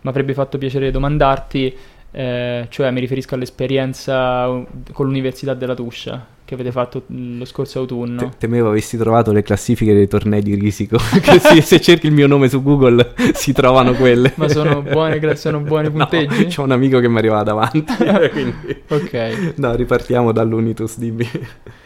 mi 0.01 0.09
avrebbe 0.09 0.33
fatto 0.33 0.57
piacere 0.57 0.89
domandarti, 0.89 1.77
eh, 2.11 2.65
cioè 2.69 2.91
mi 2.91 2.99
riferisco 2.99 3.35
all'esperienza 3.35 4.45
con 4.91 5.05
l'Università 5.05 5.53
della 5.53 5.75
Tuscia 5.75 6.32
che 6.45 6.53
avete 6.53 6.71
fatto 6.71 7.03
lo 7.07 7.45
scorso 7.45 7.79
autunno. 7.79 8.17
Te- 8.17 8.37
temevo 8.39 8.69
avessi 8.69 8.97
trovato 8.97 9.31
le 9.31 9.41
classifiche 9.43 9.93
dei 9.93 10.07
tornei 10.07 10.41
di 10.41 10.55
risico, 10.55 10.97
se, 10.99 11.61
se, 11.61 11.79
cerchi 11.79 12.07
il 12.07 12.13
mio 12.13 12.27
nome 12.27 12.49
su 12.49 12.61
Google 12.61 13.13
si 13.33 13.53
trovano 13.53 13.93
quelle. 13.93 14.33
Ma 14.35 14.49
sono 14.49 14.81
buone, 14.81 15.35
sono 15.35 15.59
buoni 15.61 15.89
punteggi? 15.89 16.43
No, 16.43 16.49
c'ho 16.49 16.63
un 16.63 16.71
amico 16.71 16.99
che 16.99 17.07
mi 17.07 17.17
arriva 17.17 17.41
davanti, 17.43 17.85
quindi... 18.31 18.83
ok. 18.87 19.53
No, 19.55 19.75
ripartiamo 19.75 20.31
dall'Unitus, 20.31 20.97
dimmi. 20.97 21.29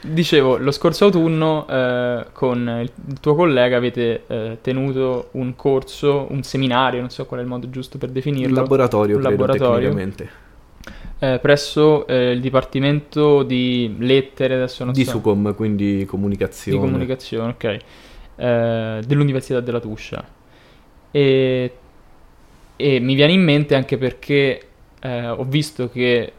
Dicevo, 0.01 0.57
lo 0.57 0.71
scorso 0.71 1.05
autunno 1.05 1.67
eh, 1.67 2.25
con 2.31 2.79
il 2.81 3.19
tuo 3.19 3.35
collega 3.35 3.77
avete 3.77 4.23
eh, 4.27 4.57
tenuto 4.61 5.29
un 5.31 5.55
corso, 5.55 6.27
un 6.29 6.43
seminario, 6.43 6.99
non 6.99 7.09
so 7.09 7.25
qual 7.25 7.41
è 7.41 7.43
il 7.43 7.49
modo 7.49 7.69
giusto 7.69 7.97
per 7.97 8.09
definirlo. 8.09 8.55
Un 8.55 8.61
laboratorio, 8.61 9.15
un 9.17 9.21
credo, 9.21 9.45
laboratorio 9.45 9.93
eh, 11.19 11.39
presso 11.39 12.06
eh, 12.06 12.31
il 12.31 12.41
Dipartimento 12.41 13.44
di 13.44 13.95
Lettere, 13.98 14.56
adesso 14.56 14.84
non 14.84 14.94
di 14.94 15.03
so. 15.03 15.11
Sucom, 15.11 15.56
quindi 15.56 16.06
comunicazione. 16.06 16.77
Di 16.77 16.84
comunicazione, 16.84 17.49
ok. 17.49 17.77
Eh, 18.35 19.02
dell'Università 19.06 19.60
della 19.60 19.80
Tuscia. 19.80 20.23
E, 21.10 21.73
e, 22.76 22.99
mi 22.99 23.15
viene 23.15 23.34
in 23.34 23.41
mente 23.41 23.73
anche 23.73 23.98
perché 23.98 24.61
eh, 24.99 25.27
ho 25.27 25.44
visto 25.44 25.89
che 25.89 26.34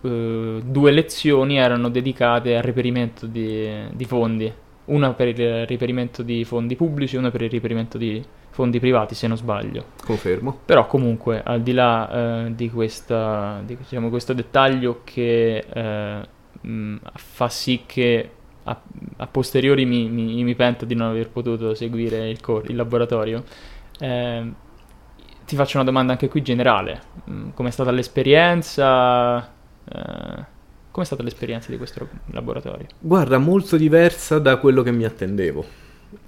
eh, 0.00 0.62
due 0.64 0.90
lezioni 0.92 1.58
erano 1.58 1.88
dedicate 1.88 2.56
al 2.56 2.62
reperimento 2.62 3.26
di, 3.26 3.68
di 3.92 4.04
fondi. 4.04 4.52
Una 4.84 5.12
per 5.12 5.28
il 5.28 5.66
reperimento 5.66 6.22
di 6.22 6.44
fondi 6.44 6.76
pubblici 6.76 7.16
una 7.16 7.30
per 7.30 7.42
il 7.42 7.50
reperimento 7.50 7.98
di 7.98 8.22
fondi 8.52 8.78
privati 8.78 9.14
se 9.14 9.26
non 9.26 9.36
sbaglio. 9.36 9.86
Confermo. 10.04 10.58
Però 10.64 10.86
comunque 10.86 11.42
al 11.42 11.62
di 11.62 11.72
là 11.72 12.44
eh, 12.44 12.54
di, 12.54 12.70
questa, 12.70 13.62
di 13.64 13.76
diciamo, 13.76 14.10
questo 14.10 14.34
dettaglio 14.34 15.00
che 15.04 15.64
eh, 15.72 16.20
mh, 16.60 16.96
fa 17.14 17.48
sì 17.48 17.82
che 17.86 18.30
a, 18.64 18.80
a 19.16 19.26
posteriori 19.26 19.86
mi, 19.86 20.08
mi, 20.08 20.44
mi, 20.44 20.54
pento 20.54 20.84
di 20.84 20.94
non 20.94 21.08
aver 21.08 21.30
potuto 21.30 21.74
seguire 21.74 22.28
il, 22.28 22.40
cor- 22.40 22.68
il 22.68 22.76
laboratorio, 22.76 23.42
eh, 23.98 24.52
ti 25.46 25.56
faccio 25.56 25.78
una 25.78 25.86
domanda 25.86 26.12
anche 26.12 26.28
qui 26.28 26.42
generale. 26.42 27.00
Com'è 27.54 27.70
stata 27.70 27.90
l'esperienza? 27.90 29.50
Eh, 29.84 30.44
com'è 30.90 31.04
stata 31.06 31.22
l'esperienza 31.22 31.70
di 31.70 31.78
questo 31.78 32.06
laboratorio? 32.26 32.86
Guarda, 32.98 33.38
molto 33.38 33.78
diversa 33.78 34.38
da 34.38 34.58
quello 34.58 34.82
che 34.82 34.92
mi 34.92 35.04
attendevo. 35.04 35.64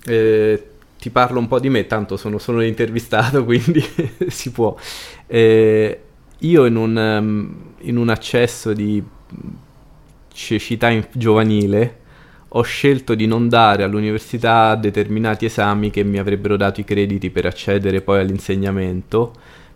Eh, 0.07 0.69
ti 1.05 1.11
parlo 1.11 1.39
un 1.39 1.49
po' 1.49 1.61
di 1.61 1.69
me, 1.69 1.87
tanto 1.87 2.17
sono 2.17 2.39
solo 2.39 2.63
intervistato, 2.63 3.45
quindi 3.45 3.85
si 4.29 4.51
può. 4.51 4.75
Eh, 5.27 6.01
io 6.39 6.65
in 6.65 6.77
un, 6.77 6.97
um, 6.97 7.55
in 7.81 7.99
un, 7.99 8.09
accesso 8.09 8.73
di 8.73 9.05
cecità 10.33 10.89
in- 10.89 11.07
giovanile 11.13 12.01
ho 12.49 12.63
scelto 12.63 13.15
di 13.15 13.27
non 13.27 13.51
dare 13.51 13.83
all'università 13.83 14.75
determinati 14.77 15.45
esami 15.45 15.91
che 15.91 16.05
mi 16.05 16.17
avrebbero 16.17 16.57
dato 16.57 16.81
i 16.81 16.85
crediti 16.85 17.29
per 17.29 17.45
accedere 17.45 18.01
poi 18.01 18.21
all'insegnamento 18.21 19.35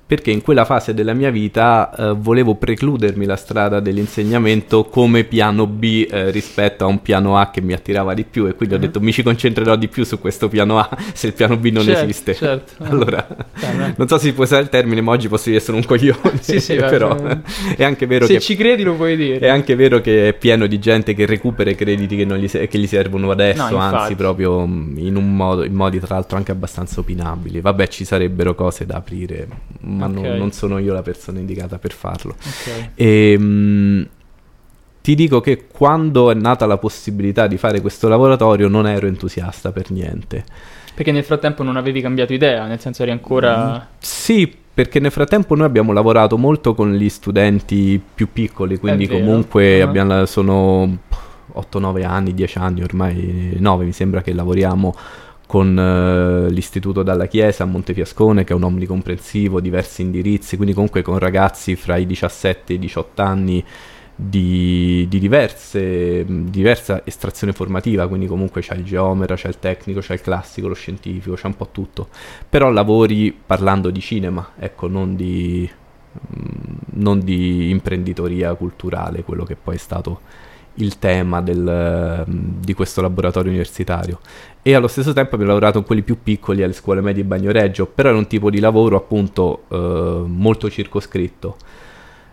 perché 0.09 0.31
in 0.31 0.41
quella 0.41 0.65
fase 0.65 0.95
della 0.95 1.13
mia 1.13 1.29
vita 1.29 1.95
eh, 1.95 2.15
volevo 2.17 2.55
precludermi 2.55 3.27
la 3.27 3.37
strada 3.37 3.79
dell'insegnamento 3.79 4.85
come 4.85 5.25
piano 5.25 5.67
B 5.67 6.09
eh, 6.11 6.31
rispetto 6.31 6.85
a 6.85 6.87
un 6.87 7.03
piano 7.03 7.37
A 7.37 7.51
che 7.51 7.61
mi 7.61 7.75
attirava 7.75 8.15
di 8.15 8.25
più 8.25 8.47
e 8.47 8.55
quindi 8.55 8.75
uh-huh. 8.75 8.81
ho 8.81 8.85
mhm. 8.85 8.93
detto 8.93 9.05
mi 9.05 9.13
ci 9.13 9.23
concentrerò 9.23 9.77
di 9.77 9.89
più 9.89 10.05
su 10.05 10.19
questo 10.19 10.49
piano 10.49 10.79
A 10.79 10.89
se 11.13 11.27
il 11.27 11.35
piano 11.35 11.59
B 11.59 11.67
non 11.71 11.85
certo, 11.85 12.03
esiste. 12.05 12.35
Certo. 12.35 12.73
Allora, 12.89 13.27
Beh, 13.29 13.95
non 13.97 14.09
so 14.09 14.17
se 14.17 14.29
si 14.29 14.33
può 14.33 14.45
usare 14.45 14.63
il 14.63 14.69
termine, 14.69 15.01
ma 15.01 15.13
oggi 15.13 15.29
posso 15.29 15.51
essere 15.51 15.77
un 15.77 15.85
coglione. 15.85 16.39
sì, 16.41 16.61
sì, 16.61 16.77
però 16.81 17.17
è 17.77 17.85
anche 17.85 18.07
vero 18.07 18.27
se 18.27 18.35
che... 18.35 18.41
Se 18.41 18.47
ci 18.47 18.57
credi 18.57 18.83
lo 18.83 18.95
puoi 18.95 19.17
dire. 19.17 19.39
È 19.39 19.49
anche 19.49 19.75
vero 19.75 20.01
che 20.01 20.29
è 20.29 20.33
pieno 20.33 20.67
di 20.67 20.79
gente 20.79 21.15
che 21.15 21.27
recupera 21.27 21.71
i 21.71 21.75
crediti 21.75 22.17
che, 22.17 22.25
gli, 22.25 22.49
che 22.49 22.79
gli, 22.79 22.87
servono 22.87 23.31
adesso, 23.31 23.69
no, 23.71 23.77
anzi 23.79 24.15
proprio 24.15 24.67
mm, 24.67 24.99
in, 24.99 25.17
un 25.17 25.35
modo, 25.35 25.65
in 25.65 25.75
modi 25.75 25.99
tra 26.01 26.15
l'altro 26.15 26.37
anche 26.37 26.53
abbastanza 26.53 27.01
opinabili. 27.01 27.61
Vabbè, 27.61 27.89
ci 27.89 28.05
sarebbero 28.05 28.55
cose 28.55 28.87
da 28.87 28.97
aprire, 28.97 29.49
ma 29.99 30.07
okay. 30.07 30.23
non, 30.23 30.39
non, 30.39 30.53
sono 30.53 30.79
io 30.79 30.93
la 30.93 31.03
persona 31.03 31.39
indicata 31.39 31.79
per 31.79 31.93
farlo. 31.93 32.35
Okay. 32.39 32.91
E, 32.95 33.33
ehm, 33.33 33.43
mh, 33.43 34.09
ti 35.03 35.15
dico 35.15 35.41
che 35.41 35.67
quando 35.67 36.31
è 36.31 36.35
nata 36.35 36.67
la 36.67 36.77
possibilità 36.77 37.47
di 37.47 37.57
fare 37.57 37.81
questo 37.81 38.09
laboratorio 38.09 38.69
non 38.69 38.87
ero 38.87 39.07
entusiasta 39.07 39.73
per 39.73 39.91
niente. 39.91 40.45
Perché 40.95 41.13
nel 41.13 41.25
frattempo 41.25 41.63
non 41.63 41.77
avevi 41.77 42.01
cambiato 42.01 42.33
idea, 42.33 42.67
nel 42.67 42.81
senso 42.81 43.03
eri 43.03 43.13
ancora... 43.13 43.75
Mm, 43.75 43.97
sì, 43.99 44.53
perché 44.75 45.01
nel 45.01 45.11
frattempo 45.11 45.55
noi 45.55 45.67
abbiamo 45.67 45.93
lavorato 45.93 46.37
molto 46.37 46.75
con 46.75 46.93
gli 46.93 47.09
studenti 47.09 48.01
più 48.15 48.29
piccoli, 48.33 48.79
quindi 48.79 49.07
comunque 49.07 49.81
uh-huh. 49.81 49.89
abbiamo, 49.89 50.27
sono 50.27 50.99
8-9 51.55 52.05
anni, 52.05 52.35
10 52.35 52.59
anni 52.59 52.83
ormai, 52.83 53.57
9 53.59 53.85
mi 53.85 53.93
sembra 53.93 54.23
che 54.23 54.33
lavoriamo 54.33 54.95
con 55.49 55.75
uh, 55.75 56.53
l'istituto 56.53 57.03
dalla 57.03 57.25
Chiesa 57.25 57.63
a 57.63 57.67
Montefiascone 57.67 58.45
che 58.45 58.53
è 58.53 58.55
un 58.55 58.65
omnicomprensivo, 58.65 59.61
diversi 59.61 60.03
indirizzi, 60.03 60.57
quindi 60.57 60.75
comunque 60.75 61.01
con 61.01 61.19
ragazzi 61.19 61.75
fra 61.75 61.97
i 61.97 62.05
17 62.05 62.75
e 62.75 62.77
i 62.77 62.79
18 62.79 63.23
anni 63.23 63.65
di, 64.15 65.07
di 65.09 65.19
diverse, 65.19 66.23
diversa 66.29 67.01
estrazione 67.07 67.55
formativa, 67.55 68.07
quindi 68.09 68.27
comunque 68.27 68.61
c'è 68.61 68.75
il 68.75 68.85
geometra, 68.85 69.37
c'è 69.37 69.49
il 69.49 69.59
tecnico, 69.59 70.01
c'è 70.01 70.13
il 70.13 70.21
classico, 70.21 70.69
lo 70.69 70.75
scientifico, 70.75 71.35
c'è 71.35 71.47
un 71.47 71.57
po' 71.57 71.69
tutto, 71.73 72.09
però 72.47 72.69
lavori 72.71 73.33
parlando 73.33 73.89
di 73.89 74.01
cinema, 74.01 74.51
ecco, 74.59 74.87
non 74.87 75.17
di, 75.17 75.67
non 76.91 77.21
di 77.21 77.71
imprenditoria 77.71 78.53
culturale, 78.53 79.23
quello 79.23 79.45
che 79.45 79.57
poi 79.57 79.77
è 79.77 79.79
stato 79.79 80.21
il 80.79 80.99
tema 80.99 81.41
del, 81.41 82.25
di 82.27 82.73
questo 82.75 83.01
laboratorio 83.01 83.51
universitario 83.51 84.21
e 84.69 84.75
allo 84.75 84.87
stesso 84.87 85.15
tempo 85.15 85.35
abbiamo 85.35 85.53
lavorato 85.53 85.79
con 85.79 85.87
quelli 85.87 86.03
più 86.03 86.19
piccoli 86.23 86.63
alle 86.63 86.75
scuole 86.75 87.01
medie 87.01 87.25
Bagnoreggio, 87.25 87.87
però 87.87 88.11
era 88.11 88.19
un 88.19 88.27
tipo 88.27 88.51
di 88.51 88.61
lavoro 88.61 88.99
appunto 88.99 89.63
eh, 89.69 90.25
molto 90.27 90.69
circoscritto. 90.69 91.57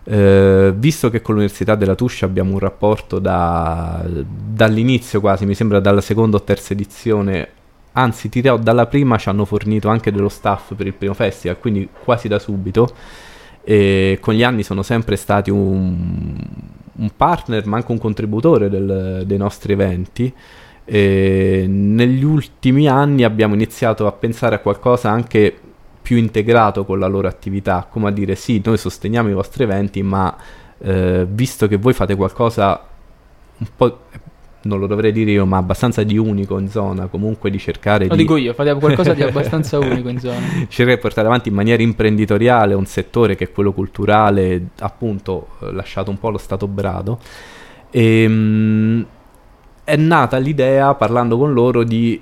Eh, 0.04 0.70
visto 0.76 1.08
che 1.08 1.22
con 1.22 1.36
l'Università 1.36 1.76
della 1.76 1.94
Tuscia 1.94 2.26
abbiamo 2.26 2.52
un 2.52 2.58
rapporto 2.58 3.18
da, 3.18 4.04
dall'inizio 4.06 5.20
quasi, 5.20 5.46
mi 5.46 5.54
sembra 5.54 5.80
dalla 5.80 6.02
seconda 6.02 6.36
o 6.36 6.42
terza 6.42 6.74
edizione, 6.74 7.48
anzi 7.92 8.28
ti 8.28 8.42
dirò 8.42 8.58
dalla 8.58 8.84
prima 8.84 9.16
ci 9.16 9.30
hanno 9.30 9.46
fornito 9.46 9.88
anche 9.88 10.12
dello 10.12 10.28
staff 10.28 10.74
per 10.74 10.86
il 10.86 10.92
primo 10.92 11.14
festival, 11.14 11.58
quindi 11.58 11.88
quasi 12.04 12.28
da 12.28 12.38
subito, 12.38 12.90
e 13.64 14.18
con 14.20 14.34
gli 14.34 14.42
anni 14.42 14.62
sono 14.62 14.82
sempre 14.82 15.16
stati 15.16 15.50
un, 15.50 16.36
un 16.96 17.10
partner 17.16 17.64
ma 17.66 17.78
anche 17.78 17.92
un 17.92 17.98
contributore 17.98 18.68
del, 18.68 19.22
dei 19.24 19.38
nostri 19.38 19.72
eventi. 19.72 20.34
E 20.88 21.66
negli 21.68 22.24
ultimi 22.24 22.88
anni 22.88 23.24
abbiamo 23.24 23.54
iniziato 23.54 24.06
a 24.06 24.12
pensare 24.12 24.54
a 24.54 24.58
qualcosa 24.60 25.10
anche 25.10 25.54
più 26.00 26.16
integrato 26.16 26.84
con 26.84 27.00
la 27.00 27.08
loro 27.08 27.26
attività, 27.26 27.86
come 27.90 28.08
a 28.08 28.12
dire 28.12 28.36
sì, 28.36 28.62
noi 28.64 28.78
sosteniamo 28.78 29.28
i 29.28 29.32
vostri 29.32 29.64
eventi, 29.64 30.02
ma 30.02 30.36
eh, 30.78 31.26
visto 31.28 31.66
che 31.66 31.76
voi 31.76 31.92
fate 31.92 32.14
qualcosa 32.14 32.80
un 33.58 33.66
po' 33.74 33.98
non 34.66 34.78
lo 34.78 34.86
dovrei 34.86 35.12
dire 35.12 35.30
io, 35.30 35.46
ma 35.46 35.56
abbastanza 35.56 36.02
di 36.02 36.18
unico 36.18 36.58
in 36.58 36.68
zona, 36.68 37.06
comunque 37.06 37.50
di 37.50 37.58
cercare 37.58 38.06
lo 38.06 38.14
di... 38.14 38.22
dico 38.22 38.36
io, 38.36 38.52
fate 38.52 38.74
qualcosa 38.74 39.14
di 39.14 39.22
abbastanza 39.24 39.78
unico 39.78 40.08
in 40.08 40.18
zona. 40.18 40.40
cercare 40.68 40.96
di 40.96 41.00
portare 41.00 41.26
avanti 41.26 41.48
in 41.48 41.54
maniera 41.54 41.82
imprenditoriale 41.82 42.74
un 42.74 42.86
settore 42.86 43.34
che 43.36 43.44
è 43.44 43.52
quello 43.52 43.72
culturale, 43.72 44.68
appunto, 44.80 45.48
eh, 45.62 45.72
lasciato 45.72 46.10
un 46.10 46.18
po' 46.18 46.28
allo 46.28 46.38
stato 46.38 46.66
brado. 46.66 47.18
E, 47.90 48.22
ehm, 48.22 49.06
è 49.86 49.96
nata 49.96 50.36
l'idea, 50.36 50.94
parlando 50.94 51.38
con 51.38 51.54
loro, 51.54 51.84
di 51.84 52.20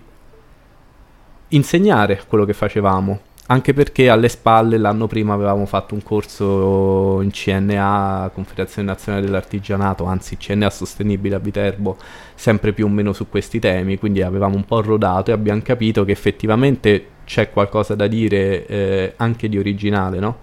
insegnare 1.48 2.22
quello 2.28 2.44
che 2.44 2.52
facevamo 2.52 3.18
anche 3.46 3.74
perché 3.74 4.08
alle 4.08 4.28
spalle 4.28 4.78
l'anno 4.78 5.06
prima 5.06 5.34
avevamo 5.34 5.66
fatto 5.66 5.92
un 5.94 6.02
corso 6.02 7.20
in 7.20 7.30
CNA, 7.30 8.30
Confederazione 8.32 8.88
Nazionale 8.88 9.24
dell'Artigianato, 9.26 10.04
anzi 10.04 10.38
CNA 10.38 10.70
Sostenibile 10.70 11.34
a 11.34 11.38
Viterbo, 11.38 11.98
sempre 12.34 12.72
più 12.72 12.86
o 12.86 12.88
meno 12.88 13.12
su 13.12 13.28
questi 13.28 13.58
temi, 13.58 13.98
quindi 13.98 14.22
avevamo 14.22 14.56
un 14.56 14.64
po' 14.64 14.80
rodato 14.80 15.30
e 15.30 15.34
abbiamo 15.34 15.60
capito 15.62 16.04
che 16.06 16.12
effettivamente 16.12 17.08
c'è 17.26 17.50
qualcosa 17.50 17.94
da 17.94 18.06
dire 18.06 18.66
eh, 18.66 19.12
anche 19.16 19.48
di 19.50 19.58
originale, 19.58 20.18
no? 20.20 20.38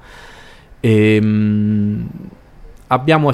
E, 0.80 1.16
ehm, 1.16 1.26
mh, 1.26 2.10
abbiamo 2.88 3.30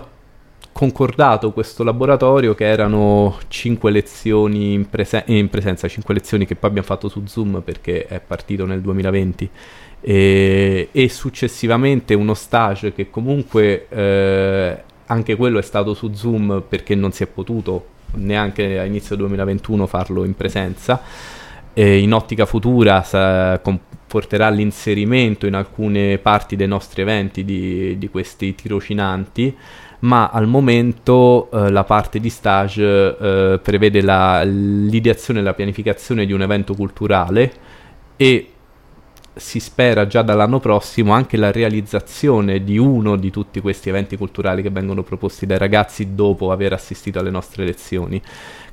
concordato 0.78 1.54
questo 1.54 1.84
laboratorio 1.84 2.54
che 2.54 2.66
erano 2.66 3.40
5 3.48 3.90
lezioni 3.90 4.74
in, 4.74 4.88
presen- 4.88 5.24
in, 5.26 5.50
presenza, 5.50 5.88
5 5.88 6.14
lezioni 6.14 6.46
che 6.46 6.54
poi 6.54 6.70
abbiamo 6.70 6.86
fatto 6.86 7.10
su 7.10 7.24
Zoom 7.26 7.64
perché 7.66 8.06
è 8.06 8.20
partito 8.20 8.64
nel 8.68 8.82
2020 8.82 9.50
e, 10.00 10.90
e 10.92 11.10
successivamente 11.10 12.14
uno 12.14 12.36
stage 12.36 12.94
che 12.94 13.10
comunque 13.10 13.88
eh, 13.90 14.84
anche 15.08 15.36
quello 15.36 15.58
è 15.58 15.64
stato 15.64 15.96
su 15.96 16.14
Zoom 16.14 16.64
perché 16.70 16.94
non 16.94 17.12
si 17.12 17.24
è 17.24 17.28
potuto 17.28 17.88
neanche 18.14 18.78
a 18.78 18.84
inizio 18.84 19.16
2021 19.16 19.88
farlo 19.88 20.26
in 20.26 20.36
presenza. 20.36 21.02
E 21.74 21.98
in 21.98 22.14
ottica 22.14 22.46
futura 22.46 23.02
sa, 23.02 23.60
com- 23.64 23.80
porterà 24.08 24.46
all'inserimento 24.46 25.48
in 25.48 25.56
alcune 25.56 26.20
parti 26.20 26.56
dei 26.56 26.68
nostri 26.68 27.02
eventi 27.02 27.44
di, 27.44 27.98
di 27.98 28.10
questi 28.10 28.54
tirocinanti, 28.54 29.56
ma 30.00 30.30
al 30.30 30.48
momento 30.48 31.50
eh, 31.52 31.70
la 31.72 31.84
parte 31.84 32.20
di 32.20 32.30
stage 32.30 32.84
eh, 32.84 33.60
prevede 33.62 34.02
la, 34.02 34.44
l'ideazione 34.44 35.40
e 35.40 35.44
la 35.44 35.54
pianificazione 35.54 36.26
di 36.26 36.34
un 36.34 36.42
evento 36.42 36.76
culturale 36.76 37.52
e 38.16 38.52
si 39.38 39.60
spera 39.60 40.08
già 40.08 40.22
dall'anno 40.22 40.60
prossimo 40.60 41.14
anche 41.14 41.38
la 41.38 41.52
realizzazione 41.52 42.64
di 42.64 42.78
uno 42.78 43.16
di 43.16 43.32
tutti 43.32 43.60
questi 43.60 43.90
eventi 43.90 44.18
culturali 44.18 44.62
che 44.62 44.70
vengono 44.70 45.04
proposti 45.04 45.46
dai 45.46 45.58
ragazzi 45.58 46.16
dopo 46.16 46.52
aver 46.52 46.74
assistito 46.74 47.20
alle 47.20 47.30
nostre 47.30 47.64
lezioni. 47.64 48.22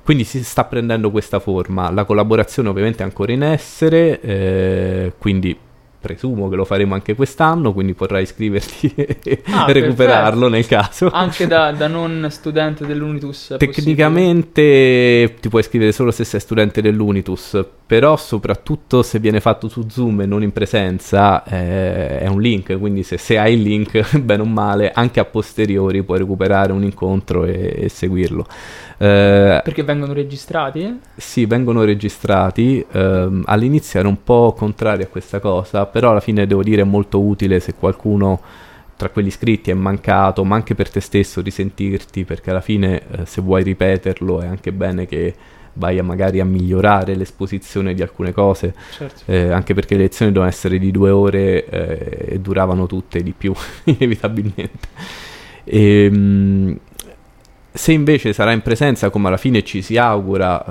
Quindi 0.02 0.24
si 0.24 0.42
sta 0.44 0.64
prendendo 0.64 1.10
questa 1.10 1.38
forma, 1.38 1.90
la 1.90 2.04
collaborazione 2.04 2.68
ovviamente 2.68 3.02
è 3.02 3.06
ancora 3.06 3.32
in 3.32 3.42
essere, 3.42 4.20
eh, 4.20 5.12
quindi 5.16 5.56
presumo 6.04 6.50
che 6.50 6.56
lo 6.56 6.66
faremo 6.66 6.92
anche 6.92 7.14
quest'anno, 7.14 7.72
quindi 7.72 7.94
potrai 7.94 8.24
iscriverti 8.24 8.92
e 9.24 9.42
ah, 9.46 9.64
recuperarlo 9.72 10.48
nel 10.48 10.66
caso. 10.66 11.08
Anche 11.08 11.46
da, 11.46 11.72
da 11.72 11.86
non 11.88 12.26
studente 12.28 12.84
dell'Unitus? 12.84 13.54
Tecnicamente 13.58 15.36
ti 15.40 15.48
puoi 15.48 15.62
iscrivere 15.62 15.92
solo 15.92 16.10
se 16.10 16.24
sei 16.24 16.40
studente 16.40 16.82
dell'Unitus, 16.82 17.64
però 17.86 18.18
soprattutto 18.18 19.02
se 19.02 19.18
viene 19.18 19.40
fatto 19.40 19.68
su 19.68 19.86
Zoom 19.88 20.20
e 20.20 20.26
non 20.26 20.42
in 20.42 20.52
presenza 20.52 21.42
eh, 21.44 22.18
è 22.18 22.26
un 22.26 22.42
link, 22.42 22.78
quindi 22.78 23.02
se, 23.02 23.16
se, 23.16 23.38
hai 23.38 23.54
il 23.54 23.62
link, 23.62 24.18
bene 24.20 24.42
o 24.42 24.46
male, 24.46 24.92
anche 24.92 25.20
a 25.20 25.24
posteriori 25.24 26.02
puoi 26.02 26.18
recuperare 26.18 26.72
un 26.72 26.82
incontro 26.82 27.44
e, 27.44 27.74
e 27.78 27.88
seguirlo. 27.88 28.46
Eh, 28.98 29.60
Perché 29.64 29.82
vengono 29.82 30.12
registrati? 30.12 31.00
Sì, 31.16 31.46
vengono 31.46 31.82
registrati. 31.84 32.84
Eh, 32.90 33.40
all'inizio 33.44 34.00
ero 34.00 34.08
un 34.08 34.22
po' 34.22 34.54
contrario 34.56 35.04
a 35.06 35.08
questa 35.08 35.40
cosa, 35.40 35.86
però 35.94 36.10
alla 36.10 36.18
fine 36.18 36.44
devo 36.44 36.64
dire 36.64 36.82
è 36.82 36.84
molto 36.84 37.20
utile 37.20 37.60
se 37.60 37.74
qualcuno 37.74 38.40
tra 38.96 39.10
quelli 39.10 39.28
iscritti 39.28 39.70
è 39.70 39.74
mancato, 39.74 40.42
ma 40.42 40.56
anche 40.56 40.74
per 40.74 40.90
te 40.90 40.98
stesso 40.98 41.40
risentirti, 41.40 42.24
perché 42.24 42.50
alla 42.50 42.60
fine 42.60 43.00
eh, 43.00 43.26
se 43.26 43.40
vuoi 43.40 43.62
ripeterlo 43.62 44.40
è 44.40 44.46
anche 44.48 44.72
bene 44.72 45.06
che 45.06 45.32
vai 45.74 46.00
a 46.00 46.02
magari 46.02 46.40
a 46.40 46.44
migliorare 46.44 47.14
l'esposizione 47.14 47.94
di 47.94 48.02
alcune 48.02 48.32
cose, 48.32 48.74
certo. 48.90 49.22
eh, 49.26 49.52
anche 49.52 49.72
perché 49.72 49.94
le 49.94 50.02
lezioni 50.02 50.32
devono 50.32 50.50
essere 50.50 50.80
di 50.80 50.90
due 50.90 51.10
ore 51.10 51.64
eh, 51.64 52.34
e 52.34 52.40
duravano 52.40 52.86
tutte 52.86 53.22
di 53.22 53.32
più, 53.32 53.54
inevitabilmente. 53.84 54.88
E, 55.62 56.04
ehm, 56.06 56.78
se 57.76 57.90
invece 57.90 58.32
sarà 58.32 58.52
in 58.52 58.62
presenza, 58.62 59.10
come 59.10 59.26
alla 59.26 59.36
fine 59.36 59.64
ci 59.64 59.82
si 59.82 59.96
augura, 59.96 60.64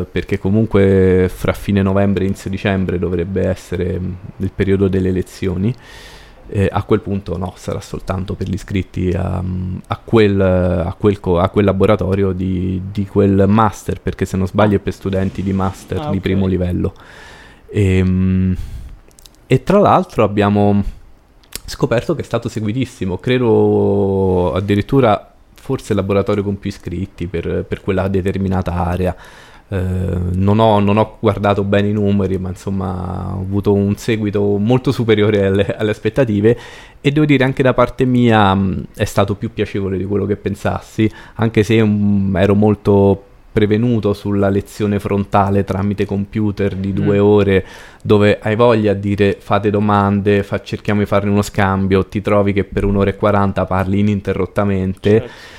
eh, 0.00 0.06
perché 0.10 0.38
comunque 0.38 1.30
fra 1.30 1.52
fine 1.52 1.82
novembre 1.82 2.24
e 2.24 2.26
inizio 2.28 2.48
dicembre 2.48 2.98
dovrebbe 2.98 3.46
essere 3.46 4.00
mm, 4.00 4.12
il 4.38 4.50
periodo 4.54 4.88
delle 4.88 5.10
elezioni, 5.10 5.74
eh, 6.48 6.66
a 6.72 6.82
quel 6.84 7.00
punto 7.00 7.36
no, 7.36 7.52
sarà 7.56 7.82
soltanto 7.82 8.32
per 8.32 8.48
gli 8.48 8.54
iscritti 8.54 9.10
a, 9.10 9.42
mm, 9.42 9.76
a, 9.88 10.00
quel, 10.02 10.40
a, 10.40 10.96
quel, 10.98 11.18
a 11.22 11.48
quel, 11.50 11.66
laboratorio 11.66 12.32
di, 12.32 12.80
di, 12.90 13.06
quel 13.06 13.44
master, 13.46 14.00
perché 14.00 14.24
se 14.24 14.38
non 14.38 14.46
sbaglio 14.46 14.76
è 14.76 14.80
per 14.80 14.94
studenti 14.94 15.42
di 15.42 15.52
master 15.52 15.98
ah, 15.98 16.02
di 16.04 16.06
okay. 16.06 16.20
primo 16.20 16.46
livello. 16.46 16.94
E, 17.68 18.02
mm, 18.02 18.52
e 19.46 19.62
tra 19.62 19.78
l'altro 19.78 20.24
abbiamo 20.24 20.82
scoperto 21.66 22.14
che 22.14 22.22
è 22.22 22.24
stato 22.24 22.48
seguitissimo, 22.48 23.18
credo 23.18 24.54
addirittura 24.54 25.34
forse 25.68 25.92
il 25.92 25.98
laboratorio 25.98 26.42
con 26.42 26.58
più 26.58 26.70
iscritti 26.70 27.26
per, 27.26 27.66
per 27.68 27.82
quella 27.82 28.08
determinata 28.08 28.72
area. 28.72 29.14
Eh, 29.68 29.76
non, 30.32 30.60
ho, 30.60 30.80
non, 30.80 30.96
ho, 30.96 31.18
guardato 31.20 31.62
bene 31.62 31.88
i 31.88 31.92
numeri, 31.92 32.38
ma 32.38 32.48
insomma 32.48 33.34
ho 33.34 33.40
avuto 33.40 33.74
un 33.74 33.94
seguito 33.96 34.56
molto 34.56 34.92
superiore 34.92 35.44
alle, 35.44 35.76
alle 35.76 35.90
aspettative 35.90 36.58
e 37.02 37.10
devo 37.12 37.26
dire 37.26 37.44
anche 37.44 37.62
da 37.62 37.74
parte 37.74 38.06
mia 38.06 38.54
mh, 38.54 38.86
è 38.94 39.04
stato 39.04 39.34
più 39.34 39.52
piacevole 39.52 39.98
di 39.98 40.06
quello 40.06 40.24
che 40.24 40.36
pensassi, 40.36 41.10
anche 41.34 41.62
se 41.62 41.84
mh, 41.84 42.34
ero 42.38 42.54
molto 42.54 43.24
prevenuto 43.52 44.14
sulla 44.14 44.48
lezione 44.48 44.98
frontale 44.98 45.64
tramite 45.64 46.06
computer 46.06 46.74
di 46.76 46.92
due 46.94 47.18
mm. 47.18 47.22
ore 47.22 47.66
dove 48.00 48.38
hai 48.40 48.54
voglia 48.56 48.94
di 48.94 49.08
dire 49.08 49.36
fate 49.38 49.68
domande, 49.68 50.42
fa, 50.44 50.62
cerchiamo 50.62 51.00
di 51.00 51.06
farne 51.06 51.28
uno 51.28 51.42
scambio, 51.42 52.06
ti 52.06 52.22
trovi 52.22 52.54
che 52.54 52.64
per 52.64 52.84
un'ora 52.84 53.10
e 53.10 53.16
quaranta 53.16 53.66
parli 53.66 53.98
ininterrottamente. 53.98 55.10
Certo 55.10 55.56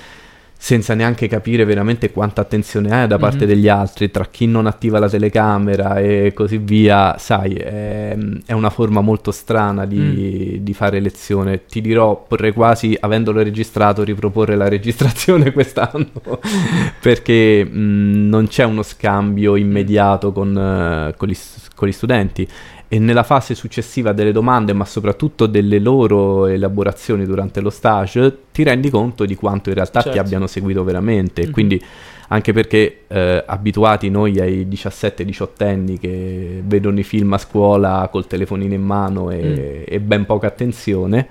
senza 0.62 0.94
neanche 0.94 1.30
capire 1.30 1.64
veramente 1.64 2.12
quanta 2.12 2.42
attenzione 2.42 2.92
hai 2.92 3.08
da 3.08 3.18
parte 3.18 3.46
mm-hmm. 3.46 3.48
degli 3.48 3.70
altri, 3.70 4.12
tra 4.12 4.26
chi 4.26 4.46
non 4.46 4.68
attiva 4.68 5.00
la 5.00 5.08
telecamera 5.08 6.00
e 6.00 6.34
così 6.36 6.58
via, 6.58 7.16
sai, 7.18 7.54
è, 7.54 8.18
è 8.46 8.52
una 8.52 8.70
forma 8.70 9.00
molto 9.00 9.32
strana 9.32 9.86
di, 9.86 10.58
mm. 10.60 10.64
di, 10.64 10.74
fare 10.74 11.00
lezione. 11.00 11.64
Ti 11.66 11.80
dirò, 11.80 12.26
potrei 12.28 12.52
quasi, 12.52 12.96
avendolo 13.00 13.42
registrato, 13.42 14.04
riproporre 14.04 14.58
la 14.58 14.68
registrazione 14.68 15.54
quest'anno, 15.54 16.12
perché 17.00 17.64
mh, 17.64 18.28
non 18.28 18.48
c'è 18.48 18.66
uno 18.66 18.84
scambio 18.84 19.56
immediato 19.56 20.34
con, 20.34 20.50
uh, 20.50 21.16
con, 21.16 21.30
gli, 21.30 21.38
con 21.74 21.88
gli 21.88 21.94
studenti 21.94 22.46
e 22.92 22.98
nella 22.98 23.22
fase 23.22 23.54
successiva 23.54 24.14
delle 24.14 24.32
domande, 24.32 24.74
ma 24.74 24.84
soprattutto 24.84 25.46
delle 25.46 25.78
loro 25.78 26.48
elaborazioni 26.48 27.24
durante 27.24 27.62
lo 27.62 27.70
stage, 27.70 28.36
ti 28.52 28.64
rendi 28.64 28.90
conto 28.90 29.26
di 29.26 29.36
quanto 29.36 29.70
in 29.70 29.76
realtà 29.76 30.02
certo. 30.02 30.18
ti 30.18 30.26
abbiano 30.26 30.48
seguito 30.48 30.84
veramente. 30.84 31.44
Mm-hmm. 31.44 31.52
Quindi 31.52 31.84
anche 32.30 32.52
perché 32.52 33.02
eh, 33.06 33.44
abituati 33.46 34.10
noi 34.10 34.40
ai 34.40 34.68
17-18 34.68 35.48
anni 35.64 36.00
che 36.00 36.64
vedono 36.66 36.98
i 37.00 37.04
film 37.04 37.32
a 37.34 37.38
scuola 37.38 38.10
col 38.12 38.26
telefonino 38.26 38.74
in 38.74 38.84
mano 38.84 39.30
e, 39.30 39.38
mm. 39.38 39.84
e 39.86 40.00
ben 40.00 40.26
poca 40.26 40.48
attenzione, 40.48 41.28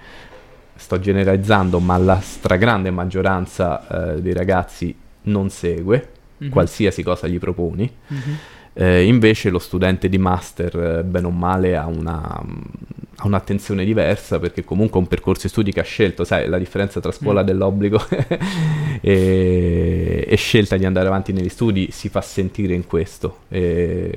sto 0.76 1.00
generalizzando, 1.00 1.80
ma 1.80 1.96
la 1.96 2.20
stragrande 2.20 2.92
maggioranza 2.92 4.14
eh, 4.14 4.22
dei 4.22 4.32
ragazzi 4.32 4.94
non 5.22 5.50
segue 5.50 6.08
mm-hmm. 6.40 6.52
qualsiasi 6.52 7.02
cosa 7.02 7.26
gli 7.26 7.40
proponi. 7.40 7.90
Mm-hmm 8.12 8.34
eh, 8.80 9.02
invece 9.02 9.50
lo 9.50 9.58
studente 9.58 10.08
di 10.08 10.18
master, 10.18 10.98
eh, 10.98 11.02
bene 11.02 11.26
o 11.26 11.30
male, 11.30 11.76
ha, 11.76 11.86
una, 11.86 12.22
ha, 12.22 13.26
un'attenzione 13.26 13.84
diversa 13.84 14.38
perché 14.38 14.64
comunque 14.64 15.00
è 15.00 15.02
un 15.02 15.08
percorso 15.08 15.42
di 15.42 15.48
studi 15.48 15.72
che 15.72 15.80
ha 15.80 15.84
scelto, 15.84 16.22
sai, 16.22 16.48
la 16.48 16.58
differenza 16.58 17.00
tra 17.00 17.10
scuola 17.10 17.42
mm. 17.42 17.46
dell'obbligo 17.46 18.00
e, 19.02 20.24
e, 20.28 20.36
scelta 20.36 20.76
di 20.76 20.84
andare 20.84 21.08
avanti 21.08 21.32
negli 21.32 21.48
studi 21.48 21.88
si 21.90 22.08
fa 22.08 22.20
sentire 22.20 22.72
in 22.72 22.86
questo. 22.86 23.38
E 23.48 24.12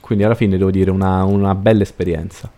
quindi 0.00 0.24
alla 0.24 0.36
fine 0.36 0.56
devo 0.56 0.70
dire 0.70 0.90
una, 0.90 1.24
una 1.24 1.54
bella 1.54 1.82
esperienza. 1.82 2.50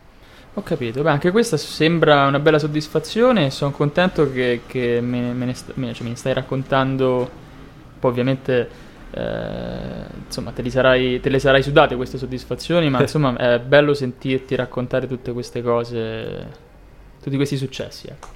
Ho 0.56 0.62
capito, 0.62 1.02
Beh, 1.02 1.10
anche 1.10 1.32
questa 1.32 1.56
sembra 1.56 2.26
una 2.28 2.38
bella 2.38 2.60
soddisfazione, 2.60 3.50
sono 3.50 3.72
contento 3.72 4.30
che, 4.32 4.60
che 4.68 5.00
me, 5.00 5.32
me, 5.32 5.46
ne 5.46 5.54
st- 5.54 5.72
me, 5.74 5.92
cioè, 5.92 6.04
me, 6.04 6.10
ne 6.10 6.16
stai 6.16 6.32
raccontando, 6.32 7.28
poi 7.98 8.08
ovviamente 8.08 8.83
eh, 9.16 10.06
insomma 10.26 10.50
te, 10.50 10.68
sarai, 10.70 11.20
te, 11.20 11.28
le 11.28 11.38
sarai 11.38 11.62
sudate 11.62 11.94
queste 11.94 12.18
soddisfazioni, 12.18 12.90
ma 12.90 13.00
insomma 13.02 13.36
è 13.36 13.60
bello 13.60 13.94
sentirti 13.94 14.56
raccontare 14.56 15.06
tutte 15.06 15.32
queste 15.32 15.62
cose, 15.62 16.46
tutti 17.22 17.36
questi 17.36 17.56
successi. 17.56 18.08
Ecco. 18.08 18.28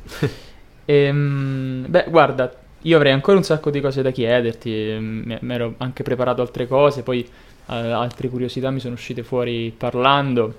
e, 0.85 0.95
ehm, 1.05 1.87
beh, 1.89 2.07
guarda, 2.09 2.53
io 2.83 2.97
avrei 2.97 3.13
ancora 3.13 3.37
un 3.37 3.43
sacco 3.43 3.71
di 3.71 3.81
cose 3.81 4.03
da 4.03 4.13
chiederti, 4.13 4.71
mi 4.71 5.53
ero 5.53 5.75
anche 5.79 6.05
preparato 6.05 6.43
altre 6.43 6.69
cose, 6.69 7.03
poi 7.03 7.21
eh, 7.23 7.75
altre 7.75 8.29
curiosità 8.29 8.71
mi 8.71 8.79
sono 8.79 8.95
uscite 8.95 9.25
fuori 9.25 9.75
parlando, 9.77 10.55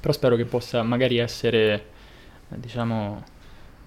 però 0.00 0.12
spero 0.12 0.36
che 0.36 0.44
possa 0.44 0.82
magari 0.82 1.16
essere, 1.16 1.86
diciamo, 2.48 3.24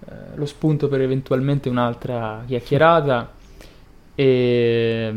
eh, 0.08 0.12
lo 0.34 0.46
spunto 0.46 0.88
per 0.88 1.00
eventualmente 1.00 1.68
un'altra 1.68 2.42
chiacchierata. 2.44 3.32
E, 4.16 5.10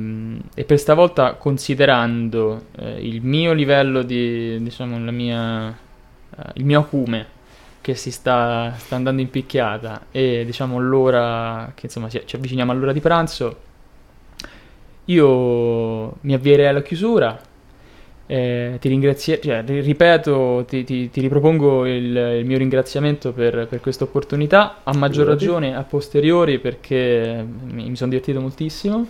e, 0.57 0.63
per 0.63 0.79
stavolta 0.79 1.34
considerando 1.34 2.63
eh, 2.79 3.07
il 3.07 3.21
mio 3.21 3.53
livello 3.53 4.01
di 4.01 4.57
diciamo 4.59 4.97
la 5.05 5.11
mia 5.11 5.69
eh, 5.69 6.51
il 6.55 6.65
mio 6.65 6.79
acume 6.79 7.35
che 7.79 7.93
si 7.93 8.09
sta, 8.09 8.73
sta, 8.75 8.95
andando 8.95 9.21
in 9.21 9.29
picchiata 9.29 10.07
e 10.09 10.43
diciamo 10.45 10.79
l'ora 10.79 11.71
che 11.75 11.85
insomma 11.85 12.09
ci 12.09 12.35
avviciniamo 12.35 12.71
all'ora 12.71 12.91
di 12.91 12.99
pranzo 12.99 13.57
io 15.05 16.15
mi 16.21 16.34
avvierei 16.34 16.65
alla 16.65 16.81
chiusura 16.81 17.39
eh, 18.29 18.77
ti 18.81 18.89
ringrazio, 18.89 19.39
cioè, 19.39 19.63
ripeto, 19.65 20.65
ti, 20.67 20.84
ti, 20.84 21.09
ti 21.09 21.21
ripropongo 21.21 21.85
il, 21.85 22.13
il, 22.39 22.45
mio 22.45 22.57
ringraziamento 22.57 23.31
per, 23.31 23.67
per 23.69 23.79
questa 23.79 24.03
opportunità, 24.03 24.81
a 24.84 24.93
maggior 24.97 25.25
ragione 25.25 25.73
a 25.73 25.84
posteriori 25.84 26.59
perché 26.59 27.45
mi, 27.67 27.89
mi 27.89 27.95
sono 27.95 28.09
divertito 28.09 28.41
moltissimo. 28.41 29.07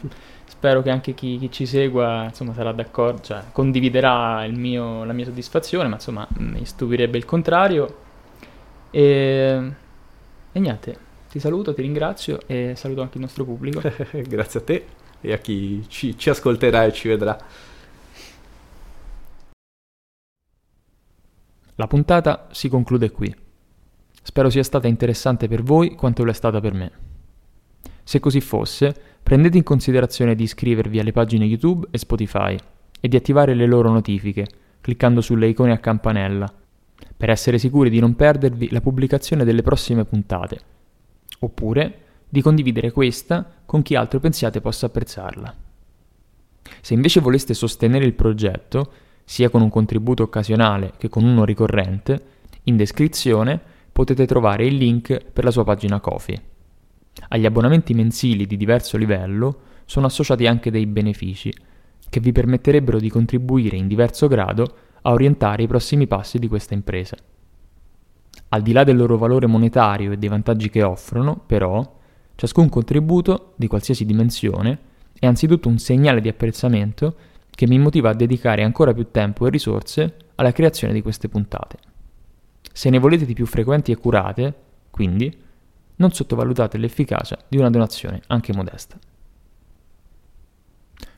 Spero 0.58 0.82
che 0.82 0.90
anche 0.90 1.14
chi, 1.14 1.38
chi 1.38 1.52
ci 1.52 1.68
segua 1.68 2.24
insomma, 2.24 2.52
sarà 2.52 2.72
d'accordo, 2.72 3.22
cioè, 3.22 3.44
condividerà 3.52 4.44
mio, 4.48 5.04
la 5.04 5.14
mia 5.14 5.26
soddisfazione, 5.26 5.88
ma 5.88 5.96
insomma 5.98 6.28
mi 6.40 6.66
stupirebbe 6.66 7.16
il 7.16 7.26
contrario. 7.26 7.98
E, 8.90 9.72
e 10.52 10.60
niente, 10.60 10.98
ti 11.30 11.40
saluto, 11.40 11.76
ti 11.76 11.84
ringrazio 11.84 12.40
e 12.48 12.74
saluto 12.76 13.04
anche 13.04 13.18
il 13.18 13.22
nostro 13.22 13.44
pubblico. 13.44 13.82
Grazie 14.28 14.60
a 14.60 14.64
te 14.64 14.86
e 15.22 15.32
a 15.32 15.38
chi 15.38 15.86
ci, 15.90 16.18
ci 16.18 16.32
ascolterà 16.32 16.86
e 16.86 16.92
ci 16.92 17.08
vedrà. 17.08 17.38
La 21.76 21.86
puntata 21.86 22.48
si 22.50 22.68
conclude 22.68 23.12
qui. 23.12 23.32
Spero 24.24 24.50
sia 24.50 24.64
stata 24.64 24.88
interessante 24.88 25.48
per 25.48 25.62
voi 25.62 25.94
quanto 25.94 26.24
lo 26.24 26.32
è 26.32 26.34
stata 26.34 26.60
per 26.60 26.74
me. 26.74 27.07
Se 28.08 28.22
così 28.22 28.40
fosse, 28.40 28.96
prendete 29.22 29.58
in 29.58 29.64
considerazione 29.64 30.34
di 30.34 30.44
iscrivervi 30.44 30.98
alle 30.98 31.12
pagine 31.12 31.44
YouTube 31.44 31.90
e 31.92 31.98
Spotify 31.98 32.56
e 33.02 33.08
di 33.10 33.18
attivare 33.18 33.54
le 33.54 33.66
loro 33.66 33.92
notifiche, 33.92 34.48
cliccando 34.80 35.20
sulle 35.20 35.50
icone 35.50 35.74
a 35.74 35.80
campanella, 35.80 36.50
per 37.18 37.30
essere 37.30 37.58
sicuri 37.58 37.90
di 37.90 38.00
non 38.00 38.16
perdervi 38.16 38.70
la 38.72 38.80
pubblicazione 38.80 39.44
delle 39.44 39.62
prossime 39.62 40.06
puntate, 40.06 40.58
oppure 41.40 42.00
di 42.30 42.42
condividere 42.42 42.94
questa 42.94 43.46
con 43.66 43.82
chi 43.82 43.96
altro 43.96 44.22
pensiate 44.22 44.62
possa 44.62 44.86
apprezzarla. 44.86 45.56
Se 46.80 46.94
invece 46.94 47.20
voleste 47.20 47.54
sostenere 47.54 48.06
il 48.06 48.14
progetto, 48.14 48.90
sia 49.26 49.50
con 49.50 49.62
un 49.62 49.70
contributo 49.70 50.24
occasionale 50.24 50.94
che 50.98 51.10
con 51.10 51.26
uno 51.26 51.44
ricorrente, 51.44 52.24
in 52.64 52.78
descrizione 52.78 53.60
potete 53.92 54.26
trovare 54.26 54.66
il 54.66 54.78
link 54.78 55.26
per 55.26 55.44
la 55.44 55.52
sua 55.52 55.66
pagina 55.66 56.00
Kofi. 56.00 56.56
Agli 57.30 57.46
abbonamenti 57.46 57.94
mensili 57.94 58.46
di 58.46 58.58
diverso 58.58 58.98
livello 58.98 59.60
sono 59.86 60.06
associati 60.06 60.48
anche 60.48 60.72
dei 60.72 60.86
benefici, 60.86 61.54
che 62.10 62.20
vi 62.20 62.32
permetterebbero 62.32 63.00
di 63.00 63.10
contribuire 63.10 63.78
in 63.78 63.88
diverso 63.88 64.28
grado 64.28 64.76
a 65.02 65.12
orientare 65.12 65.64
i 65.64 65.68
prossimi 65.68 66.08
passi 66.08 66.40
di 66.40 66.48
questa 66.48 66.74
impresa. 66.74 67.16
Al 68.50 68.62
di 68.62 68.72
là 68.72 68.84
del 68.84 68.96
loro 68.96 69.18
valore 69.18 69.48
monetario 69.48 70.12
e 70.12 70.18
dei 70.18 70.30
vantaggi 70.30 70.70
che 70.70 70.84
offrono, 70.84 71.42
però, 71.46 72.00
ciascun 72.36 72.70
contributo, 72.70 73.54
di 73.56 73.68
qualsiasi 73.68 74.06
dimensione, 74.06 74.80
è 75.20 75.26
anzitutto 75.26 75.68
un 75.68 75.80
segnale 75.80 76.22
di 76.22 76.30
apprezzamento 76.30 77.16
che 77.50 77.68
mi 77.68 77.80
motiva 77.80 78.12
a 78.12 78.14
dedicare 78.14 78.64
ancora 78.64 78.94
più 78.94 79.08
tempo 79.10 79.48
e 79.48 79.50
risorse 79.50 80.16
alla 80.36 80.52
creazione 80.52 80.94
di 80.94 81.02
queste 81.02 81.28
puntate. 81.28 81.78
Se 82.72 82.90
ne 82.90 83.00
volete 83.00 83.26
di 83.26 83.34
più 83.34 83.46
frequenti 83.46 83.92
e 83.92 83.98
curate, 83.98 84.54
quindi, 84.92 85.36
non 85.98 86.12
sottovalutate 86.12 86.78
l'efficacia 86.78 87.38
di 87.48 87.58
una 87.58 87.70
donazione 87.70 88.22
anche 88.28 88.54
modesta. 88.54 88.98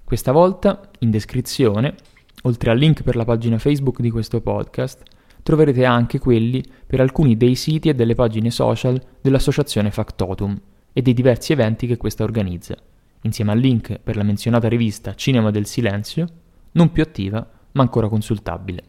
Questa 0.04 0.32
volta, 0.32 0.90
in 1.00 1.12
descrizione, 1.12 1.96
oltre 2.44 2.72
al 2.72 2.78
link 2.78 3.04
per 3.04 3.16
la 3.16 3.26
pagina 3.26 3.60
Facebook 3.60 4.00
di 4.00 4.10
questo 4.10 4.42
podcast, 4.42 5.04
troverete 5.44 5.86
anche 5.86 6.20
quelli 6.20 6.64
per 6.86 7.00
alcuni 7.00 7.38
dei 7.38 7.56
siti 7.56 7.90
e 7.90 7.94
delle 7.94 8.16
pagine 8.16 8.50
social 8.50 9.02
dell'associazione 9.22 9.92
Factotum 9.92 10.60
e 10.92 11.02
dei 11.02 11.14
diversi 11.14 11.52
eventi 11.52 11.86
che 11.86 11.98
questa 11.98 12.24
organizza, 12.24 12.76
insieme 13.22 13.52
al 13.52 13.60
link 13.60 14.00
per 14.00 14.16
la 14.16 14.24
menzionata 14.24 14.68
rivista 14.68 15.16
Cinema 15.16 15.52
del 15.52 15.66
Silenzio, 15.66 16.28
non 16.72 16.92
più 16.92 17.04
attiva 17.04 17.48
ma 17.74 17.82
ancora 17.82 18.10
consultabile. 18.10 18.84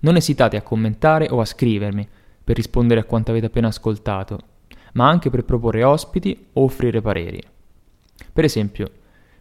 Non 0.00 0.16
esitate 0.16 0.56
a 0.56 0.62
commentare 0.62 1.28
o 1.30 1.40
a 1.40 1.44
scrivermi 1.44 2.08
per 2.50 2.58
rispondere 2.58 2.98
a 2.98 3.04
quanto 3.04 3.30
avete 3.30 3.46
appena 3.46 3.68
ascoltato, 3.68 4.38
ma 4.94 5.08
anche 5.08 5.30
per 5.30 5.44
proporre 5.44 5.84
ospiti 5.84 6.48
o 6.54 6.64
offrire 6.64 7.00
pareri. 7.00 7.40
Per 8.32 8.42
esempio, 8.42 8.90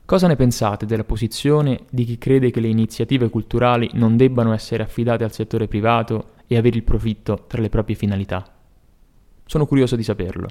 Cosa 0.06 0.26
ne 0.26 0.36
pensate 0.36 0.88
della 0.88 1.04
posizione 1.04 1.82
di 1.92 2.04
chi 2.04 2.18
crede 2.18 2.50
che 2.50 2.60
le 2.60 2.68
iniziative 2.68 3.30
culturali 3.30 3.92
non 3.94 4.18
debbano 4.18 4.54
essere 4.54 4.82
affidate 4.82 5.24
al 5.24 5.32
settore 5.32 5.68
privato 5.68 6.32
e 6.48 6.58
avere 6.58 6.78
il 6.78 6.84
profitto 6.84 7.46
tra 7.46 7.62
le 7.62 7.70
proprie 7.70 7.96
finalità? 7.96 8.44
Sono 9.46 9.68
curioso 9.68 9.96
di 9.96 10.02
saperlo. 10.02 10.48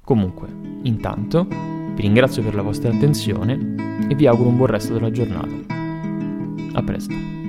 Comunque, 0.00 0.46
intanto, 0.82 1.48
vi 1.48 2.02
ringrazio 2.02 2.44
per 2.44 2.54
la 2.54 2.62
vostra 2.62 2.92
attenzione 2.92 4.06
e 4.08 4.14
vi 4.14 4.28
auguro 4.28 4.50
un 4.50 4.58
buon 4.58 4.68
resto 4.68 4.92
della 4.92 5.10
giornata. 5.10 5.74
A 6.74 6.82
presto. 6.84 7.43